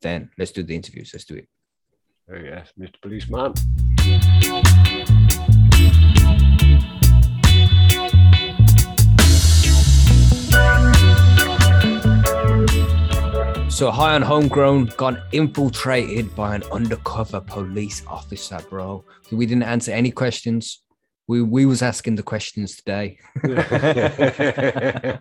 then. 0.00 0.30
Let's 0.38 0.52
do 0.52 0.62
the 0.62 0.74
interviews. 0.74 1.10
Let's 1.12 1.24
do 1.24 1.36
it. 1.36 1.48
Oh 2.30 2.36
yes, 2.36 2.72
Mr. 2.78 3.00
Policeman. 3.00 3.54
So 13.78 13.92
high 13.92 14.16
on 14.16 14.22
homegrown 14.22 14.86
got 14.96 15.20
infiltrated 15.30 16.34
by 16.34 16.56
an 16.56 16.64
undercover 16.72 17.40
police 17.40 18.02
officer, 18.08 18.58
bro. 18.68 19.04
We 19.30 19.46
didn't 19.46 19.62
answer 19.62 19.92
any 19.92 20.10
questions. 20.10 20.82
We 21.28 21.42
we 21.42 21.64
was 21.64 21.80
asking 21.80 22.16
the 22.16 22.24
questions 22.24 22.74
today. 22.74 23.18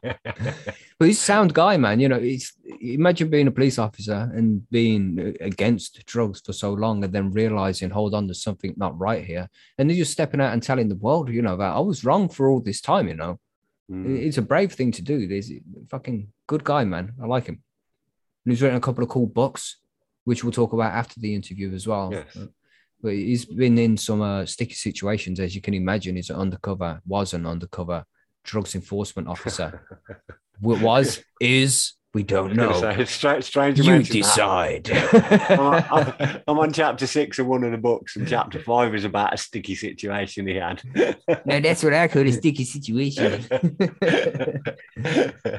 But 0.99 1.08
he's 1.08 1.20
a 1.20 1.24
sound 1.24 1.53
guy, 1.53 1.78
man. 1.78 1.99
You 1.99 2.10
know, 2.10 2.18
it's 2.18 2.53
imagine 2.82 3.30
being 3.30 3.45
a 3.45 3.51
police 3.51 3.78
officer 3.78 4.32
and 4.34 4.68
being 4.72 5.36
against 5.39 6.03
drugs 6.08 6.41
for 6.43 6.51
so 6.51 6.74
long 6.74 7.03
and 7.03 7.14
then 7.14 7.30
realizing, 7.30 7.91
hold 7.91 8.16
on, 8.16 8.26
there's 8.26 8.41
something 8.41 8.74
not 8.76 8.97
right 8.97 9.24
here. 9.24 9.47
And 9.78 9.88
then 9.88 9.97
just 9.97 10.14
stepping 10.14 10.41
out 10.41 10.53
and 10.53 10.64
telling 10.64 10.89
the 10.89 10.95
world, 10.95 11.30
you 11.30 11.43
know, 11.43 11.58
that 11.58 11.76
I 11.76 11.80
was 11.80 12.03
wrong 12.03 12.28
for 12.28 12.49
all 12.49 12.62
this 12.62 12.82
time, 12.82 13.08
you 13.08 13.14
know. 13.14 13.39
Mm. 13.91 14.18
It's 14.18 14.39
a 14.39 14.41
brave 14.41 14.74
thing 14.74 14.91
to 14.93 15.03
do. 15.03 15.28
There's 15.28 15.51
fucking 15.91 16.30
good 16.47 16.64
guy, 16.64 16.84
man. 16.86 17.14
I 17.22 17.28
like 17.28 17.45
him. 17.45 17.62
And 18.48 18.54
he's 18.54 18.62
written 18.62 18.78
a 18.78 18.80
couple 18.80 19.04
of 19.04 19.10
cool 19.10 19.28
books, 19.28 19.76
which 20.24 20.41
we'll 20.41 20.54
talk 20.54 20.72
about 20.72 20.93
after 20.93 21.20
the 21.20 21.36
interview 21.36 21.74
as 21.74 21.86
well. 21.86 22.14
Yes. 22.14 22.48
But 23.04 23.12
he's 23.12 23.43
been 23.43 23.78
in 23.78 23.98
some 23.98 24.22
uh, 24.22 24.45
sticky 24.45 24.76
situations, 24.76 25.41
as 25.41 25.54
you 25.54 25.60
can 25.60 25.74
imagine. 25.74 26.16
He's 26.16 26.30
an 26.30 26.38
undercover, 26.38 27.02
was 27.06 27.34
an 27.34 27.45
undercover 27.45 28.06
drugs 28.45 28.74
enforcement 28.74 29.28
officer. 29.28 29.86
Was, 30.62 31.22
is, 31.41 31.91
We 32.18 32.24
don't 32.24 32.55
know. 32.55 32.74
say, 32.82 32.95
it's 32.97 33.11
stra- 33.11 33.43
strange. 33.43 33.78
you 33.78 33.84
You 33.84 33.91
mention 33.91 34.22
that. 34.22 34.84
decide. 34.84 34.89
I'm, 35.51 35.61
I'm- 35.93 36.41
I'm 36.47 36.57
on 36.57 36.74
chapter 36.74 37.05
six 37.05 37.38
of 37.38 37.45
one 37.45 37.63
of 37.63 37.72
the 37.72 37.78
books, 37.78 38.15
and 38.15 38.28
chapter 38.28 38.59
five 38.59 38.95
is 38.95 39.05
about 39.05 39.36
a 39.36 39.38
sticky 39.38 39.76
situation 39.76 40.47
he 40.47 40.55
had. 40.55 40.82
now 41.45 41.59
that's 41.59 41.84
what 41.84 41.93
I 41.93 42.07
call 42.07 42.26
a 42.28 42.32
sticky 42.32 42.63
situation. 42.63 43.45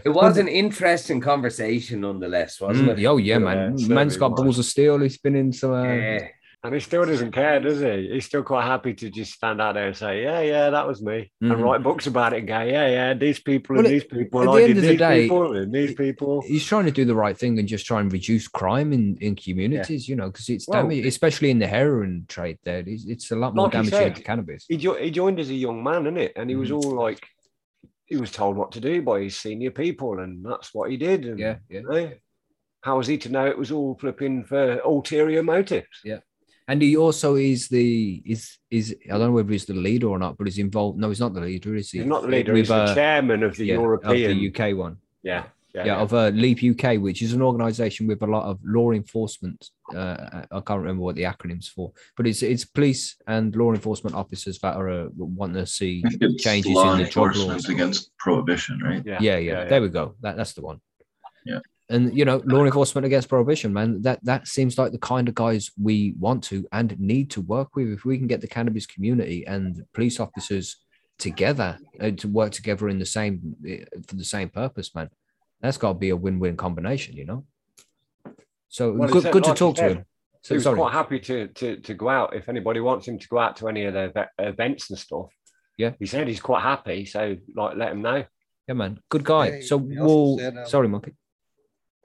It 0.05 0.13
was 0.13 0.37
an 0.37 0.49
interesting 0.49 1.21
conversation, 1.21 2.01
nonetheless, 2.01 2.61
wasn't 2.61 2.89
Mm, 2.89 2.99
it? 2.99 3.07
oh 3.07 3.17
yeah, 3.19 3.39
Yeah, 3.39 3.71
Man's 3.95 4.17
got 4.17 4.33
was. 4.33 4.41
balls 4.41 4.59
of 4.59 4.65
steel. 4.65 4.99
He's 4.99 5.19
been 5.19 5.37
in 5.37 5.53
some. 5.53 5.73
Uh, 5.75 5.85
Yeah. 5.85 6.29
And 6.65 6.75
he 6.75 6.81
still 6.81 7.05
doesn't 7.05 7.31
care, 7.31 7.61
does 7.61 7.79
he? 7.81 8.11
He's 8.13 8.27
still 8.27 8.43
quite 8.43 8.65
happy 8.65 8.93
to 8.93 9.11
just 9.11 9.33
stand 9.33 9.61
out 9.61 9.75
there 9.75 9.87
and 9.87 9.97
say, 9.97 10.25
"Yeah, 10.25 10.41
yeah, 10.41 10.71
that 10.71 10.89
was 10.89 11.01
me," 11.01 11.31
Mhm. 11.41 11.53
and 11.53 11.63
write 11.63 11.85
books 11.85 12.09
about 12.09 12.33
it 12.33 12.41
and 12.41 12.49
go, 12.49 12.61
"Yeah, 12.63 12.89
yeah, 12.89 13.15
these 13.15 13.39
people 13.39 13.77
Well, 13.77 13.85
and 13.85 13.95
these 13.95 14.03
people, 14.03 14.41
at 14.41 14.47
and 14.47 14.49
the 14.55 14.59
I 14.59 14.63
end 14.65 14.75
did 14.75 14.77
of 14.79 14.83
the 14.91 14.97
day, 14.97 15.23
people 15.23 15.57
and 15.57 15.73
these 15.73 15.95
people." 15.95 16.43
He's 16.43 16.67
trying 16.67 16.87
to 16.87 16.91
do 16.91 17.05
the 17.05 17.15
right 17.15 17.39
thing 17.39 17.61
and 17.61 17.69
just 17.69 17.87
try 17.87 18.01
and 18.01 18.13
reduce 18.13 18.49
crime 18.49 18.93
in, 18.93 19.17
in 19.21 19.37
communities, 19.37 20.09
you 20.09 20.17
know, 20.17 20.27
because 20.33 20.49
it's 20.49 20.67
Well, 20.67 20.83
damage, 20.83 21.07
especially 21.07 21.51
in 21.51 21.61
the 21.61 21.69
heroin 21.69 22.25
trade. 22.27 22.59
There, 22.65 22.83
it's, 22.85 23.07
it's 23.07 23.31
a 23.31 23.37
lot 23.37 23.55
more 23.55 23.67
Like 23.67 23.75
you 23.75 23.79
damaging 23.91 23.99
said, 23.99 24.17
to 24.17 24.23
cannabis. 24.23 24.65
He, 24.69 24.79
jo- 24.79 24.97
he 24.97 25.13
joined 25.13 25.39
as 25.39 25.51
a 25.51 25.55
young 25.55 25.85
man, 25.85 26.05
innit? 26.05 26.19
it? 26.19 26.33
And 26.35 26.51
he 26.51 26.57
was 26.57 26.71
Mhm. 26.71 26.83
all 26.83 26.91
like, 26.97 27.25
he 28.07 28.17
was 28.17 28.33
told 28.33 28.57
what 28.57 28.73
to 28.73 28.81
do 28.81 29.01
by 29.01 29.21
his 29.23 29.37
senior 29.37 29.71
people, 29.71 30.19
and 30.19 30.45
that's 30.45 30.75
what 30.75 30.91
he 30.91 30.97
did. 30.97 31.25
And, 31.25 31.39
Yeah, 31.39 31.59
yeah. 31.71 31.83
eh, 31.95 32.11
how 32.81 32.97
was 32.97 33.07
he 33.07 33.17
to 33.19 33.29
know 33.29 33.47
it 33.47 33.57
was 33.59 33.71
all 33.71 33.97
flipping 34.01 34.45
for 34.45 34.81
ulterior 34.85 35.45
motives? 35.45 36.01
And 36.69 36.83
he 36.83 36.97
also 36.97 37.37
is 37.37 37.69
the 37.69 38.23
is 38.27 38.59
is 38.71 38.95
I 39.07 39.13
don't 39.13 39.29
know 39.29 39.33
whether 39.33 39.51
he's 39.51 39.65
the 39.65 39.73
leader 39.73 40.09
or 40.09 40.19
not, 40.19 40.37
but 40.37 40.47
he's 40.47 40.59
involved. 40.59 40.99
No, 40.99 41.09
he's 41.09 41.19
not 41.19 41.33
the 41.33 41.41
leader, 41.41 41.75
is 41.75 41.91
he? 41.91 41.99
He's 41.99 42.07
not 42.07 42.23
the 42.23 42.29
leader; 42.29 42.53
With, 42.53 42.61
he's 42.61 42.69
the 42.69 42.75
uh, 42.75 42.95
chairman 42.95 43.43
of 43.43 43.57
the 43.57 43.65
yeah, 43.65 43.75
European. 43.75 44.31
of 44.31 44.37
the 44.37 44.49
UK 44.49 44.77
one. 44.77 44.99
yeah, 45.23 45.45
yeah, 45.75 45.85
yeah, 45.87 45.97
of 45.97 46.13
uh, 46.13 46.29
LEAP 46.29 46.59
UK, 46.63 47.01
which 47.01 47.23
is 47.23 47.33
an 47.33 47.41
organization 47.41 48.07
with 48.07 48.21
a 48.23 48.27
lot 48.27 48.45
of 48.45 48.59
law 48.63 48.91
enforcement. 48.93 49.71
Uh, 49.95 50.43
I 50.51 50.61
can't 50.61 50.81
remember 50.81 51.03
what 51.03 51.17
the 51.17 51.23
acronyms 51.23 51.69
for, 51.69 51.93
but 52.19 52.27
it's 52.27 52.43
it's 52.43 52.67
police 52.67 53.17
and 53.27 53.57
law 53.57 53.73
enforcement 53.73 54.15
officers 54.15 54.59
that 54.59 54.77
are 54.77 54.91
uh, 54.91 55.09
want 55.17 55.55
to 55.55 55.67
see. 55.67 56.03
I 56.05 56.11
think 56.11 56.23
it's 56.23 56.45
Changes 56.45 56.73
law 56.73 56.93
in 56.93 56.99
the 56.99 57.09
drug 57.09 57.29
enforcement 57.29 57.63
laws. 57.63 57.69
against 57.71 58.17
prohibition, 58.19 58.79
right? 58.81 59.03
yeah, 59.07 59.19
Yeah, 59.21 59.39
yeah, 59.39 59.65
there 59.65 59.81
we 59.81 59.89
go. 59.89 60.17
That 60.21 60.37
that's 60.37 60.53
the 60.53 60.63
one. 60.63 60.81
Yeah. 61.47 61.61
And 61.91 62.17
you 62.17 62.25
know, 62.27 62.43
law 62.45 62.65
enforcement 62.65 63.07
against 63.07 63.29
prohibition, 63.31 63.73
man. 63.73 64.03
That 64.03 64.23
that 64.25 64.47
seems 64.47 64.77
like 64.77 64.93
the 64.93 64.99
kind 64.99 65.27
of 65.29 65.35
guys 65.35 65.71
we 65.81 66.15
want 66.19 66.45
to 66.45 66.67
and 66.71 66.99
need 67.01 67.31
to 67.31 67.41
work 67.41 67.77
with. 67.77 67.89
If 67.91 68.05
we 68.05 68.19
can 68.19 68.27
get 68.27 68.41
the 68.43 68.47
cannabis 68.47 68.87
community 68.87 69.47
and 69.47 69.85
police 69.95 70.21
officers 70.21 70.77
together 71.19 71.79
uh, 72.01 72.11
to 72.11 72.29
work 72.29 72.53
together 72.53 72.89
in 72.91 72.99
the 72.99 73.07
same 73.07 73.57
eh, 73.67 73.85
for 74.07 74.17
the 74.17 74.25
same 74.25 74.51
purpose, 74.51 74.95
man, 74.95 75.09
that's 75.63 75.79
got 75.79 75.95
to 75.95 75.99
be 75.99 76.11
a 76.11 76.17
win-win 76.17 76.57
combination, 76.59 77.17
you 77.17 77.25
know. 77.25 77.45
So 78.69 78.93
Well, 78.93 79.09
good, 79.09 79.25
good 79.33 79.45
to 79.45 79.51
like 79.51 79.61
you 79.61 79.67
talk 79.67 79.77
to 79.77 79.81
said, 79.81 79.91
him. 79.93 79.99
He 79.99 80.05
So, 80.43 80.55
was 80.57 80.65
sorry. 80.65 80.77
quite 80.79 80.93
happy 80.93 81.21
to, 81.21 81.49
to 81.49 81.77
to 81.79 81.95
go 81.95 82.09
out 82.11 82.37
if 82.37 82.49
anybody 82.51 82.81
wants 82.81 83.09
him 83.09 83.19
to 83.19 83.29
go 83.29 83.39
out 83.39 83.57
to 83.57 83.69
any 83.69 83.85
of 83.87 83.95
the 83.95 84.13
ve- 84.15 84.45
events 84.45 84.91
and 84.91 84.99
stuff. 84.99 85.31
Yeah. 85.79 85.93
he 85.99 86.07
said 86.07 86.29
he's 86.29 86.41
quite 86.41 86.63
happy, 86.63 87.07
so 87.07 87.37
like 87.55 87.77
let 87.77 87.93
him 87.93 88.03
know. 88.03 88.25
Yeah, 88.67 88.75
man. 88.75 89.01
Good 89.09 89.25
guy. 89.25 89.51
Hey, 89.53 89.61
so 89.63 89.79
we'll. 89.79 90.37
said, 90.39 90.59
um, 90.59 90.67
sorry, 90.67 90.89
monkey. 90.89 91.15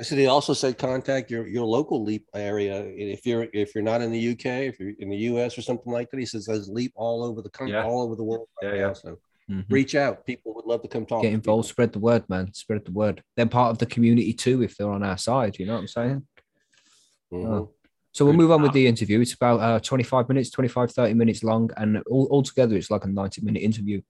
I 0.04 0.06
said 0.06 0.18
he 0.18 0.26
also 0.28 0.52
said 0.52 0.78
contact 0.78 1.32
your 1.32 1.48
your 1.48 1.64
local 1.64 2.04
LEAP 2.04 2.28
area 2.36 2.84
if 2.88 3.26
you're 3.26 3.48
if 3.54 3.74
you're 3.74 3.86
not 3.86 4.02
in 4.02 4.12
the 4.12 4.32
UK, 4.32 4.46
if 4.68 4.78
you're 4.78 4.92
in 5.00 5.08
the 5.10 5.16
US 5.32 5.58
or 5.58 5.62
something 5.62 5.94
like 5.94 6.12
that. 6.12 6.20
He 6.20 6.26
says 6.26 6.46
there's 6.46 6.68
LEAP 6.68 6.92
all 6.98 7.24
over 7.24 7.42
the 7.42 7.50
country, 7.50 7.72
Yeah. 7.78 7.86
all 7.86 8.02
over 8.02 8.18
the 8.18 8.24
world. 8.26 8.50
Right 8.62 8.74
Yeah, 8.74 8.82
now. 8.82 8.88
yeah. 8.88 8.94
So 8.94 9.20
Mhm. 9.50 9.64
reach 9.70 9.96
out. 9.96 10.26
People 10.26 10.54
would 10.56 10.66
love 10.66 10.82
to 10.82 10.90
come 10.90 11.06
talk. 11.06 11.22
Get 11.22 11.30
to 11.30 11.36
involved. 11.36 11.70
Spread 11.70 11.94
the 11.94 12.00
word, 12.00 12.28
man. 12.28 12.54
Spread 12.54 12.84
the 12.84 12.92
word. 12.92 13.24
They're 13.38 13.46
part 13.46 13.72
of 13.72 13.78
the 13.78 13.86
community 13.86 14.34
too. 14.34 14.62
If 14.62 14.76
they're 14.76 14.92
on 14.92 15.04
our 15.04 15.18
side, 15.18 15.58
you 15.58 15.66
know 15.66 15.76
what 15.76 15.80
I'm 15.80 15.88
saying. 15.88 16.28
people. 17.32 17.46
Mhm. 17.46 17.70
So 18.12 18.26
we'll 18.26 18.34
move 18.36 18.52
on 18.52 18.62
with 18.62 18.74
the 18.74 18.86
interview. 18.86 19.22
It's 19.22 19.34
about 19.34 19.60
uh, 19.62 19.80
25 19.80 20.28
minutes, 20.28 20.50
25, 20.50 20.92
30 20.92 21.14
minutes 21.14 21.46
long, 21.46 21.70
and 21.78 22.04
all, 22.12 22.28
altogether 22.30 22.76
it's 22.76 22.92
like 22.92 23.06
a 23.06 23.08
90 23.08 23.42
minute 23.42 23.62
interview. 23.64 24.02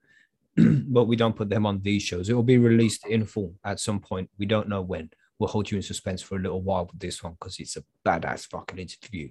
but 0.95 1.05
we 1.05 1.15
don't 1.15 1.35
put 1.35 1.49
them 1.49 1.65
on 1.67 1.81
these 1.81 2.01
shows. 2.03 2.29
It 2.29 2.33
will 2.33 2.43
be 2.55 2.57
released 2.57 3.05
in 3.05 3.25
full 3.25 3.55
at 3.63 3.79
some 3.79 3.99
point. 3.99 4.31
We 4.39 4.47
don't 4.47 4.67
know 4.67 4.81
when. 4.81 5.11
We'll 5.43 5.49
hold 5.49 5.69
you 5.69 5.75
in 5.75 5.83
suspense 5.83 6.21
for 6.21 6.37
a 6.37 6.39
little 6.39 6.61
while 6.61 6.85
with 6.85 7.01
this 7.01 7.21
one 7.21 7.33
because 7.33 7.59
it's 7.59 7.75
a 7.75 7.83
badass 8.05 8.47
fucking 8.47 8.79
interview. 8.79 9.27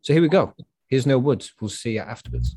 So 0.00 0.14
here 0.14 0.22
we 0.22 0.28
go. 0.28 0.54
Here's 0.88 1.06
Neil 1.06 1.18
Woods. 1.20 1.52
We'll 1.60 1.68
see 1.68 1.96
you 1.96 2.00
afterwards. 2.00 2.56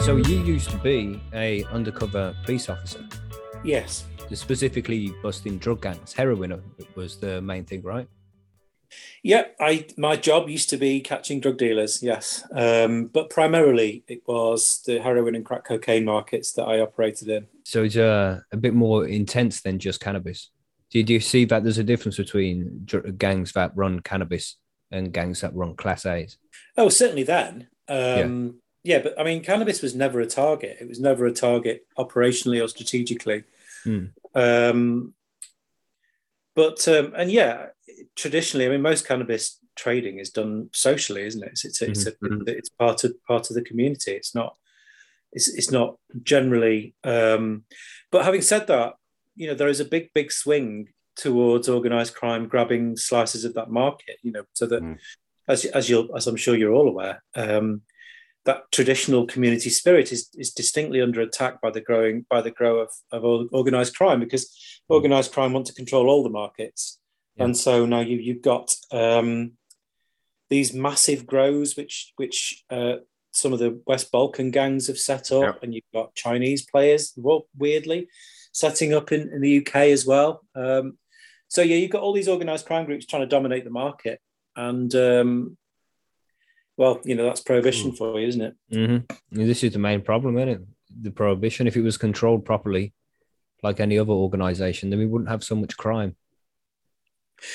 So 0.00 0.16
you 0.16 0.42
used 0.44 0.68
to 0.70 0.78
be 0.82 1.18
a 1.32 1.64
undercover 1.72 2.36
police 2.44 2.68
officer, 2.68 3.02
Yes. 3.64 4.04
specifically 4.34 5.10
busting 5.22 5.56
drug 5.56 5.80
gangs. 5.80 6.12
Heroin 6.12 6.62
was 6.96 7.16
the 7.16 7.40
main 7.40 7.64
thing, 7.64 7.80
right? 7.80 8.06
Yeah, 9.22 9.44
I 9.58 9.86
my 9.96 10.16
job 10.16 10.48
used 10.48 10.70
to 10.70 10.76
be 10.76 11.00
catching 11.00 11.40
drug 11.40 11.58
dealers, 11.58 12.02
yes. 12.02 12.44
Um, 12.52 13.06
but 13.06 13.30
primarily 13.30 14.04
it 14.08 14.22
was 14.26 14.82
the 14.86 15.00
heroin 15.00 15.34
and 15.34 15.44
crack 15.44 15.64
cocaine 15.64 16.04
markets 16.04 16.52
that 16.52 16.64
I 16.64 16.80
operated 16.80 17.28
in. 17.28 17.46
So 17.64 17.84
it's 17.84 17.96
uh, 17.96 18.40
a 18.52 18.56
bit 18.56 18.74
more 18.74 19.06
intense 19.06 19.60
than 19.60 19.78
just 19.78 20.00
cannabis. 20.00 20.50
Did 20.90 21.08
you 21.08 21.20
see 21.20 21.44
that 21.46 21.62
there's 21.62 21.78
a 21.78 21.84
difference 21.84 22.16
between 22.16 22.82
dr- 22.84 23.16
gangs 23.16 23.52
that 23.52 23.76
run 23.76 24.00
cannabis 24.00 24.56
and 24.90 25.12
gangs 25.12 25.40
that 25.42 25.54
run 25.54 25.76
class 25.76 26.04
A's? 26.04 26.36
Oh, 26.76 26.88
certainly 26.88 27.22
then. 27.22 27.68
Um, 27.88 28.60
yeah. 28.82 28.98
but 29.00 29.18
I 29.18 29.22
mean, 29.22 29.42
cannabis 29.42 29.82
was 29.82 29.94
never 29.94 30.20
a 30.20 30.26
target. 30.26 30.78
It 30.80 30.88
was 30.88 31.00
never 31.00 31.26
a 31.26 31.32
target 31.32 31.86
operationally 31.96 32.62
or 32.62 32.68
strategically. 32.68 33.44
Hmm. 33.84 34.06
Um, 34.34 35.14
but 36.60 36.78
um, 36.96 37.06
and 37.20 37.30
yeah, 37.40 37.54
traditionally, 38.22 38.66
I 38.66 38.70
mean, 38.70 38.82
most 38.82 39.06
cannabis 39.10 39.44
trading 39.76 40.18
is 40.18 40.30
done 40.30 40.68
socially, 40.72 41.22
isn't 41.30 41.42
it? 41.46 41.50
It's 41.52 41.64
it's, 41.64 41.80
it's, 41.82 42.06
a, 42.06 42.12
Mhm. 42.12 42.48
it's 42.48 42.68
part 42.82 43.04
of 43.04 43.10
part 43.30 43.44
of 43.50 43.54
the 43.56 43.68
community. 43.70 44.12
It's 44.20 44.34
not 44.34 44.50
it's 45.36 45.48
it's 45.58 45.70
not 45.78 45.90
generally. 46.32 46.94
Um, 47.04 47.64
but 48.12 48.24
having 48.24 48.42
said 48.42 48.66
that, 48.66 48.94
you 49.40 49.46
know, 49.48 49.54
there 49.56 49.72
is 49.74 49.80
a 49.80 49.92
big 49.94 50.04
big 50.18 50.30
swing 50.32 50.88
towards 51.24 51.68
organized 51.68 52.14
crime 52.20 52.44
grabbing 52.52 52.96
slices 52.96 53.44
of 53.44 53.54
that 53.54 53.70
market. 53.70 54.16
You 54.22 54.32
know, 54.32 54.44
so 54.58 54.66
that 54.66 54.82
Mm. 54.82 54.98
as 55.48 55.64
as 55.78 55.88
you 55.90 55.96
as 56.16 56.26
I'm 56.26 56.40
sure 56.44 56.56
you're 56.56 56.76
all 56.78 56.88
aware, 56.94 57.16
um, 57.44 57.82
that 58.44 58.70
traditional 58.72 59.26
community 59.26 59.70
spirit 59.70 60.12
is 60.12 60.28
is 60.34 60.52
distinctly 60.52 61.00
under 61.00 61.20
attack 61.20 61.60
by 61.60 61.70
the 61.70 61.80
growing 61.80 62.24
by 62.30 62.40
the 62.40 62.50
grow 62.50 62.78
of, 62.78 62.90
of 63.12 63.48
organized 63.52 63.94
crime 63.94 64.20
because 64.20 64.50
organized 64.88 65.32
crime 65.32 65.52
want 65.52 65.66
to 65.66 65.74
control 65.74 66.08
all 66.08 66.22
the 66.22 66.30
markets, 66.30 66.98
Yeah. 67.36 67.44
and 67.44 67.56
so 67.56 67.86
now 67.86 68.00
you 68.00 68.16
you've 68.16 68.42
got 68.42 68.74
um, 68.92 69.52
these 70.48 70.72
massive 70.72 71.26
grows 71.26 71.76
which 71.76 72.12
which 72.16 72.64
uh, 72.70 72.96
some 73.32 73.52
of 73.52 73.58
the 73.60 73.80
West 73.86 74.10
Balkan 74.10 74.50
gangs 74.50 74.88
have 74.88 74.98
set 74.98 75.30
up, 75.30 75.42
Yeah. 75.42 75.52
and 75.62 75.74
you've 75.74 75.92
got 75.94 76.14
Chinese 76.14 76.66
players, 76.66 77.12
well, 77.16 77.46
weirdly, 77.56 78.08
setting 78.52 78.92
up 78.92 79.12
in, 79.12 79.32
in 79.32 79.40
the 79.40 79.58
UK 79.58 79.76
as 79.96 80.04
well. 80.04 80.44
Um, 80.56 80.98
so 81.46 81.62
yeah, 81.62 81.76
you've 81.76 81.92
got 81.92 82.02
all 82.02 82.12
these 82.12 82.26
organized 82.28 82.66
crime 82.66 82.86
groups 82.86 83.06
trying 83.06 83.22
to 83.22 83.28
dominate 83.28 83.64
the 83.64 83.70
market, 83.70 84.20
and 84.56 84.92
um, 84.94 85.56
well, 86.80 86.98
you 87.04 87.14
know 87.14 87.24
that's 87.24 87.42
prohibition 87.42 87.92
for 87.92 88.18
you, 88.18 88.26
isn't 88.26 88.40
it? 88.40 88.54
Mm-hmm. 88.72 89.46
This 89.46 89.62
is 89.62 89.74
the 89.74 89.78
main 89.78 90.00
problem, 90.00 90.38
isn't 90.38 90.48
it? 90.48 90.60
The 91.02 91.10
prohibition. 91.10 91.66
If 91.66 91.76
it 91.76 91.82
was 91.82 91.98
controlled 91.98 92.46
properly, 92.46 92.94
like 93.62 93.80
any 93.80 93.98
other 93.98 94.12
organization, 94.12 94.88
then 94.88 94.98
we 94.98 95.04
wouldn't 95.04 95.28
have 95.28 95.44
so 95.44 95.54
much 95.54 95.76
crime. 95.76 96.16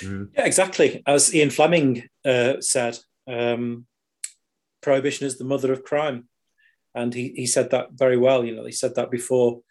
Yeah, 0.03 0.45
exactly. 0.45 1.01
As 1.07 1.33
Ian 1.33 1.49
Fleming 1.49 2.07
uh, 2.23 2.61
said, 2.61 2.99
um, 3.27 3.87
prohibition 4.83 5.25
is 5.25 5.39
the 5.39 5.43
mother 5.43 5.73
of 5.73 5.83
crime, 5.83 6.29
and 6.93 7.11
he 7.11 7.33
he 7.35 7.47
said 7.47 7.71
that 7.71 7.93
very 7.93 8.17
well. 8.17 8.45
You 8.45 8.55
know, 8.55 8.65
he 8.65 8.71
said 8.71 8.93
that 8.95 9.09
before. 9.09 9.61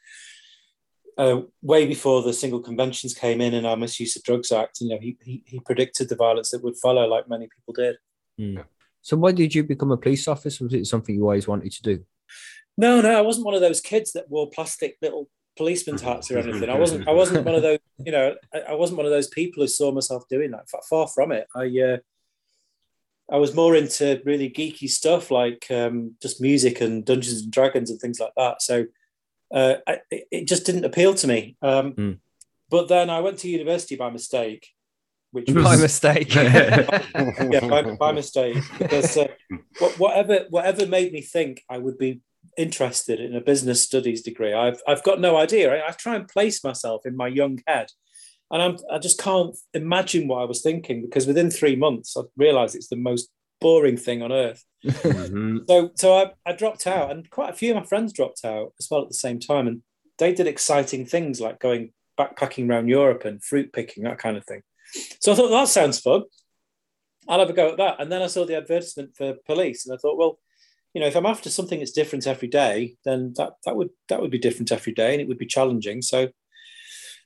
Uh, 1.16 1.42
way 1.62 1.86
before 1.86 2.22
the 2.22 2.32
single 2.32 2.59
conventions 2.59 3.14
came 3.14 3.40
in 3.40 3.55
and 3.55 3.64
our 3.64 3.76
misuse 3.76 4.16
of 4.16 4.24
drugs 4.24 4.50
act, 4.50 4.80
you 4.80 4.88
know, 4.88 4.98
he, 5.00 5.16
he 5.22 5.44
he 5.46 5.61
predicted 5.61 6.09
the 6.09 6.16
violence 6.16 6.50
that 6.50 6.64
would 6.64 6.76
follow, 6.76 7.07
like 7.07 7.28
many 7.28 7.46
people 7.55 7.72
did. 7.72 7.94
So 9.05 9.16
why 9.16 9.32
did 9.32 9.55
you 9.55 9.62
become 9.62 9.92
a 9.92 9.96
police 9.96 10.26
officer? 10.26 10.64
Was 10.64 10.74
it 10.74 10.86
something 10.86 11.14
you 11.14 11.22
always 11.22 11.46
wanted 11.46 11.70
to 11.72 11.82
do? 11.82 12.05
No, 12.76 13.00
no, 13.00 13.16
I 13.16 13.20
wasn't 13.20 13.46
one 13.46 13.55
of 13.55 13.61
those 13.61 13.80
kids 13.80 14.12
that 14.12 14.30
wore 14.30 14.50
plastic 14.50 14.96
little 15.00 15.28
policeman's 15.57 16.02
hats 16.02 16.30
or 16.30 16.38
anything. 16.38 16.68
I 16.70 16.78
wasn't. 16.78 17.07
I 17.07 17.12
wasn't 17.12 17.44
one 17.44 17.55
of 17.55 17.62
those. 17.62 17.78
You 17.98 18.12
know, 18.12 18.34
I, 18.68 18.74
wasn't 18.74 18.96
one 18.96 19.07
of 19.07 19.12
those 19.12 19.28
people 19.28 19.62
who 19.62 19.68
saw 19.68 19.92
myself 19.92 20.24
doing 20.28 20.50
that. 20.52 20.68
Far, 20.68 20.80
far 20.88 21.07
from 21.07 21.30
it. 21.32 21.46
I. 21.55 21.66
Uh, 21.80 21.96
I 23.30 23.36
was 23.36 23.55
more 23.55 23.74
into 23.74 24.20
really 24.26 24.50
geeky 24.50 24.88
stuff 24.88 25.30
like 25.30 25.66
um, 25.70 26.14
just 26.20 26.42
music 26.42 26.82
and 26.82 27.07
Dungeons 27.07 27.40
and 27.40 27.50
Dragons 27.50 27.90
and 27.90 27.98
things 27.98 28.20
like 28.20 28.32
that. 28.36 28.61
So 28.61 28.84
uh, 29.52 29.76
I, 29.86 30.00
it 30.11 30.28
it 30.30 30.48
just 30.48 30.66
didn't 30.66 30.84
appeal 30.84 31.14
to 31.14 31.26
me. 31.26 31.57
Um, 31.62 31.92
Mm. 31.92 32.18
But 32.70 32.88
then 32.88 33.09
I 33.09 33.20
went 33.20 33.38
to 33.38 33.48
university 33.48 33.94
by 33.94 34.11
mistake, 34.11 34.68
which 35.35 35.53
By 35.53 35.76
mistake. 35.76 36.32
yeah, 36.35 37.01
by, 37.68 37.82
by 37.97 38.12
mistake. 38.12 38.57
Because 38.78 39.16
uh, 39.16 39.26
whatever 39.99 40.47
whatever 40.51 40.87
made 40.87 41.12
me 41.12 41.22
think 41.22 41.62
I 41.68 41.78
would 41.78 41.99
be 41.99 42.20
interested 42.57 43.18
in 43.18 43.35
a 43.35 43.41
business 43.41 43.82
studies 43.82 44.22
degree, 44.22 44.55
I've 44.55 44.80
I've 44.87 45.03
got 45.03 45.20
no 45.20 45.37
idea. 45.37 45.74
I, 45.74 45.89
I 45.89 45.91
try 45.91 46.14
and 46.14 46.28
place 46.28 46.62
myself 46.62 47.05
in 47.05 47.16
my 47.16 47.26
young 47.26 47.59
head, 47.66 47.89
and 48.53 48.62
I'm 48.62 48.76
I 48.91 48.99
just 48.99 49.18
can't 49.18 49.57
imagine 49.74 50.28
what 50.28 50.43
I 50.43 50.45
was 50.45 50.62
thinking 50.62 51.03
because 51.03 51.26
within 51.26 51.51
three 51.51 51.74
months 51.74 52.16
I 52.16 52.22
realised 52.37 52.76
it's 52.76 52.89
the 52.89 52.97
most 52.97 53.28
boring 53.61 53.97
thing 53.97 54.22
on 54.22 54.32
earth. 54.32 54.64
Mhm. 54.85 55.64
So 55.68 55.91
so 55.97 56.14
I, 56.14 56.32
I 56.47 56.53
dropped 56.53 56.87
out, 56.87 57.11
and 57.11 57.28
quite 57.28 57.51
a 57.51 57.57
few 57.57 57.72
of 57.72 57.76
my 57.76 57.85
friends 57.85 58.12
dropped 58.12 58.45
out 58.45 58.72
as 58.78 58.87
well 58.89 59.03
at 59.03 59.09
the 59.09 59.14
same 59.14 59.41
time, 59.41 59.66
and 59.66 59.82
they 60.18 60.32
did 60.32 60.47
exciting 60.47 61.07
things 61.07 61.41
like 61.41 61.59
going 61.59 61.93
backpacking 62.18 62.68
around 62.68 62.89
Europe 62.89 63.24
and 63.24 63.43
fruit 63.43 63.72
picking 63.72 64.05
that 64.05 64.18
kind 64.18 64.37
of 64.37 64.45
thing. 64.45 64.62
So 65.20 65.32
I 65.32 65.34
thought 65.34 65.49
that 65.51 65.68
sounds 65.68 65.99
fun. 66.01 66.22
I'll 67.28 67.38
have 67.40 67.51
a 67.51 67.55
go 67.55 67.70
at 67.70 67.78
that. 67.78 68.01
And 68.01 68.12
then 68.12 68.22
I 68.22 68.26
saw 68.26 68.45
the 68.45 68.57
advertisement 68.57 69.16
for 69.16 69.34
police, 69.47 69.86
and 69.86 69.95
I 69.95 69.99
thought, 69.99 70.18
well, 70.18 70.38
you 70.92 71.01
know, 71.01 71.07
if 71.07 71.16
I'm 71.16 71.26
after 71.26 71.51
something 71.51 71.78
that's 71.78 71.90
different 71.92 72.26
every 72.26 72.49
day, 72.49 72.97
then 73.05 73.32
that 73.36 73.55
that 73.64 73.76
would 73.76 73.90
that 74.09 74.20
would 74.20 74.30
be 74.30 74.38
different 74.38 74.70
every 74.72 74.92
day, 74.92 75.12
and 75.12 75.20
it 75.20 75.28
would 75.28 75.38
be 75.38 75.47
challenging. 75.47 76.03
So 76.03 76.28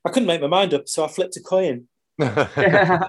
I 0.04 0.10
couldn't 0.10 0.26
make 0.28 0.40
my 0.40 0.46
mind 0.46 0.72
up, 0.74 0.88
so 0.88 1.04
I 1.04 1.08
flipped 1.08 1.36
a 1.36 1.40
coin, 1.40 1.88
and 2.18 3.08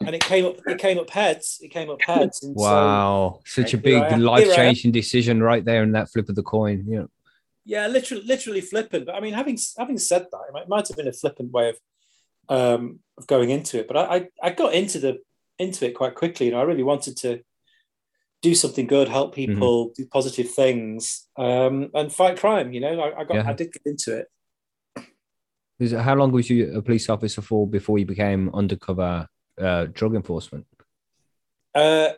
it 0.00 0.22
came 0.24 0.46
up. 0.46 0.56
It 0.66 0.78
came 0.78 0.98
up 0.98 1.10
heads. 1.10 1.58
It 1.60 1.68
came 1.68 1.90
up 1.90 2.00
heads. 2.02 2.42
And 2.42 2.58
so- 2.58 2.62
wow, 2.64 3.40
such 3.44 3.74
a 3.74 3.78
big 3.78 4.02
I 4.02 4.08
am. 4.08 4.20
Here 4.20 4.28
I 4.30 4.40
am. 4.40 4.46
life 4.46 4.54
changing 4.56 4.92
decision 4.92 5.42
right 5.42 5.64
there 5.64 5.82
in 5.82 5.92
that 5.92 6.10
flip 6.10 6.28
of 6.28 6.36
the 6.36 6.42
coin. 6.42 6.84
Yeah. 6.88 7.04
yeah, 7.64 7.86
literally, 7.86 8.24
literally 8.24 8.60
flippant. 8.60 9.06
But 9.06 9.14
I 9.16 9.20
mean, 9.20 9.34
having 9.34 9.58
having 9.76 9.98
said 9.98 10.26
that, 10.30 10.40
it 10.48 10.52
might, 10.52 10.68
might 10.68 10.88
have 10.88 10.96
been 10.96 11.08
a 11.08 11.12
flippant 11.12 11.52
way 11.52 11.70
of 11.70 11.76
um, 12.80 13.00
of 13.18 13.26
going 13.26 13.50
into 13.50 13.78
it. 13.78 13.86
But 13.88 13.96
I, 13.96 14.16
I 14.16 14.28
I 14.42 14.50
got 14.50 14.74
into 14.74 14.98
the 14.98 15.18
into 15.58 15.86
it 15.86 15.94
quite 15.94 16.14
quickly. 16.14 16.46
You 16.46 16.52
know, 16.52 16.60
I 16.60 16.64
really 16.64 16.82
wanted 16.82 17.16
to 17.18 17.40
do 18.42 18.54
something 18.54 18.86
good, 18.86 19.08
help 19.08 19.34
people, 19.34 19.92
do 19.96 20.04
positive 20.06 20.50
things, 20.50 21.26
um, 21.36 21.90
and 21.94 22.12
fight 22.12 22.36
crime. 22.38 22.72
You 22.72 22.80
know, 22.80 23.00
I, 23.00 23.20
I 23.20 23.24
got 23.24 23.34
Yeah. 23.36 23.48
I 23.50 23.52
did 23.54 23.72
get 23.72 23.82
into 23.86 24.18
it- 24.18 24.28
How 25.98 26.14
long 26.14 26.30
was 26.32 26.50
you 26.50 26.72
a 26.76 26.82
police 26.82 27.08
officer 27.08 27.42
for 27.42 27.66
before 27.66 27.98
you 27.98 28.06
became 28.06 28.50
undercover 28.54 29.28
uh, 29.60 29.86
drug 29.86 30.14
enforcement? 30.14 30.66
Uh, 31.74 32.10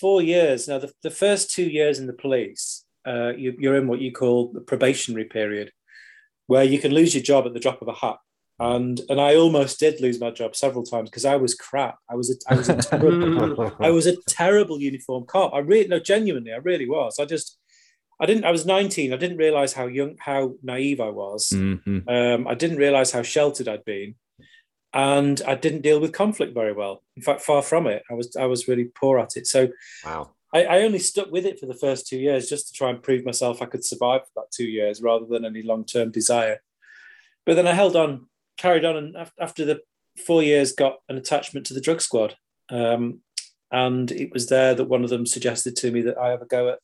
four 0.00 0.20
years. 0.20 0.68
Now, 0.68 0.78
the, 0.78 0.92
the 1.02 1.10
first 1.10 1.50
two 1.50 1.64
years 1.64 1.98
in 1.98 2.06
the 2.06 2.12
police, 2.12 2.84
uh, 3.06 3.32
you, 3.36 3.54
you're 3.58 3.76
in 3.76 3.88
what 3.88 4.00
you 4.00 4.12
call 4.12 4.52
the 4.52 4.60
probationary 4.60 5.24
period, 5.24 5.72
where 6.46 6.64
you 6.64 6.78
can 6.78 6.92
lose 6.92 7.14
your 7.14 7.22
job 7.22 7.46
at 7.46 7.54
the 7.54 7.60
drop 7.60 7.80
of 7.80 7.88
a 7.88 7.94
hat. 7.94 8.18
And 8.60 9.00
and 9.08 9.20
I 9.20 9.36
almost 9.36 9.78
did 9.78 10.00
lose 10.00 10.20
my 10.20 10.30
job 10.30 10.56
several 10.56 10.84
times 10.84 11.10
because 11.10 11.24
I 11.24 11.36
was 11.36 11.54
crap. 11.54 11.98
I 12.10 12.16
was 12.16 12.30
a, 12.30 12.52
I 12.52 12.56
was 12.56 12.68
a 12.68 12.76
terrible, 12.76 13.72
I 13.78 13.90
was 13.90 14.06
a 14.06 14.16
terrible 14.28 14.80
uniform 14.80 15.26
cop. 15.26 15.54
I 15.54 15.58
really 15.58 15.88
no, 15.88 16.00
genuinely, 16.00 16.52
I 16.52 16.56
really 16.56 16.88
was. 16.88 17.18
I 17.18 17.24
just 17.24 17.58
I 18.20 18.26
didn't. 18.26 18.44
I 18.44 18.50
was 18.50 18.66
19. 18.66 19.12
I 19.12 19.16
didn't 19.16 19.36
realize 19.36 19.72
how 19.72 19.86
young, 19.86 20.16
how 20.18 20.54
naive 20.62 21.00
I 21.00 21.10
was. 21.10 21.50
Mhm. 21.50 22.08
Um, 22.08 22.48
I 22.48 22.54
didn't 22.54 22.78
realize 22.78 23.12
how 23.12 23.22
sheltered 23.22 23.68
I'd 23.68 23.84
been, 23.84 24.16
and 24.92 25.40
I 25.46 25.54
didn't 25.54 25.82
deal 25.82 26.00
with 26.00 26.12
conflict 26.12 26.52
very 26.52 26.72
well. 26.72 27.04
In 27.16 27.22
fact, 27.22 27.42
far 27.42 27.62
from 27.62 27.86
it. 27.86 28.02
I 28.10 28.14
was 28.14 28.34
I 28.34 28.46
was 28.46 28.66
really 28.66 28.86
poor 28.86 29.20
at 29.20 29.36
it. 29.36 29.46
So 29.46 29.68
wow. 30.04 30.32
I, 30.52 30.64
I 30.64 30.78
only 30.82 30.98
stuck 30.98 31.30
with 31.30 31.46
it 31.46 31.60
for 31.60 31.66
the 31.66 31.74
first 31.74 32.08
two 32.08 32.18
years 32.18 32.48
just 32.48 32.68
to 32.68 32.74
try 32.74 32.90
and 32.90 33.02
prove 33.02 33.24
myself 33.24 33.60
I 33.60 33.66
could 33.66 33.84
survive 33.84 34.22
for 34.22 34.32
that 34.36 34.50
two 34.50 34.66
years 34.66 35.02
rather 35.02 35.26
than 35.26 35.44
any 35.44 35.62
long 35.62 35.84
term 35.84 36.10
desire. 36.10 36.60
But 37.46 37.54
then 37.54 37.66
I 37.66 37.72
held 37.72 37.96
on, 37.96 38.26
carried 38.58 38.84
on, 38.84 38.96
and 38.96 39.16
after 39.40 39.64
the 39.64 39.80
four 40.26 40.42
years, 40.42 40.72
got 40.72 40.98
an 41.08 41.16
attachment 41.16 41.66
to 41.66 41.74
the 41.74 41.80
drug 41.80 42.00
squad. 42.00 42.36
Um, 42.70 43.20
and 43.70 44.10
it 44.10 44.32
was 44.32 44.48
there 44.48 44.74
that 44.74 44.88
one 44.88 45.04
of 45.04 45.10
them 45.10 45.26
suggested 45.26 45.76
to 45.76 45.90
me 45.90 46.02
that 46.02 46.18
I 46.18 46.30
have 46.30 46.42
a 46.42 46.46
go 46.46 46.70
at, 46.70 46.78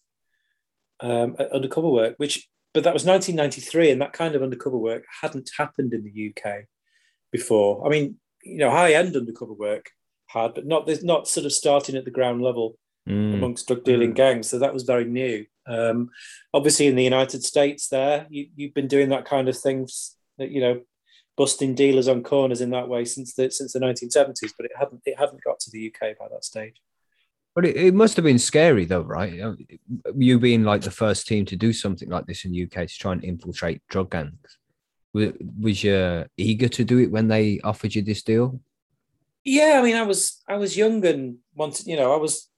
um, 1.01 1.37
at 1.39 1.53
undercover 1.53 1.89
work, 1.89 2.15
which, 2.19 2.49
but 2.73 2.85
that 2.85 2.95
was 2.95 3.05
1993, 3.05 3.91
and 3.91 4.01
that 4.01 4.13
kind 4.13 4.35
of 4.35 4.43
undercover 4.43 4.79
work 4.79 5.05
hadn't 5.23 5.51
happened 5.59 5.93
in 5.93 6.05
the 6.05 6.33
UK 6.33 6.65
before. 7.33 7.87
I 7.87 7.91
mean, 7.91 8.17
you 8.43 8.59
know, 8.59 8.71
high 8.71 8.95
end 8.95 9.17
undercover 9.17 9.55
work 9.55 9.91
had, 10.27 10.55
but 10.55 10.67
not 10.67 10.87
there's 10.87 11.05
not 11.05 11.29
sort 11.29 11.47
of 11.47 11.53
starting 11.53 11.97
at 11.97 12.05
the 12.05 12.11
ground 12.11 12.43
level 12.43 12.79
Mm. 13.09 13.35
amongst 13.35 13.67
drug 13.67 13.85
dealing 13.85 14.15
gangs. 14.15 14.49
So 14.49 14.59
that 14.59 14.73
was 14.73 14.85
very 14.85 15.05
new. 15.05 15.45
Um, 15.67 16.09
obviously, 16.55 16.87
in 16.87 16.97
the 16.97 17.05
United 17.05 17.45
States, 17.45 17.89
there 17.89 18.27
you, 18.31 18.47
you've 18.57 18.73
been 18.73 18.89
doing 18.89 19.11
that 19.11 19.27
kind 19.27 19.47
of 19.47 19.59
things, 19.59 20.17
that, 20.39 20.51
you 20.51 20.63
know, 20.63 20.81
busting 21.37 21.75
dealers 21.75 22.09
on 22.09 22.23
corners 22.23 22.61
in 22.61 22.71
that 22.71 22.89
way 22.89 23.05
since 23.05 23.35
the 23.35 23.51
since 23.51 23.73
the 23.73 23.81
1970s. 23.81 24.53
But 24.57 24.67
it 24.67 24.73
hadn't 24.79 25.03
it 25.05 25.19
hadn't 25.19 25.43
got 25.43 25.61
to 25.61 25.71
the 25.71 25.93
UK 25.93 26.19
by 26.19 26.29
that 26.31 26.45
stage. 26.45 26.81
But 27.55 27.67
it, 27.67 27.77
it 27.77 27.95
must 27.95 28.17
have 28.17 28.25
been 28.25 28.39
scary 28.39 28.85
though, 28.85 29.03
right? 29.03 29.41
You 30.17 30.39
being 30.39 30.65
like 30.65 30.83
the 30.83 30.91
first 30.91 31.27
team 31.27 31.45
to 31.47 31.57
do 31.57 31.73
something 31.73 32.09
like 32.09 32.27
this 32.27 32.45
in 32.45 32.53
the 32.53 32.65
UK 32.65 32.89
to 32.89 32.99
try 32.99 33.13
and 33.13 33.25
infiltrate 33.25 33.83
drug 33.89 34.11
gangs. 34.11 34.59
Was, 35.13 35.33
was 35.61 35.85
you 35.85 36.25
eager 36.37 36.69
to 36.69 36.85
do 36.85 36.99
it 36.99 37.11
when 37.11 37.29
they 37.29 37.61
offered 37.63 37.95
you 37.95 38.03
this 38.03 38.23
deal? 38.23 38.61
Yeah, 39.45 39.77
I 39.79 39.83
mean, 39.83 39.95
I 39.95 40.03
was 40.03 40.43
I 40.49 40.57
was 40.57 40.77
young 40.77 41.05
and 41.07 41.37
wanted, 41.55 41.87
you 41.87 41.97
know, 41.97 42.13
I 42.13 42.17
was. 42.17 42.49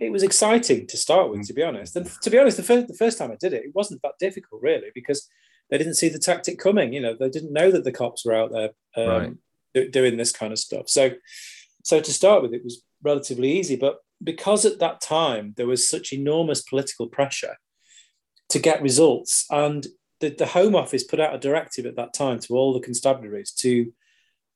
It 0.00 0.10
was 0.10 0.22
exciting 0.22 0.86
to 0.86 0.96
start 0.96 1.30
with, 1.30 1.46
to 1.46 1.52
be 1.52 1.62
honest. 1.62 1.94
And 1.94 2.06
to 2.22 2.30
be 2.30 2.38
honest, 2.38 2.56
the 2.56 2.62
first 2.62 2.88
the 2.88 2.94
first 2.94 3.18
time 3.18 3.32
I 3.32 3.36
did 3.36 3.52
it, 3.52 3.64
it 3.64 3.74
wasn't 3.74 4.00
that 4.02 4.14
difficult 4.18 4.62
really 4.62 4.90
because 4.94 5.28
they 5.70 5.78
didn't 5.78 5.94
see 5.94 6.08
the 6.08 6.18
tactic 6.18 6.58
coming. 6.58 6.92
You 6.92 7.00
know, 7.00 7.14
they 7.18 7.28
didn't 7.28 7.52
know 7.52 7.70
that 7.70 7.84
the 7.84 7.92
cops 7.92 8.24
were 8.24 8.34
out 8.34 8.50
there 8.52 8.70
um, 8.96 9.08
Right. 9.08 9.32
do- 9.74 9.90
doing 9.90 10.16
this 10.16 10.32
kind 10.32 10.52
of 10.52 10.58
stuff. 10.58 10.88
So, 10.88 11.12
so 11.84 12.00
to 12.00 12.12
start 12.12 12.42
with, 12.42 12.54
it 12.54 12.64
was 12.64 12.82
relatively 13.02 13.52
easy. 13.58 13.76
But 13.76 13.98
because 14.22 14.64
at 14.64 14.78
that 14.80 15.00
time 15.00 15.54
there 15.56 15.66
was 15.66 15.88
such 15.88 16.12
enormous 16.12 16.62
political 16.62 17.06
pressure 17.08 17.56
to 18.48 18.58
get 18.58 18.82
results, 18.82 19.44
and 19.50 19.86
the, 20.20 20.30
the 20.30 20.46
Home 20.46 20.74
Office 20.74 21.04
put 21.04 21.20
out 21.20 21.34
a 21.34 21.38
directive 21.38 21.86
at 21.86 21.96
that 21.96 22.14
time 22.14 22.38
to 22.40 22.56
all 22.56 22.72
the 22.72 22.86
constabularies 22.86 23.54
to 23.56 23.92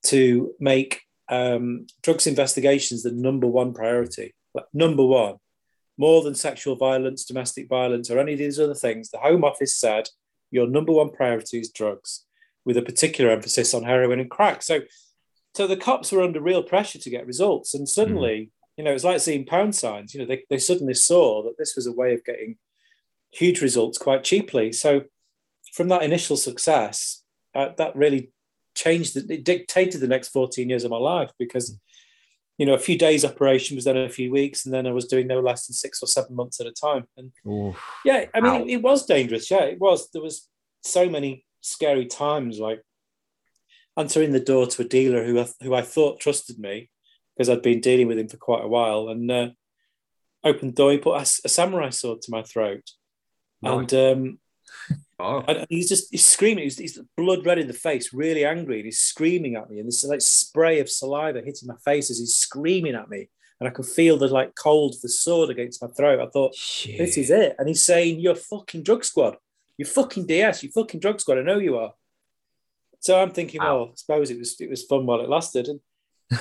to 0.04 0.52
make 0.58 1.02
um, 1.28 1.86
drugs 2.02 2.26
investigations 2.26 3.02
the 3.04 3.12
number 3.12 3.46
one 3.46 3.72
priority. 3.72 4.34
Like, 4.54 4.64
number 4.74 5.04
one, 5.04 5.36
more 5.96 6.22
than 6.22 6.34
sexual 6.34 6.74
violence, 6.74 7.24
domestic 7.24 7.68
violence, 7.68 8.10
or 8.10 8.18
any 8.18 8.32
of 8.32 8.38
these 8.40 8.58
other 8.58 8.74
things. 8.74 9.10
The 9.10 9.18
Home 9.18 9.44
Office 9.44 9.76
said 9.76 10.08
your 10.52 10.68
number 10.68 10.92
one 10.92 11.10
priority 11.10 11.58
is 11.58 11.70
drugs, 11.70 12.24
with 12.64 12.76
a 12.76 12.82
particular 12.82 13.30
emphasis 13.30 13.74
on 13.74 13.82
heroin 13.82 14.20
and 14.20 14.30
crack. 14.30 14.62
So, 14.62 14.82
so 15.54 15.66
the 15.66 15.76
cops 15.76 16.12
were 16.12 16.22
under 16.22 16.40
real 16.40 16.62
pressure 16.62 16.98
to 16.98 17.10
get 17.10 17.26
results, 17.26 17.74
and 17.74 17.88
suddenly, 17.88 18.50
you 18.76 18.84
know, 18.84 18.92
it's 18.92 19.04
like 19.04 19.20
seeing 19.20 19.44
pound 19.44 19.74
signs. 19.74 20.14
You 20.14 20.20
know, 20.20 20.26
they, 20.26 20.44
they 20.48 20.58
suddenly 20.58 20.94
saw 20.94 21.42
that 21.42 21.58
this 21.58 21.74
was 21.74 21.86
a 21.86 21.92
way 21.92 22.14
of 22.14 22.24
getting 22.24 22.56
huge 23.32 23.60
results 23.60 23.98
quite 23.98 24.22
cheaply. 24.22 24.72
So, 24.72 25.02
from 25.72 25.88
that 25.88 26.02
initial 26.02 26.36
success, 26.36 27.22
uh, 27.54 27.70
that 27.78 27.96
really 27.96 28.30
changed 28.74 29.14
the, 29.14 29.34
it 29.34 29.44
dictated 29.44 30.00
the 30.00 30.08
next 30.08 30.28
14 30.28 30.68
years 30.68 30.84
of 30.84 30.90
my 30.90 30.98
life 30.98 31.30
because 31.38 31.78
you 32.62 32.66
know 32.66 32.74
a 32.74 32.78
few 32.78 32.96
days 32.96 33.24
operation 33.24 33.74
was 33.74 33.86
then 33.86 33.96
a 33.96 34.08
few 34.08 34.30
weeks 34.30 34.64
and 34.64 34.72
then 34.72 34.86
i 34.86 34.92
was 34.92 35.06
doing 35.06 35.26
no 35.26 35.40
less 35.40 35.66
than 35.66 35.74
six 35.74 36.00
or 36.00 36.06
seven 36.06 36.36
months 36.36 36.60
at 36.60 36.66
a 36.68 36.70
time. 36.70 37.04
And 37.16 37.32
Oof. 37.44 37.76
yeah 38.04 38.26
i 38.32 38.40
mean 38.40 38.60
it, 38.60 38.74
it 38.74 38.82
was 38.82 39.04
dangerous. 39.04 39.50
Yeah 39.50 39.64
it 39.64 39.80
was. 39.80 40.08
There 40.12 40.22
was 40.22 40.48
so 40.82 41.08
many 41.08 41.44
scary 41.60 42.06
times 42.06 42.60
like 42.60 42.80
answering 43.96 44.30
the 44.30 44.38
door 44.38 44.66
to 44.66 44.82
a 44.82 44.84
dealer 44.84 45.24
who 45.24 45.40
I, 45.40 45.48
who 45.60 45.74
I 45.74 45.82
thought 45.82 46.20
trusted 46.20 46.60
me 46.60 46.88
because 47.34 47.48
I'd 47.50 47.62
been 47.62 47.80
dealing 47.80 48.06
with 48.06 48.18
him 48.18 48.28
for 48.28 48.36
quite 48.36 48.64
a 48.64 48.68
while 48.68 49.08
and 49.08 49.28
uh, 49.28 49.48
opened 50.44 50.72
the 50.72 50.76
door 50.76 50.92
he 50.92 50.98
put 50.98 51.18
a, 51.18 51.22
a 51.44 51.48
samurai 51.48 51.90
sword 51.90 52.22
to 52.22 52.30
my 52.30 52.42
throat. 52.42 52.88
And 53.62 53.92
um, 53.94 54.38
Oh, 55.18 55.40
and 55.46 55.66
he's 55.68 55.88
just 55.88 56.10
he's 56.10 56.24
screaming. 56.24 56.64
He's, 56.64 56.78
he's 56.78 56.98
blood 57.16 57.46
red 57.46 57.58
in 57.58 57.66
the 57.66 57.72
face, 57.72 58.12
really 58.12 58.44
angry, 58.44 58.76
and 58.76 58.86
he's 58.86 59.00
screaming 59.00 59.56
at 59.56 59.70
me. 59.70 59.78
And 59.78 59.86
this 59.86 60.04
like 60.04 60.20
spray 60.20 60.80
of 60.80 60.90
saliva 60.90 61.40
hitting 61.40 61.68
my 61.68 61.76
face 61.84 62.10
as 62.10 62.18
he's 62.18 62.34
screaming 62.34 62.94
at 62.94 63.08
me, 63.08 63.28
and 63.60 63.68
I 63.68 63.72
could 63.72 63.86
feel 63.86 64.16
the 64.16 64.28
like 64.28 64.54
cold 64.54 64.94
of 64.94 65.00
the 65.00 65.08
sword 65.08 65.50
against 65.50 65.82
my 65.82 65.88
throat. 65.88 66.20
I 66.20 66.28
thought, 66.30 66.54
Shit. 66.54 66.98
this 66.98 67.16
is 67.16 67.30
it. 67.30 67.54
And 67.58 67.68
he's 67.68 67.84
saying, 67.84 68.20
"You're 68.20 68.34
fucking 68.34 68.82
drug 68.82 69.04
squad. 69.04 69.36
You're 69.78 69.86
fucking 69.86 70.26
DS. 70.26 70.62
You 70.62 70.70
fucking 70.70 71.00
drug 71.00 71.20
squad. 71.20 71.38
I 71.38 71.42
know 71.42 71.58
you 71.58 71.76
are." 71.78 71.92
So 73.00 73.20
I'm 73.20 73.30
thinking, 73.30 73.60
well, 73.60 73.90
I 73.92 73.96
suppose 73.96 74.30
it 74.30 74.38
was 74.38 74.60
it 74.60 74.70
was 74.70 74.84
fun 74.84 75.06
while 75.06 75.20
it 75.20 75.28
lasted, 75.28 75.68
and 75.68 75.80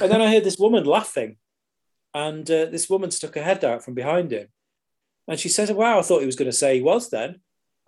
and 0.01 0.11
then 0.11 0.21
I 0.21 0.31
heard 0.31 0.43
this 0.43 0.57
woman 0.57 0.85
laughing, 0.85 1.37
and 2.13 2.49
uh, 2.49 2.65
this 2.65 2.89
woman 2.89 3.11
stuck 3.11 3.35
her 3.35 3.43
head 3.43 3.65
out 3.65 3.83
from 3.83 3.93
behind 3.93 4.31
him, 4.31 4.47
and 5.27 5.39
she 5.39 5.49
says, 5.49 5.71
"Wow, 5.71 5.99
I 5.99 6.01
thought 6.03 6.21
he 6.21 6.25
was 6.25 6.35
going 6.35 6.51
to 6.51 6.57
say 6.57 6.75
he 6.75 6.81
was 6.81 7.09
then." 7.09 7.41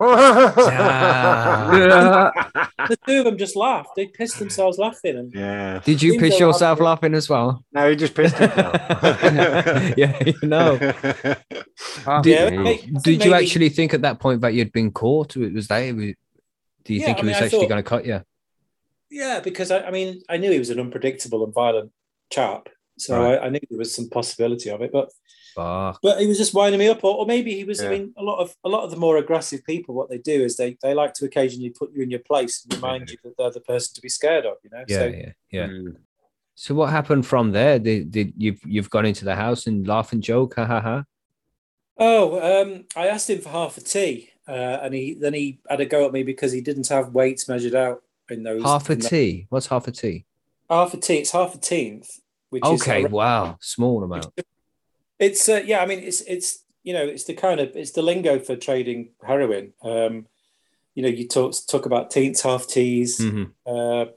The 2.88 2.98
two 3.06 3.18
of 3.20 3.24
them 3.24 3.38
just 3.38 3.56
laughed. 3.56 3.90
They 3.96 4.06
pissed 4.08 4.38
themselves 4.38 4.76
laughing, 4.78 5.16
and 5.16 5.32
yeah. 5.34 5.80
Did 5.84 6.02
you 6.02 6.18
piss 6.18 6.38
yourself 6.38 6.76
awkward. 6.78 6.84
laughing 6.84 7.14
as 7.14 7.28
well? 7.28 7.64
No, 7.72 7.88
he 7.90 7.96
just 7.96 8.14
pissed 8.14 8.36
himself. 8.36 8.74
yeah, 9.96 10.18
you 10.24 10.34
know. 10.42 10.76
Did, 10.78 12.26
Yeah, 12.26 12.46
it 12.48 12.58
make- 12.58 12.84
I 13.06 13.10
you 13.10 13.34
actually 13.34 13.68
think 13.70 13.94
at 13.94 14.02
that 14.02 14.18
point 14.20 14.40
that 14.42 14.52
you'd 14.54 14.72
been 14.72 14.90
caught? 14.90 15.36
Was 15.36 15.68
that? 15.68 15.80
Do 15.80 15.92
you 15.94 16.14
Yeah, 17.00 17.06
think 17.06 17.18
I 17.18 17.20
he 17.20 17.26
mean, 17.26 17.32
was 17.34 17.40
I 17.42 17.44
actually 17.44 17.60
thought- 17.60 17.68
going 17.68 17.82
to 17.84 17.88
cut 17.88 18.04
you? 18.06 18.20
Yeah, 19.10 19.40
because 19.40 19.70
I, 19.70 19.84
I 19.84 19.90
mean, 19.90 20.22
I 20.28 20.36
knew 20.38 20.50
he 20.50 20.58
was 20.58 20.70
an 20.70 20.80
unpredictable 20.80 21.44
and 21.44 21.54
violent 21.54 21.92
chap, 22.30 22.68
so 22.98 23.22
Right. 23.22 23.38
I, 23.38 23.46
I 23.46 23.48
knew 23.48 23.60
there 23.70 23.78
was 23.78 23.94
some 23.94 24.08
possibility 24.08 24.70
of 24.70 24.82
it. 24.82 24.90
But 24.92 25.10
Fuck. 25.54 26.00
but 26.02 26.20
he 26.20 26.26
was 26.26 26.38
just 26.38 26.52
winding 26.54 26.78
me 26.78 26.88
up, 26.88 27.04
or, 27.04 27.16
or 27.16 27.26
maybe 27.26 27.54
he 27.54 27.64
was. 27.64 27.82
I 27.82 27.88
mean, 27.88 28.12
a 28.16 28.22
lot 28.22 28.38
of 28.40 28.56
a 28.64 28.68
lot 28.68 28.82
of 28.84 28.90
the 28.90 28.96
more 28.96 29.16
aggressive 29.18 29.64
people, 29.64 29.94
what 29.94 30.08
they 30.10 30.18
do 30.18 30.42
is 30.42 30.56
they 30.56 30.76
they 30.82 30.94
like 30.94 31.14
to 31.14 31.24
occasionally 31.24 31.70
put 31.70 31.92
you 31.94 32.02
in 32.02 32.10
your 32.10 32.20
place 32.20 32.64
and 32.64 32.74
remind 32.74 33.10
you 33.10 33.16
that 33.24 33.34
they're 33.38 33.50
the 33.50 33.60
person 33.60 33.94
to 33.94 34.00
be 34.00 34.08
scared 34.08 34.44
of. 34.46 34.56
You 34.64 34.70
know. 34.70 34.84
Yeah, 34.88 34.98
so, 34.98 35.06
yeah, 35.06 35.32
yeah. 35.50 35.66
Mm. 35.68 35.96
So 36.56 36.74
what 36.74 36.90
happened 36.90 37.26
from 37.26 37.52
there? 37.52 37.78
Did, 37.78 38.10
did 38.10 38.32
you've 38.36 38.60
you've 38.64 38.90
gone 38.90 39.06
into 39.06 39.24
the 39.24 39.34
house 39.36 39.66
and 39.66 39.86
laugh 39.86 40.12
and 40.12 40.22
joke? 40.22 40.54
Ha 40.56 40.64
ha 40.66 40.80
ha. 40.80 41.04
Oh, 41.96 42.62
um, 42.62 42.84
I 42.96 43.06
asked 43.08 43.30
him 43.30 43.40
for 43.40 43.50
half 43.50 43.76
a 43.76 43.80
tea, 43.80 44.30
uh, 44.48 44.52
and 44.82 44.92
he 44.94 45.14
then 45.14 45.34
he 45.34 45.60
had 45.68 45.80
a 45.80 45.86
go 45.86 46.06
at 46.06 46.12
me 46.12 46.22
because 46.24 46.50
he 46.52 46.60
didn't 46.60 46.88
have 46.88 47.14
weights 47.14 47.48
measured 47.48 47.74
out 47.74 48.02
in 48.28 48.42
those. 48.42 48.62
Half 48.62 48.88
a 48.90 48.94
in 48.94 48.98
the- 49.00 49.08
tea. 49.08 49.46
What's 49.50 49.68
half 49.68 49.86
a 49.86 49.92
tea? 49.92 50.26
half 50.70 50.94
a 50.94 50.96
tea. 50.96 51.18
It's 51.18 51.30
half 51.30 51.54
a 51.54 51.58
teenth, 51.58 52.20
which 52.50 52.64
is 52.66 52.82
Okay, 52.82 53.02
around- 53.02 53.12
wow, 53.12 53.56
small 53.60 54.02
amount. 54.02 54.26
It's 55.18 55.48
uh, 55.48 55.62
yeah, 55.64 55.80
I 55.80 55.86
mean 55.86 56.00
it's 56.00 56.20
it's 56.22 56.64
you 56.82 56.92
know 56.92 57.04
it's 57.04 57.24
the 57.24 57.34
kind 57.34 57.60
of 57.60 57.74
it's 57.76 57.92
the 57.92 58.02
lingo 58.02 58.38
for 58.38 58.56
trading 58.56 59.10
heroin. 59.26 59.72
Um, 59.82 60.26
you 60.94 61.02
know, 61.02 61.08
you 61.08 61.26
talk 61.26 61.54
talk 61.68 61.86
about 61.86 62.10
teens, 62.10 62.42
half 62.42 62.66
teas, 62.66 63.18
Mhm. 63.20 63.50
uh, 63.66 64.10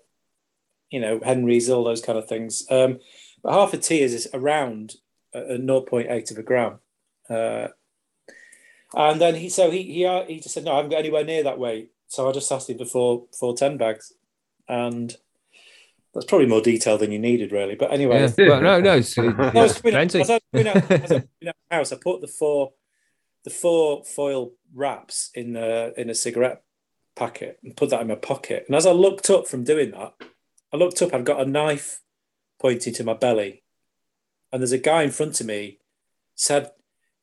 you 0.91 0.99
know, 0.99 1.19
Henrys, 1.24 1.69
all 1.69 1.84
those 1.84 2.02
kind 2.02 2.18
of 2.18 2.28
things. 2.28 2.65
Um, 2.69 2.99
but 3.44 3.53
half 3.53 3.74
a 3.74 3.78
tea 3.78 4.02
is, 4.02 4.14
is 4.14 4.28
around 4.34 4.95
a, 5.34 5.56
a 5.56 5.57
0.8 5.57 6.32
of 6.32 6.38
a 6.38 6.44
gram. 6.44 6.80
Uh, 7.30 7.68
and 8.95 9.19
then 9.19 9.36
he 9.36 9.49
so 9.49 9.69
he 9.72 9.84
he 9.84 10.06
uh, 10.06 10.24
he 10.26 10.40
just 10.40 10.53
said 10.53 10.64
no, 10.65 10.74
I 10.74 10.76
haven't 10.78 10.91
got 10.91 10.99
anywhere 10.99 11.24
near 11.26 11.44
that 11.44 11.60
weight. 11.60 11.91
So 12.07 12.28
I 12.30 12.32
just 12.32 12.52
asked 12.52 12.69
him 12.69 12.78
for 12.78 12.86
four 12.86 13.26
four 13.38 13.56
ten 13.56 13.78
bags, 13.78 14.14
and 14.69 15.15
that's 16.18 16.26
probably 16.26 16.48
more 16.48 16.61
detail 16.61 16.98
than 16.98 17.11
you 17.11 17.19
needed, 17.19 17.52
really. 17.52 17.76
But 17.76 17.91
anyway, 17.94 18.22
Yeah. 18.38 18.48
Well, 18.49 18.61
no, 18.61 18.80
no, 18.81 18.95
it's, 18.98 19.15
I 19.18 19.22
was 19.22 19.72
it's 19.72 19.81
coming 19.81 19.95
out- 19.95 20.10
plenty. 20.10 20.22
as 20.22 20.30
I 20.30 20.34
was 20.34 20.41
coming 20.52 20.68
out- 20.68 20.91
as 20.91 20.91
I 20.91 20.95
was 20.98 21.10
coming 21.10 21.48
out 21.49 21.56
the 21.69 21.76
house, 21.76 21.91
I 21.94 21.98
put 22.03 22.22
the 22.22 22.27
four, 22.27 22.73
the 23.44 23.49
four 23.52 24.03
foil 24.03 24.53
wraps 24.73 25.30
in 25.35 25.56
a 25.56 25.91
in 25.95 26.10
a 26.10 26.15
cigarette 26.15 26.64
packet 27.15 27.60
and 27.64 27.77
put 27.77 27.89
that 27.91 28.02
in 28.02 28.07
my 28.07 28.15
pocket. 28.15 28.65
And 28.68 28.76
as 28.76 28.85
I 28.88 28.91
looked 28.91 29.30
up 29.30 29.48
from 29.48 29.64
doing 29.64 29.91
that, 29.91 30.14
I 30.73 30.77
looked 30.77 31.02
up. 31.02 31.14
I've 31.14 31.23
got 31.23 31.39
a 31.41 31.45
knife 31.45 32.02
pointing 32.60 32.94
to 32.95 33.03
my 33.03 33.14
belly, 33.14 33.64
and 34.52 34.61
there's 34.61 34.72
a 34.72 34.77
guy 34.80 35.03
in 35.03 35.11
front 35.11 35.39
of 35.39 35.45
me. 35.48 35.80
Said, 36.35 36.72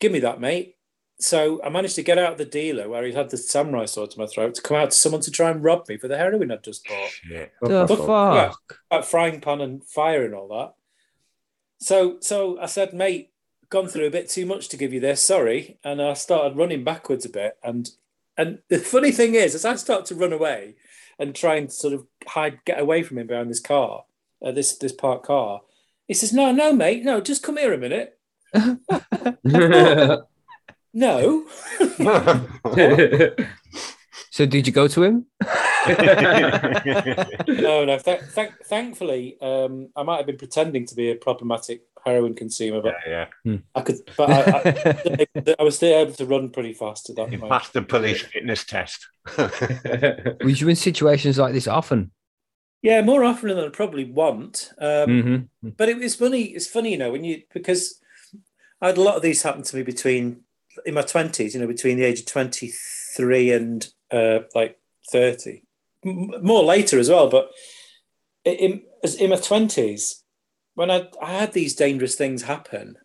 "Give 0.01 0.13
me 0.13 0.21
that, 0.21 0.41
mate." 0.41 0.74
So 1.21 1.63
I 1.63 1.69
managed 1.69 1.95
to 1.95 2.03
get 2.03 2.19
out 2.19 2.33
of 2.33 2.39
the 2.39 2.45
dealer 2.45 2.89
where 2.89 3.05
he 3.05 3.13
had 3.13 3.31
the 3.31 3.37
samurai 3.37 3.85
sword 3.87 4.11
to 4.11 4.19
my 4.19 4.27
throat 4.27 4.55
to 4.57 4.63
come 4.63 4.77
out 4.77 4.91
to 4.91 4.97
someone 4.97 5.21
to 5.23 5.31
try 5.31 5.51
and 5.51 5.63
rob 5.63 5.89
me 5.89 5.97
for 5.97 6.09
the 6.09 6.17
heroin 6.19 6.51
I'd 6.51 6.65
just 6.65 6.87
bought 6.87 7.09
Shit. 7.11 7.53
the 7.63 7.87
But- 7.87 7.99
yeah. 8.01 8.53
fuck? 8.91 9.05
frying 9.07 9.41
pan 9.41 9.61
and 9.61 9.85
fire 9.85 10.25
and 10.25 10.35
all 10.35 10.49
that. 10.49 10.75
So 11.81 12.19
so 12.21 12.59
I 12.61 12.67
said, 12.67 12.93
mate, 12.95 13.31
gone 13.71 13.89
through 13.89 14.07
a 14.07 14.11
bit 14.11 14.29
too 14.29 14.45
much 14.47 14.69
to 14.69 14.77
give 14.77 14.93
you 14.93 15.01
this. 15.01 15.23
Sorry, 15.23 15.79
and 15.85 16.01
I 16.03 16.15
started 16.15 16.57
running 16.59 16.83
backwards 16.85 17.25
a 17.25 17.29
bit. 17.31 17.59
And 17.63 17.91
and 18.37 18.59
the 18.69 18.79
funny 18.79 19.13
thing 19.13 19.35
is, 19.35 19.55
as 19.55 19.65
I 19.65 19.77
start 19.77 20.07
to 20.07 20.15
run 20.15 20.33
away 20.33 20.75
and 21.19 21.35
try 21.35 21.55
and 21.57 21.73
sort 21.73 21.95
of 21.95 22.07
hide, 22.27 22.59
get 22.65 22.81
away 22.81 23.03
from 23.05 23.19
him 23.19 23.27
behind 23.29 23.51
this 23.51 23.61
car, 23.61 24.05
uh, 24.45 24.51
this 24.53 24.77
this 24.79 24.93
parked 24.93 25.27
car, 25.27 25.61
he 26.09 26.15
says, 26.15 26.33
no, 26.33 26.51
no, 26.53 26.73
mate, 26.73 27.05
no, 27.05 27.21
just 27.21 27.43
come 27.45 27.57
here 27.57 27.73
a 27.73 27.79
minute. 27.79 28.19
No, 30.95 31.47
so 34.31 34.47
did 34.47 34.67
you 34.67 34.73
go 34.73 34.89
to 34.89 35.03
him? 35.03 35.27
no, 37.59 37.85
no. 37.85 37.99
Th- 37.99 38.23
th- 38.35 38.53
thankfully, 38.65 39.37
um, 39.41 39.89
I 39.97 40.03
might 40.03 40.19
have 40.19 40.27
been 40.27 40.39
pretending 40.39 40.87
to 40.87 40.95
be 40.95 41.11
a 41.11 41.15
problematic 41.17 41.83
heroin 42.05 42.35
consumer, 42.35 42.81
but 42.81 42.95
yeah, 43.07 43.27
I 43.75 43.81
could. 43.83 43.97
But 44.17 44.31
I, 44.31 44.41
I, 44.59 45.27
I 45.59 45.63
was 45.63 45.77
still 45.77 45.95
able 45.99 46.13
to 46.15 46.27
run 46.27 46.51
pretty 46.51 46.73
fast 46.75 47.11
at 47.11 47.17
that 47.17 47.31
you 47.31 47.39
point. 47.39 47.51
passed 47.51 47.73
the 47.73 47.83
police 47.83 48.23
fitness 48.23 48.65
test. 48.65 49.09
Was 50.43 50.61
you 50.61 50.69
in 50.69 50.77
situations 50.77 51.39
like 51.39 51.53
this 51.53 51.67
often? 51.69 52.13
Yeah, 52.83 53.01
more 53.03 53.25
often 53.25 53.49
than 53.49 53.59
I 53.59 53.69
probably 53.71 54.05
want. 54.05 54.73
Um, 54.79 55.23
hmm 55.63 55.71
But 55.77 55.89
it 55.89 55.97
was 55.99 56.15
funny. 56.17 56.43
It's 56.45 56.67
funny, 56.67 56.93
you 56.93 56.99
know, 56.99 57.13
when 57.13 57.25
you 57.25 57.43
because 57.53 58.01
I 58.81 58.89
had 58.89 58.99
a 58.99 59.03
lot 59.03 59.17
of 59.17 59.23
these 59.23 59.43
happen 59.43 59.63
to 59.63 59.77
me 59.77 59.83
between 59.83 60.43
in 60.87 60.95
my 60.95 61.03
twenties. 61.03 61.55
You 61.55 61.61
know, 61.61 61.67
between 61.67 61.97
the 61.97 62.05
age 62.05 62.21
of 62.21 62.27
twenty 62.27 62.73
three 63.17 63.53
and 63.53 63.87
uh, 64.11 64.41
like 64.55 64.79
thirty, 65.11 65.65
M- 66.05 66.33
more 66.43 66.65
later 66.65 66.99
as 66.99 67.09
well. 67.09 67.29
But 67.29 67.51
in 68.45 68.83
as- 69.03 69.17
in 69.17 69.31
my 69.31 69.37
twenties, 69.37 70.23
when 70.75 70.91
I 70.91 71.09
I 71.21 71.33
had 71.33 71.53
these 71.53 71.75
dangerous 71.75 72.15
things 72.15 72.43
happen, 72.43 72.97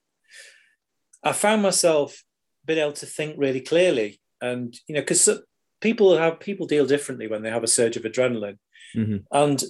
I 1.23 1.33
found 1.33 1.61
myself 1.61 2.23
being 2.65 2.79
able 2.79 2.93
to 2.93 3.05
think 3.05 3.35
really 3.37 3.61
clearly, 3.61 4.19
and 4.41 4.75
you 4.87 4.95
know, 4.95 5.01
because 5.01 5.29
people 5.81 6.17
have 6.17 6.39
people 6.39 6.67
deal 6.67 6.85
differently 6.85 7.27
when 7.27 7.41
they 7.41 7.49
have 7.49 7.63
a 7.63 7.67
surge 7.67 7.97
of 7.97 8.03
adrenaline. 8.03 8.57
hmm 8.93 9.17
And 9.31 9.63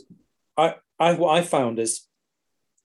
I, 0.58 0.76
I, 1.00 1.14
what 1.14 1.38
I 1.38 1.42
found 1.42 1.80
is 1.80 2.08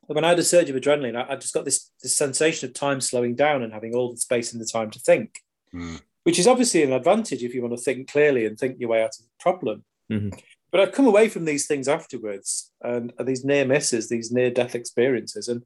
when 0.06 0.24
I 0.24 0.30
had 0.30 0.38
a 0.38 0.44
surge 0.44 0.70
of 0.70 0.76
adrenaline, 0.76 1.16
I, 1.16 1.32
I 1.32 1.36
just 1.36 1.54
got 1.54 1.64
this, 1.64 1.90
this 2.02 2.16
sensation 2.16 2.68
of 2.68 2.74
time 2.74 3.00
slowing 3.00 3.34
down 3.34 3.62
and 3.62 3.72
having 3.72 3.94
all 3.94 4.10
the 4.10 4.16
space 4.16 4.52
and 4.52 4.60
the 4.60 4.66
time 4.66 4.90
to 4.90 4.98
think, 4.98 5.40
Mm. 5.74 6.00
which 6.22 6.38
is 6.38 6.46
obviously 6.46 6.82
an 6.84 6.92
advantage 6.92 7.42
if 7.42 7.52
you 7.54 7.60
want 7.62 7.76
to 7.76 7.82
think 7.82 8.08
clearly 8.08 8.46
and 8.46 8.56
think 8.58 8.78
your 8.78 8.90
way 8.90 9.02
out 9.02 9.16
of 9.18 9.24
the 9.24 9.30
problem. 9.40 9.84
Mhm. 10.10 10.40
But 10.70 10.80
I've 10.80 10.92
come 10.92 11.06
away 11.06 11.28
from 11.28 11.44
these 11.44 11.66
things 11.66 11.88
afterwards 11.88 12.72
and, 12.80 13.12
and 13.18 13.26
these 13.28 13.44
near 13.44 13.64
misses, 13.64 14.08
these 14.08 14.30
near 14.32 14.50
death 14.50 14.74
experiences, 14.74 15.48
and 15.48 15.64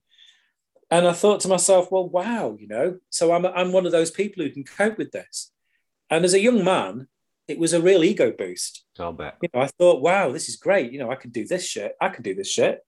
and 0.91 1.07
I 1.07 1.13
thought 1.13 1.41
to 1.41 1.49
myself, 1.49 1.93
well, 1.93 2.09
wow, 2.09 2.57
you 2.59 2.67
know, 2.67 2.99
so 3.11 3.33
I'm 3.33 3.45
I'm 3.45 3.73
one 3.73 3.85
of 3.87 3.93
those 3.93 4.11
people 4.11 4.43
who 4.43 4.51
can 4.51 4.65
cope 4.65 4.97
with 4.97 5.11
this. 5.13 5.53
And 6.09 6.25
as 6.25 6.33
a 6.33 6.41
young 6.41 6.65
man, 6.65 7.09
it 7.47 7.59
was 7.59 7.75
a 7.75 7.83
real 7.83 8.03
ego 8.05 8.33
boost 8.33 8.85
I'll 8.99 9.13
bet. 9.13 9.37
you 9.43 9.49
know, 9.53 9.61
I 9.61 9.67
thought, 9.67 10.01
wow, 10.01 10.33
this 10.33 10.49
is 10.49 10.57
great. 10.57 10.91
You 10.93 10.99
know, 11.01 11.11
I 11.11 11.17
can 11.17 11.31
do 11.31 11.47
this 11.47 11.67
shit. 11.67 11.93
I 12.01 12.09
can 12.09 12.23
do 12.23 12.35
this 12.35 12.51
shit. 12.51 12.81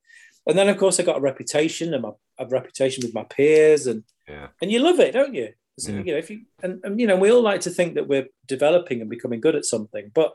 And 0.47 0.59
then, 0.59 0.69
of 0.69 0.79
course, 0.79 0.99
I 0.99 1.03
got 1.05 1.19
a 1.19 1.21
reputation 1.21 1.93
and 1.95 2.03
my, 2.03 2.11
a 2.39 2.47
reputation 2.47 3.05
with 3.05 3.15
my 3.15 3.25
peers, 3.25 3.87
and 3.87 4.05
Yeah. 4.29 4.49
and 4.61 4.71
you 4.73 4.81
love 4.81 5.01
it, 5.01 5.13
don't 5.13 5.35
you? 5.35 5.53
So, 5.79 5.93
Yeah. 5.93 5.99
You 5.99 6.13
know, 6.13 6.19
if 6.19 6.31
you 6.31 6.41
and, 6.63 6.81
and 6.85 7.01
you 7.01 7.07
know, 7.07 7.17
we 7.17 7.31
all 7.31 7.43
like 7.43 7.61
to 7.63 7.71
think 7.71 7.95
that 7.95 8.09
we're 8.09 8.29
developing 8.47 9.01
and 9.01 9.11
becoming 9.11 9.41
good 9.41 9.57
at 9.57 9.65
something, 9.65 10.11
but 10.15 10.35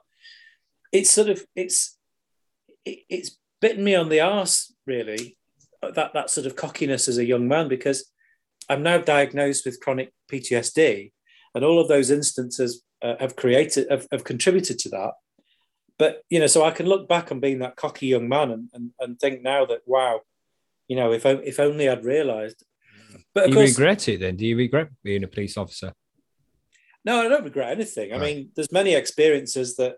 it's 0.92 1.12
sort 1.12 1.30
of 1.30 1.46
it's 1.56 1.98
it, 2.86 3.00
it's 3.10 3.38
bitten 3.62 3.84
me 3.84 3.96
on 3.96 4.10
the 4.10 4.22
arse 4.22 4.74
really 4.86 5.38
that 5.82 6.14
that 6.14 6.30
sort 6.30 6.48
of 6.48 6.56
cockiness 6.56 7.08
as 7.08 7.18
a 7.18 7.26
young 7.26 7.48
man 7.48 7.68
because 7.68 8.12
I'm 8.70 8.84
now 8.84 8.98
diagnosed 8.98 9.66
with 9.66 9.80
chronic 9.80 10.12
PTSD, 10.32 11.12
and 11.54 11.64
all 11.64 11.80
of 11.80 11.88
those 11.88 12.10
instances 12.10 12.84
uh, 13.04 13.16
have 13.20 13.36
created 13.36 13.88
have, 13.90 14.08
have 14.12 14.24
contributed 14.24 14.80
to 14.80 14.90
that 14.90 15.12
but 15.98 16.24
you 16.30 16.40
know, 16.40 16.48
so 16.48 16.64
I 16.64 16.72
can 16.72 16.86
look 16.86 17.08
back 17.08 17.32
on 17.32 17.40
being 17.40 17.60
that 17.60 17.76
cocky 17.76 18.08
young 18.08 18.28
man 18.28 18.52
and, 18.52 18.70
and, 18.74 18.92
and 19.00 19.20
think 19.20 19.42
now 19.42 19.66
that 19.66 19.82
wow, 19.86 20.22
you 20.88 20.96
know, 20.96 21.12
if 21.12 21.26
if 21.26 21.60
only 21.60 21.90
I'd 21.90 22.06
realised. 22.06 22.64
But 23.34 23.46
Do 23.46 23.52
you 23.52 23.56
course, 23.58 23.70
regret 23.78 24.08
it 24.10 24.20
then? 24.20 24.36
Do 24.36 24.46
you 24.46 24.58
regret 24.58 24.90
being 25.04 25.24
a 25.24 25.28
police 25.28 25.58
officer? 25.58 25.94
no, 27.06 27.22
I 27.22 27.28
don't 27.28 27.44
regret 27.44 27.72
anything. 27.72 28.14
I 28.14 28.18
mean, 28.18 28.50
there's 28.56 28.72
many 28.72 28.94
experiences 28.96 29.76
that 29.76 29.98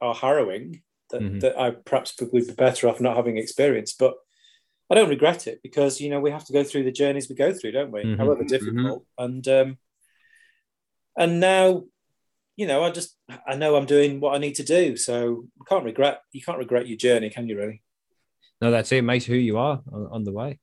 are 0.00 0.14
harrowing 0.14 0.82
that, 1.10 1.20
Mhm. 1.20 1.40
that 1.40 1.58
I 1.58 1.72
perhaps 1.72 2.14
would 2.20 2.30
be 2.30 2.52
better 2.54 2.88
off 2.88 3.00
not 3.00 3.16
having 3.16 3.38
experienced, 3.38 3.98
but 3.98 4.14
I 4.88 4.94
don't 4.94 5.08
regret 5.08 5.46
it 5.46 5.60
because 5.62 6.00
you 6.00 6.10
know 6.10 6.20
we 6.20 6.30
have 6.30 6.44
to 6.44 6.52
go 6.52 6.62
through 6.62 6.84
the 6.84 6.92
journeys 6.92 7.28
we 7.28 7.34
go 7.34 7.52
through, 7.52 7.72
don't 7.72 7.90
we? 7.90 8.04
Mhm. 8.04 8.18
However 8.18 8.44
difficult, 8.44 9.04
and 9.18 9.46
um, 9.48 9.78
and 11.16 11.40
now, 11.40 11.84
you 12.56 12.66
know, 12.66 12.84
I 12.84 12.90
just 12.90 13.16
I 13.46 13.56
know 13.56 13.76
I'm 13.76 13.86
doing 13.86 14.20
what 14.20 14.34
I 14.34 14.38
need 14.38 14.54
to 14.56 14.62
do, 14.62 14.96
so 14.96 15.44
I 15.60 15.64
can't 15.68 15.84
regret. 15.84 16.20
You 16.32 16.42
can't 16.42 16.58
regret 16.58 16.86
your 16.86 16.96
journey, 16.96 17.30
can 17.30 17.48
you? 17.48 17.58
Really? 17.58 17.82
No, 18.60 18.70
that's 18.70 18.92
it. 18.92 18.98
It 18.98 19.02
makes 19.02 19.24
who 19.24 19.34
you 19.34 19.58
are 19.58 19.80
on, 19.92 20.08
on 20.10 20.24
the 20.24 20.32
way. 20.32 20.58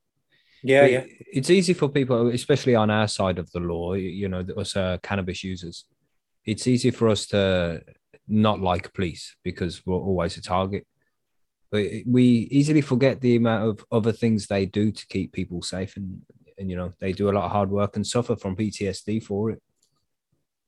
Yeah, 0.64 0.82
But 0.82 0.92
yeah. 0.92 1.04
It's 1.34 1.50
easy 1.50 1.74
for 1.74 1.90
people, 1.90 2.28
especially 2.28 2.76
on 2.76 2.90
our 2.90 3.08
side 3.08 3.40
of 3.40 3.52
the 3.52 3.60
law, 3.60 3.94
you 3.94 4.30
know, 4.30 4.46
us 4.58 4.76
uh, 4.76 4.98
cannabis 5.02 5.44
users. 5.44 5.86
It's 6.46 6.68
easy 6.68 6.92
for 6.92 7.10
us 7.10 7.26
to 7.28 7.82
not 8.28 8.62
like 8.62 8.94
police 8.94 9.36
because 9.44 9.86
we're 9.86 9.96
always 9.96 10.38
a 10.38 10.42
target. 10.42 10.86
But 11.72 11.88
we 12.06 12.24
easily 12.52 12.82
forget 12.82 13.22
the 13.22 13.38
amount 13.38 13.70
of 13.70 13.86
other 13.92 14.12
things 14.12 14.48
they 14.48 14.66
do 14.66 14.92
to 14.92 15.08
keep 15.08 15.32
people 15.32 15.62
safe, 15.62 15.96
and 15.96 16.22
and 16.58 16.70
you 16.70 16.76
know 16.76 16.94
they 17.00 17.14
do 17.14 17.30
a 17.30 17.32
lot 17.32 17.46
of 17.46 17.52
hard 17.52 17.72
work 17.72 17.96
and 17.96 18.06
suffer 18.06 18.36
from 18.36 18.56
PTSD 18.56 19.24
for 19.24 19.52
it. 19.52 19.62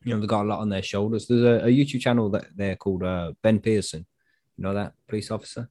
You 0.03 0.13
know 0.13 0.19
they've 0.19 0.29
got 0.29 0.45
a 0.45 0.49
lot 0.49 0.59
on 0.59 0.69
their 0.69 0.81
shoulders. 0.81 1.27
There's 1.27 1.43
a, 1.43 1.65
a 1.65 1.69
YouTube 1.69 2.01
channel 2.01 2.29
that 2.31 2.45
they're 2.55 2.75
called 2.75 3.03
uh, 3.03 3.33
Ben 3.41 3.59
Pearson. 3.59 4.05
You 4.57 4.63
know 4.63 4.73
that 4.73 4.93
police 5.07 5.31
officer. 5.31 5.69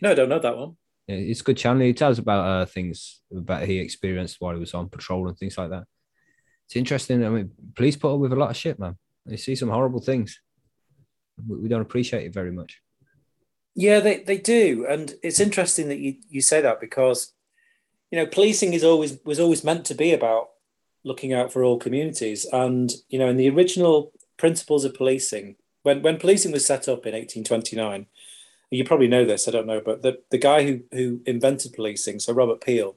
No, 0.00 0.12
I 0.12 0.14
don't 0.14 0.28
know 0.28 0.38
that 0.38 0.56
one. 0.56 0.76
Yeah, 1.06 1.16
it's 1.16 1.40
a 1.40 1.44
good 1.44 1.56
channel. 1.56 1.82
He 1.82 1.92
tells 1.92 2.18
about 2.18 2.46
uh, 2.46 2.66
things 2.66 3.20
about 3.34 3.64
he 3.64 3.78
experienced 3.78 4.40
while 4.40 4.54
he 4.54 4.60
was 4.60 4.74
on 4.74 4.88
patrol 4.88 5.28
and 5.28 5.36
things 5.36 5.58
like 5.58 5.70
that. 5.70 5.84
It's 6.66 6.76
interesting. 6.76 7.24
I 7.24 7.28
mean, 7.28 7.50
police 7.74 7.96
put 7.96 8.14
up 8.14 8.20
with 8.20 8.32
a 8.32 8.36
lot 8.36 8.50
of 8.50 8.56
shit, 8.56 8.78
man. 8.78 8.96
They 9.26 9.36
see 9.36 9.54
some 9.54 9.68
horrible 9.68 10.00
things. 10.00 10.40
We, 11.46 11.58
we 11.58 11.68
don't 11.68 11.82
appreciate 11.82 12.24
it 12.24 12.32
very 12.32 12.52
much. 12.52 12.80
Yeah, 13.74 14.00
they, 14.00 14.20
they 14.20 14.38
do, 14.38 14.86
and 14.88 15.14
it's 15.22 15.40
interesting 15.40 15.88
that 15.88 15.98
you, 15.98 16.14
you 16.28 16.40
say 16.40 16.60
that 16.60 16.80
because 16.80 17.32
you 18.10 18.18
know 18.18 18.26
policing 18.26 18.72
is 18.72 18.84
always 18.84 19.18
was 19.24 19.40
always 19.40 19.64
meant 19.64 19.84
to 19.86 19.94
be 19.94 20.12
about 20.12 20.50
looking 21.04 21.32
out 21.32 21.52
for 21.52 21.62
all 21.62 21.78
communities, 21.78 22.46
and 22.52 22.92
you 23.08 23.18
know 23.18 23.28
in 23.28 23.36
the 23.36 23.48
original 23.50 24.12
principles 24.36 24.84
of 24.84 24.94
policing, 24.94 25.56
when 25.82 26.02
when 26.02 26.18
policing 26.18 26.52
was 26.52 26.66
set 26.66 26.88
up 26.88 27.06
in 27.06 27.12
1829, 27.14 28.06
you 28.70 28.84
probably 28.84 29.08
know 29.08 29.24
this, 29.24 29.46
I 29.46 29.52
don't 29.52 29.66
know, 29.66 29.80
but 29.84 30.02
the, 30.02 30.20
the 30.30 30.38
guy 30.38 30.64
who 30.64 30.80
who 30.92 31.20
invented 31.26 31.72
policing, 31.72 32.20
so 32.20 32.32
Robert 32.32 32.60
Peel, 32.60 32.96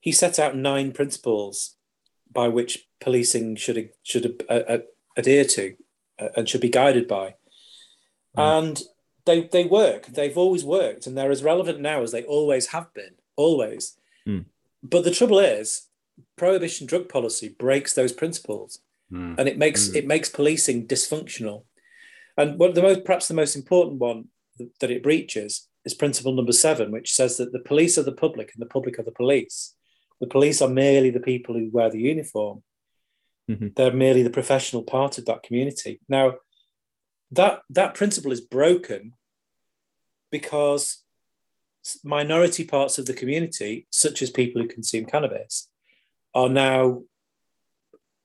he 0.00 0.12
set 0.12 0.38
out 0.38 0.56
nine 0.56 0.92
principles 0.92 1.76
by 2.32 2.48
which 2.48 2.88
policing 3.00 3.56
should 3.56 3.90
should 4.02 4.42
uh, 4.48 4.52
uh, 4.68 4.78
adhere 5.16 5.44
to 5.44 5.76
uh, 6.18 6.28
and 6.36 6.48
should 6.48 6.60
be 6.60 6.68
guided 6.68 7.06
by, 7.06 7.34
mm. 8.36 8.58
and 8.58 8.82
they 9.26 9.42
they 9.42 9.64
work. 9.64 10.06
They've 10.06 10.36
always 10.38 10.64
worked, 10.64 11.06
and 11.06 11.16
they're 11.16 11.30
as 11.30 11.42
relevant 11.42 11.80
now 11.80 12.02
as 12.02 12.12
they 12.12 12.24
always 12.24 12.68
have 12.68 12.92
been. 12.94 13.14
Always. 13.36 13.96
Mm. 14.26 14.46
But 14.82 15.04
the 15.04 15.10
trouble 15.10 15.38
is, 15.38 15.88
prohibition 16.44 16.86
drug 16.86 17.06
policy 17.08 17.48
breaks 17.66 17.92
those 17.94 18.12
principles, 18.22 18.70
Mm. 19.12 19.34
and 19.38 19.46
it 19.48 19.58
makes 19.64 19.82
Mm. 19.88 19.96
it 20.00 20.06
makes 20.06 20.28
policing 20.38 20.86
dysfunctional. 20.86 21.58
And 22.38 22.58
one 22.58 22.70
of 22.70 22.76
the 22.76 22.86
most, 22.88 23.04
perhaps 23.04 23.28
the 23.28 23.40
most 23.42 23.54
important 23.62 23.96
one 24.10 24.20
that 24.80 24.90
it 24.90 25.02
breaches 25.02 25.68
is 25.84 25.94
principle 26.02 26.34
number 26.34 26.52
seven, 26.66 26.86
which 26.96 27.10
says 27.18 27.36
that 27.36 27.52
the 27.52 27.64
police 27.70 27.94
are 27.98 28.08
the 28.10 28.20
public 28.24 28.48
and 28.52 28.62
the 28.64 28.72
public 28.76 28.98
are 28.98 29.08
the 29.10 29.18
police. 29.22 29.58
The 30.22 30.32
police 30.36 30.58
are 30.64 30.68
merely 30.84 31.10
the 31.10 31.26
people 31.32 31.54
who 31.56 31.68
wear 31.76 31.90
the 31.90 32.04
uniform. 32.14 32.62
Mhm. 33.50 33.74
They're 33.76 34.02
merely 34.06 34.22
the 34.22 34.36
professional 34.38 34.84
part 34.94 35.18
of 35.18 35.24
that 35.26 35.42
community. 35.46 35.92
Now, 36.08 36.26
that 37.38 37.62
that 37.78 37.94
principle 38.00 38.32
is 38.32 38.40
broken 38.58 39.02
because 40.30 40.82
minority 42.04 42.64
parts 42.74 42.98
of 42.98 43.04
the 43.06 43.18
community, 43.20 43.86
such 43.90 44.22
as 44.22 44.30
people 44.30 44.60
who 44.60 44.68
consume 44.68 45.06
cannabis, 45.06 45.68
are 46.34 46.48
now 46.48 47.02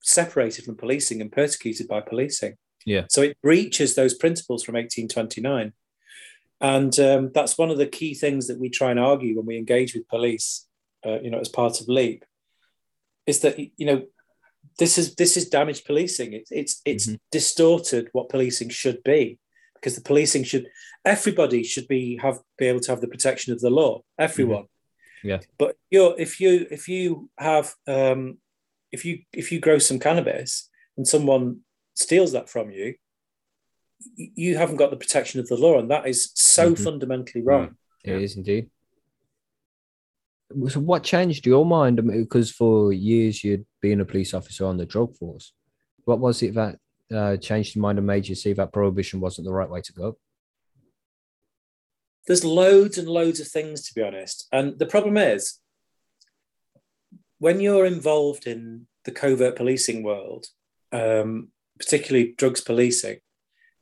separated 0.01 0.65
from 0.65 0.75
policing 0.75 1.21
and 1.21 1.31
persecuted 1.31 1.87
by 1.87 2.01
policing. 2.01 2.55
Yeah. 2.85 3.05
So 3.09 3.21
it 3.23 3.37
breaches 3.41 3.95
those 3.95 4.13
principles 4.13 4.63
from 4.63 4.75
1829. 4.75 5.73
And 6.61 6.99
um, 6.99 7.31
that's 7.33 7.57
one 7.57 7.69
of 7.71 7.77
the 7.77 7.87
key 7.87 8.13
things 8.13 8.47
that 8.47 8.59
we 8.59 8.69
try 8.69 8.91
and 8.91 8.99
argue 8.99 9.35
when 9.35 9.45
we 9.45 9.57
engage 9.57 9.93
with 9.93 10.07
police, 10.07 10.67
uh, 11.05 11.19
you 11.21 11.29
know, 11.29 11.39
as 11.39 11.49
part 11.49 11.81
of 11.81 11.87
LEAP, 11.87 12.23
is 13.25 13.39
that, 13.39 13.57
you 13.59 13.85
know, 13.85 14.03
this 14.77 14.97
is 14.97 15.15
this 15.15 15.37
is 15.37 15.49
damaged 15.49 15.85
policing. 15.85 16.33
It's 16.33 16.51
it's 16.51 16.81
it's 16.85 17.07
Mhm. 17.07 17.19
distorted 17.31 18.09
what 18.13 18.29
policing 18.29 18.69
should 18.69 19.01
be, 19.03 19.39
because 19.75 19.95
the 19.95 20.01
policing 20.01 20.43
should 20.43 20.67
everybody 21.05 21.63
should 21.63 21.87
be 21.87 22.17
have 22.21 22.39
be 22.57 22.65
able 22.65 22.81
to 22.81 22.91
have 22.91 22.99
the 23.01 23.07
protection 23.07 23.53
of 23.53 23.61
the 23.61 23.69
law. 23.69 24.03
Everyone. 24.17 24.65
Yeah. 25.25 25.39
But 25.57 25.75
you're 25.89 26.15
if 26.19 26.39
you 26.39 26.67
if 26.69 26.87
you 26.87 27.29
have 27.37 27.73
um, 27.87 28.37
if 28.91 29.03
you 29.05 29.19
if 29.33 29.51
you 29.51 29.59
grow 29.59 29.79
some 29.79 29.99
cannabis 29.99 30.69
and 30.97 31.07
someone 31.07 31.61
steals 31.95 32.31
that 32.33 32.47
from 32.47 32.69
you, 32.69 32.93
you 34.15 34.55
haven't 34.55 34.75
got 34.75 34.91
the 34.91 34.97
protection 34.97 35.39
of 35.39 35.47
the 35.47 35.57
law, 35.57 35.79
and 35.79 35.89
that 35.89 36.07
is 36.07 36.31
so 36.35 36.73
Mhm. 36.73 36.83
fundamentally 36.83 37.43
wrong. 37.43 37.75
It 38.03 38.21
is 38.21 38.37
indeed. 38.37 38.69
So, 40.69 40.79
what 40.79 41.03
changed 41.03 41.47
your 41.47 41.65
mind? 41.65 42.05
Because 42.05 42.51
for 42.51 42.93
years 42.93 43.43
you'd 43.43 43.65
been 43.81 44.01
a 44.01 44.05
police 44.05 44.35
officer 44.35 44.65
on 44.65 44.77
the 44.77 44.85
drug 44.85 45.15
force. 45.17 45.53
What 46.05 46.19
was 46.19 46.43
it 46.43 46.53
that 46.53 46.77
uh, 47.11 47.37
changed 47.37 47.75
your 47.75 47.81
mind 47.81 47.97
and 47.97 48.05
made 48.07 48.27
you 48.27 48.35
see 48.35 48.53
that 48.53 48.71
prohibition 48.73 49.19
wasn't 49.19 49.45
the 49.45 49.53
right 49.53 49.69
way 49.69 49.81
to 49.81 49.93
go? 49.93 50.17
There's 52.27 52.43
loads 52.43 52.97
and 52.97 53.07
loads 53.07 53.39
of 53.39 53.47
things 53.47 53.87
to 53.87 53.93
be 53.93 54.01
honest, 54.01 54.47
and 54.51 54.77
the 54.79 54.85
problem 54.85 55.17
is 55.17 55.59
when 57.37 57.59
you're 57.59 57.85
involved 57.85 58.47
in 58.47 58.87
the 59.03 59.11
covert 59.11 59.55
policing 59.55 60.03
world, 60.03 60.47
um, 60.91 61.49
particularly 61.77 62.33
drugs 62.37 62.61
policing, 62.61 63.19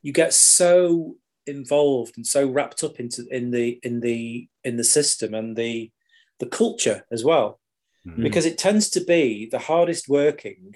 you 0.02 0.12
get 0.12 0.34
so 0.34 1.16
involved 1.46 2.18
and 2.18 2.26
so 2.26 2.48
wrapped 2.48 2.84
up 2.84 3.00
into 3.00 3.26
in 3.30 3.52
the 3.52 3.80
in 3.84 4.00
the 4.00 4.48
in 4.64 4.78
the 4.78 4.84
system 4.84 5.34
and 5.34 5.56
the 5.56 5.92
the 6.40 6.46
culture 6.46 7.06
as 7.12 7.24
well. 7.24 7.60
Mm. 8.06 8.22
because 8.22 8.46
it 8.46 8.58
tends 8.58 8.90
to 8.90 9.00
be 9.02 9.48
the 9.50 9.60
hardest 9.60 10.10
working 10.10 10.76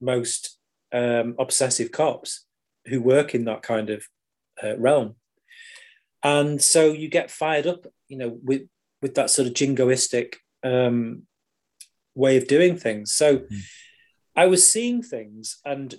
most 0.00 0.58
um, 0.92 1.34
obsessive 1.38 1.92
cops 1.92 2.46
who 2.86 3.02
work 3.02 3.34
in 3.34 3.44
that 3.44 3.62
kind 3.62 3.90
of 3.90 4.06
uh, 4.62 4.76
realm 4.78 5.16
and 6.24 6.60
so 6.60 6.92
you 6.92 7.08
get 7.08 7.30
fired 7.30 7.66
up 7.66 7.86
you 8.08 8.16
know 8.18 8.38
with 8.42 8.62
with 9.02 9.14
that 9.14 9.30
sort 9.30 9.46
of 9.46 9.54
jingoistic 9.54 10.36
um, 10.64 11.24
way 12.14 12.36
of 12.38 12.46
doing 12.48 12.76
things. 12.76 13.12
So 13.12 13.38
Mm. 13.38 13.60
i 14.36 14.46
was 14.46 14.66
seeing 14.66 15.02
things 15.02 15.58
and 15.64 15.94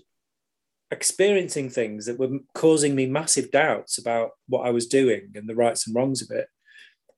experiencing 0.91 1.69
things 1.69 2.06
that 2.06 2.19
were 2.19 2.39
causing 2.53 2.95
me 2.95 3.06
massive 3.06 3.49
doubts 3.52 3.97
about 3.97 4.31
what 4.47 4.65
i 4.68 4.72
was 4.72 4.88
doing 4.88 5.31
and 5.35 5.47
the 5.49 5.56
rights 5.56 5.88
and 5.88 5.95
wrongs 5.95 6.22
of 6.22 6.30
it. 6.31 6.47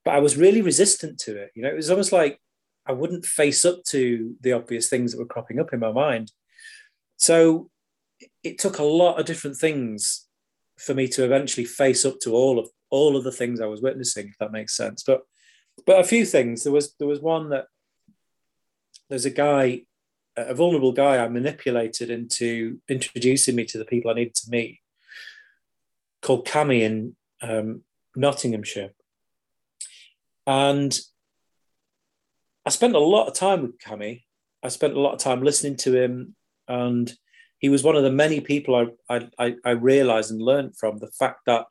But 0.05 0.13
i 0.15 0.19
was 0.19 0.37
really 0.37 0.61
resistant 0.61 1.19
to 1.25 1.37
it 1.37 1.51
you 1.55 1.63
know? 1.63 1.69
It 1.69 1.75
was 1.75 1.89
almost 1.89 2.11
like 2.11 2.39
i 2.85 2.91
wouldn't 2.91 3.25
face 3.25 3.65
up 3.65 3.83
to 3.85 4.35
the 4.41 4.53
obvious 4.53 4.89
things 4.89 5.11
that 5.11 5.19
were 5.19 5.25
cropping 5.33 5.59
up 5.59 5.73
in 5.73 5.79
my 5.79 5.91
mind. 5.91 6.31
So 7.17 7.69
it 8.43 8.57
took 8.57 8.77
a 8.79 8.83
lot 8.83 9.19
of 9.19 9.25
different 9.25 9.57
things 9.57 10.26
for 10.77 10.93
me 10.93 11.07
to 11.07 11.23
eventually 11.23 11.65
face 11.65 12.05
up 12.05 12.19
to 12.21 12.33
all 12.33 12.59
of 12.59 12.69
all 12.89 13.17
of 13.17 13.23
the 13.23 13.31
things 13.31 13.59
I 13.59 13.65
was 13.65 13.81
witnessing, 13.81 14.29
if 14.29 14.37
that 14.37 14.51
makes 14.51 14.75
sense. 14.75 15.03
But 15.03 15.21
but 15.85 15.99
a 15.99 16.03
few 16.03 16.25
things. 16.25 16.63
There 16.63 16.73
was 16.73 16.93
there 16.95 17.07
was 17.07 17.19
one 17.19 17.49
that 17.49 17.65
there's 19.09 19.25
a 19.25 19.31
guy, 19.31 19.83
a 20.35 20.53
vulnerable 20.53 20.91
guy 20.91 21.17
I 21.17 21.27
manipulated 21.27 22.09
into 22.09 22.79
introducing 22.89 23.55
me 23.55 23.65
to 23.65 23.77
the 23.77 23.85
people 23.85 24.11
I 24.11 24.15
needed 24.15 24.35
to 24.35 24.49
meet, 24.49 24.79
called 26.21 26.47
Cami 26.47 26.81
in 26.81 27.15
um, 27.41 27.81
Nottinghamshire. 28.15 28.91
And 30.45 30.97
I 32.65 32.69
spent 32.69 32.95
a 32.95 32.99
lot 32.99 33.27
of 33.27 33.33
time 33.33 33.61
with 33.61 33.79
Cami. 33.79 34.23
I 34.63 34.69
spent 34.69 34.93
a 34.93 34.99
lot 34.99 35.13
of 35.13 35.19
time 35.19 35.43
listening 35.43 35.75
to 35.77 35.95
him, 35.95 36.35
and 36.67 37.13
he 37.59 37.69
was 37.69 37.83
one 37.83 37.95
of 37.95 38.03
the 38.03 38.11
many 38.11 38.39
people 38.41 38.93
I, 39.09 39.27
I, 39.39 39.55
I 39.65 39.71
realized 39.71 40.31
and 40.31 40.41
learned 40.41 40.77
from 40.77 40.99
the 40.99 41.07
fact 41.07 41.41
that 41.45 41.65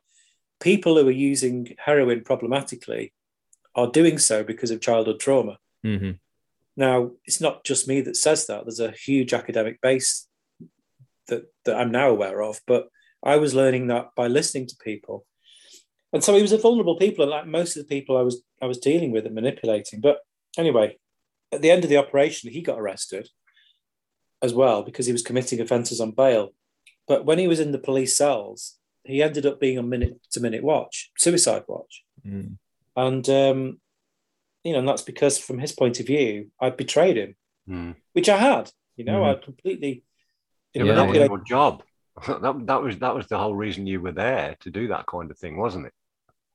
people 0.61 0.97
who 0.97 1.07
are 1.07 1.13
using 1.13 1.75
heroin 1.79 2.23
problematically 2.25 3.13
are 3.75 3.91
doing 3.91 4.19
so 4.19 4.43
because 4.43 4.71
of 4.71 4.81
childhood 4.81 5.21
trauma. 5.21 5.59
Mm-hmm. 5.85 6.13
Now, 6.77 7.13
it's 7.25 7.41
not 7.41 7.65
just 7.65 7.89
me 7.89 8.01
that 8.03 8.17
says 8.17 8.47
that. 8.47 8.65
There's 8.65 8.81
a 8.81 8.91
huge 8.91 9.33
academic 9.33 9.81
base 9.81 10.27
that, 11.29 11.45
that 11.65 11.77
I'm 11.77 11.91
now 11.91 12.11
aware 12.11 12.43
of, 12.43 12.61
but 12.67 12.89
I 13.23 13.37
was 13.37 13.55
learning 13.55 13.87
that 13.89 14.11
by 14.17 14.27
listening 14.27 14.67
to 14.69 14.77
people. 14.77 15.25
And 16.13 16.23
so 16.23 16.35
he 16.35 16.43
was 16.43 16.53
a 16.53 16.59
vulnerable 16.59 16.97
people, 16.97 17.27
like 17.27 17.47
most 17.47 17.77
of 17.77 17.87
the 17.87 17.95
people 17.95 18.17
I 18.17 18.23
was 18.23 18.43
I 18.63 18.67
was 18.67 18.79
dealing 18.79 19.11
with 19.11 19.27
and 19.27 19.35
manipulating. 19.35 20.01
But 20.01 20.19
anyway, 20.57 20.99
at 21.53 21.61
the 21.63 21.71
end 21.71 21.85
of 21.85 21.91
the 21.91 21.99
operation, 21.99 22.51
he 22.51 22.63
got 22.63 22.79
arrested 22.79 23.29
as 24.43 24.53
well 24.55 24.83
because 24.83 25.07
he 25.07 25.13
was 25.13 25.23
committing 25.23 25.61
offences 25.61 26.01
on 26.01 26.11
bail. 26.13 26.51
But 27.09 27.25
when 27.25 27.39
he 27.39 27.49
was 27.49 27.61
in 27.61 27.73
the 27.73 27.79
police 27.79 28.17
cells, 28.17 28.79
he 29.05 29.23
ended 29.23 29.47
up 29.47 29.61
being 29.61 29.79
on 29.79 29.89
minute 29.89 30.19
to 30.33 30.41
minute 30.41 30.63
watch, 30.65 31.11
suicide 31.17 31.63
watch. 31.69 32.03
Mm. 32.27 32.57
And, 32.97 33.29
um, 33.29 33.81
you 34.65 34.73
know, 34.73 34.81
and 34.81 34.89
that's 34.89 35.03
because 35.03 35.39
from 35.39 35.59
his 35.59 35.73
point 35.73 36.01
of 36.01 36.07
view, 36.07 36.51
I 36.61 36.71
betrayed 36.71 37.17
him, 37.17 37.37
Mm. 37.69 37.97
which 38.13 38.29
I 38.29 38.37
had, 38.39 38.71
you 38.97 39.05
know, 39.05 39.21
Mhm. 39.23 39.37
I 39.37 39.45
completely 39.45 40.03
Yeah, 40.75 40.83
Yeah, 40.85 40.93
but 40.93 40.97
that 40.97 41.09
was 41.09 41.29
your 41.29 41.45
job. 41.45 41.83
that, 42.27 42.67
that 42.67 42.83
was 42.83 42.99
that 42.99 43.15
was 43.15 43.27
the 43.29 43.39
whole 43.39 43.55
reason 43.55 43.87
you 43.87 44.01
were 44.01 44.13
there 44.13 44.57
to 44.61 44.71
do 44.71 44.89
that 44.89 45.07
kind 45.07 45.31
of 45.31 45.39
thing, 45.39 45.57
wasn't 45.57 45.87
it? 45.87 45.93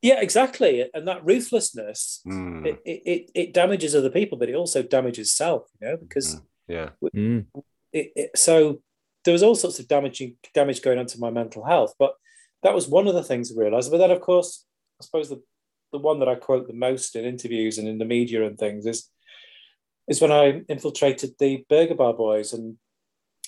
Yeah, 0.02 0.20
exactly. 0.20 0.88
And 0.94 1.06
that 1.08 1.24
ruthlessness, 1.24 2.20
Mm. 2.26 2.66
it, 2.66 2.82
it, 2.84 3.02
it, 3.06 3.30
it 3.34 3.54
damages 3.54 3.94
other 3.94 4.10
people, 4.10 4.36
but 4.38 4.48
it 4.48 4.54
also 4.54 4.82
damages 4.82 5.32
self, 5.32 5.68
you 5.80 5.88
know, 5.88 5.96
because 5.96 6.40
Yeah. 6.68 6.90
Mm. 7.14 7.46
It, 7.92 8.12
it, 8.16 8.30
so 8.36 8.80
there 9.24 9.32
was 9.32 9.42
all 9.42 9.54
sorts 9.54 9.78
of 9.78 9.88
damaging 9.88 10.36
damage 10.54 10.82
going 10.82 10.98
on 10.98 11.06
to 11.06 11.20
my 11.20 11.30
mental 11.30 11.64
health. 11.64 11.94
But 11.98 12.14
that 12.62 12.74
was 12.74 12.88
one 12.88 13.06
of 13.06 13.14
the 13.14 13.22
things 13.22 13.52
I 13.52 13.60
realized. 13.60 13.90
But 13.90 13.98
then, 13.98 14.10
of 14.10 14.20
course, 14.20 14.64
I 15.00 15.04
suppose 15.04 15.28
the, 15.28 15.42
the 15.92 15.98
one 15.98 16.18
that 16.20 16.28
I 16.28 16.34
quote 16.34 16.66
the 16.66 16.72
most 16.74 17.16
in 17.16 17.24
interviews 17.24 17.78
and 17.78 17.88
in 17.88 17.98
the 17.98 18.04
media 18.04 18.46
and 18.46 18.58
things 18.58 18.86
is 18.86 19.08
is 20.08 20.20
when 20.20 20.32
I 20.32 20.62
infiltrated 20.68 21.34
the 21.38 21.64
Burger 21.68 21.94
Bar 21.94 22.14
Boys 22.14 22.52
and 22.52 22.76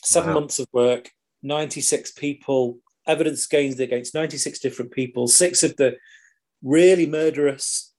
seven 0.05 0.31
Wow. 0.31 0.41
months 0.41 0.61
of 0.61 0.69
work, 0.73 1.11
96 1.43 2.13
people, 2.13 2.79
evidence 3.07 3.47
gained 3.47 3.81
against 3.81 4.15
96 4.15 4.61
different 4.61 4.93
people, 4.93 5.27
six 5.27 5.65
of 5.65 5.77
the 5.77 5.97
really 6.63 7.07
murderous, 7.07 7.93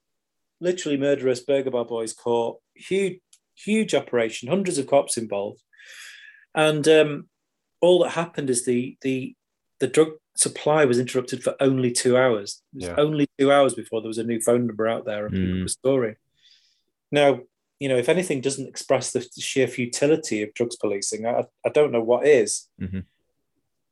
literally 0.62 0.98
murderous 0.98 1.42
Burger 1.42 1.72
Bar 1.72 1.86
Boys 1.86 2.14
caught, 2.14 2.60
huge, 2.74 3.20
huge 3.56 3.94
operation, 3.94 4.48
hundreds 4.48 4.78
of 4.78 4.88
cops 4.88 5.18
involved. 5.18 5.62
And 6.56 6.88
um, 6.88 7.30
all 7.82 8.00
that 8.04 8.12
happened 8.12 8.50
is 8.50 8.66
the 8.66 8.98
the 9.02 9.36
the 9.80 9.88
drug 9.88 10.12
supply 10.38 10.86
was 10.86 11.00
interrupted 11.00 11.44
for 11.44 11.56
only 11.60 11.92
two 11.92 12.18
hours. 12.18 12.62
It 12.74 12.78
was 12.78 12.86
Yeah. 12.88 12.96
only 12.98 13.28
two 13.38 13.52
hours 13.52 13.74
before 13.74 14.02
there 14.02 14.08
was 14.08 14.18
a 14.18 14.24
new 14.24 14.40
phone 14.42 14.68
number 14.68 14.88
out 14.88 15.06
there 15.06 15.26
and 15.26 15.34
people 15.36 15.56
Mm. 15.56 15.62
were 15.64 15.68
storing. 15.68 16.16
Now, 17.12 17.42
you 17.80 17.88
know, 17.90 17.98
if 17.98 18.10
anything 18.10 18.42
doesn't 18.42 18.68
express 18.68 19.12
the 19.12 19.22
sheer 19.40 19.68
futility 19.68 20.42
of 20.44 20.54
drugs 20.54 20.76
policing, 20.78 21.26
I, 21.26 21.44
I 21.66 21.70
don't 21.70 21.92
know 21.92 22.02
what 22.04 22.26
is. 22.28 22.70
Mhm. 22.82 23.06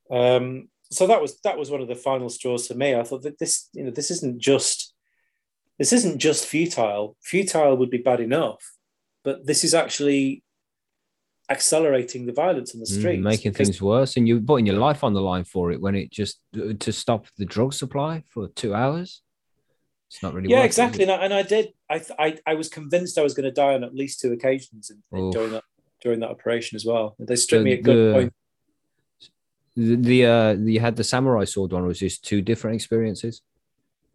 Um, 0.10 0.69
so 0.91 1.07
that 1.07 1.22
was 1.22 1.40
that 1.41 1.57
was 1.57 1.69
one 1.72 1.81
of 1.81 1.88
the 1.88 1.95
final 1.95 2.30
straws 2.30 2.68
for 2.68 2.76
me. 2.76 2.94
I 2.95 3.03
thought 3.03 3.23
that 3.23 3.40
this, 3.40 3.69
you 3.73 3.84
know, 3.84 3.91
this 3.91 4.11
isn't 4.11 4.40
just 4.40 4.94
this 5.80 5.91
isn't 5.94 6.19
just 6.19 6.45
futile. 6.45 7.18
Futile 7.22 7.76
would 7.77 7.90
be 7.90 7.98
bad 7.98 8.19
enough, 8.19 8.73
but 9.23 9.45
this 9.45 9.64
is 9.64 9.73
actually 9.73 10.44
accelerating 11.54 12.26
the 12.26 12.34
violence 12.34 12.74
in 12.74 12.80
the 12.82 12.86
Mm, 12.86 13.22
making 13.22 13.54
things 13.54 13.82
worse, 13.82 14.18
and 14.18 14.28
you're 14.28 14.42
putting 14.42 14.66
your 14.66 14.78
life 14.88 15.04
on 15.04 15.14
the 15.14 15.22
line 15.22 15.46
for 15.46 15.72
it 15.72 15.80
when 15.80 15.96
it 15.96 16.12
just 16.12 16.40
to 16.86 16.92
stop 16.92 17.22
the 17.38 17.46
drug 17.46 17.72
supply 17.74 18.24
for 18.34 18.48
two 18.62 18.74
hours. 18.74 19.22
It's 20.10 20.22
not 20.22 20.34
really. 20.34 20.50
yeah 20.50 20.58
worth 20.60 20.66
exactly 20.66 21.04
and 21.04 21.12
I, 21.12 21.16
and 21.26 21.34
I 21.34 21.42
did 21.42 21.66
I, 21.90 21.98
I 22.26 22.28
i 22.52 22.54
was 22.54 22.70
convinced 22.70 23.18
i 23.18 23.24
was 23.28 23.34
going 23.34 23.50
to 23.52 23.52
die 23.64 23.74
on 23.78 23.84
at 23.84 23.96
least 24.02 24.20
two 24.22 24.32
occasions 24.38 24.92
in, 24.92 24.98
in 25.18 25.32
during 25.32 25.52
that 25.56 25.64
during 26.04 26.20
that 26.20 26.30
operation 26.36 26.76
as 26.76 26.86
well 26.86 27.16
they 27.18 27.36
stripped 27.36 27.62
So 27.62 27.66
me 27.66 27.74
at 27.80 27.84
the- 27.84 27.92
gunpoint 28.14 28.32
The, 29.76 29.96
the 30.12 30.20
uh, 30.36 30.52
you 30.74 30.80
had 30.88 30.96
the 30.98 31.04
samurai 31.14 31.46
sword 31.46 31.72
one. 31.72 31.84
Was 31.88 31.98
just 32.08 32.24
two 32.32 32.42
different 32.50 32.76
experiences? 32.76 33.42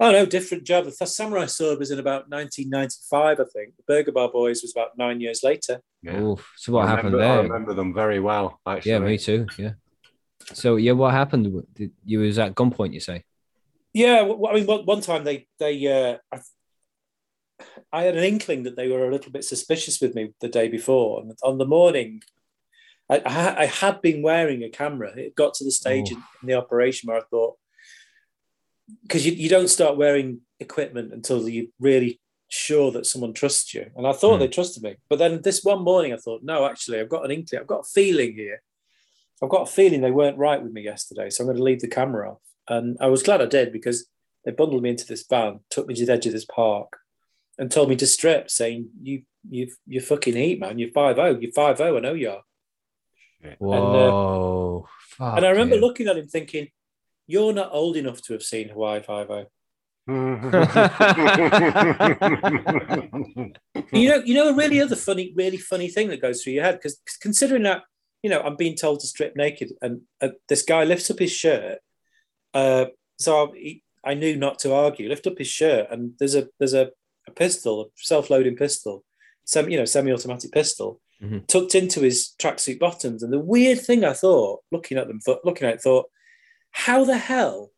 Oh 0.01 0.13
no 0.13 0.27
different 0.27 0.65
job 0.65 0.85
the 0.85 1.07
samurai 1.07 1.47
sword 1.47 1.79
was 1.79 1.91
in 1.91 1.99
about 1.99 2.29
1995 2.31 3.41
i 3.41 3.45
think 3.53 3.77
the 3.77 3.83
burger 3.87 4.13
bar 4.13 4.31
boys 4.31 4.63
was 4.63 4.73
about 4.75 4.97
nine 4.97 5.21
years 5.21 5.43
later 5.43 5.81
Yeah. 6.03 6.21
Oof. 6.21 6.53
So 6.57 6.73
what 6.73 6.87
I 6.87 6.91
happened 6.91 7.15
remember, 7.15 7.41
I 7.41 7.43
remember 7.43 7.75
them 7.75 7.93
very 7.93 8.21
well, 8.21 8.61
actually. 8.67 8.93
Yeah, 8.93 9.01
me 9.01 9.19
too. 9.19 9.47
Yeah. 9.59 9.73
So 10.55 10.77
yeah, 10.77 10.93
what 10.93 11.13
happened? 11.13 11.45
Did- 11.75 11.93
You 12.05 12.21
was 12.21 12.39
at 12.39 12.55
gunpoint. 12.55 12.95
You 12.95 13.01
say? 13.01 13.25
yeah 13.93 14.21
I 14.21 14.55
mean 14.55 14.67
one, 14.67 14.85
one 14.85 15.01
time 15.01 15.25
they 15.25 15.49
they 15.59 15.75
uh 15.87 16.19
I, 16.33 16.39
I 17.93 18.03
had 18.05 18.17
an 18.17 18.25
inkling 18.25 18.63
that 18.65 18.77
they 18.77 18.89
were 18.89 19.09
a 19.09 19.13
little 19.13 19.33
bit 19.33 19.45
suspicious 19.45 20.01
with 20.01 20.15
me 20.15 20.35
the 20.41 20.49
day 20.49 20.69
before 20.69 21.21
and 21.21 21.37
on 21.43 21.59
the 21.59 21.67
morning 21.67 22.23
I, 23.11 23.23
I, 23.65 23.67
had 23.67 24.03
been 24.03 24.21
wearing 24.21 24.63
a 24.63 24.69
camera. 24.69 25.11
It 25.17 25.35
got 25.35 25.55
to 25.55 25.65
the 25.65 25.71
stage 25.71 26.11
in, 26.11 26.19
in 26.43 26.49
the 26.49 26.55
operation 26.55 27.07
where 27.07 27.17
I 27.17 27.23
thought, 27.31 27.57
because 29.03 29.27
you, 29.27 29.33
you 29.33 29.49
don't 29.49 29.69
start 29.69 29.97
wearing 29.97 30.41
equipment 30.61 31.13
until 31.13 31.49
you're 31.49 31.67
really 31.81 32.21
sure 32.49 32.91
that 32.93 33.07
someone 33.07 33.33
trusts 33.35 33.75
you. 33.75 33.91
And 33.97 34.07
I 34.07 34.13
thought 34.13 34.35
Hmm. 34.37 34.41
they 34.41 34.49
trusted 34.49 34.83
me. 34.83 34.97
But 35.09 35.19
then 35.19 35.43
this 35.43 35.63
one 35.63 35.83
morning, 35.83 36.13
I 36.13 36.17
thought, 36.17 36.43
no, 36.43 36.65
actually, 36.67 36.99
I've 37.01 37.09
got 37.11 37.25
an 37.25 37.31
inkling. 37.31 37.61
I've 37.61 37.67
got 37.67 37.81
a 37.81 37.91
feeling 37.93 38.35
here. 38.35 38.63
I've 39.43 39.51
got 39.51 39.69
a 39.69 39.71
feeling 39.71 40.01
they 40.01 40.11
weren't 40.11 40.39
right 40.39 40.63
with 40.63 40.73
me 40.73 40.83
yesterday. 40.83 41.31
So 41.31 41.43
I'm 41.43 41.47
going 41.49 41.59
to 41.59 41.63
leave 41.63 41.81
the 41.81 41.89
camera 41.89 42.31
off. 42.33 42.41
And 42.69 42.97
I 43.01 43.07
was 43.09 43.23
glad 43.23 43.41
I 43.43 43.47
did 43.47 43.73
because 43.73 44.07
they 44.45 44.51
bundled 44.53 44.83
me 44.83 44.91
into 44.91 45.07
this 45.07 45.25
van, 45.29 45.61
took 45.71 45.87
me 45.87 45.95
to 45.95 46.07
the 46.07 46.13
edge 46.13 46.27
of 46.27 46.33
this 46.33 46.45
park, 46.47 46.97
and 47.59 47.71
told 47.71 47.89
me 47.89 47.97
to 47.97 48.07
strip, 48.07 48.51
saying, 48.51 48.89
you, 49.03 49.23
you, 49.49 49.69
you're 49.87 50.03
fucking 50.03 50.35
heat, 50.35 50.59
man. 50.61 50.79
You're 50.79 50.91
5 50.93 51.17
0. 51.17 51.39
You're 51.41 51.53
5 51.53 51.77
0. 51.79 51.97
I 51.97 52.01
know 52.01 52.15
you 52.15 52.31
are. 52.31 52.43
Whoa. 53.59 54.87
And 55.21 55.45
I 55.45 55.51
remember 55.51 55.75
fucking- 55.77 55.81
looking 55.87 56.09
at 56.09 56.17
him 56.19 56.29
thinking, 56.29 56.69
you're 57.29 57.53
not 57.53 57.71
old 57.73 57.97
enough 57.97 58.21
to 58.23 58.33
have 58.33 58.43
seen 58.43 58.71
Hawaii 58.71 59.01
Five 59.03 59.31
O. 59.31 59.47
You 63.93 64.09
know, 64.09 64.17
you 64.25 64.35
know, 64.35 64.49
a 64.49 64.55
really 64.55 64.81
other 64.81 64.97
funny, 64.97 65.33
really 65.37 65.57
funny 65.57 65.89
thing 65.89 66.09
that 66.09 66.21
goes 66.21 66.43
through 66.43 66.55
your 66.55 66.65
head 66.65 66.77
because 66.77 67.01
considering 67.21 67.63
that, 67.63 67.83
you 68.23 68.31
know, 68.31 68.41
I'm 68.41 68.57
being 68.57 68.77
told 68.77 69.01
to 69.01 69.07
strip 69.07 69.37
naked, 69.37 69.73
and 69.81 70.03
uh, 70.21 70.31
this 70.49 70.63
guy 70.63 70.85
lifts 70.85 71.11
up 71.11 71.19
his 71.19 71.33
shirt. 71.33 71.79
Uh, 72.53 72.87
so 73.19 73.53
I, 73.55 73.81
I 74.05 74.15
knew 74.15 74.37
not 74.37 74.59
to 74.61 74.75
argue. 74.75 75.09
Lift 75.09 75.27
up 75.27 75.39
his 75.39 75.49
shirt, 75.49 75.87
and 75.91 76.13
there's 76.19 76.35
a 76.35 76.49
there's 76.59 76.75
a, 76.75 76.91
a 77.27 77.31
pistol, 77.31 77.83
a 77.83 77.85
self-loading 77.97 78.57
pistol, 78.57 79.05
some 79.45 79.69
you 79.71 79.79
know, 79.79 79.85
semi-automatic 79.85 80.53
pistol, 80.53 81.01
Mhm. 81.23 81.47
tucked 81.49 81.75
into 81.75 82.01
his 82.01 82.35
tracksuit 82.41 82.79
bottoms. 82.79 83.23
And 83.25 83.33
the 83.33 83.41
weird 83.41 83.81
thing 83.81 84.05
I 84.05 84.13
thought, 84.13 84.61
looking 84.71 84.99
at 84.99 85.09
them, 85.09 85.19
thought, 85.21 85.45
looking 85.45 85.67
at 85.67 85.75
it, 85.75 85.83
thought, 85.83 86.07
how 86.71 87.05
the 87.05 87.19
hell 87.19 87.71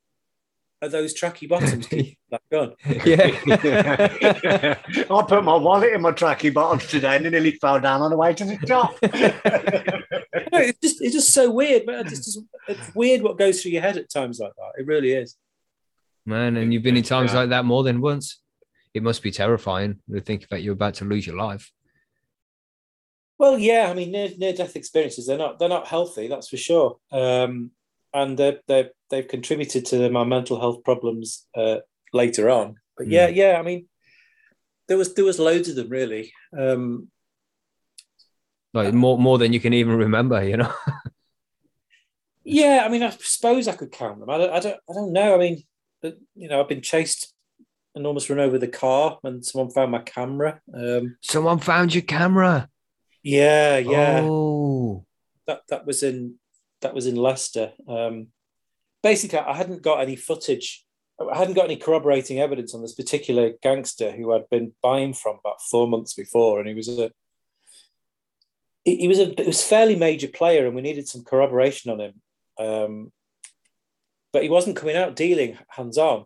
are 0.83 0.89
those 0.89 1.19
tracky 1.19 1.49
bottoms 1.49 1.87
keeping 1.87 2.17
that 2.31 2.43
gun? 2.51 2.75
yeah. 3.05 4.79
I 5.11 5.23
put 5.29 5.45
my 5.45 5.57
wallet 5.57 5.93
in 5.93 6.01
my 6.01 6.13
tracky 6.13 6.53
bottoms 6.53 6.87
today 6.87 7.17
and 7.17 7.27
it 7.27 7.31
nearly 7.31 7.53
fell 7.53 7.81
down 7.81 8.01
on 8.03 8.11
the 8.11 8.17
way 8.17 8.35
to 8.35 8.45
the 8.45 8.57
top. 8.67 8.97
No, 10.53 10.59
it's 10.59 10.79
just 10.81 11.01
it's 11.01 11.15
just 11.15 11.31
so 11.33 11.49
weird, 11.51 11.87
man. 11.87 12.07
It's 12.07 12.25
just 12.25 12.41
it's 12.67 12.95
weird 12.95 13.23
what 13.23 13.39
goes 13.39 13.63
through 13.63 13.71
your 13.73 13.83
head 13.83 13.97
at 13.97 14.11
times 14.11 14.41
like 14.41 14.53
that. 14.57 14.81
It 14.81 14.87
really 14.87 15.13
is. 15.13 15.37
Man, 16.27 16.57
and 16.57 16.73
you've 16.73 16.83
been 16.83 16.97
in 16.97 17.05
times 17.05 17.33
Yeah. 17.33 17.41
like 17.41 17.51
that 17.51 17.65
more 17.65 17.85
than 17.85 18.01
once. 18.01 18.41
It 18.95 19.03
must 19.05 19.23
be 19.23 19.31
terrifying 19.31 20.01
to 20.13 20.21
think 20.21 20.49
that 20.49 20.63
you're 20.63 20.73
about 20.75 20.95
to 20.95 21.05
lose 21.05 21.25
your 21.27 21.37
life. 21.37 21.71
Well, 23.39 23.59
yeah, 23.59 23.89
I 23.91 23.95
mean, 23.95 24.11
near, 24.11 24.31
near 24.39 24.53
death 24.53 24.75
experiences 24.77 25.27
they're 25.27 25.39
not 25.39 25.59
they're 25.61 25.69
not 25.69 25.87
healthy, 25.87 26.27
that's 26.27 26.49
for 26.49 26.57
sure. 26.57 26.99
Um, 27.13 27.71
and 28.13 28.39
they 28.39 28.59
they 28.67 28.91
they've 29.09 29.29
contributed 29.29 29.87
to 29.87 30.11
my 30.11 30.25
mental 30.25 30.59
health 30.61 30.83
problems 30.85 31.47
uh, 31.57 31.79
later 32.13 32.51
on. 32.51 32.77
But 32.97 33.09
yeah, 33.09 33.29
yeah, 33.29 33.59
I 33.59 33.63
mean, 33.63 33.87
there 34.89 34.97
was 34.99 35.15
there 35.15 35.25
was 35.25 35.39
loads 35.39 35.69
of 35.69 35.77
them 35.77 35.89
really. 35.89 36.33
Um, 36.57 37.09
Like 38.75 38.95
more 38.95 39.19
more 39.19 39.39
than 39.39 39.53
you 39.53 39.61
can 39.61 39.73
even 39.73 39.97
remember, 39.97 40.43
you 40.45 40.57
know. 40.57 40.73
yeah, 42.45 42.83
I 42.85 42.89
mean, 42.89 43.03
I 43.03 43.11
suppose 43.11 43.69
I 43.69 43.77
could 43.77 43.93
count 43.93 44.21
them. 44.21 44.31
I 44.31 44.39
don't, 44.39 44.53
I 44.53 44.61
don't, 44.61 44.81
I 44.89 44.93
don't 44.93 45.13
know. 45.13 45.35
I 45.35 45.39
mean, 45.39 45.63
but, 46.03 46.19
you 46.35 46.49
know, 46.49 46.61
I've 46.61 46.69
been 46.69 46.83
chased 46.83 47.35
and 47.95 48.07
almost 48.07 48.31
run 48.31 48.39
over 48.41 48.59
the 48.59 48.69
car 48.69 49.19
and 49.25 49.45
someone 49.45 49.71
found 49.71 49.91
my 49.93 50.01
camera. 50.01 50.61
Um, 50.73 51.17
Someone 51.21 51.59
found 51.59 51.95
your 51.95 52.03
camera. 52.03 52.69
yeah, 53.23 53.79
yeah. 53.79 54.21
Oh. 54.25 55.05
that 55.47 55.63
that 55.69 55.87
was 55.87 56.03
in 56.03 56.40
that 56.83 56.95
was 56.95 57.07
in 57.07 57.17
Leicester. 57.17 57.73
Um, 57.89 58.29
basically, 59.03 59.39
I 59.39 59.57
hadn't 59.57 59.83
got 59.83 60.01
any 60.01 60.17
footage. 60.17 60.85
I 61.21 61.37
hadn't 61.37 61.55
got 61.55 61.67
any 61.67 61.77
corroborating 61.77 62.41
evidence 62.41 62.75
on 62.75 62.81
this 62.81 62.95
particular 62.95 63.53
gangster 63.63 64.11
who 64.11 64.33
I'd 64.33 64.49
been 64.51 64.73
buying 64.83 65.13
from 65.13 65.39
about 65.39 65.61
four 65.71 65.87
months 65.87 66.15
before, 66.15 66.59
and 66.59 66.69
he 66.69 66.75
was 66.75 66.89
a 66.89 67.11
he 68.85 68.97
he 68.97 69.09
was 69.09 69.19
a 69.19 69.39
it 69.41 69.47
was 69.47 69.63
fairly 69.63 69.97
major 69.97 70.29
player, 70.29 70.67
and 70.67 70.75
we 70.75 70.83
needed 70.83 71.09
some 71.09 71.25
corroboration 71.25 71.91
on 71.91 72.01
him. 72.01 72.15
Um, 72.59 73.13
but 74.33 74.43
he 74.43 74.49
wasn't 74.49 74.77
coming 74.77 74.97
out 74.97 75.17
dealing 75.17 75.59
hands 75.69 75.99
on. 75.99 76.25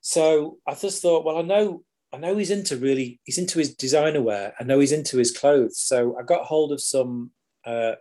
So 0.00 0.58
I 0.66 0.74
just 0.74 1.02
thought, 1.02 1.24
well, 1.24 1.38
I 1.38 1.42
know 1.42 1.84
I 2.12 2.18
know 2.18 2.36
he's 2.36 2.50
into 2.50 2.76
really 2.76 3.20
he's 3.24 3.38
into 3.38 3.58
his 3.58 3.74
designer 3.74 4.22
wear. 4.22 4.54
I 4.58 4.64
know 4.64 4.78
he's 4.80 4.92
into 4.92 5.18
his 5.18 5.36
clothes. 5.36 5.78
So 5.78 6.16
I 6.18 6.22
got 6.22 6.44
hold 6.44 6.72
of 6.72 6.80
some 6.80 7.30
uh, 7.64 7.92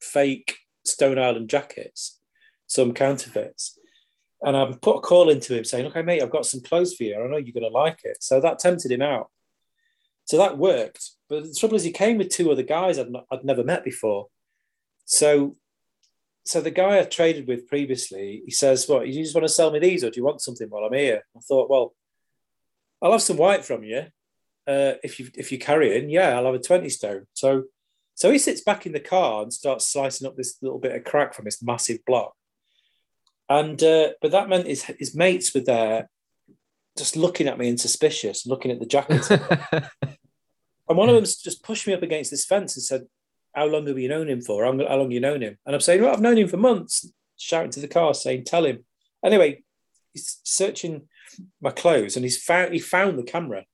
fake 0.00 0.56
Stone 0.88 1.18
Island 1.18 1.48
jackets, 1.48 2.18
some 2.66 2.92
counterfeits. 2.92 3.78
And 4.42 4.56
I 4.56 4.72
put 4.80 4.98
a 4.98 5.00
call 5.00 5.30
into 5.30 5.56
him 5.56 5.64
saying, 5.64 5.86
Okay, 5.86 6.02
mate, 6.02 6.22
I've 6.22 6.30
got 6.30 6.46
some 6.46 6.60
clothes 6.60 6.94
for 6.94 7.04
you. 7.04 7.14
I 7.14 7.26
know 7.26 7.36
you're 7.36 7.52
going 7.52 7.70
to 7.70 7.76
like 7.76 8.00
it. 8.04 8.18
So 8.22 8.40
that 8.40 8.58
tempted 8.58 8.90
him 8.90 9.02
out. 9.02 9.30
So 10.26 10.36
that 10.36 10.58
worked. 10.58 11.10
But 11.28 11.44
the 11.44 11.54
trouble 11.58 11.76
is, 11.76 11.84
he 11.84 11.92
came 11.92 12.18
with 12.18 12.28
two 12.28 12.50
other 12.50 12.62
guys 12.62 12.98
I'd, 12.98 13.10
not, 13.10 13.24
I'd 13.32 13.44
never 13.44 13.64
met 13.64 13.84
before. 13.84 14.26
So, 15.06 15.56
so 16.44 16.60
the 16.60 16.70
guy 16.70 16.98
I 16.98 17.04
traded 17.04 17.48
with 17.48 17.66
previously, 17.66 18.42
he 18.44 18.52
says, 18.52 18.88
What, 18.88 19.08
you 19.08 19.22
just 19.22 19.34
want 19.34 19.46
to 19.46 19.52
sell 19.52 19.70
me 19.70 19.78
these 19.78 20.04
or 20.04 20.10
do 20.10 20.20
you 20.20 20.24
want 20.24 20.40
something 20.40 20.68
while 20.68 20.84
I'm 20.84 20.92
here? 20.92 21.22
I 21.36 21.40
thought, 21.40 21.70
Well, 21.70 21.94
I'll 23.00 23.12
have 23.12 23.22
some 23.22 23.36
white 23.36 23.64
from 23.64 23.84
you. 23.84 24.06
Uh, 24.66 24.94
if 25.02 25.18
you 25.18 25.30
if 25.34 25.50
you 25.50 25.58
carry 25.58 25.96
in, 25.96 26.10
yeah, 26.10 26.36
I'll 26.36 26.44
have 26.44 26.54
a 26.54 26.58
20 26.58 26.88
stone. 26.90 27.26
So 27.32 27.64
so 28.18 28.32
he 28.32 28.38
sits 28.40 28.62
back 28.62 28.84
in 28.84 28.90
the 28.90 28.98
car 28.98 29.44
and 29.44 29.52
starts 29.52 29.86
slicing 29.86 30.26
up 30.26 30.36
this 30.36 30.56
little 30.60 30.80
bit 30.80 30.92
of 30.92 31.04
crack 31.04 31.34
from 31.34 31.44
this 31.44 31.62
massive 31.62 32.04
block. 32.04 32.34
And 33.48 33.80
uh, 33.80 34.08
but 34.20 34.32
that 34.32 34.48
meant 34.48 34.66
his 34.66 34.82
his 34.98 35.14
mates 35.14 35.54
were 35.54 35.60
there, 35.60 36.10
just 36.98 37.16
looking 37.16 37.46
at 37.46 37.58
me 37.58 37.68
and 37.68 37.80
suspicious, 37.80 38.44
looking 38.44 38.72
at 38.72 38.80
the 38.80 38.86
jackets. 38.86 39.30
and 39.30 39.88
one 40.88 41.08
of 41.08 41.14
them 41.14 41.22
just 41.22 41.62
pushed 41.62 41.86
me 41.86 41.94
up 41.94 42.02
against 42.02 42.32
this 42.32 42.44
fence 42.44 42.74
and 42.74 42.82
said, 42.82 43.06
"How 43.54 43.66
long 43.66 43.86
have 43.86 43.96
you 43.96 44.08
known 44.08 44.28
him 44.28 44.40
for? 44.40 44.64
How, 44.64 44.72
how 44.72 44.96
long 44.96 45.12
you 45.12 45.20
known 45.20 45.40
him?" 45.40 45.56
And 45.64 45.76
I'm 45.76 45.80
saying, 45.80 46.02
"Well, 46.02 46.12
I've 46.12 46.20
known 46.20 46.38
him 46.38 46.48
for 46.48 46.56
months." 46.56 47.08
Shouting 47.36 47.70
to 47.70 47.80
the 47.80 47.86
car, 47.86 48.14
saying, 48.14 48.46
"Tell 48.46 48.66
him." 48.66 48.84
Anyway, 49.24 49.62
he's 50.12 50.40
searching 50.42 51.02
my 51.60 51.70
clothes 51.70 52.16
and 52.16 52.24
he's 52.24 52.42
found 52.42 52.72
he 52.72 52.80
found 52.80 53.16
the 53.16 53.22
camera. 53.22 53.64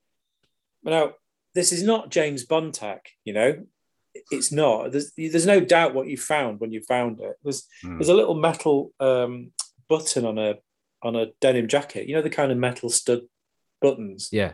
Now, 0.83 1.15
this 1.55 1.73
is 1.73 1.83
not 1.83 2.11
James 2.11 2.45
Bond 2.45 2.75
tack, 2.75 3.09
you 3.25 3.33
know 3.33 3.65
it's 4.31 4.53
not. 4.53 4.93
There's 4.93 5.13
there's 5.17 5.47
no 5.47 5.61
doubt 5.61 5.95
what 5.95 6.07
you 6.09 6.17
found 6.17 6.61
when 6.61 6.73
you 6.73 6.81
found 6.83 7.21
it. 7.21 7.37
There's 7.43 7.67
Hmm. 7.83 7.99
there's 7.99 8.09
a 8.09 8.15
little 8.15 8.35
metal 8.35 8.93
um, 9.01 9.53
button 9.89 10.25
on 10.25 10.39
a 10.39 10.57
on 11.03 11.17
a 11.17 11.27
denim 11.41 11.69
jacket. 11.69 12.07
You 12.09 12.15
know 12.17 12.23
the 12.23 12.31
kind 12.31 12.51
of 12.53 12.59
metal 12.59 12.89
stud 12.91 13.23
buttons. 13.81 14.29
yeah. 14.33 14.53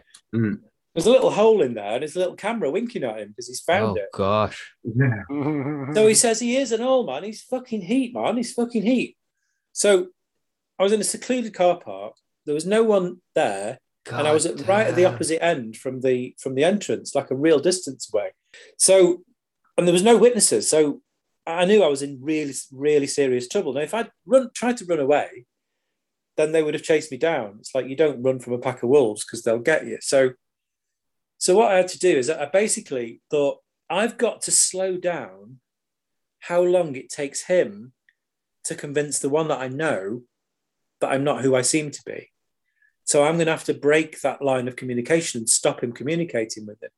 There's 0.92 1.06
a 1.06 1.10
little 1.10 1.30
hole 1.30 1.62
in 1.62 1.74
there, 1.74 1.92
and 1.92 2.02
there's 2.02 2.16
a 2.16 2.18
little 2.18 2.34
camera 2.34 2.68
winking 2.68 3.04
at 3.04 3.20
him 3.20 3.28
because 3.28 3.46
he's 3.46 3.60
found 3.60 3.96
oh 3.96 4.02
it. 4.02 4.08
Oh 4.12 4.18
gosh. 4.18 4.72
Yeah. 4.82 5.22
so 5.94 6.06
he 6.08 6.14
says 6.14 6.40
he 6.40 6.56
is 6.56 6.72
an 6.72 6.80
old 6.80 7.06
man. 7.06 7.22
He's 7.22 7.42
fucking 7.42 7.82
heat, 7.82 8.12
man. 8.12 8.36
He's 8.36 8.52
fucking 8.52 8.82
heat. 8.82 9.16
So 9.72 10.08
I 10.78 10.82
was 10.82 10.92
in 10.92 11.00
a 11.00 11.04
secluded 11.04 11.54
car 11.54 11.78
park. 11.78 12.14
There 12.44 12.54
was 12.54 12.66
no 12.66 12.82
one 12.82 13.18
there, 13.36 13.78
and 14.10 14.26
I 14.26 14.32
was 14.32 14.46
at, 14.46 14.66
right 14.66 14.86
at 14.88 14.96
the 14.96 15.04
opposite 15.04 15.44
end 15.44 15.76
from 15.76 16.00
the 16.00 16.34
from 16.40 16.56
the 16.56 16.64
entrance, 16.64 17.14
like 17.14 17.30
a 17.30 17.36
real 17.36 17.60
distance 17.60 18.10
away. 18.12 18.30
So, 18.76 19.22
and 19.80 19.88
there 19.88 19.94
was 19.94 20.02
no 20.02 20.18
witnesses. 20.18 20.68
So 20.68 21.00
I 21.46 21.64
knew 21.64 21.82
I 21.82 21.88
was 21.88 22.02
in 22.02 22.18
really, 22.20 22.52
really 22.70 23.06
serious 23.06 23.48
trouble. 23.48 23.72
Now, 23.72 23.80
if 23.80 23.94
I'd 23.94 24.10
run, 24.26 24.50
tried 24.54 24.76
to 24.76 24.84
run 24.84 25.00
away, 25.00 25.46
then 26.36 26.52
they 26.52 26.62
would 26.62 26.74
have 26.74 26.82
chased 26.82 27.10
me 27.10 27.16
down. 27.16 27.56
It's 27.60 27.74
like 27.74 27.88
you 27.88 27.96
don't 27.96 28.22
run 28.22 28.40
from 28.40 28.52
a 28.52 28.58
pack 28.58 28.82
of 28.82 28.90
wolves 28.90 29.24
because 29.24 29.42
they'll 29.42 29.58
get 29.58 29.86
you. 29.86 29.96
So, 30.02 30.32
so 31.38 31.56
what 31.56 31.72
I 31.72 31.76
had 31.76 31.88
to 31.88 31.98
do 31.98 32.18
is 32.18 32.28
I 32.28 32.44
basically 32.44 33.22
thought 33.30 33.60
I've 33.88 34.18
got 34.18 34.42
to 34.42 34.50
slow 34.50 34.98
down 34.98 35.60
how 36.40 36.60
long 36.60 36.94
it 36.94 37.08
takes 37.08 37.46
him 37.46 37.92
to 38.64 38.74
convince 38.74 39.18
the 39.18 39.30
one 39.30 39.48
that 39.48 39.60
I 39.60 39.68
know 39.68 40.24
that 41.00 41.10
I'm 41.10 41.24
not 41.24 41.40
who 41.40 41.56
I 41.56 41.62
seem 41.62 41.90
to 41.90 42.02
be. 42.04 42.30
So 43.04 43.24
I'm 43.24 43.36
going 43.36 43.46
to 43.46 43.52
have 43.52 43.64
to 43.64 43.74
break 43.74 44.20
that 44.20 44.42
line 44.42 44.68
of 44.68 44.76
communication 44.76 45.40
and 45.40 45.48
stop 45.48 45.82
him 45.82 45.92
communicating 45.92 46.66
with 46.66 46.82
him. 46.82 46.90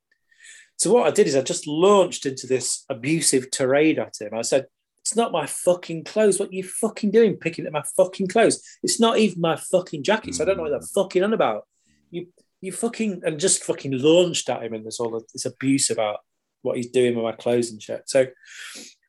So 0.77 0.91
what 0.91 1.07
I 1.07 1.11
did 1.11 1.27
is 1.27 1.35
I 1.35 1.41
just 1.41 1.67
launched 1.67 2.25
into 2.25 2.47
this 2.47 2.85
abusive 2.89 3.51
tirade 3.51 3.99
at 3.99 4.15
him. 4.19 4.33
I 4.33 4.41
said, 4.41 4.67
"It's 5.01 5.15
not 5.15 5.31
my 5.31 5.45
fucking 5.45 6.03
clothes. 6.03 6.39
What 6.39 6.53
you 6.53 6.63
fucking 6.63 7.11
doing, 7.11 7.37
picking 7.37 7.65
at 7.65 7.71
my 7.71 7.83
fucking 7.95 8.27
clothes? 8.27 8.61
It's 8.81 8.99
not 8.99 9.17
even 9.17 9.41
my 9.41 9.55
fucking 9.55 10.03
jacket. 10.03 10.35
So 10.35 10.43
I 10.43 10.47
don't 10.47 10.57
know 10.57 10.63
what 10.63 10.69
they're 10.69 10.79
mm. 10.79 10.93
fucking 10.93 11.23
on 11.23 11.33
about. 11.33 11.67
You, 12.11 12.27
you 12.61 12.71
fucking 12.71 13.21
and 13.25 13.39
just 13.39 13.63
fucking 13.63 13.97
launched 13.99 14.49
at 14.49 14.63
him 14.63 14.73
and 14.73 14.85
there's 14.85 14.99
all 14.99 15.23
this 15.33 15.45
abuse 15.45 15.89
about 15.89 16.19
what 16.61 16.77
he's 16.77 16.89
doing 16.89 17.15
with 17.15 17.23
my 17.23 17.33
clothes 17.33 17.71
and 17.71 17.81
shit. 17.81 18.03
So, 18.07 18.27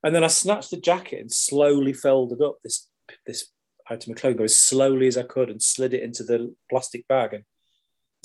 and 0.03 0.15
then 0.15 0.25
I 0.25 0.29
snatched 0.29 0.71
the 0.71 0.77
jacket 0.77 1.21
and 1.21 1.33
slowly 1.33 1.93
folded 1.93 2.43
up 2.43 2.57
this 2.63 2.89
this 3.27 3.51
item 3.89 4.13
of 4.13 4.19
clothing 4.19 4.45
as 4.45 4.57
slowly 4.57 5.07
as 5.07 5.17
I 5.17 5.23
could 5.23 5.51
and 5.51 5.63
slid 5.63 5.95
it 5.95 6.03
into 6.03 6.25
the 6.25 6.55
plastic 6.71 7.07
bag 7.07 7.35
and 7.35 7.45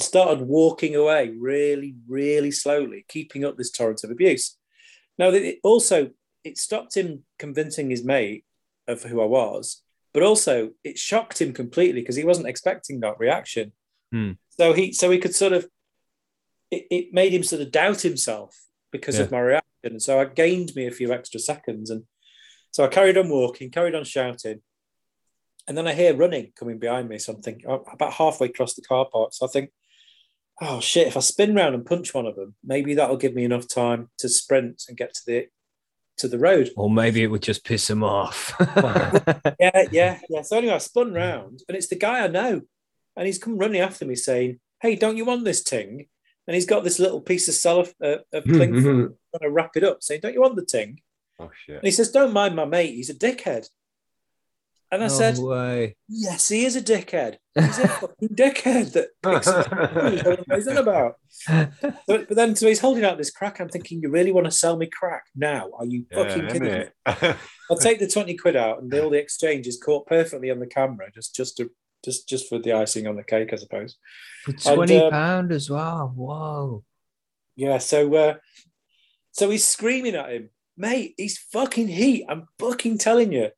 started 0.01 0.41
walking 0.41 0.95
away 0.95 1.33
really, 1.37 1.95
really 2.07 2.51
slowly, 2.51 3.05
keeping 3.07 3.45
up 3.45 3.57
this 3.57 3.71
torrent 3.71 4.03
of 4.03 4.11
abuse. 4.11 4.57
Now, 5.17 5.29
it 5.29 5.59
also 5.63 6.11
it 6.43 6.57
stopped 6.57 6.95
him 6.95 7.23
convincing 7.37 7.89
his 7.89 8.03
mate 8.03 8.45
of 8.87 9.03
who 9.03 9.21
I 9.21 9.25
was, 9.25 9.81
but 10.13 10.23
also 10.23 10.71
it 10.83 10.97
shocked 10.97 11.41
him 11.41 11.53
completely 11.53 12.01
because 12.01 12.15
he 12.15 12.23
wasn't 12.23 12.47
expecting 12.47 12.99
that 13.01 13.19
reaction. 13.19 13.73
Hmm. 14.11 14.31
So 14.51 14.73
he 14.73 14.93
so 14.93 15.11
he 15.11 15.19
could 15.19 15.35
sort 15.35 15.53
of 15.53 15.67
it, 16.71 16.87
it 16.89 17.13
made 17.13 17.33
him 17.33 17.43
sort 17.43 17.61
of 17.61 17.71
doubt 17.71 18.01
himself 18.01 18.55
because 18.91 19.19
of 19.19 19.31
my 19.31 19.39
reaction. 19.39 19.63
And 19.83 20.01
so 20.01 20.19
it 20.21 20.35
gained 20.35 20.75
me 20.75 20.87
a 20.87 20.91
few 20.91 21.13
extra 21.13 21.39
seconds. 21.39 21.89
And 21.89 22.03
so 22.71 22.83
I 22.83 22.87
carried 22.87 23.17
on 23.17 23.29
walking, 23.29 23.71
carried 23.71 23.95
on 23.95 24.03
shouting. 24.03 24.61
And 25.67 25.77
then 25.77 25.87
I 25.87 25.93
hear 25.93 26.15
running 26.15 26.51
coming 26.57 26.79
behind 26.79 27.09
me, 27.09 27.19
something 27.19 27.61
about 27.67 28.13
halfway 28.13 28.47
across 28.47 28.73
the 28.73 28.81
car 28.81 29.07
park. 29.11 29.33
So 29.33 29.45
I 29.45 29.49
think, 29.49 29.71
oh 30.61 30.79
shit, 30.79 31.07
if 31.07 31.17
I 31.17 31.21
spin 31.21 31.55
round 31.55 31.75
and 31.75 31.85
punch 31.85 32.13
one 32.13 32.25
of 32.25 32.35
them, 32.35 32.55
maybe 32.63 32.93
that'll 32.95 33.17
give 33.17 33.33
me 33.33 33.43
enough 33.43 33.67
time 33.67 34.09
to 34.19 34.29
sprint 34.29 34.83
and 34.87 34.97
get 34.97 35.13
to 35.13 35.21
the 35.25 35.47
to 36.17 36.27
the 36.27 36.39
road. 36.39 36.69
Or 36.75 36.89
maybe 36.89 37.23
it 37.23 37.27
would 37.27 37.41
just 37.41 37.63
piss 37.63 37.89
him 37.89 38.03
off. 38.03 38.53
Yeah, 39.59 39.87
yeah, 39.91 40.19
yeah. 40.29 40.41
So 40.41 40.57
anyway, 40.57 40.73
I 40.73 40.77
spun 40.77 41.13
round 41.13 41.61
and 41.67 41.75
it's 41.75 41.87
the 41.87 41.95
guy 41.95 42.23
I 42.23 42.27
know. 42.27 42.61
And 43.17 43.25
he's 43.25 43.37
come 43.37 43.57
running 43.57 43.81
after 43.81 44.05
me 44.05 44.15
saying, 44.15 44.59
Hey, 44.81 44.95
don't 44.95 45.17
you 45.17 45.25
want 45.25 45.43
this 45.43 45.63
ting? 45.63 46.07
And 46.47 46.55
he's 46.55 46.65
got 46.65 46.83
this 46.83 46.99
little 46.99 47.21
piece 47.21 47.47
of 47.47 47.55
cellophane 47.55 47.95
uh, 48.03 48.17
of 48.31 48.43
cling 48.45 48.81
film, 48.81 49.15
trying 49.31 49.41
to 49.41 49.49
wrap 49.49 49.71
it 49.75 49.83
up, 49.83 50.01
saying, 50.01 50.21
Don't 50.21 50.33
you 50.33 50.41
want 50.41 50.55
the 50.55 50.65
ting? 50.65 51.01
Oh 51.39 51.49
shit. 51.65 51.75
And 51.75 51.83
he 51.83 51.91
says, 51.91 52.11
Don't 52.11 52.33
mind 52.33 52.55
my 52.55 52.65
mate, 52.65 52.95
he's 52.95 53.09
a 53.09 53.13
dickhead. 53.13 53.67
And 54.91 55.03
I 55.03 55.07
no 55.07 55.13
said, 55.13 55.37
way. 55.37 55.95
Yes, 56.07 56.49
he 56.49 56.65
is 56.65 56.75
a 56.75 56.81
dickhead. 56.81 57.37
He's 57.53 57.77
a 57.77 57.87
fucking 57.87 58.29
dickhead 58.29 58.93
that 58.93 59.09
picks 59.21 59.45
his 59.45 60.23
what 60.23 60.57
he's 60.57 60.67
about. 60.67 61.15
But, 62.07 62.27
but 62.27 62.29
then, 62.29 62.55
so 62.55 62.67
he's 62.67 62.79
holding 62.79 63.05
out 63.05 63.17
this 63.17 63.29
crack. 63.29 63.59
I'm 63.59 63.69
thinking, 63.69 64.01
you 64.01 64.09
really 64.09 64.31
want 64.31 64.45
to 64.45 64.51
sell 64.51 64.77
me 64.77 64.87
crack 64.87 65.25
now? 65.35 65.69
Are 65.77 65.85
you 65.85 66.05
fucking 66.11 66.43
Yeah, 66.43 66.49
kidding 66.49 67.29
me? 67.29 67.33
I'll 67.69 67.77
take 67.77 67.99
the 67.99 68.07
20 68.07 68.35
quid 68.37 68.55
out 68.55 68.81
and 68.81 68.91
all 68.95 69.11
the 69.11 69.19
exchange 69.19 69.67
is 69.67 69.77
caught 69.77 70.07
perfectly 70.07 70.49
on 70.49 70.59
the 70.59 70.65
camera, 70.67 71.11
just 71.13 71.35
just 71.35 71.57
to 71.57 71.69
just 72.03 72.27
just 72.27 72.49
for 72.49 72.59
the 72.59 72.73
icing 72.73 73.07
on 73.07 73.15
the 73.15 73.23
cake, 73.23 73.53
I 73.53 73.57
suppose. 73.57 73.97
For 74.45 74.51
And, 74.51 74.75
twenty 74.75 74.97
um, 74.97 75.11
pound 75.11 75.51
as 75.51 75.69
well. 75.69 76.11
Whoa. 76.15 76.83
Yeah, 77.55 77.77
so 77.77 78.13
uh, 78.15 78.35
so 79.31 79.49
he's 79.49 79.67
screaming 79.67 80.15
at 80.15 80.31
him, 80.31 80.49
mate, 80.77 81.13
he's 81.17 81.37
fucking 81.37 81.89
heat. 81.89 82.25
I'm 82.29 82.47
fucking 82.57 82.97
telling 82.97 83.31
you. 83.33 83.49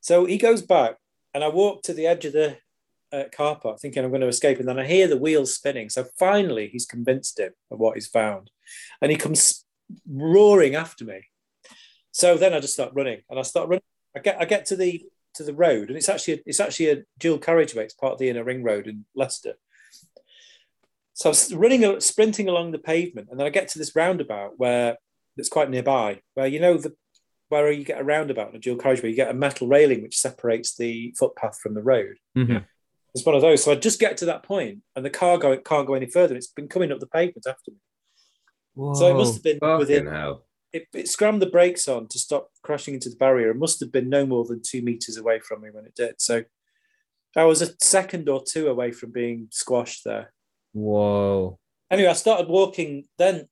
So 0.00 0.24
he 0.24 0.38
goes 0.38 0.62
back, 0.62 0.96
and 1.34 1.44
I 1.44 1.48
walk 1.48 1.82
to 1.84 1.92
the 1.92 2.06
edge 2.06 2.24
of 2.24 2.32
the 2.32 2.58
uh, 3.12 3.24
car 3.32 3.56
park, 3.56 3.80
thinking 3.80 4.04
I'm 4.04 4.10
going 4.10 4.20
to 4.20 4.28
escape, 4.28 4.58
and 4.58 4.68
then 4.68 4.78
I 4.78 4.86
hear 4.86 5.06
the 5.06 5.16
wheels 5.16 5.54
spinning. 5.54 5.90
So 5.90 6.04
finally, 6.18 6.68
he's 6.68 6.86
convinced 6.86 7.38
him 7.38 7.52
of 7.70 7.78
what 7.78 7.94
he's 7.94 8.06
found, 8.06 8.50
and 9.00 9.10
he 9.10 9.16
comes 9.16 9.64
roaring 10.08 10.74
after 10.74 11.04
me. 11.04 11.22
So 12.12 12.36
then 12.36 12.54
I 12.54 12.60
just 12.60 12.74
start 12.74 12.92
running, 12.94 13.22
and 13.28 13.38
I 13.38 13.42
start 13.42 13.68
running. 13.68 13.82
I 14.16 14.20
get 14.20 14.40
I 14.40 14.44
get 14.44 14.66
to 14.66 14.76
the 14.76 15.04
to 15.34 15.44
the 15.44 15.54
road, 15.54 15.88
and 15.88 15.96
it's 15.96 16.08
actually 16.08 16.42
it's 16.46 16.60
actually 16.60 16.90
a 16.90 17.02
dual 17.18 17.38
carriageway. 17.38 17.84
It's 17.84 17.94
part 17.94 18.14
of 18.14 18.18
the 18.18 18.28
inner 18.28 18.44
ring 18.44 18.62
road 18.62 18.86
in 18.86 19.04
Leicester. 19.14 19.54
So 21.14 21.28
I 21.28 21.32
was 21.32 21.54
running, 21.54 22.00
sprinting 22.00 22.48
along 22.48 22.70
the 22.70 22.78
pavement, 22.78 23.28
and 23.30 23.38
then 23.38 23.46
I 23.46 23.50
get 23.50 23.68
to 23.68 23.78
this 23.78 23.94
roundabout 23.94 24.52
where 24.56 24.96
it's 25.36 25.50
quite 25.50 25.68
nearby, 25.68 26.20
where 26.34 26.46
you 26.46 26.60
know 26.60 26.78
the 26.78 26.94
where 27.50 27.70
you 27.70 27.84
get 27.84 28.00
a 28.00 28.04
roundabout 28.04 28.48
in 28.50 28.56
a 28.56 28.58
dual 28.58 28.76
carriageway, 28.78 29.10
you 29.10 29.16
get 29.16 29.30
a 29.30 29.34
metal 29.34 29.68
railing 29.68 30.00
which 30.02 30.16
separates 30.16 30.74
the 30.76 31.14
footpath 31.18 31.58
from 31.60 31.74
the 31.74 31.82
road. 31.82 32.16
Mhm. 32.36 32.64
It's 33.14 33.26
one 33.26 33.34
of 33.34 33.42
those. 33.42 33.62
So 33.64 33.72
I 33.72 33.74
just 33.74 34.00
get 34.00 34.16
to 34.18 34.24
that 34.26 34.44
point, 34.44 34.78
and 34.96 35.04
the 35.04 35.10
car 35.10 35.36
go, 35.36 35.56
can't 35.58 35.86
go 35.86 35.94
any 35.94 36.06
further. 36.06 36.34
It's 36.36 36.46
been 36.46 36.68
coming 36.68 36.90
up 36.92 37.00
the 37.00 37.06
pavement 37.08 37.46
after 37.46 37.72
me. 37.72 37.78
So 38.94 39.10
it 39.10 39.14
must 39.14 39.34
have 39.34 39.42
been 39.42 39.58
within. 39.78 40.06
hell. 40.06 40.46
It, 40.72 40.86
it 40.94 41.08
scrammed 41.08 41.42
the 41.42 41.50
brakes 41.50 41.88
on 41.88 42.06
to 42.08 42.18
stop 42.20 42.50
crashing 42.62 42.94
into 42.94 43.10
the 43.10 43.16
barrier. 43.16 43.50
It 43.50 43.56
must 43.56 43.80
have 43.80 43.90
been 43.90 44.08
no 44.08 44.24
more 44.24 44.44
than 44.44 44.62
two 44.64 44.80
meters 44.82 45.16
away 45.16 45.40
from 45.40 45.60
me 45.62 45.70
when 45.72 45.84
it 45.84 45.96
did. 45.96 46.20
So 46.20 46.44
I 47.36 47.44
was 47.44 47.60
a 47.60 47.74
second 47.82 48.28
or 48.28 48.42
two 48.44 48.68
away 48.68 48.92
from 48.92 49.10
being 49.10 49.48
squashed 49.50 50.04
there. 50.04 50.32
Whoa. 50.72 51.58
Anyway, 51.90 52.08
I 52.08 52.12
started 52.12 52.48
walking. 52.48 53.06
Then 53.18 53.48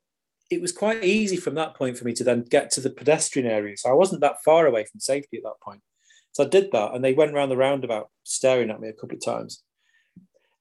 it 0.50 0.60
was 0.60 0.72
quite 0.72 1.04
easy 1.04 1.36
from 1.36 1.54
that 1.54 1.74
point 1.74 1.98
for 1.98 2.04
me 2.04 2.12
to 2.14 2.24
then 2.24 2.42
get 2.42 2.70
to 2.70 2.80
the 2.80 2.90
pedestrian 2.90 3.46
area. 3.46 3.76
So 3.76 3.90
I 3.90 3.94
wasn't 3.94 4.22
that 4.22 4.42
far 4.44 4.66
away 4.66 4.84
from 4.84 5.00
safety 5.00 5.36
at 5.36 5.42
that 5.42 5.60
point. 5.62 5.82
So 6.32 6.44
I 6.44 6.48
did 6.48 6.70
that, 6.72 6.94
and 6.94 7.04
they 7.04 7.14
went 7.14 7.32
around 7.32 7.48
the 7.48 7.56
roundabout 7.56 8.08
staring 8.24 8.70
at 8.70 8.80
me 8.80 8.88
a 8.88 8.92
couple 8.92 9.16
of 9.16 9.24
times. 9.24 9.62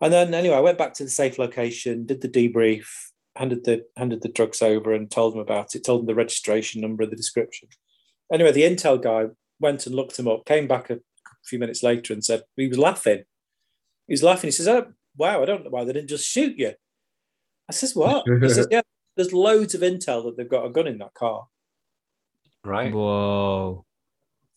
And 0.01 0.13
then 0.13 0.33
anyway, 0.33 0.55
I 0.55 0.61
went 0.61 0.77
back 0.77 0.93
to 0.95 1.03
the 1.03 1.09
safe 1.09 1.39
location, 1.39 2.05
did 2.05 2.21
the 2.21 2.29
debrief, 2.29 2.87
handed 3.35 3.63
the 3.63 3.85
handed 3.95 4.21
the 4.21 4.29
drugs 4.29 4.61
over, 4.61 4.93
and 4.93 5.09
told 5.09 5.33
them 5.33 5.41
about 5.41 5.75
it. 5.75 5.85
Told 5.85 6.01
them 6.01 6.07
the 6.07 6.15
registration 6.15 6.81
number 6.81 7.03
and 7.03 7.11
the 7.11 7.15
description. 7.15 7.69
Anyway, 8.31 8.51
the 8.51 8.63
intel 8.63 9.01
guy 9.01 9.25
went 9.59 9.85
and 9.85 9.95
looked 9.95 10.17
him 10.19 10.27
up. 10.27 10.45
Came 10.45 10.67
back 10.67 10.89
a 10.89 10.99
few 11.45 11.59
minutes 11.59 11.83
later 11.83 12.13
and 12.13 12.23
said 12.23 12.43
he 12.55 12.67
was 12.67 12.77
laughing. 12.77 13.23
He 14.07 14.13
was 14.13 14.23
laughing. 14.23 14.47
He 14.47 14.51
says, 14.51 14.67
"Oh, 14.67 14.87
wow! 15.15 15.41
I 15.41 15.45
don't 15.45 15.63
know 15.63 15.69
why 15.69 15.83
they 15.83 15.93
didn't 15.93 16.09
just 16.09 16.27
shoot 16.27 16.57
you." 16.57 16.73
I 17.69 17.73
says, 17.73 17.95
"What?" 17.95 18.25
he 18.41 18.49
says, 18.49 18.67
"Yeah, 18.71 18.81
there's 19.17 19.33
loads 19.33 19.75
of 19.75 19.81
intel 19.81 20.23
that 20.25 20.37
they've 20.37 20.49
got 20.49 20.65
a 20.65 20.69
gun 20.69 20.87
in 20.87 20.99
that 20.99 21.13
car. 21.13 21.47
Right. 22.63 22.93
Whoa. 22.93 23.85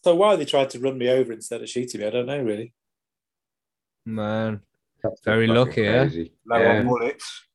So 0.05 0.15
why 0.15 0.37
they 0.37 0.45
tried 0.45 0.70
to 0.70 0.78
run 0.78 0.97
me 0.99 1.09
over 1.09 1.32
instead 1.32 1.61
of 1.62 1.69
shooting 1.69 2.01
me, 2.01 2.07
I 2.07 2.11
don't 2.11 2.27
know 2.27 2.43
really. 2.43 2.73
Man. 4.07 4.61
Very 5.24 5.47
lucky, 5.47 5.82
yeah. 5.82 6.05
crazy. 6.05 6.32
Low 6.47 6.59
Yeah. 6.61 6.78
on 6.81 6.87
bullets. 6.87 7.47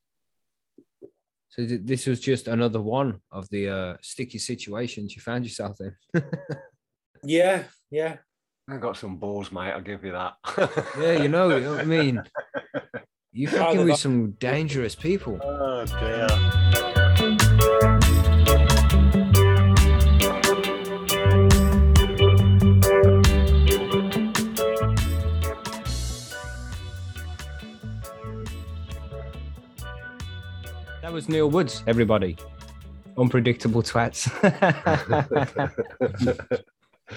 So 1.48 1.66
th- 1.66 1.80
this 1.84 2.06
was 2.06 2.20
just 2.20 2.48
another 2.48 2.82
one 2.82 3.20
of 3.32 3.48
the 3.48 3.68
uh, 3.68 3.96
sticky 4.02 4.38
situations 4.38 5.16
you 5.16 5.22
found 5.22 5.44
yourself 5.44 5.78
in. 5.80 6.22
Yeah, 7.26 7.64
yeah. 7.90 8.16
I 8.68 8.76
got 8.76 8.96
some 8.96 9.16
balls, 9.16 9.50
mate. 9.50 9.72
I'll 9.72 9.80
give 9.80 10.04
you 10.04 10.12
that. 10.12 10.34
yeah, 11.00 11.22
you 11.22 11.28
know, 11.28 11.48
you 11.56 11.60
know 11.64 11.72
what 11.72 11.80
I 11.80 11.84
mean. 11.84 12.22
You 13.32 13.48
Either 13.48 13.58
fucking 13.58 13.84
with 13.84 13.98
some 13.98 14.30
dangerous 14.40 14.94
people. 14.94 15.38
Oh 15.42 15.84
dear. 15.84 16.85
Was 31.16 31.30
Neil 31.30 31.48
Woods, 31.48 31.82
everybody. 31.86 32.36
Unpredictable 33.16 33.82
twats. 33.82 34.28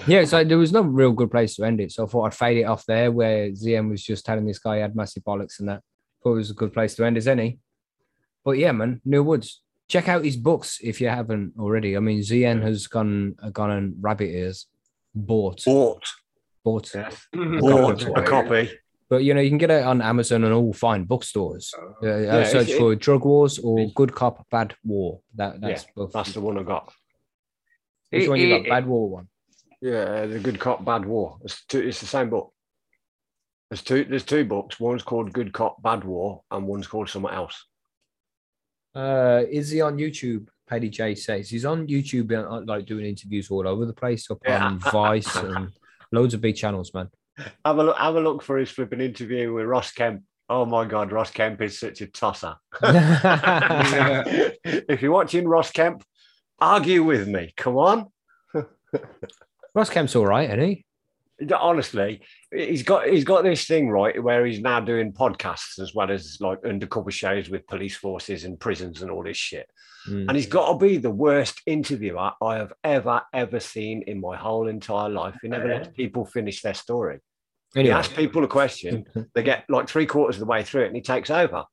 yeah, 0.06 0.24
so 0.24 0.42
there 0.42 0.56
was 0.56 0.72
no 0.72 0.80
real 0.80 1.12
good 1.12 1.30
place 1.30 1.56
to 1.56 1.64
end 1.64 1.82
it. 1.82 1.92
So 1.92 2.04
I 2.04 2.08
thought 2.08 2.24
I'd 2.24 2.34
fade 2.34 2.56
it 2.56 2.62
off 2.62 2.86
there 2.86 3.12
where 3.12 3.50
ZM 3.50 3.90
was 3.90 4.02
just 4.02 4.24
telling 4.24 4.46
this 4.46 4.58
guy 4.58 4.76
he 4.76 4.80
had 4.80 4.96
massive 4.96 5.22
bollocks 5.22 5.60
and 5.60 5.68
that. 5.68 5.82
Thought 6.22 6.32
it 6.32 6.36
was 6.36 6.50
a 6.50 6.54
good 6.54 6.72
place 6.72 6.94
to 6.94 7.04
end 7.04 7.18
as 7.18 7.28
any. 7.28 7.58
But 8.42 8.52
yeah, 8.52 8.72
man, 8.72 9.02
Neil 9.04 9.22
Woods. 9.22 9.60
Check 9.86 10.08
out 10.08 10.24
his 10.24 10.38
books 10.38 10.78
if 10.82 11.02
you 11.02 11.10
haven't 11.10 11.52
already. 11.58 11.94
I 11.94 12.00
mean, 12.00 12.20
ZN 12.20 12.62
has 12.62 12.86
gone 12.86 13.34
uh, 13.42 13.50
gone 13.50 13.70
on 13.70 13.96
rabbit 14.00 14.30
ears, 14.30 14.66
bought, 15.14 15.62
Bought. 15.66 16.06
bought. 16.64 16.90
Yes. 16.94 17.26
Bought. 17.34 18.02
a 18.16 18.22
copy. 18.22 18.70
But 19.10 19.24
you 19.24 19.34
know, 19.34 19.40
you 19.40 19.50
can 19.50 19.58
get 19.58 19.72
it 19.72 19.84
on 19.84 20.00
Amazon 20.00 20.44
and 20.44 20.54
all 20.54 20.72
fine 20.72 21.04
bookstores. 21.04 21.74
Uh, 21.76 22.06
uh, 22.06 22.08
it's- 22.08 22.52
search 22.52 22.68
it- 22.70 22.78
for 22.78 22.94
Drug 22.94 23.24
Wars 23.24 23.58
or 23.58 23.90
Good 23.90 24.14
Cop, 24.14 24.48
Bad 24.50 24.74
War. 24.84 25.20
That 25.34 25.60
that's 25.60 25.82
Yeah, 25.84 25.90
both. 25.96 26.12
That's 26.12 26.32
the 26.32 26.40
one 26.40 26.56
I 26.58 26.62
got. 26.62 26.92
Which 28.10 28.28
one 28.28 28.38
you 28.40 28.54
It- 28.54 28.62
got? 28.62 28.68
Bad 28.70 28.86
War 28.86 29.10
one. 29.10 29.28
Yeah, 29.82 30.26
the 30.26 30.38
Good 30.38 30.60
Cop, 30.60 30.84
Bad 30.84 31.04
War. 31.06 31.38
It's 31.42 31.64
two. 31.66 31.80
It's 31.80 31.98
the 32.00 32.06
same 32.06 32.30
book. 32.30 32.52
There's 33.68 33.82
two. 33.82 34.04
There's 34.04 34.24
two 34.24 34.44
books. 34.44 34.78
One's 34.78 35.02
called 35.02 35.32
Good 35.32 35.52
Cop, 35.52 35.82
Bad 35.82 36.04
War, 36.04 36.42
and 36.50 36.66
one's 36.68 36.86
called 36.86 37.08
something 37.08 37.32
else. 37.32 37.66
Uh, 38.94 39.42
is 39.50 39.70
he 39.70 39.80
on 39.80 39.96
YouTube? 39.96 40.48
Paddy 40.68 40.88
J 40.88 41.16
says 41.16 41.48
he's 41.50 41.64
on 41.64 41.88
YouTube, 41.88 42.30
uh, 42.32 42.60
like 42.64 42.86
doing 42.86 43.04
interviews 43.04 43.50
all 43.50 43.66
over 43.66 43.86
the 43.86 43.92
place, 43.92 44.30
up 44.30 44.38
Yeah. 44.44 44.66
on 44.66 44.78
Vice 44.78 45.34
and 45.36 45.72
loads 46.12 46.32
of 46.34 46.40
big 46.40 46.54
channels, 46.56 46.94
man. 46.94 47.10
Have 47.64 47.78
a 47.78 47.84
look. 47.84 47.96
Have 47.96 48.16
a 48.16 48.20
look 48.20 48.42
for 48.42 48.58
his 48.58 48.70
flipping 48.70 49.00
interview 49.00 49.52
with 49.52 49.66
Ross 49.66 49.92
Kemp. 49.92 50.22
Oh 50.48 50.64
my 50.66 50.84
God, 50.84 51.12
Ross 51.12 51.30
Kemp 51.30 51.60
is 51.62 51.78
such 51.78 52.00
a 52.00 52.06
tosser. 52.06 52.56
if 54.64 55.00
you're 55.00 55.12
watching 55.12 55.46
Ross 55.46 55.70
Kemp, 55.70 56.02
argue 56.58 57.04
with 57.04 57.28
me. 57.28 57.52
Come 57.56 57.76
on. 57.76 58.06
Ross 59.74 59.90
Kemp's 59.90 60.16
all 60.16 60.26
right, 60.26 60.50
isn't 60.50 60.60
he? 60.60 60.84
honestly, 61.58 62.20
he's 62.52 62.82
got 62.82 63.06
he's 63.06 63.24
got 63.24 63.44
this 63.44 63.64
thing 63.64 63.88
right 63.88 64.22
where 64.22 64.44
he's 64.44 64.60
now 64.60 64.80
doing 64.80 65.12
podcasts 65.12 65.78
as 65.78 65.94
well 65.94 66.10
as 66.10 66.38
like 66.40 66.58
undercover 66.64 67.10
shows 67.10 67.48
with 67.48 67.66
police 67.66 67.96
forces 67.96 68.44
and 68.44 68.60
prisons 68.60 69.02
and 69.02 69.10
all 69.10 69.22
this 69.22 69.36
shit. 69.36 69.68
Mm. 70.08 70.28
And 70.28 70.36
he's 70.36 70.46
got 70.46 70.72
to 70.72 70.78
be 70.78 70.96
the 70.96 71.10
worst 71.10 71.60
interviewer 71.66 72.32
I 72.42 72.56
have 72.56 72.72
ever 72.84 73.22
ever 73.32 73.60
seen 73.60 74.02
in 74.02 74.20
my 74.20 74.36
whole 74.36 74.68
entire 74.68 75.08
life. 75.08 75.36
He 75.42 75.48
never 75.48 75.68
lets 75.68 75.88
people 75.88 76.24
finish 76.24 76.62
their 76.62 76.74
story. 76.74 77.20
He 77.74 77.80
Anyway, 77.80 77.94
asks 77.94 78.14
people 78.14 78.42
a 78.42 78.48
question, 78.48 79.06
they 79.34 79.42
get 79.42 79.64
like 79.68 79.88
three 79.88 80.06
quarters 80.06 80.36
of 80.36 80.40
the 80.40 80.46
way 80.46 80.64
through 80.64 80.82
it, 80.82 80.86
and 80.88 80.96
he 80.96 81.02
takes 81.02 81.30
over. 81.30 81.64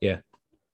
Yeah. 0.00 0.18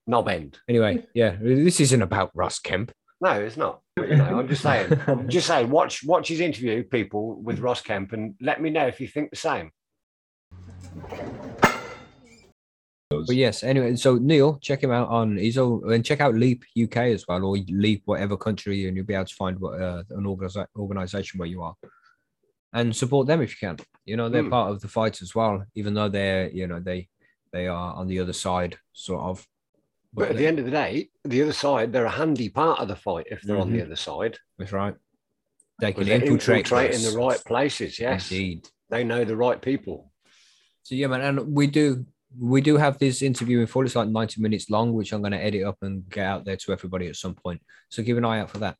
knob 0.06 0.28
end. 0.28 0.58
anyway, 0.68 1.04
yeah, 1.14 1.36
this 1.40 1.80
isn't 1.80 2.02
about 2.02 2.30
Ross 2.34 2.58
Kemp. 2.58 2.92
No, 3.20 3.30
it's 3.32 3.56
not. 3.56 3.80
You 3.96 4.16
know, 4.16 4.38
I'm 4.38 4.48
just 4.48 4.62
saying. 4.62 5.00
I'm 5.06 5.28
just 5.36 5.46
saying. 5.46 5.70
Watch 5.70 6.04
watch 6.04 6.28
his 6.28 6.40
interview, 6.40 6.82
people 6.84 7.40
with 7.40 7.60
Ross 7.60 7.80
Kemp, 7.80 8.12
and 8.12 8.34
let 8.40 8.60
me 8.60 8.68
know 8.68 8.86
if 8.86 9.00
you 9.00 9.08
think 9.08 9.30
the 9.30 9.36
same. 9.36 9.70
But 13.08 13.36
yes, 13.36 13.62
anyway, 13.62 13.94
so 13.96 14.16
Neil, 14.16 14.58
check 14.60 14.82
him 14.82 14.90
out 14.90 15.08
on 15.08 15.36
he's 15.38 15.56
all 15.56 15.90
and 15.90 16.04
check 16.04 16.20
out 16.20 16.34
LEAP 16.34 16.64
UK 16.80 16.96
as 16.98 17.24
well, 17.26 17.44
or 17.44 17.56
LEAP 17.56 18.02
whatever 18.04 18.36
country, 18.36 18.86
and 18.86 18.96
you'll 18.96 19.06
be 19.06 19.14
able 19.14 19.24
to 19.24 19.34
find 19.34 19.58
what 19.58 19.80
uh, 19.80 20.02
an 20.10 20.24
organiza- 20.24 20.66
organization 20.76 21.38
where 21.38 21.48
you 21.48 21.62
are, 21.62 21.74
and 22.72 22.94
support 22.94 23.26
them 23.26 23.40
if 23.40 23.50
you 23.50 23.68
can. 23.68 23.76
You 24.04 24.16
know, 24.16 24.28
they're 24.28 24.42
Hmm. 24.42 24.50
part 24.50 24.70
of 24.72 24.80
the 24.80 24.88
fight 24.88 25.22
as 25.22 25.34
well, 25.34 25.64
even 25.74 25.94
though 25.94 26.08
they're 26.08 26.48
you 26.50 26.66
know 26.66 26.80
they 26.80 27.08
they 27.52 27.66
are 27.68 27.94
on 27.94 28.06
the 28.08 28.20
other 28.20 28.32
side, 28.32 28.76
sort 28.92 29.22
of. 29.22 29.46
But 30.12 30.30
at 30.30 30.36
the 30.36 30.46
end 30.46 30.58
of 30.58 30.64
the 30.64 30.70
day, 30.70 31.10
the 31.24 31.42
other 31.42 31.52
side, 31.52 31.92
they're 31.92 32.04
a 32.06 32.10
handy 32.10 32.48
part 32.48 32.80
of 32.80 32.88
the 32.88 32.96
fight 32.96 33.26
if 33.30 33.42
they're 33.42 33.58
on 33.58 33.70
the 33.72 33.78
Mhm. 33.80 33.86
other 33.86 33.96
side. 33.96 34.38
that's 34.58 34.72
right. 34.72 34.94
They 35.80 35.92
can 35.92 36.04
they're 36.06 36.22
infiltrate 36.24 36.94
in 36.94 37.02
the 37.02 37.14
right 37.18 37.42
places. 37.44 37.98
Yes, 37.98 38.30
Indeed. 38.30 38.68
they 38.88 39.04
know 39.04 39.24
the 39.24 39.36
right 39.36 39.60
people. 39.60 40.10
So 40.82 40.94
yeah, 40.94 41.08
man, 41.08 41.20
and 41.20 41.54
we 41.54 41.66
do 41.66 42.06
we 42.38 42.60
do 42.60 42.76
have 42.76 42.98
this 42.98 43.22
interview 43.22 43.60
in 43.60 43.66
full. 43.66 43.84
It's 43.86 43.96
like 43.96 44.08
90 44.08 44.40
minutes 44.42 44.68
long, 44.68 44.92
which 44.92 45.12
I'm 45.12 45.20
going 45.22 45.32
to 45.32 45.42
edit 45.42 45.62
up 45.64 45.78
and 45.82 46.06
get 46.10 46.26
out 46.26 46.44
there 46.44 46.56
to 46.56 46.72
everybody 46.72 47.06
at 47.08 47.16
some 47.16 47.34
point. 47.34 47.62
So 47.88 48.02
keep 48.02 48.16
an 48.16 48.24
eye 48.26 48.40
out 48.40 48.50
for 48.50 48.58
that. 48.58 48.76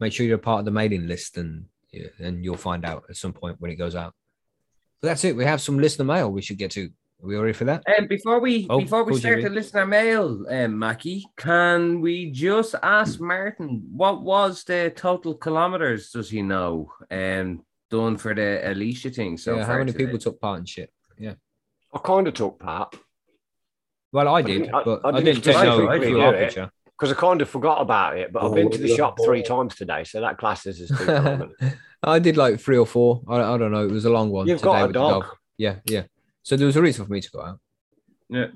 Make 0.00 0.12
sure 0.12 0.26
you're 0.26 0.36
a 0.36 0.38
part 0.38 0.60
of 0.60 0.64
the 0.64 0.70
mailing 0.72 1.06
list, 1.06 1.36
and 1.36 1.66
and 2.18 2.44
you'll 2.44 2.56
find 2.56 2.84
out 2.84 3.04
at 3.08 3.16
some 3.16 3.32
point 3.32 3.56
when 3.60 3.70
it 3.70 3.76
goes 3.76 3.94
out. 3.94 4.14
But 5.00 5.08
that's 5.08 5.24
it. 5.24 5.36
We 5.36 5.44
have 5.44 5.60
some 5.60 5.78
listener 5.78 6.04
mail 6.04 6.30
we 6.30 6.42
should 6.42 6.58
get 6.58 6.70
to. 6.72 6.90
Are 7.22 7.26
we 7.26 7.36
ready 7.36 7.52
for 7.52 7.64
that? 7.64 7.82
And 7.86 8.08
before 8.08 8.40
we 8.40 8.66
Oh, 8.70 8.80
before 8.80 9.04
we 9.04 9.18
start 9.18 9.42
the 9.42 9.50
listener 9.50 9.86
mail, 9.86 10.44
um, 10.48 10.78
Mackie, 10.78 11.26
can 11.36 12.00
we 12.00 12.30
just 12.30 12.74
ask 12.82 13.20
Martin 13.20 13.82
what 13.92 14.22
was 14.22 14.64
the 14.64 14.92
total 14.94 15.34
kilometers? 15.34 16.10
Does 16.10 16.30
he 16.30 16.40
know? 16.42 16.92
Um, 17.10 17.62
done 17.90 18.16
for 18.16 18.34
the 18.34 18.60
Alicia 18.70 19.10
thing. 19.10 19.36
So 19.36 19.56
yeah, 19.56 19.64
how 19.66 19.76
many 19.78 19.92
today? 19.92 20.04
people 20.04 20.18
took 20.18 20.40
part 20.40 20.60
in 20.60 20.64
shit? 20.64 20.90
Yeah. 21.18 21.34
I 21.92 21.98
kind 21.98 22.26
of 22.28 22.34
took 22.34 22.58
part 22.58 22.96
Well, 24.12 24.28
I 24.28 24.42
didn't- 24.42 24.72
I- 24.74 24.84
but 24.84 25.00
I 25.04 25.08
I, 25.08 25.12
didn't 25.20 25.24
didn't 25.42 25.44
take 25.44 25.54
no 25.64 25.76
specifically 25.76 25.96
if 26.06 26.10
you 26.10 26.16
do 26.16 26.20
are 26.22 26.34
it. 26.34 26.38
picture. 26.46 26.70
Because 27.00 27.16
I 27.16 27.18
kind 27.18 27.40
of 27.40 27.48
forgot 27.48 27.80
about 27.80 28.18
it. 28.18 28.32
But 28.32 28.44
I've 28.44 28.54
been 28.54 28.70
to 28.70 28.78
the 28.78 28.92
Oh, 28.92 28.96
shop 28.96 29.18
three 29.24 29.42
times 29.42 29.74
today, 29.74 30.04
so 30.04 30.20
that 30.20 30.36
classes 30.36 30.80
is. 30.80 30.88
two 30.96 30.96
kilometers. 30.96 31.72
I 32.02 32.18
did 32.18 32.36
like 32.36 32.60
three 32.60 32.76
or 32.78 32.86
four. 32.86 33.22
I, 33.28 33.36
I 33.40 33.58
don't 33.58 33.72
know. 33.72 33.84
It 33.84 33.90
was 33.90 34.04
a 34.04 34.10
long 34.10 34.30
one. 34.30 34.46
You've 34.46 34.58
today 34.58 34.70
got 34.70 34.82
a 34.82 34.86
with 34.86 34.92
the 34.94 34.98
dog. 35.00 35.24
Yeah, 35.58 35.76
yeah. 35.86 36.02
So 36.42 36.56
there 36.56 36.66
was 36.66 36.76
a 36.76 36.82
reason 36.82 37.04
for 37.06 37.12
me 37.12 37.20
to 37.20 37.30
go 37.30 37.42
out. 37.42 37.58
Yeah. 38.28 38.46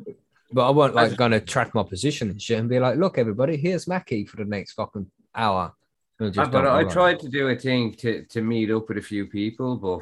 But 0.52 0.66
I 0.68 0.70
wasn't 0.70 0.94
like 0.96 1.16
going 1.16 1.32
to 1.32 1.40
track 1.40 1.74
my 1.74 1.82
position 1.82 2.30
and 2.30 2.40
shit 2.40 2.58
and 2.58 2.68
be 2.68 2.78
like, 2.78 2.96
look, 2.96 3.18
everybody, 3.18 3.56
here's 3.56 3.88
Mackie 3.88 4.24
for 4.24 4.36
the 4.36 4.44
next 4.44 4.72
fucking 4.74 5.10
hour. 5.34 5.72
And 6.20 6.32
just 6.32 6.48
Uh, 6.48 6.52
but 6.52 6.66
I 6.66 6.84
tried 6.84 7.18
to 7.20 7.28
do 7.28 7.48
a 7.48 7.56
thing 7.56 7.92
to 7.94 8.24
to 8.26 8.40
meet 8.40 8.70
up 8.70 8.88
with 8.88 8.98
a 8.98 9.02
few 9.02 9.26
people, 9.26 9.76
but 9.76 10.00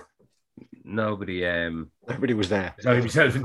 nobody 0.85 1.47
um 1.47 1.91
Nobody 2.09 2.35
was 2.35 2.49
there. 2.51 2.75
showed 2.83 2.99
himself 2.99 3.37
in 3.37 3.43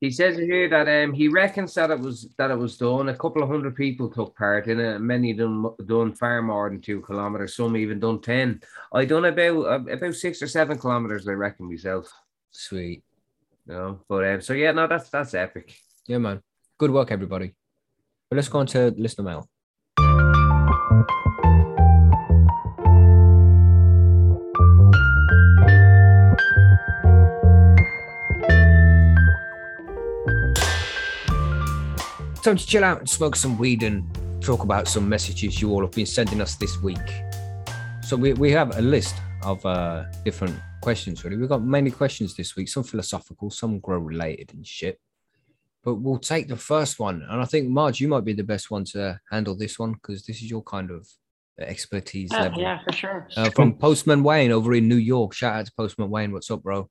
He 0.00 0.10
says 0.10 0.38
here 0.38 0.66
that 0.70 0.88
um 0.88 1.12
he 1.12 1.28
reckons 1.28 1.74
that 1.74 1.90
it 1.90 2.00
was 2.00 2.28
that 2.38 2.50
it 2.50 2.58
was 2.58 2.78
done. 2.78 3.10
A 3.10 3.16
couple 3.16 3.42
of 3.42 3.50
hundred 3.50 3.76
people 3.76 4.08
took 4.08 4.34
part 4.34 4.66
in 4.66 4.80
it. 4.80 4.96
and 4.96 5.04
Many 5.06 5.32
of 5.32 5.36
them 5.36 5.74
done 5.86 6.14
far 6.14 6.40
more 6.40 6.70
than 6.70 6.80
two 6.80 7.02
kilometers. 7.02 7.54
Some 7.54 7.76
even 7.76 8.00
done 8.00 8.20
ten. 8.22 8.62
I 8.94 9.04
done 9.04 9.26
about 9.26 9.90
about 9.90 10.14
six 10.14 10.40
or 10.40 10.46
seven 10.46 10.78
kilometers. 10.78 11.28
I 11.28 11.32
reckon 11.32 11.68
myself. 11.68 12.10
Sweet. 12.50 13.02
No, 13.66 14.00
but 14.08 14.24
um, 14.24 14.40
so 14.40 14.54
yeah, 14.54 14.72
no, 14.72 14.86
that's 14.86 15.10
that's 15.10 15.34
epic. 15.34 15.76
Yeah, 16.06 16.18
man. 16.18 16.40
Good 16.78 16.90
work, 16.90 17.12
everybody. 17.12 17.54
But 18.30 18.36
let's 18.36 18.48
go 18.48 18.60
on 18.60 18.66
to 18.68 18.94
listener 18.96 19.24
mail. 19.24 19.48
Time 32.42 32.56
to 32.56 32.66
chill 32.66 32.84
out 32.84 33.00
and 33.00 33.08
smoke 33.08 33.36
some 33.36 33.58
weed 33.58 33.82
and 33.82 34.02
talk 34.40 34.62
about 34.62 34.88
some 34.88 35.06
messages 35.06 35.60
you 35.60 35.70
all 35.72 35.82
have 35.82 35.90
been 35.90 36.06
sending 36.06 36.40
us 36.40 36.56
this 36.56 36.80
week. 36.80 36.96
So 38.02 38.16
we, 38.16 38.32
we 38.32 38.50
have 38.52 38.78
a 38.78 38.80
list 38.80 39.14
of 39.42 39.64
uh, 39.66 40.04
different 40.24 40.58
questions, 40.80 41.22
really. 41.22 41.36
We've 41.36 41.50
got 41.50 41.62
many 41.62 41.90
questions 41.90 42.34
this 42.34 42.56
week, 42.56 42.70
some 42.70 42.82
philosophical, 42.82 43.50
some 43.50 43.78
grow 43.80 43.98
related 43.98 44.54
and 44.54 44.66
shit. 44.66 44.98
But 45.84 45.96
we'll 45.96 46.18
take 46.18 46.48
the 46.48 46.56
first 46.56 46.98
one. 46.98 47.22
And 47.28 47.42
I 47.42 47.44
think, 47.44 47.68
Marge, 47.68 48.00
you 48.00 48.08
might 48.08 48.24
be 48.24 48.32
the 48.32 48.42
best 48.42 48.70
one 48.70 48.84
to 48.86 49.20
handle 49.30 49.54
this 49.54 49.78
one 49.78 49.92
because 49.92 50.24
this 50.24 50.36
is 50.36 50.50
your 50.50 50.62
kind 50.62 50.90
of 50.90 51.06
expertise 51.58 52.30
Yeah, 52.32 52.40
level. 52.44 52.60
yeah, 52.62 52.78
for 52.82 52.92
sure. 52.92 53.28
Uh, 53.36 53.50
from 53.50 53.74
Postman 53.74 54.22
Wayne 54.22 54.50
over 54.50 54.72
in 54.72 54.88
New 54.88 54.96
York. 54.96 55.34
Shout 55.34 55.56
out 55.56 55.66
to 55.66 55.72
Postman 55.76 56.08
Wayne. 56.08 56.32
What's 56.32 56.50
up, 56.50 56.62
bro? 56.62 56.88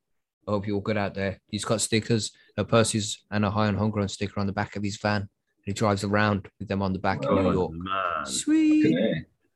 I 0.47 0.51
hope 0.51 0.67
you're 0.67 0.75
all 0.75 0.81
good 0.81 0.97
out 0.97 1.15
there. 1.15 1.39
He's 1.47 1.65
got 1.65 1.81
stickers, 1.81 2.31
a 2.55 2.63
Percy's 2.63 3.23
and 3.31 3.43
a 3.43 3.49
High 3.49 3.67
on 3.67 3.75
Homegrown 3.75 4.09
sticker 4.09 4.39
on 4.39 4.45
the 4.45 4.53
back 4.53 4.75
of 4.75 4.83
his 4.83 4.97
van. 4.97 5.27
He 5.65 5.73
drives 5.73 6.03
around 6.03 6.47
with 6.59 6.67
them 6.67 6.81
on 6.81 6.93
the 6.93 6.99
back 6.99 7.23
in 7.23 7.33
New 7.35 7.51
York. 7.51 7.71
man. 7.73 8.25
Sweet. 8.25 8.95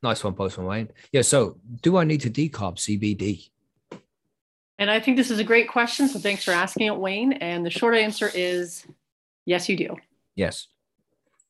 Nice 0.02 0.22
one, 0.22 0.34
Postman 0.34 0.66
Wayne. 0.66 0.88
Yeah. 1.12 1.22
So, 1.22 1.56
do 1.82 1.96
I 1.96 2.04
need 2.04 2.20
to 2.22 2.30
decarb 2.30 2.76
CBD? 2.76 3.48
And 4.78 4.90
I 4.90 5.00
think 5.00 5.16
this 5.16 5.30
is 5.30 5.38
a 5.38 5.44
great 5.44 5.68
question. 5.68 6.08
So 6.08 6.18
thanks 6.18 6.42
for 6.44 6.50
asking 6.50 6.88
it, 6.88 6.96
Wayne. 6.96 7.34
And 7.34 7.64
the 7.64 7.70
short 7.70 7.94
answer 7.94 8.28
is 8.34 8.84
yes, 9.46 9.68
you 9.68 9.76
do. 9.76 9.96
Yes. 10.34 10.66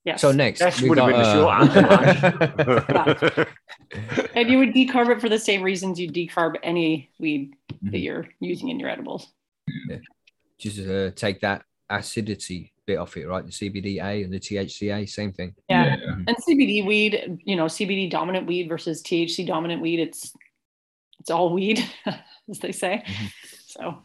Yes. 0.05 0.21
So 0.21 0.31
next, 0.31 0.61
Yes, 0.61 0.83
we 0.83 0.91
would 0.91 0.99
have 0.99 1.11
got, 1.11 1.17
been 1.17 1.23
the 1.23 1.47
uh, 1.49 3.09
short 3.09 3.17
answer. 3.27 3.47
and 4.35 4.51
you 4.51 4.59
would 4.59 4.75
decarb 4.75 5.09
it 5.09 5.23
for 5.23 5.31
the 5.31 5.39
same 5.39 5.63
reasons 5.63 5.99
you 5.99 6.11
decarb 6.11 6.57
any 6.63 7.09
weed 7.19 7.55
that 7.83 7.93
Mhm. 7.95 8.03
you're 8.03 8.29
using 8.41 8.69
in 8.69 8.79
your 8.79 8.91
edibles. 8.91 9.29
just 10.59 10.79
uh, 10.87 11.11
take 11.13 11.41
that 11.41 11.65
acidity 11.89 12.74
bit 12.87 12.99
off 12.99 13.17
it, 13.17 13.27
right? 13.27 13.45
The 13.45 13.51
CBDA 13.53 14.25
and 14.25 14.33
the 14.33 14.39
THCA, 14.41 15.09
same 15.09 15.33
thing. 15.33 15.55
Yeah. 15.69 15.97
And 16.27 16.37
CBD 16.49 16.87
weed, 16.87 17.39
you 17.45 17.57
know, 17.57 17.65
CBD 17.67 18.11
dominant 18.11 18.47
weed 18.47 18.69
versus 18.69 19.03
THC 19.03 19.47
dominant 19.47 19.81
weed, 19.83 20.01
it's 20.01 20.33
it's 21.21 21.31
all 21.31 21.53
weed, 21.53 21.83
as 22.51 22.59
they 22.59 22.73
say. 22.73 23.03
Mhm. 23.07 23.33
So 23.67 24.03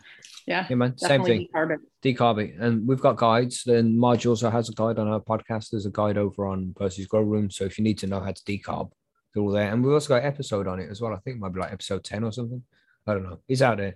yeah, 0.48 0.66
Yeah, 0.70 0.76
man, 0.78 0.98
same 0.98 1.24
thing. 1.24 1.48
decarb 1.54 1.72
it. 1.76 1.80
Decarb 2.02 2.44
it. 2.44 2.56
And 2.60 2.88
we've 2.88 3.02
got 3.02 3.18
guides. 3.18 3.64
Then 3.66 3.98
Marge 3.98 4.26
also 4.26 4.50
has 4.50 4.70
a 4.70 4.74
guide 4.74 4.98
on 4.98 5.08
our 5.08 5.20
podcast. 5.20 5.70
There's 5.70 5.86
a 5.86 5.92
guide 5.92 6.18
over 6.18 6.48
on 6.48 6.74
Percy's 6.76 7.06
Grow 7.08 7.22
Room. 7.22 7.52
So 7.52 7.66
if 7.66 7.78
you 7.78 7.84
need 7.84 7.98
to 8.00 8.08
know 8.08 8.20
how 8.20 8.32
to 8.32 8.44
decarb, 8.44 8.92
they're 9.34 9.44
all 9.44 9.52
there. 9.52 9.72
And 9.72 9.84
we've 9.84 9.94
also 9.94 10.08
got 10.10 10.22
an 10.24 10.28
episode 10.28 10.68
on 10.68 10.80
it 10.80 10.90
as 10.90 11.02
well. 11.02 11.14
I 11.14 11.18
think 11.20 11.36
it 11.36 11.40
might 11.40 11.54
be 11.54 11.60
like 11.60 11.72
episode 11.74 12.04
10 12.04 12.24
or 12.24 12.32
something. 12.32 12.64
I 13.06 13.14
don't 13.14 13.24
know. 13.24 13.40
It's 13.48 13.62
out 13.62 13.78
there. 13.78 13.96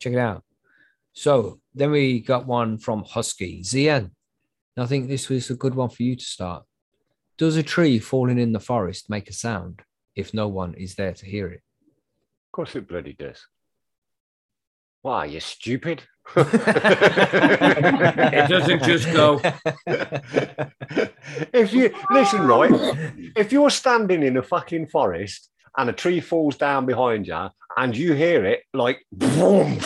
Check 0.00 0.14
it 0.14 0.18
out. 0.18 0.42
So 1.18 1.60
then 1.74 1.90
we 1.90 2.20
got 2.20 2.46
one 2.46 2.78
from 2.78 3.02
Husky. 3.02 3.64
Zian. 3.64 4.12
I 4.76 4.86
think 4.86 5.08
this 5.08 5.28
was 5.28 5.50
a 5.50 5.56
good 5.56 5.74
one 5.74 5.88
for 5.88 6.04
you 6.04 6.14
to 6.14 6.24
start. 6.24 6.62
Does 7.36 7.56
a 7.56 7.64
tree 7.64 7.98
falling 7.98 8.38
in 8.38 8.52
the 8.52 8.60
forest 8.60 9.10
make 9.10 9.28
a 9.28 9.32
sound 9.32 9.82
if 10.14 10.32
no 10.32 10.46
one 10.46 10.74
is 10.74 10.94
there 10.94 11.14
to 11.14 11.26
hear 11.26 11.48
it? 11.48 11.60
Of 12.46 12.52
course 12.52 12.76
it 12.76 12.86
bloody 12.86 13.14
does. 13.14 13.44
Why, 15.02 15.24
you 15.24 15.40
stupid? 15.40 16.04
It 16.36 16.52
doesn't 18.48 18.84
just 18.84 19.12
go. 19.12 19.40
if 21.52 21.72
you 21.72 21.92
listen, 22.12 22.46
right, 22.46 22.70
if 23.34 23.50
you're 23.50 23.70
standing 23.70 24.22
in 24.22 24.36
a 24.36 24.42
fucking 24.44 24.86
forest 24.86 25.50
and 25.76 25.90
a 25.90 25.92
tree 25.92 26.20
falls 26.20 26.56
down 26.56 26.86
behind 26.86 27.26
you 27.26 27.48
and 27.76 27.96
you 27.96 28.12
hear 28.12 28.44
it 28.44 28.62
like 28.72 29.04
boom, 29.10 29.80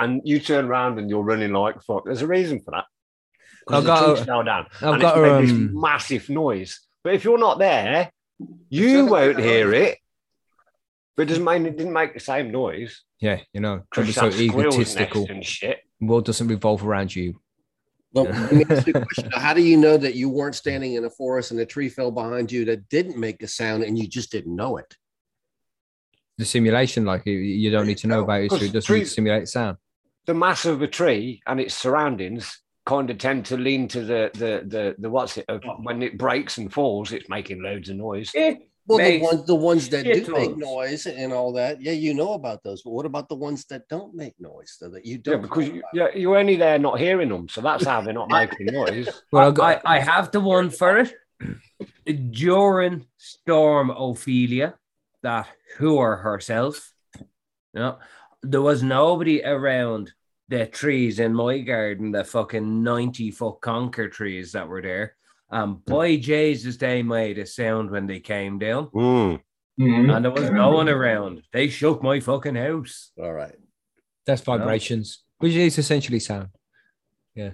and 0.00 0.20
you 0.24 0.40
turn 0.40 0.64
around 0.66 0.98
and 0.98 1.08
you're 1.10 1.22
running 1.22 1.52
like 1.52 1.80
fuck, 1.82 2.04
there's 2.04 2.22
a 2.22 2.26
reason 2.26 2.60
for 2.60 2.70
that. 2.72 2.84
I've 3.68 3.82
Because 3.82 3.84
the 3.84 3.86
got 3.88 4.12
tree 4.14 4.20
a- 4.22 4.24
fell 4.24 4.42
down 4.44 4.66
I've 4.82 4.92
and 4.94 5.00
got 5.02 5.18
it's 5.18 5.18
a, 5.18 5.32
made 5.40 5.44
this 5.44 5.52
um, 5.52 5.80
massive 5.80 6.28
noise. 6.30 6.80
But 7.04 7.14
if 7.14 7.24
you're 7.24 7.38
not 7.38 7.58
there, 7.58 8.10
you 8.68 9.06
won't 9.06 9.38
hear 9.38 9.70
noise. 9.70 9.82
it. 9.88 9.98
But 11.16 11.22
it 11.24 11.26
doesn't 11.26 11.44
mean 11.44 11.66
it 11.66 11.76
didn't 11.76 11.92
make 11.92 12.14
the 12.14 12.20
same 12.20 12.50
noise. 12.50 13.02
Yeah, 13.20 13.40
you 13.52 13.60
know, 13.60 13.82
don't 13.94 14.06
Because 14.06 14.14
so 14.14 14.40
egotistical. 14.40 15.26
and 15.28 15.44
shit. 15.44 15.78
World 16.00 16.24
doesn't 16.24 16.48
revolve 16.48 16.84
around 16.86 17.14
you. 17.14 17.40
Well, 18.12 18.24
let 18.24 18.52
me 18.52 18.64
ask 18.70 18.86
you 18.86 18.94
a 18.96 19.04
question. 19.04 19.30
How 19.34 19.52
do 19.54 19.62
you 19.62 19.76
know 19.76 19.96
that 19.98 20.14
you 20.14 20.28
weren't 20.30 20.54
standing 20.54 20.94
in 20.94 21.04
a 21.04 21.10
forest 21.10 21.50
and 21.52 21.60
a 21.60 21.66
tree 21.66 21.88
fell 21.90 22.10
behind 22.10 22.50
you 22.50 22.64
that 22.64 22.88
didn't 22.88 23.18
make 23.18 23.42
a 23.42 23.46
sound 23.46 23.84
and 23.84 23.98
you 23.98 24.08
just 24.08 24.32
didn't 24.32 24.56
know 24.56 24.78
it? 24.78 24.96
The 26.38 26.44
simulation, 26.46 27.04
like 27.04 27.26
you, 27.26 27.34
you 27.34 27.70
don't 27.70 27.86
need 27.86 27.98
to 27.98 28.06
know 28.06 28.22
about 28.24 28.40
it, 28.40 28.50
so 28.50 28.56
Because 28.56 28.68
it 28.68 28.72
doesn't 28.72 28.92
need 28.94 28.98
to 29.00 29.04
trees- 29.04 29.14
simulate 29.14 29.46
sound. 29.48 29.76
The 30.26 30.34
mass 30.34 30.64
of 30.64 30.82
a 30.82 30.88
tree 30.88 31.40
and 31.46 31.60
its 31.60 31.74
surroundings 31.74 32.60
kind 32.86 33.10
of 33.10 33.18
tend 33.18 33.46
to 33.46 33.56
lean 33.56 33.88
to 33.88 34.00
the 34.02 34.30
the 34.34 34.62
the, 34.66 34.94
the 34.98 35.10
what's 35.10 35.36
it 35.36 35.44
of 35.48 35.62
when 35.82 36.02
it 36.02 36.18
breaks 36.18 36.58
and 36.58 36.72
falls 36.72 37.12
it's 37.12 37.28
making 37.28 37.62
loads 37.62 37.88
of 37.88 37.96
noise 37.96 38.30
Well, 38.86 38.98
the 38.98 39.04
Makes 39.04 39.22
ones 39.22 39.46
the 39.46 39.54
ones 39.54 39.88
that 39.90 40.04
do 40.04 40.14
shit 40.14 40.28
make 40.32 40.56
noise 40.56 41.06
and 41.06 41.32
all 41.32 41.52
that, 41.52 41.80
yeah, 41.80 41.92
you 41.92 42.12
know 42.12 42.32
about 42.32 42.64
those. 42.64 42.82
But 42.82 42.90
what 42.90 43.06
about 43.06 43.28
the 43.28 43.36
ones 43.36 43.64
that 43.66 43.86
don't 43.88 44.14
make 44.14 44.34
noise? 44.40 44.74
So 44.78 44.88
that 44.88 45.06
you 45.06 45.18
don't. 45.18 45.34
Yeah, 45.34 45.40
because 45.42 45.68
you, 45.68 45.82
yeah, 45.92 46.08
you're 46.14 46.36
only 46.36 46.56
there 46.56 46.78
not 46.78 46.98
hearing 46.98 47.28
them 47.28 47.48
so 47.48 47.60
that's 47.60 47.84
how 47.84 48.00
they're 48.00 48.14
not 48.14 48.30
making 48.30 48.66
noise 48.66 49.08
Well, 49.32 49.48
I've 49.48 49.60
I, 49.60 49.96
I 49.96 50.00
have 50.00 50.32
the 50.32 50.40
one 50.40 50.70
for 50.70 50.98
it. 50.98 51.14
During 52.30 53.06
Storm 53.16 53.90
Ophelia, 53.90 54.74
that 55.22 55.46
whore 55.78 56.22
herself, 56.22 56.92
you 57.16 57.26
know, 57.74 57.98
there 58.42 58.62
was 58.62 58.82
nobody 58.82 59.42
around 59.44 60.12
the 60.48 60.66
trees 60.66 61.20
in 61.20 61.32
my 61.34 61.58
garden, 61.60 62.10
the 62.12 62.24
fucking 62.24 62.82
90 62.82 63.30
foot 63.30 63.60
conker 63.60 64.10
trees 64.10 64.52
that 64.52 64.68
were 64.68 64.82
there. 64.82 65.14
And 65.50 65.84
boy, 65.84 66.16
Jesus, 66.18 66.76
they 66.76 67.02
made 67.02 67.38
a 67.38 67.46
sound 67.46 67.90
when 67.90 68.06
they 68.06 68.20
came 68.20 68.58
down, 68.58 68.86
Mm. 68.88 69.40
and 69.78 70.24
there 70.24 70.30
was 70.32 70.50
no 70.50 70.70
one 70.70 70.88
around. 70.88 71.42
They 71.52 71.68
shook 71.68 72.02
my 72.02 72.20
fucking 72.20 72.54
house. 72.56 73.12
All 73.18 73.32
right. 73.32 73.54
that's 74.26 74.42
vibrations, 74.42 75.24
which 75.38 75.54
is 75.54 75.78
essentially 75.78 76.20
sound. 76.20 76.48
Yeah. 77.34 77.52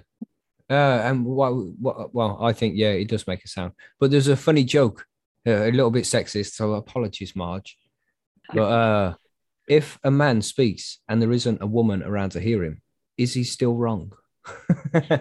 Uh, 0.69 0.73
and 1.05 1.25
what, 1.25 1.51
what, 1.55 2.13
well, 2.13 2.37
I 2.41 2.51
think, 2.53 2.75
yeah, 2.75 2.89
it 2.91 3.07
does 3.07 3.25
make 3.25 3.43
a 3.43 3.47
sound. 3.47 3.71
But 3.99 4.11
there's 4.11 4.27
a 4.27 4.35
funny 4.35 4.63
joke, 4.65 5.05
uh, 5.47 5.63
a 5.63 5.71
little 5.71 5.89
bit 5.91 6.03
sexist, 6.03 6.53
so 6.53 6.73
apologies, 6.73 7.35
Marge. 7.35 7.77
But 8.53 8.61
uh, 8.63 9.13
if 9.67 9.99
a 10.03 10.11
man 10.11 10.41
speaks 10.41 10.99
and 11.07 11.21
there 11.21 11.31
isn't 11.31 11.61
a 11.61 11.67
woman 11.67 12.03
around 12.03 12.31
to 12.31 12.39
hear 12.39 12.63
him, 12.63 12.81
is 13.17 13.33
he 13.33 13.43
still 13.43 13.75
wrong? 13.75 14.13
it's 14.93 15.11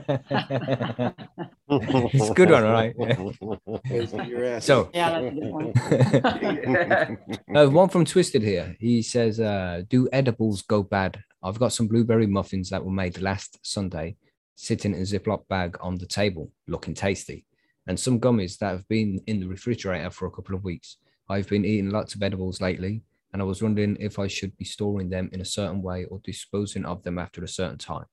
a 2.31 2.35
good 2.35 2.51
one, 2.51 2.65
all 2.65 2.73
right? 2.73 2.95
So, 4.61 4.89
Yeah, 4.95 5.21
that's 5.21 5.27
a 5.27 5.31
good 5.41 5.51
one. 5.51 5.73
uh, 7.57 7.69
one 7.69 7.89
from 7.89 8.05
Twisted 8.05 8.43
here. 8.43 8.77
He 8.79 9.03
says, 9.03 9.41
uh, 9.41 9.83
"Do 9.89 10.09
edibles 10.13 10.63
go 10.63 10.85
bad? 10.85 11.19
I've 11.43 11.59
got 11.59 11.73
some 11.73 11.89
blueberry 11.89 12.29
muffins 12.29 12.71
that 12.71 12.85
were 12.85 12.93
made 12.93 13.21
last 13.21 13.59
Sunday, 13.63 14.17
sitting 14.55 14.95
in 14.95 15.01
a 15.01 15.05
Ziploc 15.05 15.49
bag 15.49 15.77
on 15.81 15.97
the 15.97 16.07
table, 16.07 16.53
looking 16.69 16.95
tasty, 16.95 17.45
and 17.87 17.99
some 17.99 18.21
gummies 18.21 18.59
that 18.59 18.71
have 18.71 18.87
been 18.89 19.21
in 19.27 19.41
the 19.41 19.49
refrigerator 19.49 20.11
for 20.11 20.27
a 20.27 20.31
couple 20.31 20.55
of 20.55 20.63
weeks. 20.63 20.99
I've 21.29 21.49
been 21.49 21.65
eating 21.65 21.91
lots 21.91 22.15
of 22.15 22.23
edibles 22.23 22.61
lately, 22.61 23.03
and 23.37 23.43
I 23.43 23.45
was 23.45 23.63
wondering 23.63 23.99
if 24.01 24.19
I 24.19 24.29
should 24.29 24.57
be 24.57 24.65
storing 24.65 25.11
them 25.11 25.29
in 25.31 25.43
a 25.43 25.45
certain 25.45 25.83
way 25.83 26.07
or 26.07 26.23
disposing 26.25 26.87
of 26.87 27.03
them 27.03 27.19
after 27.19 27.45
a 27.45 27.49
certain 27.49 27.77
time. 27.77 28.07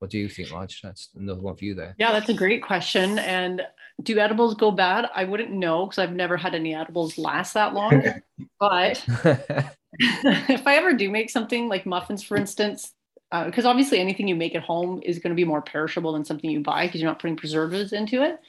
What 0.00 0.10
do 0.10 0.18
you 0.18 0.28
think, 0.28 0.50
Raj? 0.50 0.82
That's 0.82 1.10
another 1.14 1.40
one 1.40 1.54
for 1.54 1.64
you 1.64 1.76
there. 1.76 1.94
Yeah, 2.00 2.10
that's 2.10 2.28
a 2.28 2.34
great 2.34 2.60
question. 2.60 3.20
And 3.20 3.62
do 4.02 4.18
edibles 4.18 4.56
go 4.56 4.72
bad? 4.72 5.08
I 5.14 5.22
wouldn't 5.22 5.52
know 5.52 5.86
because 5.86 6.00
I've 6.00 6.16
never 6.16 6.36
had 6.36 6.56
any 6.56 6.74
edibles 6.74 7.16
last 7.16 7.54
that 7.54 7.74
long. 7.74 8.02
but 8.58 9.04
if 9.92 10.66
I 10.66 10.74
ever 10.74 10.94
do 10.94 11.08
make 11.10 11.30
something 11.30 11.68
like 11.68 11.86
muffins, 11.86 12.24
for 12.24 12.36
instance, 12.36 12.92
uh, 13.30 13.44
because 13.44 13.66
obviously 13.66 14.00
anything 14.00 14.26
you 14.26 14.34
make 14.34 14.56
at 14.56 14.62
home 14.64 15.00
is 15.04 15.20
going 15.20 15.30
to 15.30 15.40
be 15.40 15.44
more 15.44 15.62
perishable 15.62 16.12
than 16.12 16.24
something 16.24 16.50
you 16.50 16.58
buy 16.58 16.86
because 16.86 17.00
you're 17.00 17.08
not 17.08 17.20
putting 17.20 17.36
preservatives 17.36 17.92
into 17.92 18.24
it. 18.24 18.40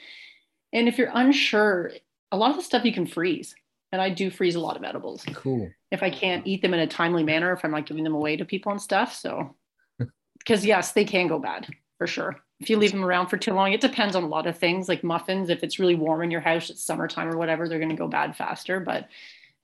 And 0.73 0.87
if 0.87 0.97
you're 0.97 1.11
unsure, 1.13 1.91
a 2.31 2.37
lot 2.37 2.49
of 2.49 2.57
the 2.57 2.63
stuff 2.63 2.85
you 2.85 2.93
can 2.93 3.05
freeze. 3.05 3.53
And 3.91 4.01
I 4.01 4.09
do 4.09 4.29
freeze 4.29 4.55
a 4.55 4.59
lot 4.59 4.77
of 4.77 4.83
edibles 4.83 5.25
cool. 5.33 5.69
if 5.91 6.03
I 6.03 6.09
can't 6.09 6.45
eat 6.45 6.61
them 6.61 6.73
in 6.73 6.79
a 6.79 6.87
timely 6.87 7.23
manner, 7.23 7.51
if 7.53 7.65
I'm 7.65 7.71
not 7.71 7.87
giving 7.87 8.03
them 8.03 8.13
away 8.13 8.37
to 8.37 8.45
people 8.45 8.71
and 8.71 8.81
stuff. 8.81 9.15
So, 9.15 9.55
because 10.39 10.65
yes, 10.65 10.91
they 10.91 11.05
can 11.05 11.27
go 11.27 11.39
bad 11.39 11.67
for 11.97 12.07
sure. 12.07 12.39
If 12.59 12.69
you 12.69 12.77
leave 12.77 12.91
them 12.91 13.05
around 13.05 13.27
for 13.27 13.37
too 13.37 13.53
long, 13.53 13.71
it 13.71 13.81
depends 13.81 14.15
on 14.15 14.23
a 14.23 14.27
lot 14.27 14.45
of 14.45 14.57
things 14.57 14.89
like 14.89 15.03
muffins. 15.03 15.49
If 15.49 15.63
it's 15.63 15.79
really 15.79 15.95
warm 15.95 16.21
in 16.21 16.31
your 16.31 16.41
house, 16.41 16.69
it's 16.69 16.83
summertime 16.83 17.29
or 17.29 17.37
whatever, 17.37 17.67
they're 17.67 17.79
going 17.79 17.89
to 17.89 17.95
go 17.95 18.07
bad 18.07 18.35
faster, 18.35 18.79
but 18.79 19.07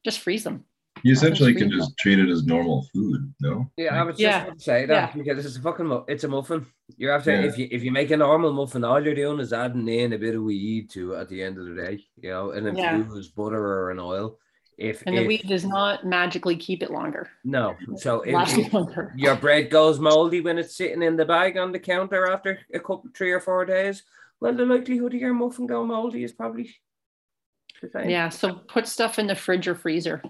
just 0.03 0.19
freeze 0.19 0.43
them. 0.43 0.63
You 1.03 1.11
essentially 1.13 1.53
can 1.53 1.69
free. 1.69 1.77
just 1.79 1.97
treat 1.97 2.19
it 2.19 2.29
as 2.29 2.45
normal 2.45 2.83
food, 2.93 3.31
no? 3.41 3.69
Yeah, 3.77 3.99
I 3.99 4.03
was 4.03 4.13
just 4.15 4.21
Yeah. 4.21 4.43
about 4.45 4.57
to 4.57 4.63
say 4.63 4.85
that 4.87 5.13
because 5.13 5.45
it's 5.45 5.57
a 5.57 5.61
fucking 5.61 5.85
mu- 5.85 6.03
it's 6.07 6.23
a 6.23 6.27
muffin. 6.27 6.65
You're 6.97 7.11
after 7.13 7.31
Yeah. 7.31 7.41
if 7.47 7.57
you 7.57 7.67
if 7.69 7.83
you 7.83 7.91
make 7.91 8.11
a 8.11 8.17
normal 8.17 8.53
muffin, 8.53 8.83
all 8.83 9.03
you're 9.03 9.13
doing 9.13 9.39
is 9.39 9.53
adding 9.53 9.87
in 9.87 10.13
a 10.13 10.17
bit 10.17 10.35
of 10.35 10.43
weed 10.43 10.89
to 10.91 11.13
it 11.13 11.19
at 11.19 11.29
the 11.29 11.43
end 11.43 11.57
of 11.57 11.65
the 11.67 11.75
day, 11.75 12.03
you 12.21 12.29
know, 12.29 12.51
and 12.51 12.75
Yeah. 12.77 12.95
infused 12.95 13.35
butter 13.35 13.57
or 13.63 13.91
an 13.91 13.99
oil. 13.99 14.39
If, 14.77 15.03
And 15.05 15.17
the 15.17 15.25
weed 15.25 15.43
does 15.47 15.63
not 15.65 16.05
magically 16.05 16.57
keep 16.57 16.83
it 16.83 16.91
longer. 16.91 17.29
no, 17.45 17.75
so 17.95 18.21
if, 18.21 18.33
Last 18.33 18.57
if 18.57 18.73
longer. 18.73 19.13
your 19.15 19.35
bread 19.37 19.69
goes 19.69 19.99
moldy 20.01 20.41
when 20.41 20.57
it's 20.57 20.75
sitting 20.75 21.01
in 21.01 21.15
the 21.15 21.23
bag 21.23 21.55
on 21.57 21.71
the 21.71 21.79
counter 21.79 22.29
after 22.29 22.59
a 22.73 22.79
couple 22.79 23.05
three 23.15 23.31
or 23.31 23.39
four 23.39 23.63
days, 23.63 24.03
well, 24.41 24.53
the 24.53 24.65
likelihood 24.65 25.13
of 25.13 25.19
your 25.21 25.33
muffin 25.33 25.65
going 25.65 25.87
moldy 25.87 26.25
is 26.25 26.33
probably 26.33 26.69
the. 27.81 28.09
Yeah, 28.09 28.29
so 28.29 28.53
put 28.53 28.87
stuff 28.87 29.19
in 29.19 29.27
the 29.27 29.35
fridge 29.35 29.67
or 29.67 29.75
freezer. 29.75 30.23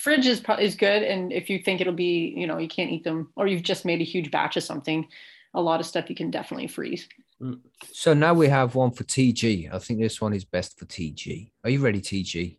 Fridge 0.00 0.26
is 0.26 0.40
pro- 0.40 0.56
is 0.56 0.74
good, 0.74 1.02
and 1.02 1.32
if 1.32 1.48
you 1.48 1.58
think 1.58 1.80
it'll 1.80 1.92
be, 1.92 2.34
you 2.36 2.46
know, 2.46 2.58
you 2.58 2.68
can't 2.68 2.90
eat 2.90 3.04
them, 3.04 3.30
or 3.36 3.46
you've 3.46 3.62
just 3.62 3.84
made 3.84 4.00
a 4.00 4.04
huge 4.04 4.30
batch 4.30 4.56
of 4.56 4.62
something, 4.62 5.06
a 5.54 5.60
lot 5.60 5.80
of 5.80 5.86
stuff 5.86 6.10
you 6.10 6.16
can 6.16 6.30
definitely 6.30 6.66
freeze. 6.66 7.08
Mm. 7.40 7.60
So 7.92 8.14
now 8.14 8.34
we 8.34 8.48
have 8.48 8.74
one 8.74 8.90
for 8.90 9.04
TG. 9.04 9.72
I 9.72 9.78
think 9.78 10.00
this 10.00 10.20
one 10.20 10.34
is 10.34 10.44
best 10.44 10.78
for 10.78 10.86
TG. 10.86 11.50
Are 11.62 11.70
you 11.70 11.80
ready, 11.80 12.00
TG? 12.00 12.58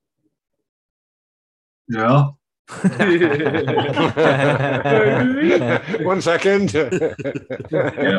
Yeah. 1.90 2.30
One 6.04 6.22
second. 6.22 6.74
Yeah. 6.74 6.90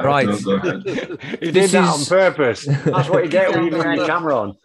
Right. 0.03 0.33
so 0.39 0.59
go 0.59 0.69
ahead. 0.69 0.83
he 1.41 1.51
did 1.51 1.55
This 1.55 1.73
that 1.73 1.85
on 1.89 2.05
purpose. 2.05 2.65
That's 2.67 3.09
what 3.09 3.25
you 3.25 3.31
get 3.31 3.51
when 3.51 3.65
you 3.65 3.71
leave 3.71 3.85
your 3.97 4.07
camera 4.13 4.37
on. 4.39 4.57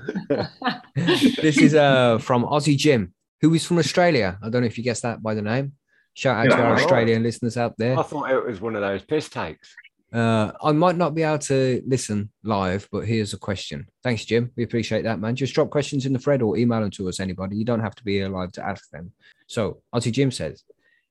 this 0.95 1.57
is 1.57 1.73
uh 1.75 2.17
from 2.19 2.43
Aussie 2.43 2.77
Jim, 2.77 3.13
who 3.41 3.53
is 3.53 3.65
from 3.65 3.79
Australia. 3.79 4.37
I 4.43 4.49
don't 4.49 4.61
know 4.61 4.67
if 4.67 4.77
you 4.77 4.83
guessed 4.83 5.01
that 5.03 5.21
by 5.23 5.33
the 5.33 5.41
name. 5.41 5.73
Shout 6.13 6.37
out 6.37 6.43
to 6.51 6.57
Yeah, 6.57 6.63
our 6.63 6.73
right. 6.73 6.81
Australian 6.83 7.23
listeners 7.23 7.57
out 7.57 7.73
there. 7.77 7.97
I 7.97 8.03
thought 8.03 8.29
it 8.31 8.45
was 8.45 8.61
one 8.61 8.75
of 8.75 8.81
those 8.81 9.01
piss 9.01 9.29
takes. 9.29 9.73
Uh, 10.13 10.51
I 10.61 10.73
might 10.73 10.97
not 10.97 11.15
be 11.15 11.23
able 11.23 11.39
to 11.39 11.81
listen 11.87 12.29
live, 12.43 12.85
but 12.91 13.05
here's 13.07 13.33
a 13.33 13.37
question. 13.39 13.87
Thanks, 14.03 14.25
Jim. 14.25 14.51
We 14.57 14.63
appreciate 14.63 15.03
that, 15.03 15.19
man. 15.21 15.37
Just 15.37 15.53
drop 15.55 15.69
questions 15.69 16.05
in 16.05 16.11
the 16.11 16.19
thread 16.19 16.41
or 16.41 16.57
email 16.57 16.81
them 16.81 16.91
to 16.91 17.07
us, 17.07 17.21
anybody. 17.21 17.55
You 17.55 17.63
don't 17.63 17.79
have 17.79 17.95
to 17.95 18.03
be 18.03 18.15
here 18.15 18.27
live 18.27 18.51
to 18.53 18.65
ask 18.65 18.89
them. 18.89 19.13
So, 19.51 19.81
Aussie 19.93 20.13
Jim 20.13 20.31
says, 20.31 20.63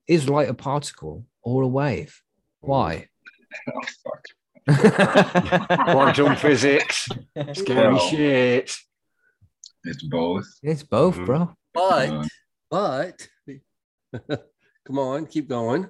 Is 0.08 0.26
light 0.26 0.48
a 0.48 0.54
particle 0.54 1.26
or 1.42 1.60
a 1.62 1.68
wave? 1.68 2.22
Why? 2.60 3.06
Oh, 3.68 3.80
fuck. 4.04 4.24
Quantum 5.90 6.36
physics, 6.36 7.08
scary 7.54 7.94
Well. 7.94 7.98
shit. 8.08 8.72
It's 9.84 10.02
both. 10.04 10.46
it's 10.62 10.84
both, 10.84 11.16
Mhm. 11.16 11.26
bro. 11.26 11.54
But 11.74 12.10
Uh, 12.12 12.26
but 12.70 13.28
come 14.86 14.98
on, 15.00 15.26
keep 15.26 15.48
going. 15.48 15.88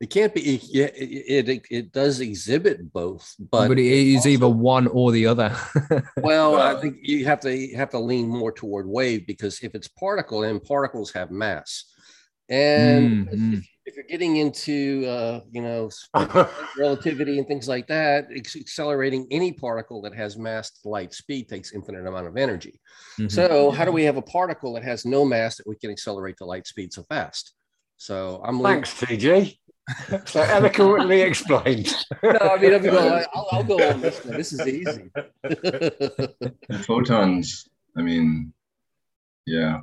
It 0.00 0.10
can't 0.10 0.32
be. 0.32 0.40
It 0.54 0.62
yeah, 0.68 0.84
it, 0.94 1.48
it, 1.48 1.62
it 1.70 1.92
does 1.92 2.20
exhibit 2.20 2.92
both, 2.92 3.34
but, 3.50 3.66
But, 3.68 3.78
it 3.80 3.84
is 3.86 4.18
also- 4.18 4.28
either 4.28 4.48
one 4.48 4.86
or 4.86 5.10
the 5.10 5.26
other. 5.26 5.56
Well, 6.22 6.56
I 6.56 6.80
think 6.80 6.98
you 7.02 7.24
have 7.24 7.40
to 7.40 7.56
you 7.56 7.76
have 7.76 7.90
to 7.90 7.98
lean 7.98 8.28
more 8.28 8.52
toward 8.52 8.86
wave 8.88 9.26
because 9.26 9.58
if 9.60 9.74
it's 9.74 9.88
particle, 9.88 10.44
and 10.44 10.62
particles 10.62 11.12
have 11.12 11.30
mass, 11.32 11.84
and 12.48 13.28
Mm, 13.28 13.54
if, 13.58 13.68
if 13.86 13.96
you're 13.96 14.04
getting 14.04 14.36
into 14.36 15.04
uh, 15.08 15.40
you 15.50 15.62
know 15.62 15.90
relativity 16.78 17.38
and 17.38 17.48
things 17.48 17.66
like 17.66 17.88
that, 17.88 18.28
ex- 18.34 18.54
accelerating 18.54 19.26
any 19.32 19.52
particle 19.52 20.00
that 20.02 20.14
has 20.14 20.36
mass 20.38 20.70
to 20.82 20.88
light 20.88 21.12
speed 21.12 21.48
takes 21.48 21.72
infinite 21.72 22.06
amount 22.06 22.26
of 22.28 22.36
energy. 22.36 22.80
Mhm. 23.18 23.30
So 23.32 23.72
how 23.72 23.84
do 23.84 23.90
we 23.90 24.04
have 24.04 24.16
a 24.16 24.22
particle 24.22 24.74
that 24.74 24.84
has 24.84 25.04
no 25.04 25.24
mass 25.24 25.56
that 25.56 25.66
we 25.66 25.74
can 25.76 25.90
accelerate 25.90 26.36
to 26.38 26.44
light 26.44 26.68
speed 26.68 26.92
so 26.92 27.02
fast? 27.08 27.54
So 27.96 28.40
I'm 28.44 28.60
Thanks, 28.62 28.94
TG. 28.94 29.56
so 30.26 30.40
eloquently 30.40 31.22
explained. 31.22 31.94
no, 32.22 32.38
I 32.38 32.58
mean, 32.58 32.74
I'm 32.74 32.82
going, 32.82 33.24
I'll, 33.34 33.48
I'll 33.52 33.64
go 33.64 33.74
on 33.88 34.00
this 34.00 34.24
one. 34.24 34.36
This 34.36 34.52
is 34.52 34.66
easy. 34.66 35.10
The 35.42 36.84
photons, 36.86 37.68
I 37.96 38.02
mean, 38.02 38.52
yeah, 39.46 39.80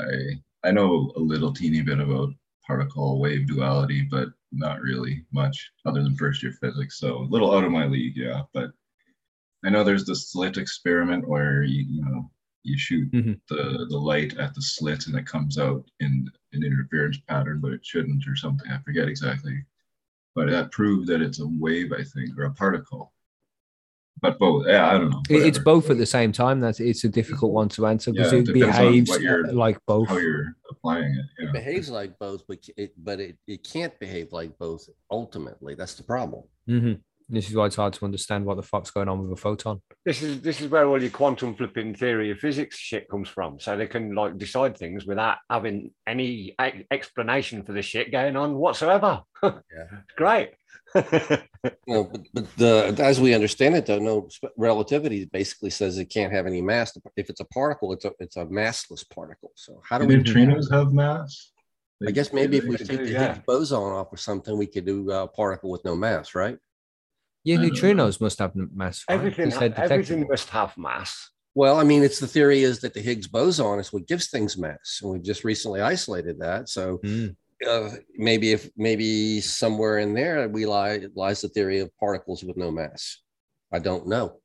I 0.00 0.68
I 0.68 0.72
know 0.72 1.12
a 1.16 1.20
little 1.20 1.52
teeny 1.52 1.80
bit 1.80 2.00
about 2.00 2.30
particle 2.66 3.20
wave 3.20 3.46
duality, 3.46 4.02
but 4.10 4.28
not 4.52 4.80
really 4.80 5.24
much 5.32 5.70
other 5.84 6.02
than 6.02 6.16
first 6.16 6.42
year 6.42 6.52
physics. 6.60 6.98
So 6.98 7.18
a 7.18 7.30
little 7.30 7.54
out 7.54 7.64
of 7.64 7.70
my 7.70 7.86
league, 7.86 8.16
yeah. 8.16 8.42
But 8.52 8.70
I 9.64 9.70
know 9.70 9.84
there's 9.84 10.04
the 10.04 10.16
slit 10.16 10.56
experiment 10.56 11.28
where 11.28 11.62
you, 11.62 11.84
you 11.88 12.04
know 12.04 12.30
you 12.66 12.76
shoot 12.78 13.10
Mhm. 13.12 13.40
the 13.48 13.86
the 13.88 13.96
light 13.98 14.36
at 14.38 14.54
the 14.54 14.60
slit 14.62 15.06
and 15.06 15.16
it 15.16 15.26
comes 15.26 15.56
out 15.58 15.84
in 16.00 16.28
an 16.52 16.62
interference 16.64 17.18
pattern, 17.28 17.60
but 17.60 17.72
it 17.72 17.84
shouldn't 17.84 18.26
or 18.26 18.36
something. 18.36 18.70
I 18.70 18.78
forget 18.80 19.08
exactly. 19.08 19.64
But 20.34 20.50
that 20.50 20.70
proved 20.72 21.06
that 21.08 21.22
it's 21.22 21.40
a 21.40 21.46
wave, 21.46 21.92
I 21.92 22.02
think, 22.02 22.36
or 22.38 22.44
a 22.44 22.52
particle. 22.52 23.12
But 24.20 24.38
both, 24.38 24.66
yeah, 24.66 24.88
I 24.90 24.98
don't 24.98 25.10
know. 25.10 25.22
It- 25.30 25.46
It's 25.46 25.58
both 25.58 25.90
at 25.90 25.98
the 25.98 26.06
same 26.06 26.32
time. 26.32 26.58
That's 26.60 26.80
it's 26.80 27.04
a 27.04 27.08
difficult 27.08 27.52
one 27.52 27.68
to 27.70 27.86
answer 27.86 28.12
because 28.12 28.32
Yeah, 28.32 28.38
it 28.40 28.48
it 28.48 28.52
behaves 28.54 29.10
like 29.52 29.78
both. 29.86 30.08
how 30.08 30.16
you're 30.18 30.56
applying 30.70 31.14
it. 31.14 31.26
It 31.44 31.52
behaves 31.52 31.90
like 31.90 32.18
both, 32.18 32.46
but 32.46 32.58
it, 32.76 32.92
but 33.02 33.20
it, 33.20 33.38
it 33.46 33.62
can't 33.62 33.98
behave 34.00 34.32
like 34.32 34.58
both 34.58 34.88
ultimately. 35.10 35.74
That's 35.74 35.94
the 35.94 36.02
problem. 36.02 36.44
hmm 36.66 36.94
This 37.28 37.48
is 37.48 37.56
why 37.56 37.66
it's 37.66 37.76
hard 37.76 37.92
to 37.94 38.04
understand 38.04 38.44
what 38.44 38.56
the 38.56 38.62
fuck's 38.62 38.92
going 38.92 39.08
on 39.08 39.20
with 39.20 39.32
a 39.32 39.40
photon. 39.40 39.82
This 40.04 40.22
is 40.22 40.40
this 40.42 40.60
is 40.60 40.68
where 40.70 40.86
all 40.86 41.00
your 41.00 41.10
quantum 41.10 41.56
flipping 41.56 41.92
theory 41.94 42.30
of 42.30 42.38
physics 42.38 42.78
shit 42.78 43.08
comes 43.08 43.28
from. 43.28 43.58
So 43.58 43.76
they 43.76 43.88
can 43.88 44.14
like 44.14 44.38
decide 44.38 44.76
things 44.78 45.06
without 45.06 45.38
having 45.50 45.90
any 46.06 46.54
explanation 46.92 47.64
for 47.64 47.72
the 47.72 47.82
shit 47.82 48.12
going 48.12 48.36
on 48.36 48.54
whatsoever. 48.56 49.22
Yeah. 49.42 50.00
Great. 50.16 50.50
No, 51.88 52.04
but, 52.04 52.20
but 52.32 52.56
the, 52.56 52.94
as 52.98 53.20
we 53.20 53.34
understand 53.34 53.74
it, 53.74 53.86
though, 53.86 53.98
no 53.98 54.28
relativity 54.56 55.24
basically 55.24 55.70
says 55.70 55.98
it 55.98 56.06
can't 56.06 56.32
have 56.32 56.46
any 56.46 56.62
mass. 56.62 56.96
If 57.16 57.28
it's 57.28 57.40
a 57.40 57.44
particle, 57.46 57.92
it's 57.92 58.04
a 58.04 58.12
it's 58.20 58.36
a 58.36 58.44
massless 58.46 59.04
particle. 59.08 59.50
So 59.56 59.80
how 59.84 59.98
do 59.98 60.06
Do 60.06 60.16
we? 60.16 60.22
neutrinos 60.22 60.70
have 60.72 60.92
mass? 60.92 61.50
I 62.06 62.12
guess 62.12 62.32
maybe 62.32 62.58
if 62.58 62.64
we 62.64 62.76
They 62.76 62.84
take 62.84 62.98
do, 62.98 63.06
the 63.06 63.12
yeah. 63.12 63.32
Higgs 63.34 63.44
boson 63.46 63.78
off 63.78 64.12
or 64.12 64.16
something, 64.16 64.56
we 64.56 64.66
could 64.66 64.84
do 64.86 65.10
a 65.10 65.26
particle 65.26 65.70
with 65.70 65.84
no 65.84 65.96
mass, 65.96 66.34
right? 66.34 66.56
Yeah, 67.46 67.54
I 67.54 67.58
don't 67.58 67.66
know. 67.68 67.74
neutrinos 68.04 68.20
must 68.20 68.38
have 68.40 68.52
mass. 68.56 69.04
Right? 69.08 69.14
everything, 69.14 69.50
Because 69.50 69.90
everything 69.90 70.26
must 70.28 70.48
have 70.50 70.76
mass. 70.76 71.30
Well, 71.54 71.78
I 71.78 71.84
mean, 71.84 72.02
it's 72.02 72.18
the 72.20 72.26
theory 72.26 72.62
is 72.62 72.80
that 72.80 72.92
the 72.92 73.00
Higgs 73.00 73.28
boson 73.28 73.78
is 73.78 73.92
what 73.92 74.06
gives 74.06 74.28
things 74.28 74.58
mass, 74.58 74.98
and 75.00 75.10
we've 75.12 75.22
just 75.22 75.44
recently 75.44 75.80
isolated 75.80 76.40
that. 76.40 76.68
So 76.68 76.98
Mm. 76.98 77.36
uh, 77.66 77.90
maybe 78.16 78.52
if 78.52 78.68
maybe 78.76 79.40
somewhere 79.40 79.98
in 79.98 80.12
there 80.12 80.48
we 80.48 80.66
lie 80.66 81.06
lies 81.14 81.40
the 81.40 81.48
theory 81.48 81.78
of 81.78 81.96
particles 81.98 82.42
with 82.44 82.56
no 82.56 82.70
mass. 82.70 83.22
I 83.72 83.78
don't 83.78 84.06
know. 84.08 84.40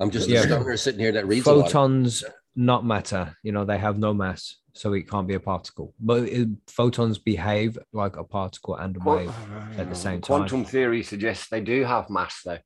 I'm 0.00 0.10
just 0.10 0.28
Yeah. 0.28 0.40
a 0.40 0.42
stoner 0.44 0.76
sitting 0.76 1.00
here 1.00 1.12
that 1.12 1.26
reads 1.28 1.46
a 1.46 1.52
lot 1.52 1.66
of- 1.66 1.72
Photons 1.72 2.24
not 2.56 2.84
matter. 2.84 3.36
You 3.42 3.52
know, 3.52 3.64
they 3.64 3.78
have 3.78 3.98
no 3.98 4.12
mass, 4.14 4.56
so 4.76 4.92
it 4.92 5.08
can't 5.08 5.26
be 5.26 5.34
a 5.34 5.40
particle. 5.40 5.94
But 5.98 6.24
it, 6.28 6.48
photons 6.68 7.18
behave 7.18 7.78
like 7.92 8.16
a 8.16 8.24
particle 8.24 8.76
and 8.76 8.96
a 8.96 9.00
wave. 9.00 9.32
at 9.78 9.86
the 9.86 9.92
uh, 9.92 9.94
same 9.94 10.20
time. 10.20 10.40
Quantum 10.40 10.64
theory 10.64 11.02
suggests 11.02 11.48
they 11.48 11.60
do 11.62 11.84
have 11.84 12.10
mass, 12.10 12.42
though. 12.44 12.58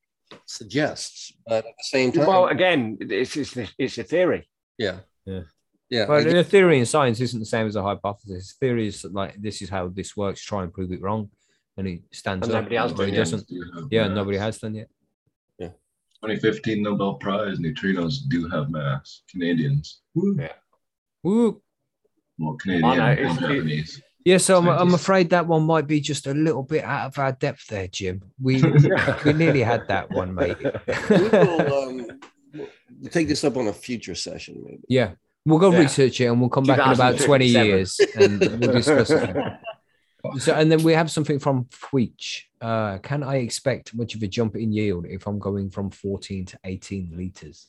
suggests, 0.46 1.32
but 1.46 1.58
at 1.58 1.64
the 1.64 1.84
same 1.84 2.12
time, 2.12 2.26
Well, 2.26 2.46
again, 2.48 2.98
it's 3.00 3.36
it's, 3.36 3.56
it's 3.78 3.98
a 3.98 4.04
theory. 4.04 4.48
yeah, 4.78 4.98
Yeah. 5.24 5.42
yeah. 5.88 6.06
But 6.06 6.26
I 6.26 6.32
the 6.32 6.44
theory 6.44 6.78
in 6.78 6.86
science 6.86 7.20
isn't 7.20 7.38
the 7.40 7.46
same 7.46 7.66
as 7.66 7.76
a 7.76 7.82
hypothesis. 7.82 8.56
Theory 8.58 8.88
is 8.88 9.04
like 9.04 9.40
this 9.40 9.62
is 9.62 9.68
how 9.68 9.88
this 9.88 10.16
works. 10.16 10.42
Try 10.42 10.62
and 10.64 10.72
prove 10.72 10.92
it 10.92 11.00
wrong, 11.02 11.30
and 11.76 11.86
it 11.86 12.00
stands 12.12 12.46
And 12.48 12.56
up. 12.56 12.62
nobody 12.64 12.76
has 12.76 12.92
or 12.92 12.96
done 12.96 13.08
it 13.08 13.16
doesn't. 13.16 13.46
Yeah, 13.90 14.08
nobody 14.08 14.38
has 14.38 14.58
done 14.58 14.74
yet. 14.74 14.88
Yeah. 15.58 15.68
2015 16.22 16.82
Nobel 16.82 17.14
Prize, 17.14 17.58
neutrinos 17.58 18.14
do 18.28 18.48
have 18.48 18.68
mass. 18.70 19.22
Canadians. 19.30 20.00
Woo. 20.14 20.36
Yeah. 20.38 20.52
Woo. 21.22 21.62
Well, 22.40 22.54
Canadian 22.54 22.84
I 22.84 22.96
know, 22.96 23.04
and 23.04 23.18
it's- 23.20 23.36
it- 23.36 23.40
Japanese. 23.40 24.02
Yeah, 24.22 24.36
so 24.36 24.58
I'm, 24.58 24.68
I'm 24.68 24.92
afraid 24.92 25.30
that 25.30 25.46
one 25.46 25.62
might 25.64 25.86
be 25.86 25.98
just 25.98 26.26
a 26.26 26.34
little 26.34 26.62
bit 26.62 26.84
out 26.84 27.06
of 27.06 27.18
our 27.18 27.32
depth 27.32 27.66
there, 27.68 27.88
Jim. 27.88 28.20
We 28.40 28.62
we 29.24 29.32
nearly 29.32 29.62
had 29.62 29.88
that 29.88 30.10
one, 30.10 30.34
mate. 30.34 30.58
we 30.62 31.16
will 31.16 31.72
um, 31.88 32.20
we'll 33.00 33.10
take 33.10 33.28
this 33.28 33.44
up 33.44 33.56
on 33.56 33.68
a 33.68 33.72
future 33.72 34.14
session, 34.14 34.62
maybe. 34.62 34.82
yeah, 34.88 35.12
we'll 35.46 35.58
go 35.58 35.72
Yeah. 35.72 35.78
research 35.78 36.20
it 36.20 36.26
and 36.26 36.38
we'll 36.38 36.50
come 36.50 36.64
back 36.64 36.84
in 36.86 36.92
about 36.92 37.18
20 37.18 37.46
years 37.46 37.98
and 38.14 38.40
we'll 38.40 38.72
discuss 38.72 39.10
it. 39.10 39.36
So, 40.38 40.52
and 40.52 40.70
then 40.70 40.82
we 40.82 40.92
have 40.92 41.10
something 41.10 41.38
from 41.38 41.66
Twitch. 41.70 42.50
Uh, 42.60 42.98
can 42.98 43.22
I 43.22 43.36
expect 43.36 43.94
much 43.94 44.14
of 44.14 44.22
a 44.22 44.26
jump 44.26 44.54
in 44.54 44.70
yield 44.70 45.06
if 45.08 45.26
I'm 45.26 45.38
going 45.38 45.70
from 45.70 45.88
14 45.88 46.44
to 46.44 46.58
18 46.62 47.14
liters? 47.16 47.66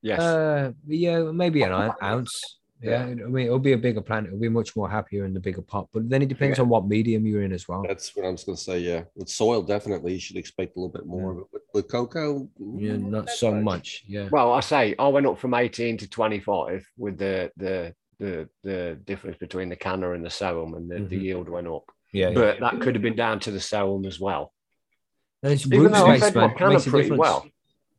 Yes. 0.00 0.20
Uh, 0.20 0.70
yeah, 0.86 1.18
maybe 1.32 1.64
an 1.64 1.90
ounce. 2.00 2.59
Yeah, 2.82 3.02
I 3.02 3.14
mean, 3.14 3.46
it'll 3.46 3.58
be 3.58 3.72
a 3.72 3.78
bigger 3.78 4.00
plant. 4.00 4.26
It'll 4.26 4.38
be 4.38 4.48
much 4.48 4.74
more 4.74 4.88
happier 4.88 5.26
in 5.26 5.34
the 5.34 5.40
bigger 5.40 5.60
pot. 5.60 5.88
But 5.92 6.08
then 6.08 6.22
it 6.22 6.28
depends 6.28 6.58
on 6.58 6.68
what 6.68 6.86
medium 6.88 7.26
you're 7.26 7.42
in 7.42 7.52
as 7.52 7.68
well. 7.68 7.82
That's 7.86 8.14
what 8.16 8.24
I 8.24 8.30
was 8.30 8.42
going 8.44 8.56
to 8.56 8.62
say. 8.62 8.78
Yeah, 8.78 9.02
with 9.14 9.28
soil, 9.28 9.62
definitely 9.62 10.14
you 10.14 10.20
should 10.20 10.36
expect 10.38 10.76
a 10.76 10.80
little 10.80 10.92
bit 10.92 11.04
more. 11.06 11.34
But 11.34 11.52
with, 11.52 11.62
with 11.74 11.88
coco, 11.90 12.48
Yeah, 12.76 12.92
mm, 12.92 13.10
not 13.10 13.28
so 13.28 13.52
much. 13.52 13.62
much. 13.64 14.04
Yeah. 14.06 14.28
Well, 14.32 14.52
I 14.52 14.60
say 14.60 14.94
I 14.98 15.08
went 15.08 15.26
up 15.26 15.38
from 15.38 15.52
18 15.52 15.98
to 15.98 16.08
25 16.08 16.86
with 16.96 17.18
the 17.18 17.50
the 17.58 17.94
the 18.18 18.48
the 18.62 18.98
difference 19.04 19.36
between 19.38 19.68
the 19.68 19.76
canner 19.76 20.14
and 20.14 20.24
the 20.24 20.30
soum, 20.30 20.74
and 20.74 20.90
the, 20.90 21.00
the 21.00 21.16
Mhm. 21.18 21.22
yield 21.22 21.48
went 21.50 21.66
up. 21.66 21.84
Yeah. 22.12 22.28
yeah. 22.30 22.34
But 22.34 22.60
that 22.60 22.80
could 22.80 22.94
have 22.94 23.02
been 23.02 23.16
down 23.16 23.40
to 23.40 23.50
the 23.50 23.60
soum 23.60 24.06
as 24.06 24.18
well. 24.18 24.52
And 25.42 25.52
it's 25.52 25.66
Even 25.66 25.80
root 25.80 25.92
though 25.92 26.06
I 26.06 26.16
space, 26.18 26.32
fed 26.32 26.40
my 26.40 26.48
canner 26.54 26.80
pretty 26.80 27.10
difference. 27.10 27.18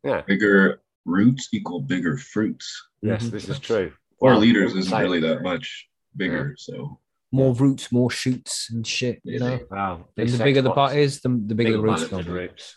well. 0.03 0.23
Bigger 0.27 0.81
roots 1.05 1.49
equal 1.53 1.81
bigger 1.81 2.17
fruits. 2.17 2.87
Yes, 3.01 3.25
Mhm. 3.25 3.31
this 3.31 3.49
is 3.49 3.59
true. 3.59 3.91
Four 4.21 4.29
Well, 4.33 4.39
liters 4.39 4.75
isn't 4.75 4.97
really 4.99 5.19
that 5.21 5.41
much 5.41 5.87
bigger. 6.15 6.53
So 6.55 6.99
More 7.31 7.55
roots, 7.55 7.91
more 7.91 8.11
shoots 8.11 8.69
and 8.71 8.85
shit. 8.85 9.19
You 9.23 9.39
know. 9.39 9.59
Wow. 9.71 10.05
And 10.15 10.29
the 10.29 10.43
bigger 10.43 10.61
the 10.61 10.69
sex 10.69 10.75
pot 10.75 10.95
is, 10.95 11.21
the, 11.21 11.29
the 11.29 11.55
bigger 11.55 11.71
the 11.71 11.81
roots 11.81 12.03
bastard 12.03 12.25
gonna 12.27 12.37
roots. 12.37 12.75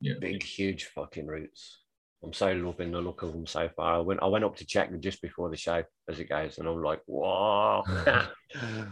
Yeah. 0.00 0.14
Big, 0.18 0.42
huge 0.42 0.86
fucking 0.86 1.26
roots. 1.26 1.80
I'm 2.24 2.32
so 2.32 2.52
loving 2.52 2.90
the 2.90 3.02
look 3.02 3.22
of 3.22 3.32
them 3.32 3.46
so 3.46 3.68
far. 3.76 3.96
I 3.96 3.98
went 3.98 4.22
I 4.22 4.26
went 4.28 4.44
up 4.44 4.56
to 4.56 4.64
check 4.66 4.90
them 4.90 5.02
just 5.02 5.20
before 5.20 5.50
the 5.50 5.58
show 5.58 5.82
as 6.08 6.18
it 6.20 6.30
goes, 6.30 6.56
and 6.56 6.66
I'm 6.66 6.82
like, 6.82 7.02
whoa. 7.04 7.82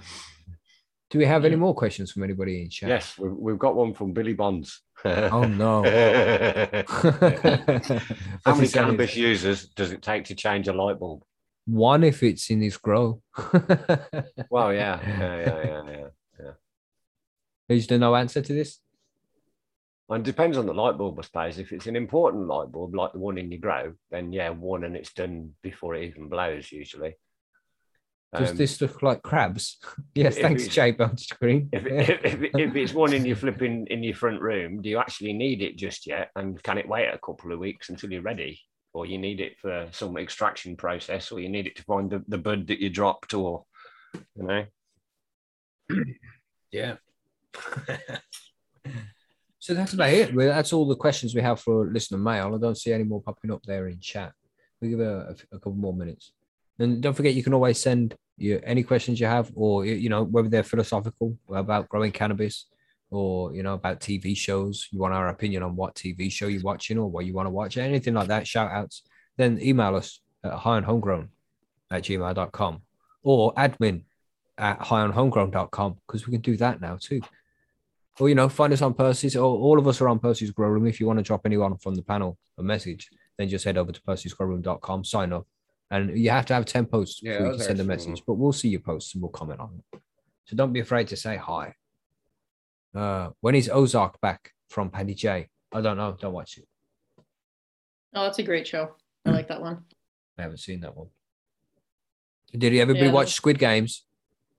Do 1.11 1.19
we 1.19 1.25
have 1.25 1.47
any 1.47 1.57
more 1.57 1.75
questions 1.75 2.13
from 2.13 2.25
anybody 2.25 2.61
in 2.61 2.69
chat? 2.69 2.91
yes, 2.91 3.17
we've, 3.19 3.33
we've 3.33 3.59
got 3.59 3.75
one 3.75 3.95
from 3.95 4.13
Billy 4.13 4.35
Bonds. 4.35 4.83
Oh 5.05 5.45
no. 5.45 5.83
How 6.85 6.85
What's 6.85 8.47
many 8.47 8.61
he 8.61 8.67
saying? 8.67 8.69
cannabis 8.69 9.17
users 9.17 9.69
does 9.69 9.93
it 9.93 10.03
take 10.03 10.25
to 10.25 10.35
change 10.35 10.69
a 10.69 10.73
light 10.75 10.99
bulb? 10.99 11.23
One 11.67 12.05
if 12.05 12.23
it's 12.23 12.51
in 12.51 12.61
his 12.61 12.77
grow. 12.77 13.23
Well, 14.51 14.73
yeah, 14.73 15.01
yeah, 15.03 15.37
yeah, 15.37 15.83
yeah, 15.91 16.07
yeah. 16.41 16.51
Is 17.69 17.87
there 17.87 17.99
no 17.99 18.15
answer 18.15 18.43
to 18.43 18.53
this? 18.53 18.79
And 20.11 20.21
it 20.21 20.31
depends 20.31 20.59
on 20.59 20.67
the 20.67 20.75
light 20.75 20.99
bulb, 20.99 21.19
I 21.19 21.23
suppose. 21.23 21.59
If 21.59 21.73
it's 21.73 21.87
an 21.87 21.97
important 21.97 22.47
light 22.47 22.71
bulb, 22.71 22.95
like 22.95 23.13
the 23.13 23.19
one 23.19 23.39
in 23.39 23.51
your 23.51 23.61
grow, 23.61 23.95
then 24.11 24.33
yeah, 24.33 24.51
one 24.51 24.85
and 24.85 24.95
it's 24.95 25.13
done 25.15 25.53
before 25.63 25.95
it 25.95 26.05
even 26.05 26.29
blows 26.29 26.71
usually. 26.71 27.17
Does 28.35 28.51
Um, 28.51 28.57
this 28.57 28.81
look 28.81 29.03
like 29.03 29.23
crabs? 29.23 29.79
yes, 30.15 30.37
thanks, 30.37 30.69
Jay 30.69 30.95
on 30.99 31.17
screen. 31.17 31.71
if, 31.73 31.87
if, 31.87 32.25
if, 32.25 32.51
if 32.55 32.77
it's 32.77 32.93
one 32.93 33.15
in 33.15 33.25
your 33.25 33.37
flipping 33.37 33.87
in 33.87 34.03
your 34.03 34.15
front 34.15 34.43
room, 34.43 34.83
do 34.83 34.91
you 34.91 34.99
actually 34.99 35.33
need 35.33 35.63
it 35.63 35.77
just 35.77 36.07
yet? 36.07 36.31
And 36.37 36.63
can 36.63 36.79
it 36.79 36.89
wait 36.89 37.09
a 37.09 37.19
couple 37.19 37.53
of 37.53 37.59
weeks 37.59 37.89
until 37.89 38.13
you're 38.13 38.23
ready? 38.23 38.61
Or 38.95 39.05
you 39.07 39.19
need 39.19 39.41
it 39.41 39.59
for 39.59 39.89
some 39.91 40.17
extraction 40.17 40.77
process, 40.77 41.31
or 41.31 41.41
you 41.41 41.49
need 41.49 41.67
it 41.67 41.77
to 41.77 41.83
find 41.83 42.09
the, 42.11 42.25
the 42.29 42.39
bud 42.39 42.69
that 42.69 42.81
you 42.81 42.89
dropped, 42.91 43.35
or 43.35 43.65
you 44.37 44.45
know. 44.45 44.65
Yeah. 46.71 46.97
so 49.61 49.75
that's 49.75 49.93
about 49.93 50.11
it. 50.11 50.35
Well, 50.35 50.49
that's 50.49 50.73
all 50.73 50.89
the 50.89 50.97
questions 50.97 51.37
we 51.37 51.41
have 51.41 51.61
for 51.61 51.87
listener 51.87 52.19
mail. 52.19 52.53
I 52.53 52.59
don't 52.59 52.77
see 52.77 52.93
any 52.93 53.05
more 53.05 53.23
popping 53.23 53.53
up 53.53 53.63
there 53.63 53.87
in 53.87 54.01
chat. 54.01 54.33
We 54.81 54.89
give 54.89 54.99
a, 54.99 55.37
a, 55.53 55.55
a 55.55 55.59
couple 55.61 55.75
more 55.75 55.95
minutes. 55.95 56.33
And 56.81 57.01
don't 57.01 57.15
forget, 57.15 57.35
you 57.35 57.45
can 57.45 57.55
always 57.55 57.81
send 57.81 58.17
you 58.37 58.61
any 58.65 58.83
questions 58.83 59.21
you 59.21 59.27
have, 59.27 59.53
or 59.55 59.87
you 59.87 60.09
know 60.09 60.25
whether 60.25 60.49
they're 60.49 60.65
philosophical 60.65 61.39
about 61.49 61.89
growing 61.89 62.11
cannabis, 62.11 62.67
or 63.15 63.55
you 63.55 63.63
know 63.63 63.75
about 63.75 64.01
TV 64.01 64.37
shows. 64.37 64.89
You 64.91 64.99
want 64.99 65.15
our 65.15 65.29
opinion 65.29 65.63
on 65.63 65.77
what 65.77 65.95
TV 65.95 66.31
show 66.31 66.47
you're 66.47 66.63
watching, 66.63 66.99
or 66.99 67.11
what 67.11 67.25
you 67.25 67.35
want 67.35 67.47
to 67.47 67.51
watch, 67.51 67.77
anything 67.77 68.15
like 68.15 68.29
that. 68.29 68.47
Shout 68.47 68.71
outs. 68.71 69.03
Then 69.37 69.59
email 69.61 69.97
us 69.97 70.21
at 70.45 70.53
highonhomegrown 70.53 71.29
at 71.91 72.05
gmail.com 72.05 72.83
or 73.23 73.55
admin 73.55 74.03
at 74.59 74.79
highonhomegrown.com 74.81 75.97
because 76.07 76.27
we 76.27 76.33
can 76.33 76.41
do 76.41 76.57
that 76.59 76.81
now 76.81 76.97
too. 77.01 77.21
Or, 78.21 78.29
you 78.29 78.37
know, 78.37 78.49
find 78.49 78.73
us 78.73 78.83
on 78.83 78.95
Percy's, 78.95 79.35
or 79.35 79.43
all 79.43 79.79
of 79.79 79.89
us 79.89 80.01
are 80.01 80.09
on 80.09 80.21
Percy's 80.21 80.53
Grow 80.53 80.69
Room. 80.69 80.87
If 80.87 81.01
you 81.01 81.07
want 81.07 81.19
to 81.19 81.25
drop 81.25 81.43
anyone 81.45 81.77
from 81.79 81.97
the 81.97 82.03
panel 82.03 82.39
a 82.59 82.63
message, 82.63 83.11
then 83.37 83.49
just 83.49 83.65
head 83.65 83.77
over 83.77 83.91
to 83.91 84.03
Percy's 84.03 84.35
Grow 84.35 84.47
percysgrowroom.com, 84.47 85.05
sign 85.05 85.33
up. 85.33 85.49
And 85.91 86.17
you 86.17 86.31
have 86.31 86.47
to 86.47 86.55
have 86.55 86.65
10 86.65 86.87
posts 86.87 87.21
Yeah, 87.23 87.33
before 87.33 87.47
you 87.47 87.53
can 87.57 87.67
send 87.67 87.81
a 87.81 87.85
message, 87.85 88.23
but 88.27 88.35
we'll 88.35 88.53
see 88.53 88.69
your 88.69 88.81
posts 88.81 89.15
and 89.15 89.23
we'll 89.23 89.33
comment 89.33 89.61
on 89.61 89.83
it. 89.93 90.01
So 90.45 90.57
don't 90.57 90.73
be 90.73 90.81
afraid 90.81 91.09
to 91.09 91.17
say 91.17 91.37
hi. 91.37 91.75
Uh, 92.95 93.31
when 93.41 93.55
is 93.55 93.69
Ozark 93.69 94.21
back 94.21 94.53
from 94.69 94.91
Paddy 94.91 95.15
J? 95.15 95.49
I 95.73 95.81
don't 95.81 95.97
know. 95.97 96.17
Don't 96.21 96.33
watch 96.33 96.59
it. 96.59 96.67
Oh, 98.15 98.23
that's 98.25 98.39
a 98.39 98.43
great 98.45 98.67
show. 98.67 98.95
I 99.27 99.31
like 99.31 99.49
that 99.49 99.61
one. 99.61 99.85
I 100.39 100.43
haven't 100.43 100.59
seen 100.59 100.81
that 100.81 100.97
one. 100.97 101.09
Did 102.57 102.75
everybody 102.77 103.07
Yeah, 103.07 103.13
watch 103.13 103.27
that- 103.27 103.33
Squid 103.33 103.59
Games? 103.59 104.05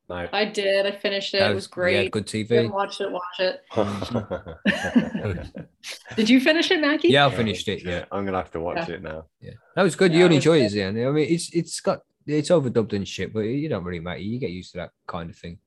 No. 0.10 0.28
I 0.32 0.46
did. 0.46 0.86
I 0.86 0.92
finished 0.92 1.34
it. 1.34 1.40
That 1.40 1.52
It 1.52 1.56
was 1.56 1.66
great. 1.68 1.94
yeah, 1.94 2.02
great. 2.10 2.12
good 2.12 2.34
If 2.36 2.50
you 2.52 2.56
haven't 2.58 2.72
TV. 2.72 2.74
watched 2.74 3.02
it, 3.02 3.12
watch 3.12 3.40
it. 3.40 3.64
Did 6.16 6.30
you 6.30 6.40
finish 6.40 6.70
it, 6.70 6.80
Mackie? 6.80 7.08
Yeah, 7.10 7.26
I 7.26 7.32
finished 7.32 7.68
it. 7.68 7.84
Yeah, 7.84 8.06
I'm 8.12 8.24
gonna 8.26 8.38
have 8.38 8.52
to 8.52 8.60
watch 8.60 8.88
Yeah. 8.88 8.96
it 8.96 9.02
now. 9.02 9.26
yeah, 9.42 9.54
that 9.76 9.82
was 9.84 9.96
good. 9.96 10.12
Yeah, 10.12 10.20
You'll 10.20 10.26
it 10.28 10.36
was 10.36 10.46
enjoy 10.46 10.58
it, 10.62 10.70
good. 10.74 10.96
Zian. 10.96 11.08
I 11.08 11.12
mean, 11.12 11.28
it's 11.34 11.50
it's 11.54 11.80
got 11.80 12.02
it's 12.28 12.50
overdubbed 12.50 12.94
and 12.94 13.08
shit, 13.08 13.34
but 13.34 13.42
you 13.42 13.68
don't 13.70 13.84
really 13.84 14.00
matter. 14.00 14.20
You 14.20 14.38
get 14.40 14.52
used 14.52 14.72
to 14.74 14.78
that 14.80 14.92
kind 15.08 15.30
of 15.30 15.36
thing. 15.38 15.58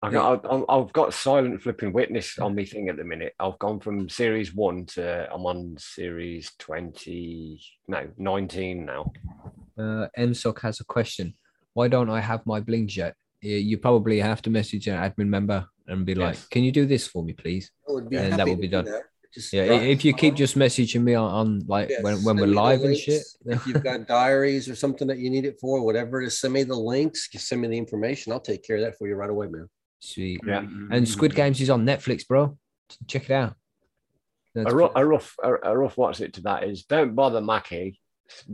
I've 0.00 0.12
got, 0.12 0.46
I've- 0.52 0.64
I've 0.68 0.92
got 0.92 1.12
silent 1.12 1.60
flipping 1.60 1.92
witness 1.92 2.38
on 2.38 2.54
me 2.54 2.64
thing 2.64 2.88
at 2.88 2.96
the 2.96 3.04
minute. 3.04 3.34
I've 3.40 3.58
gone 3.58 3.80
from 3.80 4.08
series 4.08 4.54
one 4.54 4.86
to 4.94 5.28
I'm 5.32 5.44
on 5.44 5.76
series 5.78 6.52
20, 6.58 7.60
no, 7.88 8.08
19 8.16 8.86
now. 8.86 9.12
Uh, 9.76 10.06
MSOC 10.16 10.60
has 10.60 10.80
a 10.80 10.84
question. 10.84 11.34
Why 11.74 11.88
don't 11.88 12.10
I 12.10 12.20
have 12.20 12.46
my 12.46 12.60
blings 12.60 12.96
yet? 12.96 13.14
You 13.40 13.56
you 13.56 13.78
probably 13.78 14.18
have 14.20 14.42
to 14.42 14.50
message 14.50 14.88
an 14.88 14.96
admin 14.96 15.28
member 15.28 15.66
and 15.86 16.04
be 16.04 16.14
like, 16.14 16.36
"Can 16.50 16.64
you 16.64 16.72
do 16.72 16.86
this 16.86 17.06
for 17.06 17.22
me, 17.22 17.32
please?" 17.32 17.70
Would 17.86 18.08
be 18.10 18.16
And 18.16 18.32
that 18.32 18.38
happy 18.40 18.50
will 18.50 18.56
be 18.56 18.68
done. 18.68 18.86
that. 18.86 19.02
Just 19.32 19.52
Yeah, 19.52 19.66
drop 19.66 19.82
if 19.82 20.04
you 20.04 20.12
keep 20.14 20.34
just 20.34 20.56
messaging 20.56 21.02
me 21.02 21.14
on, 21.14 21.30
on 21.30 21.62
like 21.68 21.90
Yes, 21.90 22.02
when, 22.02 22.24
when 22.24 22.36
we're 22.36 22.46
me 22.46 22.54
the 22.54 22.60
live 22.60 22.82
and 22.82 22.96
shit. 22.96 23.22
If 23.46 23.66
you've 23.66 23.82
got 23.84 24.06
diaries 24.08 24.68
or 24.68 24.74
something 24.74 25.06
that 25.08 25.18
you 25.18 25.30
need 25.30 25.44
it 25.44 25.60
for, 25.60 25.84
whatever 25.84 26.20
it 26.22 26.26
is, 26.26 26.40
send 26.40 26.54
me 26.54 26.62
the 26.64 26.74
links, 26.74 27.28
just 27.28 27.46
send 27.46 27.60
me 27.60 27.68
the 27.68 27.78
information. 27.78 28.32
I'll 28.32 28.40
take 28.40 28.64
care 28.64 28.76
of 28.76 28.82
that 28.82 28.96
for 28.98 29.06
you 29.06 29.14
right 29.14 29.30
away, 29.30 29.46
man. 29.48 29.68
Sweet. 30.00 30.40
Yeah. 30.46 30.60
And 30.90 31.08
Squid 31.08 31.34
Games 31.34 31.60
is 31.60 31.70
on 31.70 31.84
Netflix, 31.84 32.26
bro. 32.26 32.56
Check 33.06 33.24
it 33.24 33.32
out. 33.32 33.54
That's 34.54 34.72
A 34.72 34.76
rough, 34.76 34.92
a 34.94 35.04
rough, 35.06 35.36
a, 35.42 35.54
a 35.72 35.76
rough 35.78 35.96
what's 35.96 36.20
it 36.20 36.32
to 36.34 36.40
that 36.42 36.64
is 36.64 36.84
don't 36.84 37.14
bother 37.14 37.40
Mackie. 37.40 38.00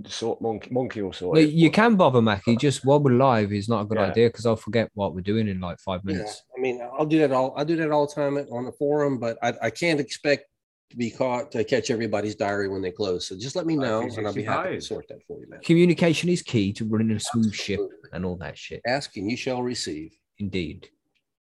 Sort 0.06 0.40
monkey, 0.40 0.70
monkey 0.70 1.02
will 1.02 1.12
sort 1.12 1.34
No, 1.36 1.40
it. 1.42 1.50
you 1.50 1.68
can 1.70 1.96
bother 1.96 2.22
Mackie. 2.22 2.54
Just 2.56 2.84
while 2.84 3.00
we're 3.00 3.12
live 3.12 3.52
is 3.52 3.68
not 3.68 3.82
a 3.82 3.84
good 3.84 3.98
Yeah. 3.98 4.04
idea 4.06 4.28
because 4.28 4.46
I'll 4.46 4.54
forget 4.56 4.88
what 4.94 5.14
we're 5.14 5.20
doing 5.20 5.48
in 5.48 5.60
like 5.60 5.80
five 5.80 6.00
Yeah, 6.04 6.12
minutes. 6.14 6.42
I 6.56 6.60
mean, 6.60 6.80
I'll 6.96 7.06
do 7.06 7.18
that 7.18 7.32
all. 7.32 7.54
I 7.56 7.64
do 7.64 7.74
that 7.76 7.90
all 7.90 8.06
the 8.06 8.14
time 8.14 8.36
on 8.36 8.64
the 8.66 8.72
forum, 8.72 9.18
but 9.18 9.36
I, 9.42 9.52
I 9.62 9.70
can't 9.70 9.98
expect 9.98 10.44
to 10.90 10.96
be 10.96 11.10
caught 11.10 11.50
to 11.52 11.64
catch 11.64 11.90
everybody's 11.90 12.36
diary 12.36 12.68
when 12.68 12.82
they 12.82 12.92
close. 12.92 13.26
So 13.26 13.36
just 13.36 13.56
let 13.56 13.66
me 13.66 13.74
know, 13.74 14.02
and 14.02 14.26
I'll 14.26 14.32
be 14.32 14.44
happy 14.44 14.74
to 14.76 14.80
sort 14.80 15.08
that 15.08 15.18
for 15.26 15.40
you, 15.40 15.48
man. 15.48 15.60
Communication 15.64 16.28
is 16.28 16.42
key 16.42 16.72
to 16.74 16.84
running 16.84 17.10
a 17.10 17.18
smooth 17.20 17.52
ship 17.54 17.80
and 18.12 18.24
all 18.24 18.36
that 18.36 18.56
shit. 18.56 18.80
Ask 18.86 19.16
and 19.16 19.28
you 19.28 19.36
shall 19.36 19.62
receive. 19.62 20.12
Indeed. 20.38 20.88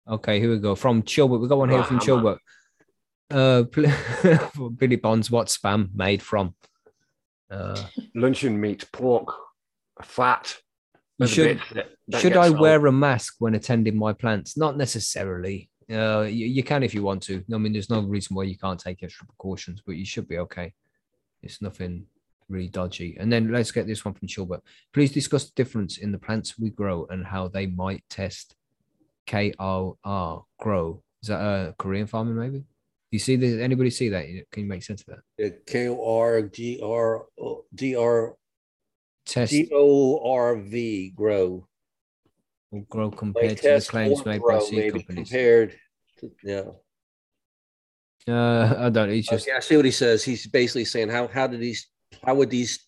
Okay, 0.09 0.41
here 0.41 0.51
we 0.51 0.59
go. 0.59 0.75
From 0.75 1.03
Chilbert, 1.03 1.41
We've 1.41 1.49
got 1.49 1.59
one 1.59 1.69
here 1.69 1.85
from 1.85 2.01
Chilbert. 2.01 2.39
Uh, 3.31 3.63
Billy 4.77 4.97
Bonds, 4.97 5.31
what 5.31 5.49
spam 5.49 5.95
made 5.95 6.23
from? 6.23 6.55
Uh, 7.51 7.83
Luncheon 8.15 8.59
meat, 8.61 8.91
pork, 8.93 9.35
fat. 10.03 10.57
Should- 11.27 11.59
bits 11.59 11.71
that 11.73 11.87
don't 12.09 12.21
should 12.21 12.37
I 12.37 12.47
sold. 12.47 12.61
wear 12.61 12.87
a 12.87 12.93
mask 12.93 13.35
when 13.39 13.55
attending 13.55 13.99
my 13.99 14.13
plants? 14.13 14.57
Not 14.57 14.77
necessarily. 14.77 15.69
Uh, 15.91 16.21
you, 16.21 16.47
you 16.47 16.63
can 16.63 16.83
if 16.83 16.95
you 16.95 17.03
want 17.03 17.23
to. 17.25 17.43
I 17.53 17.59
mean, 17.59 17.73
there's 17.73 17.91
no 17.91 18.01
reason 18.01 18.37
why 18.37 18.45
you 18.45 18.57
can't 18.57 18.79
take 18.79 19.03
extra 19.03 19.27
precautions, 19.27 19.83
but 19.85 19.97
you 19.97 20.05
should 20.07 20.29
be 20.29 20.39
okay. 20.39 20.73
It's 21.43 21.61
nothing 21.61 22.07
really 22.49 22.69
dodgy. 22.69 23.17
And 23.19 23.33
then 23.33 23.51
let's 23.53 23.73
get 23.73 23.87
this 23.87 24.05
one 24.05 24.15
from 24.15 24.29
Chilbert. 24.29 24.63
Please 24.95 25.13
discuss 25.13 25.45
the 25.47 25.53
difference 25.57 25.99
in 25.99 26.13
the 26.13 26.19
plants 26.19 26.59
we 26.59 26.71
grow 26.71 27.07
and 27.11 27.27
how 27.27 27.49
they 27.49 27.67
might 27.67 28.05
test 28.09 28.55
K 29.29 29.53
O 29.61 29.97
R 30.03 30.45
grow. 30.59 31.03
Is 31.23 31.29
that 31.29 31.41
a 31.41 31.75
Korean 31.79 32.07
farming 32.07 32.37
maybe? 32.37 32.65
You 33.11 33.19
see 33.19 33.37
this? 33.37 33.61
Anybody 33.61 33.91
see 33.91 34.09
that? 34.09 34.25
Can 34.51 34.65
you 34.65 34.69
make 34.69 34.83
sense 34.83 35.03
of 35.03 35.07
that? 35.07 35.19
The 35.37 35.59
K 35.67 35.89
O 35.89 36.19
R 36.19 36.43
G 36.43 36.81
R 36.83 37.27
O- 37.41 37.65
D 37.75 37.95
R 37.95 38.35
Test 39.27 39.53
G 39.53 39.69
O 39.73 40.19
R 40.33 40.57
V 40.57 41.13
grow. 41.15 41.67
will 42.71 42.81
grow 42.89 43.09
Like 43.09 43.19
compared 43.19 43.59
to 43.59 43.63
the 43.63 43.87
claims 43.87 44.25
made 44.25 44.43
by 44.43 44.59
seed 44.59 44.79
maybe 44.79 44.91
companies. 45.05 45.29
compared. 45.29 45.79
To, 46.21 46.31
yeah. 46.43 46.63
Uh, 48.27 48.75
I 48.87 48.91
don't. 48.91 49.11
It's 49.11 49.29
just 49.29 49.47
Okay, 49.47 49.57
I 49.57 49.61
see 49.61 49.77
what 49.77 49.85
he 49.85 49.91
says. 49.91 50.25
He's 50.25 50.47
basically 50.47 50.85
saying 50.85 51.09
how 51.11 51.29
how 51.29 51.47
did 51.47 51.61
these 51.61 51.89
how 52.25 52.35
would 52.35 52.51
these 52.51 52.87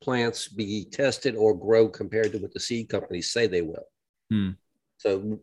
plants 0.00 0.48
be 0.48 0.86
tested 0.90 1.34
or 1.34 1.54
grow 1.58 1.88
compared 1.88 2.32
to 2.32 2.38
what 2.38 2.52
the 2.52 2.60
seed 2.60 2.88
companies 2.88 3.30
say 3.30 3.46
they 3.46 3.62
will? 3.62 3.86
Hmm. 4.30 4.50
So 4.98 5.40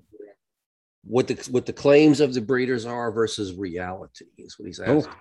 what 1.06 1.27
the 1.27 1.36
what 1.52 1.65
the 1.65 1.73
claims 1.73 2.19
of 2.19 2.34
the 2.34 2.41
breeders 2.41 2.86
are 2.86 3.11
versus 3.11 3.53
reality 3.53 4.26
is 4.38 4.57
what 4.57 4.68
he's 4.68 4.80
Oh, 4.80 4.98
asking. 4.98 5.14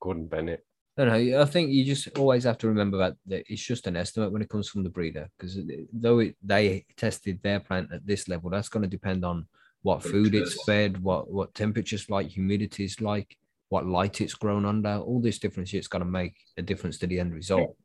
Gordon 0.00 0.26
Bennett. 0.26 0.64
No, 0.96 1.06
no. 1.06 1.40
I 1.40 1.44
think 1.44 1.70
you 1.70 1.84
just 1.84 2.16
always 2.18 2.44
have 2.44 2.58
to 2.58 2.68
remember 2.68 2.98
that, 2.98 3.16
that 3.26 3.44
it's 3.48 3.62
just 3.62 3.86
an 3.86 3.96
estimate 3.96 4.30
when 4.30 4.42
it 4.42 4.48
comes 4.48 4.68
from 4.68 4.84
the 4.84 4.90
breeder, 4.90 5.28
because 5.36 5.58
though 5.92 6.20
it, 6.20 6.36
they 6.42 6.84
tested 6.96 7.40
their 7.42 7.58
plant 7.58 7.92
at 7.92 8.06
this 8.06 8.28
level, 8.28 8.50
that's 8.50 8.68
going 8.68 8.84
to 8.84 8.88
depend 8.88 9.24
on 9.24 9.46
what 9.82 10.02
What 10.02 10.12
food 10.12 10.34
it's 10.34 10.62
fed, 10.64 11.02
what 11.02 11.30
what 11.30 11.54
temperatures 11.54 12.08
like, 12.08 12.28
humidity 12.28 12.84
is 12.84 13.00
like, 13.00 13.36
what 13.70 13.86
light 13.86 14.20
it's 14.20 14.34
grown 14.34 14.64
under. 14.64 14.96
All 14.98 15.20
this 15.20 15.38
different 15.38 15.68
shit's 15.68 15.88
going 15.88 16.04
to 16.04 16.10
make 16.10 16.36
a 16.56 16.62
difference 16.62 16.96
to 16.98 17.06
the 17.06 17.18
end 17.18 17.34
result. 17.34 17.76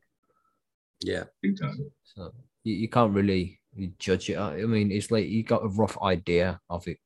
Yeah. 1.01 1.23
Big. 1.41 1.57
So 2.03 2.31
you, 2.63 2.75
you 2.75 2.89
can't 2.89 3.13
really 3.13 3.59
judge 3.97 4.29
it. 4.29 4.37
I 4.37 4.65
mean, 4.65 4.91
it's 4.91 5.09
like 5.09 5.27
you 5.27 5.43
got 5.43 5.65
a 5.65 5.69
rough 5.69 5.97
idea 6.01 6.59
of 6.69 6.87
it, 6.87 6.99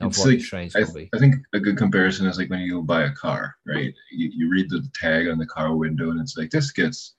of 0.00 0.08
It's 0.08 0.18
what 0.18 0.28
like- 0.52 0.74
I. 0.76 0.80
I 1.14 1.18
think 1.18 1.34
a 1.52 1.60
good 1.60 1.76
comparison 1.76 2.26
is 2.26 2.38
like 2.38 2.50
when 2.50 2.60
you 2.60 2.82
buy 2.82 3.04
a 3.04 3.12
car, 3.12 3.56
right? 3.66 3.92
You, 4.12 4.30
you 4.32 4.48
read 4.50 4.70
the 4.70 4.86
tag 4.94 5.28
on 5.28 5.38
the 5.38 5.46
car 5.46 5.74
window 5.74 6.10
and 6.10 6.20
it's 6.20 6.36
like 6.36 6.50
this 6.50 6.70
gets, 6.70 7.14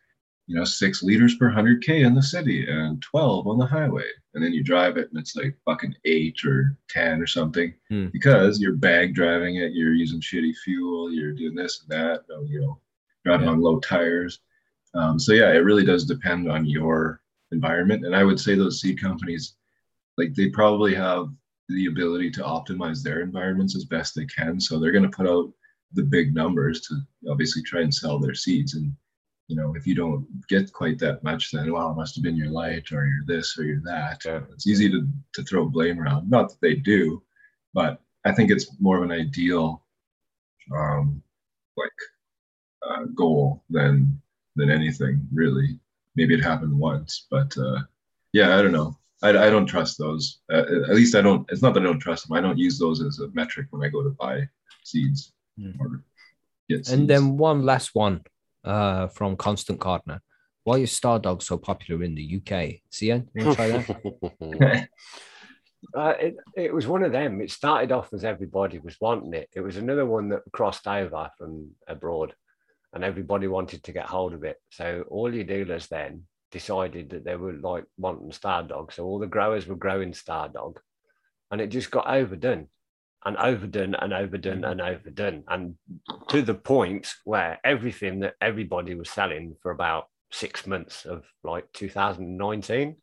you 0.47 0.55
know, 0.55 0.63
six 0.63 1.03
liters 1.03 1.35
per 1.35 1.49
hundred 1.49 1.83
K 1.83 2.03
in 2.03 2.15
the 2.15 2.23
city 2.23 2.67
and 2.69 3.01
12 3.01 3.47
on 3.47 3.57
the 3.57 3.65
highway. 3.65 4.05
And 4.33 4.43
then 4.43 4.53
you 4.53 4.63
drive 4.63 4.97
it 4.97 5.09
and 5.11 5.19
it's 5.19 5.35
like 5.35 5.57
fucking 5.65 5.93
eight 6.05 6.39
or 6.45 6.77
10 6.89 7.21
or 7.21 7.27
something 7.27 7.73
Hmm. 7.89 8.07
because 8.13 8.61
you're 8.61 8.75
bag 8.75 9.13
driving 9.13 9.57
it, 9.57 9.73
you're 9.73 9.93
using 9.93 10.21
shitty 10.21 10.55
fuel, 10.63 11.11
you're 11.11 11.33
doing 11.33 11.55
this 11.55 11.81
and 11.81 11.89
that, 11.89 12.23
you 12.47 12.61
know, 12.61 12.79
driving 13.25 13.47
Yeah. 13.47 13.51
on 13.53 13.61
low 13.61 13.79
tires. 13.79 14.39
Um, 14.93 15.19
so 15.19 15.33
yeah, 15.33 15.51
it 15.51 15.65
really 15.65 15.85
does 15.85 16.05
depend 16.05 16.49
on 16.49 16.65
your 16.65 17.21
environment. 17.51 18.05
And 18.05 18.15
I 18.15 18.23
would 18.23 18.39
say 18.39 18.55
those 18.55 18.79
seed 18.79 19.01
companies, 19.01 19.55
like 20.17 20.33
they 20.33 20.49
probably 20.49 20.95
have 20.95 21.29
the 21.69 21.85
ability 21.85 22.31
to 22.31 22.41
optimize 22.43 23.01
their 23.01 23.21
environments 23.21 23.75
as 23.75 23.85
best 23.85 24.15
they 24.15 24.25
can. 24.25 24.59
So 24.59 24.79
they're 24.79 24.91
going 24.91 25.09
to 25.09 25.15
put 25.15 25.27
out 25.27 25.51
the 25.93 26.03
big 26.03 26.33
numbers 26.33 26.81
to 26.81 26.99
obviously 27.29 27.63
try 27.63 27.81
and 27.81 27.93
sell 27.93 28.19
their 28.19 28.35
seeds. 28.35 28.75
And 28.75 28.93
you 29.47 29.55
know, 29.55 29.73
if 29.75 29.87
you 29.87 29.95
don't 29.95 30.27
get 30.47 30.71
quite 30.73 30.99
that 30.99 31.23
much, 31.23 31.51
then 31.51 31.71
well, 31.71 31.91
it 31.91 31.95
must 31.95 32.15
have 32.15 32.23
been 32.23 32.35
your 32.35 32.49
light 32.49 32.91
or 32.91 33.05
you're 33.05 33.25
this 33.25 33.57
or 33.57 33.63
you're 33.63 33.81
that. 33.83 34.21
Yeah. 34.25 34.41
It's 34.53 34.67
easy 34.67 34.89
to 34.91 35.07
to 35.33 35.43
throw 35.43 35.65
blame 35.67 35.99
around. 35.99 36.29
Not 36.29 36.49
that 36.49 36.61
they 36.61 36.75
do, 36.75 37.23
but 37.73 38.01
I 38.25 38.31
think 38.31 38.51
it's 38.51 38.79
more 38.79 38.97
of 38.97 39.03
an 39.03 39.11
ideal, 39.11 39.83
um, 40.75 41.23
like 41.77 41.91
uh, 42.87 43.05
goal 43.15 43.63
than 43.69 44.21
than 44.55 44.69
anything 44.69 45.27
really. 45.33 45.79
Maybe 46.15 46.33
it 46.33 46.43
happened 46.43 46.77
once, 46.77 47.27
but 47.31 47.57
uh, 47.57 47.79
yeah, 48.33 48.57
I 48.57 48.61
don't 48.61 48.71
know. 48.71 48.98
I, 49.21 49.29
I 49.29 49.49
don't 49.49 49.65
trust 49.65 49.97
those. 49.97 50.39
Uh, 50.51 50.63
at 50.89 50.95
least 50.95 51.15
I 51.15 51.21
don't. 51.21 51.49
It's 51.51 51.61
not 51.61 51.73
that 51.73 51.81
I 51.81 51.85
don't 51.85 51.99
trust 51.99 52.27
them. 52.27 52.37
I 52.37 52.41
don't 52.41 52.57
use 52.57 52.79
those 52.79 53.01
as 53.01 53.19
a 53.19 53.27
metric 53.33 53.67
when 53.71 53.85
I 53.85 53.89
go 53.89 54.03
to 54.03 54.11
buy 54.11 54.47
seeds 54.83 55.33
or 55.79 56.03
get 56.69 56.85
seeds. 56.85 56.91
And 56.91 57.09
then 57.09 57.37
one 57.37 57.65
last 57.65 57.91
one 57.93 58.23
uh, 58.63 59.07
from 59.07 59.35
Constant 59.35 59.79
Gardner. 59.79 60.21
Why 60.63 60.77
is 60.77 60.97
Stardog 60.97 61.41
so 61.41 61.57
popular 61.57 62.03
in 62.03 62.15
the 62.15 62.37
UK? 62.37 62.81
Cian, 62.91 63.29
you 63.33 63.45
want 63.45 63.57
to 63.57 63.85
try 63.85 64.57
that? 64.59 64.89
Uh, 65.93 66.13
it, 66.19 66.35
it 66.57 66.73
was 66.73 66.87
one 66.87 67.03
of 67.03 67.13
them. 67.13 67.39
It 67.41 67.49
started 67.49 67.93
off 67.93 68.13
as 68.13 68.25
everybody 68.25 68.79
was 68.79 68.97
wanting 68.99 69.33
it. 69.33 69.49
It 69.55 69.61
was 69.61 69.77
another 69.77 70.05
one 70.05 70.29
that 70.29 70.41
crossed 70.51 70.85
over 70.85 71.29
from 71.37 71.71
abroad 71.87 72.35
and 72.93 73.03
everybody 73.03 73.47
wanted 73.47 73.83
to 73.83 73.91
get 73.91 74.05
hold 74.05 74.33
of 74.33 74.43
it. 74.43 74.57
So 74.71 75.05
all 75.09 75.33
your 75.33 75.45
dealers 75.45 75.87
then 75.87 76.23
decided 76.51 77.09
that 77.11 77.23
they 77.23 77.35
were 77.35 77.53
like 77.53 77.85
wanting 77.97 78.31
Stardog. 78.31 78.93
So 78.93 79.05
all 79.05 79.19
the 79.19 79.27
growers 79.27 79.67
were 79.67 79.75
growing 79.75 80.11
Stardog 80.11 80.77
and 81.51 81.61
it 81.61 81.67
just 81.67 81.91
got 81.91 82.07
overdone 82.07 82.67
and 83.25 83.37
overdone 83.37 83.95
and 83.95 84.13
overdone 84.13 84.63
and 84.63 84.81
overdone. 84.81 85.43
And 85.47 85.75
to 86.29 86.41
the 86.41 86.53
point 86.53 87.11
where 87.25 87.59
everything 87.63 88.19
that 88.21 88.35
everybody 88.41 88.95
was 88.95 89.09
selling 89.09 89.55
for 89.61 89.71
about 89.71 90.05
six 90.31 90.65
months 90.67 91.05
of 91.05 91.25
like 91.43 91.65
2019 91.73 92.95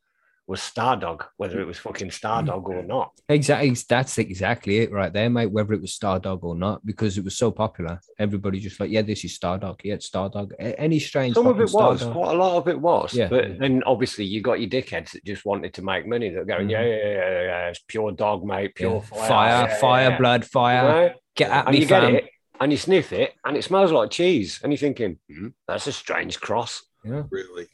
was 0.46 0.60
Stardog, 0.60 1.24
whether 1.38 1.60
it 1.60 1.66
was 1.66 1.78
fucking 1.78 2.10
Stardog 2.10 2.64
or 2.68 2.82
not. 2.82 3.12
Exactly. 3.28 3.74
That's 3.88 4.16
exactly 4.18 4.78
it 4.78 4.92
right 4.92 5.12
there, 5.12 5.28
mate. 5.28 5.50
Whether 5.50 5.72
it 5.74 5.80
was 5.80 5.98
Stardog 5.98 6.44
or 6.44 6.54
not, 6.54 6.84
because 6.86 7.18
it 7.18 7.24
was 7.24 7.36
so 7.36 7.50
popular, 7.50 8.00
everybody 8.18 8.60
just 8.60 8.78
like, 8.78 8.90
yeah, 8.90 9.02
this 9.02 9.24
is 9.24 9.36
Stardog. 9.38 9.80
Yeah, 9.82 9.94
it's 9.94 10.08
Stardog. 10.08 10.52
Any 10.58 11.00
strange. 11.00 11.34
Some 11.34 11.46
of 11.48 11.58
it 11.60 11.72
was, 11.72 12.02
Stardog. 12.02 12.12
quite 12.12 12.34
a 12.34 12.38
lot 12.38 12.56
of 12.58 12.68
it 12.68 12.80
was. 12.80 13.12
Yeah. 13.14 13.28
But 13.28 13.58
then 13.58 13.82
obviously 13.86 14.24
you 14.24 14.40
got 14.40 14.60
your 14.60 14.70
dickheads 14.70 15.10
that 15.12 15.24
just 15.24 15.44
wanted 15.44 15.74
to 15.74 15.82
make 15.82 16.06
money 16.06 16.28
that 16.30 16.46
go, 16.46 16.58
Mhm. 16.58 16.70
yeah, 16.70 16.82
yeah, 16.82 16.96
yeah, 16.96 17.12
yeah, 17.12 17.42
yeah, 17.42 17.68
it's 17.68 17.80
pure 17.88 18.12
dog, 18.12 18.44
mate, 18.44 18.74
pure 18.76 18.94
Yeah. 18.94 19.00
fire. 19.00 19.28
fire, 19.28 19.68
yeah, 19.68 19.76
fire, 19.78 20.10
yeah. 20.10 20.18
blood, 20.18 20.42
You 20.42 20.48
fire. 20.48 20.82
know? 21.08 21.14
Get 21.34 21.50
at 21.50 21.66
and 21.66 21.74
me, 21.74 21.80
you 21.82 21.86
get 21.88 22.04
it 22.04 22.30
and 22.60 22.72
you 22.72 22.78
sniff 22.78 23.12
it 23.12 23.34
and 23.44 23.56
it 23.56 23.64
smells 23.64 23.92
like 23.92 24.10
cheese. 24.10 24.60
And 24.62 24.72
you're 24.72 24.78
thinking, 24.78 25.18
"Hmm, 25.28 25.48
that's 25.68 25.86
a 25.88 25.92
strange 25.92 26.40
cross. 26.40 26.82
Yeah. 27.04 27.24
Really? 27.30 27.66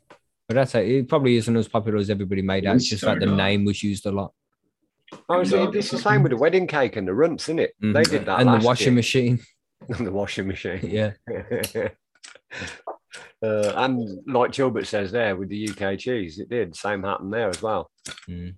But 0.53 0.61
that's 0.61 0.75
it. 0.75 0.87
It 0.87 1.09
probably 1.09 1.37
isn't 1.37 1.57
as 1.57 1.67
popular 1.67 1.97
as 1.97 2.11
everybody 2.11 2.43
made 2.43 2.67
out. 2.67 2.77
It's 2.77 2.87
just 2.87 3.03
like 3.05 3.21
the 3.21 3.25
Stardog. 3.27 3.37
name 3.37 3.65
was 3.65 3.83
used 3.83 4.05
a 4.05 4.13
lot. 4.13 4.35
Oh, 5.31 5.41
it's, 5.41 5.51
it's 5.51 5.91
the 5.91 5.97
same 5.97 6.23
with 6.23 6.29
the 6.29 6.37
wedding 6.37 6.67
cake 6.67 6.97
and 6.97 7.09
the 7.09 7.15
runts, 7.15 7.45
isn't 7.45 7.59
it? 7.59 7.73
They 7.81 7.89
Mhm. 8.03 8.11
did 8.11 8.27
that. 8.27 8.41
And 8.41 8.61
the 8.61 8.67
washing 8.67 8.89
year. 8.89 8.97
machine. 8.97 9.41
and 9.89 10.07
the 10.07 10.13
washing 10.13 10.47
machine. 10.47 10.81
Yeah. 10.83 11.13
uh, 13.43 13.73
and 13.77 14.19
like 14.27 14.53
Gilbert 14.53 14.87
says 14.87 15.11
there 15.11 15.37
with 15.37 15.49
the 15.49 15.71
UK 15.71 15.99
cheese, 15.99 16.39
it 16.39 16.51
did. 16.51 16.77
Same 16.77 17.03
happened 17.03 17.33
there 17.33 17.49
as 17.49 17.63
well. 17.63 17.91
Mm. 18.29 18.55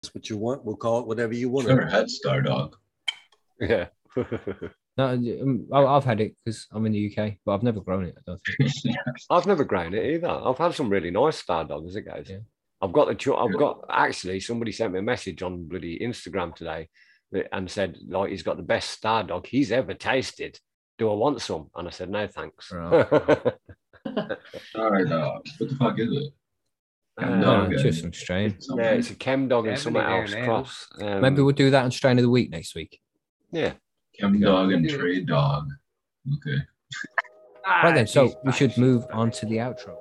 That's 0.00 0.14
what 0.14 0.30
you 0.30 0.38
want. 0.38 0.64
We'll 0.64 0.76
call 0.76 1.00
it 1.00 1.06
whatever 1.06 1.34
you 1.34 1.50
want. 1.50 1.68
Never 1.68 1.84
had 1.84 2.06
Stardog. 2.06 2.72
Yeah. 3.60 3.88
No, 4.96 5.08
um, 5.08 5.66
I- 5.72 5.84
I've 5.86 6.04
had 6.04 6.20
it 6.20 6.36
because 6.44 6.66
I'm 6.72 6.86
in 6.86 6.92
the 6.92 7.12
UK, 7.16 7.34
but 7.44 7.54
I've 7.54 7.62
never 7.64 7.80
grown 7.80 8.04
it. 8.04 8.14
I 8.16 8.20
don't 8.26 8.40
think. 8.58 8.96
I've 9.30 9.46
never 9.46 9.64
grown 9.64 9.92
it 9.94 10.04
either. 10.14 10.28
I've 10.28 10.58
had 10.58 10.74
some 10.74 10.88
really 10.88 11.10
nice 11.10 11.42
Stardog 11.42 11.86
as 11.88 11.96
it 11.96 12.02
goes. 12.02 12.28
Yeah. 12.30 12.38
I've 12.80 12.92
got 12.92 13.08
the. 13.08 13.14
cho- 13.14 13.36
I've 13.36 13.56
got 13.58 13.80
actually 13.90 14.38
somebody 14.40 14.70
sent 14.72 14.92
me 14.92 15.00
a 15.00 15.02
message 15.02 15.42
on 15.42 15.66
bloody 15.66 15.98
Instagram 15.98 16.54
today, 16.54 16.88
that- 17.32 17.48
and 17.52 17.68
said 17.70 17.96
like 18.08 18.30
he's 18.30 18.42
got 18.44 18.56
the 18.56 18.62
best 18.62 19.00
Stardog 19.02 19.46
he's 19.46 19.72
ever 19.72 19.94
tasted. 19.94 20.58
Do 20.98 21.10
I 21.10 21.14
want 21.14 21.40
some? 21.40 21.70
And 21.74 21.88
I 21.88 21.90
said 21.90 22.08
no, 22.10 22.26
thanks. 22.28 22.70
Right. 22.72 23.08
Stardog. 24.06 25.40
What 25.58 25.70
the 25.70 25.76
fuck 25.78 25.98
is 25.98 26.12
it? 26.12 26.32
Uh, 27.20 27.26
No, 27.36 27.40
Dog, 27.64 27.72
it's 27.72 27.82
eh? 27.82 27.86
just 27.86 28.00
some 28.02 28.12
strain. 28.12 28.60
Something. 28.60 28.84
yeah, 28.84 28.92
it's 28.92 29.10
a 29.10 29.14
chem 29.14 29.48
dog 29.48 29.66
and 29.66 29.76
Definitely 29.76 30.00
something 30.02 30.38
else 30.40 30.46
cross. 30.46 30.86
Um, 31.00 31.20
Maybe 31.20 31.42
we'll 31.42 31.54
do 31.54 31.70
that 31.70 31.84
on 31.84 31.90
strain 31.90 32.18
of 32.18 32.22
the 32.22 32.30
week 32.30 32.50
next 32.50 32.74
week. 32.74 33.00
yeah. 33.52 33.72
Chem 34.18 34.40
dog 34.40 34.72
and 34.72 34.88
trade 34.88 35.26
dog. 35.26 35.68
Okay. 36.34 36.58
Right 37.66 37.94
then, 37.94 38.06
so 38.06 38.28
Ah, 38.34 38.40
we 38.44 38.52
should 38.52 38.76
move 38.76 39.04
on 39.12 39.30
to 39.32 39.46
the 39.46 39.56
outro. 39.56 39.96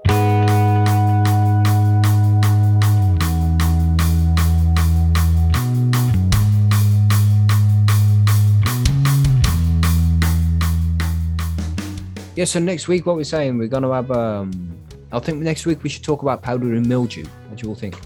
Yeah, 12.36 12.46
so 12.46 12.60
next 12.60 12.88
week, 12.88 13.06
what 13.06 13.16
we're 13.16 13.24
saying, 13.26 13.60
we're 13.60 13.68
going 13.68 13.84
to 13.84 13.92
have, 13.92 14.10
um, 14.10 14.76
I 15.12 15.20
think 15.20 15.44
next 15.44 15.68
week 15.68 15.84
we 15.84 15.90
should 15.90 16.04
talk 16.04 16.24
about 16.24 16.42
powdery 16.42 16.80
mildew. 16.82 17.26
What 17.48 17.58
do 17.60 17.64
you 17.64 17.70
all 17.70 17.76
think? 17.76 18.00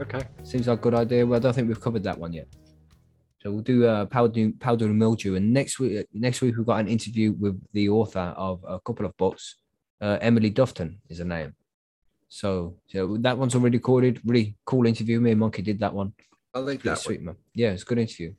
Okay. 0.00 0.20
Seems 0.42 0.68
like 0.68 0.78
a 0.78 0.82
good 0.82 0.94
idea. 0.94 1.24
Well, 1.26 1.38
I 1.38 1.40
don't 1.42 1.54
think 1.54 1.68
we've 1.68 1.80
covered 1.80 2.02
that 2.04 2.18
one 2.18 2.34
yet. 2.34 2.46
So 3.42 3.50
we'll 3.50 3.62
do 3.62 3.86
uh, 3.86 4.06
powder, 4.06 4.52
powdery 4.60 4.92
mildew. 4.94 5.34
And 5.34 5.52
next 5.52 5.80
week, 5.80 6.06
next 6.14 6.40
week 6.42 6.56
we've 6.56 6.66
got 6.66 6.78
an 6.78 6.86
interview 6.86 7.32
with 7.32 7.60
the 7.72 7.88
author 7.88 8.32
of 8.36 8.64
a 8.66 8.78
couple 8.78 9.04
of 9.04 9.16
books. 9.16 9.56
Uh, 10.00 10.18
Emily 10.20 10.50
Dufton 10.50 10.98
is 11.08 11.18
her 11.18 11.24
name. 11.24 11.54
So, 12.28 12.76
so 12.86 13.16
that 13.18 13.36
one's 13.36 13.56
already 13.56 13.78
recorded. 13.78 14.20
Really 14.24 14.56
cool 14.64 14.86
interview. 14.86 15.20
Me 15.20 15.32
and 15.32 15.40
Monkey 15.40 15.62
did 15.62 15.80
that 15.80 15.92
one. 15.92 16.12
I 16.54 16.60
like 16.60 16.82
that 16.82 16.90
one. 16.90 16.96
sweet 16.96 17.22
man. 17.22 17.36
Yeah, 17.52 17.70
it's 17.70 17.82
a 17.82 17.86
good 17.86 17.98
interview. 17.98 18.34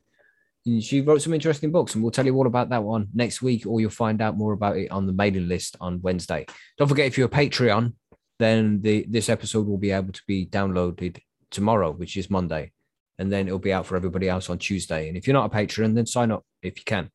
And 0.66 0.82
she 0.82 1.02
wrote 1.02 1.20
some 1.20 1.34
interesting 1.34 1.70
books, 1.70 1.94
and 1.94 2.02
we'll 2.02 2.10
tell 2.10 2.24
you 2.24 2.34
all 2.34 2.46
about 2.46 2.70
that 2.70 2.82
one 2.82 3.08
next 3.12 3.42
week, 3.42 3.66
or 3.66 3.80
you'll 3.80 3.90
find 3.90 4.22
out 4.22 4.38
more 4.38 4.54
about 4.54 4.78
it 4.78 4.90
on 4.90 5.06
the 5.06 5.12
mailing 5.12 5.46
list 5.46 5.76
on 5.80 6.00
Wednesday. 6.00 6.46
Don't 6.78 6.88
forget, 6.88 7.06
if 7.06 7.18
you're 7.18 7.26
a 7.26 7.30
Patreon, 7.30 7.92
then 8.38 8.80
the 8.80 9.04
this 9.08 9.28
episode 9.28 9.66
will 9.66 9.78
be 9.78 9.90
able 9.90 10.12
to 10.12 10.22
be 10.26 10.46
downloaded 10.46 11.20
tomorrow, 11.50 11.92
which 11.92 12.16
is 12.16 12.30
Monday, 12.30 12.72
and 13.18 13.32
then 13.32 13.46
it'll 13.46 13.58
be 13.58 13.72
out 13.72 13.86
for 13.86 13.96
everybody 13.96 14.28
else 14.28 14.50
on 14.50 14.58
Tuesday. 14.58 15.08
And 15.08 15.16
if 15.16 15.26
you're 15.26 15.34
not 15.34 15.46
a 15.46 15.48
patron, 15.48 15.94
then 15.94 16.06
sign 16.06 16.30
up 16.30 16.44
if 16.62 16.78
you 16.78 16.84
can. 16.84 17.10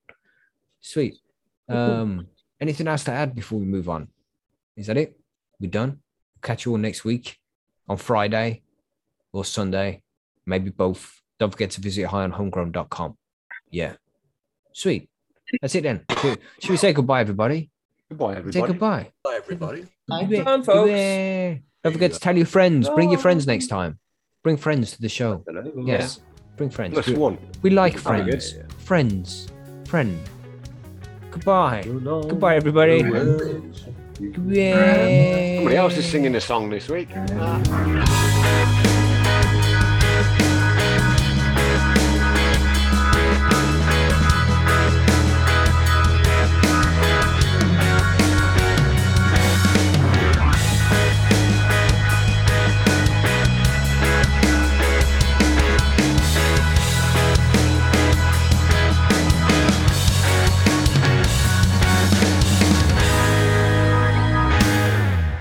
Sweet. 0.82 1.18
Um, 1.68 2.28
anything 2.60 2.88
else 2.88 3.04
to 3.06 3.12
add 3.12 3.36
before 3.36 3.60
we 3.60 3.66
move 3.66 3.90
on? 3.90 4.08
Is 4.76 4.88
that 4.88 4.98
it? 4.98 5.20
We're 5.60 5.70
done. 5.70 6.00
Catch 6.42 6.66
you 6.66 6.72
all 6.72 6.78
next 6.78 7.04
week 7.04 7.38
on 7.88 7.98
Friday 7.98 8.64
or 9.34 9.44
Sunday, 9.44 10.02
maybe 10.46 10.70
both. 10.70 11.22
Don't 11.38 11.52
forget 11.52 11.72
to 11.72 11.82
visit 11.82 12.08
highonhomegrown.com. 12.08 13.18
Yeah. 13.70 13.94
Sweet. 14.74 15.10
That's 15.62 15.76
it 15.76 15.84
then. 15.84 16.06
Should 16.22 16.40
should 16.60 16.70
we 16.70 16.78
say 16.78 16.94
goodbye, 16.94 17.22
everybody? 17.22 17.70
Goodbye, 18.10 18.36
everybody. 18.36 18.54
Say 18.54 18.62
everybody. 18.62 19.04
goodbye. 19.04 19.12
Bye, 19.24 19.38
everybody. 19.38 19.86
Goodbye. 20.10 20.44
fun, 20.44 20.64
folks. 20.64 20.90
Goodbye. 20.90 21.64
Don't 21.84 21.94
forget 21.94 22.14
to 22.14 22.20
tell 22.20 22.38
your 22.38 22.46
friends. 22.46 22.90
Bring 22.90 23.10
your 23.10 23.20
friends 23.20 23.48
next 23.48 23.68
time. 23.68 24.00
Bring 24.44 24.57
friends 24.57 24.91
to 24.91 25.02
the 25.02 25.10
show. 25.10 25.44
Yes. 25.84 26.22
Bring 26.56 26.70
friends. 26.70 26.94
Plus 26.94 27.07
We, 27.07 27.14
one. 27.16 27.38
we 27.61 27.70
like 27.72 28.02
That'd 28.02 28.26
be 28.26 28.32
friends. 28.32 28.56
Friends. 28.80 29.48
Friend. 29.86 30.20
Goodbye. 31.32 31.84
Goodbye, 31.86 32.56
everybody. 32.56 33.03
Goodbye. 33.03 33.28
Somebody 34.20 35.76
else 35.76 35.98
is 35.98 36.06
singing 36.06 36.36
a 36.36 36.41
song 36.41 36.70
this 36.70 36.88
week. 36.90 37.10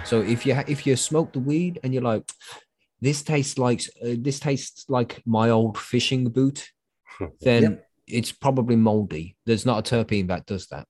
So 0.08 0.22
if 0.22 0.46
you 0.46 0.54
if 0.66 0.86
you 0.86 0.96
smoke 0.96 1.34
the 1.34 1.38
weed 1.38 1.80
and 1.84 1.92
you're 1.92 2.02
like, 2.02 2.22
this 3.02 3.22
tastes 3.22 3.58
like 3.58 3.82
uh, 4.02 4.16
this 4.18 4.40
tastes 4.40 4.86
like 4.88 5.20
my 5.26 5.50
old 5.50 5.76
fishing 5.76 6.30
boot, 6.30 6.66
then 7.42 7.80
it's 8.06 8.32
probably 8.32 8.74
moldy. 8.74 9.36
There's 9.44 9.66
not 9.66 9.92
a 9.92 9.96
terpene 9.96 10.28
that 10.28 10.46
does 10.46 10.66
that. 10.68 10.86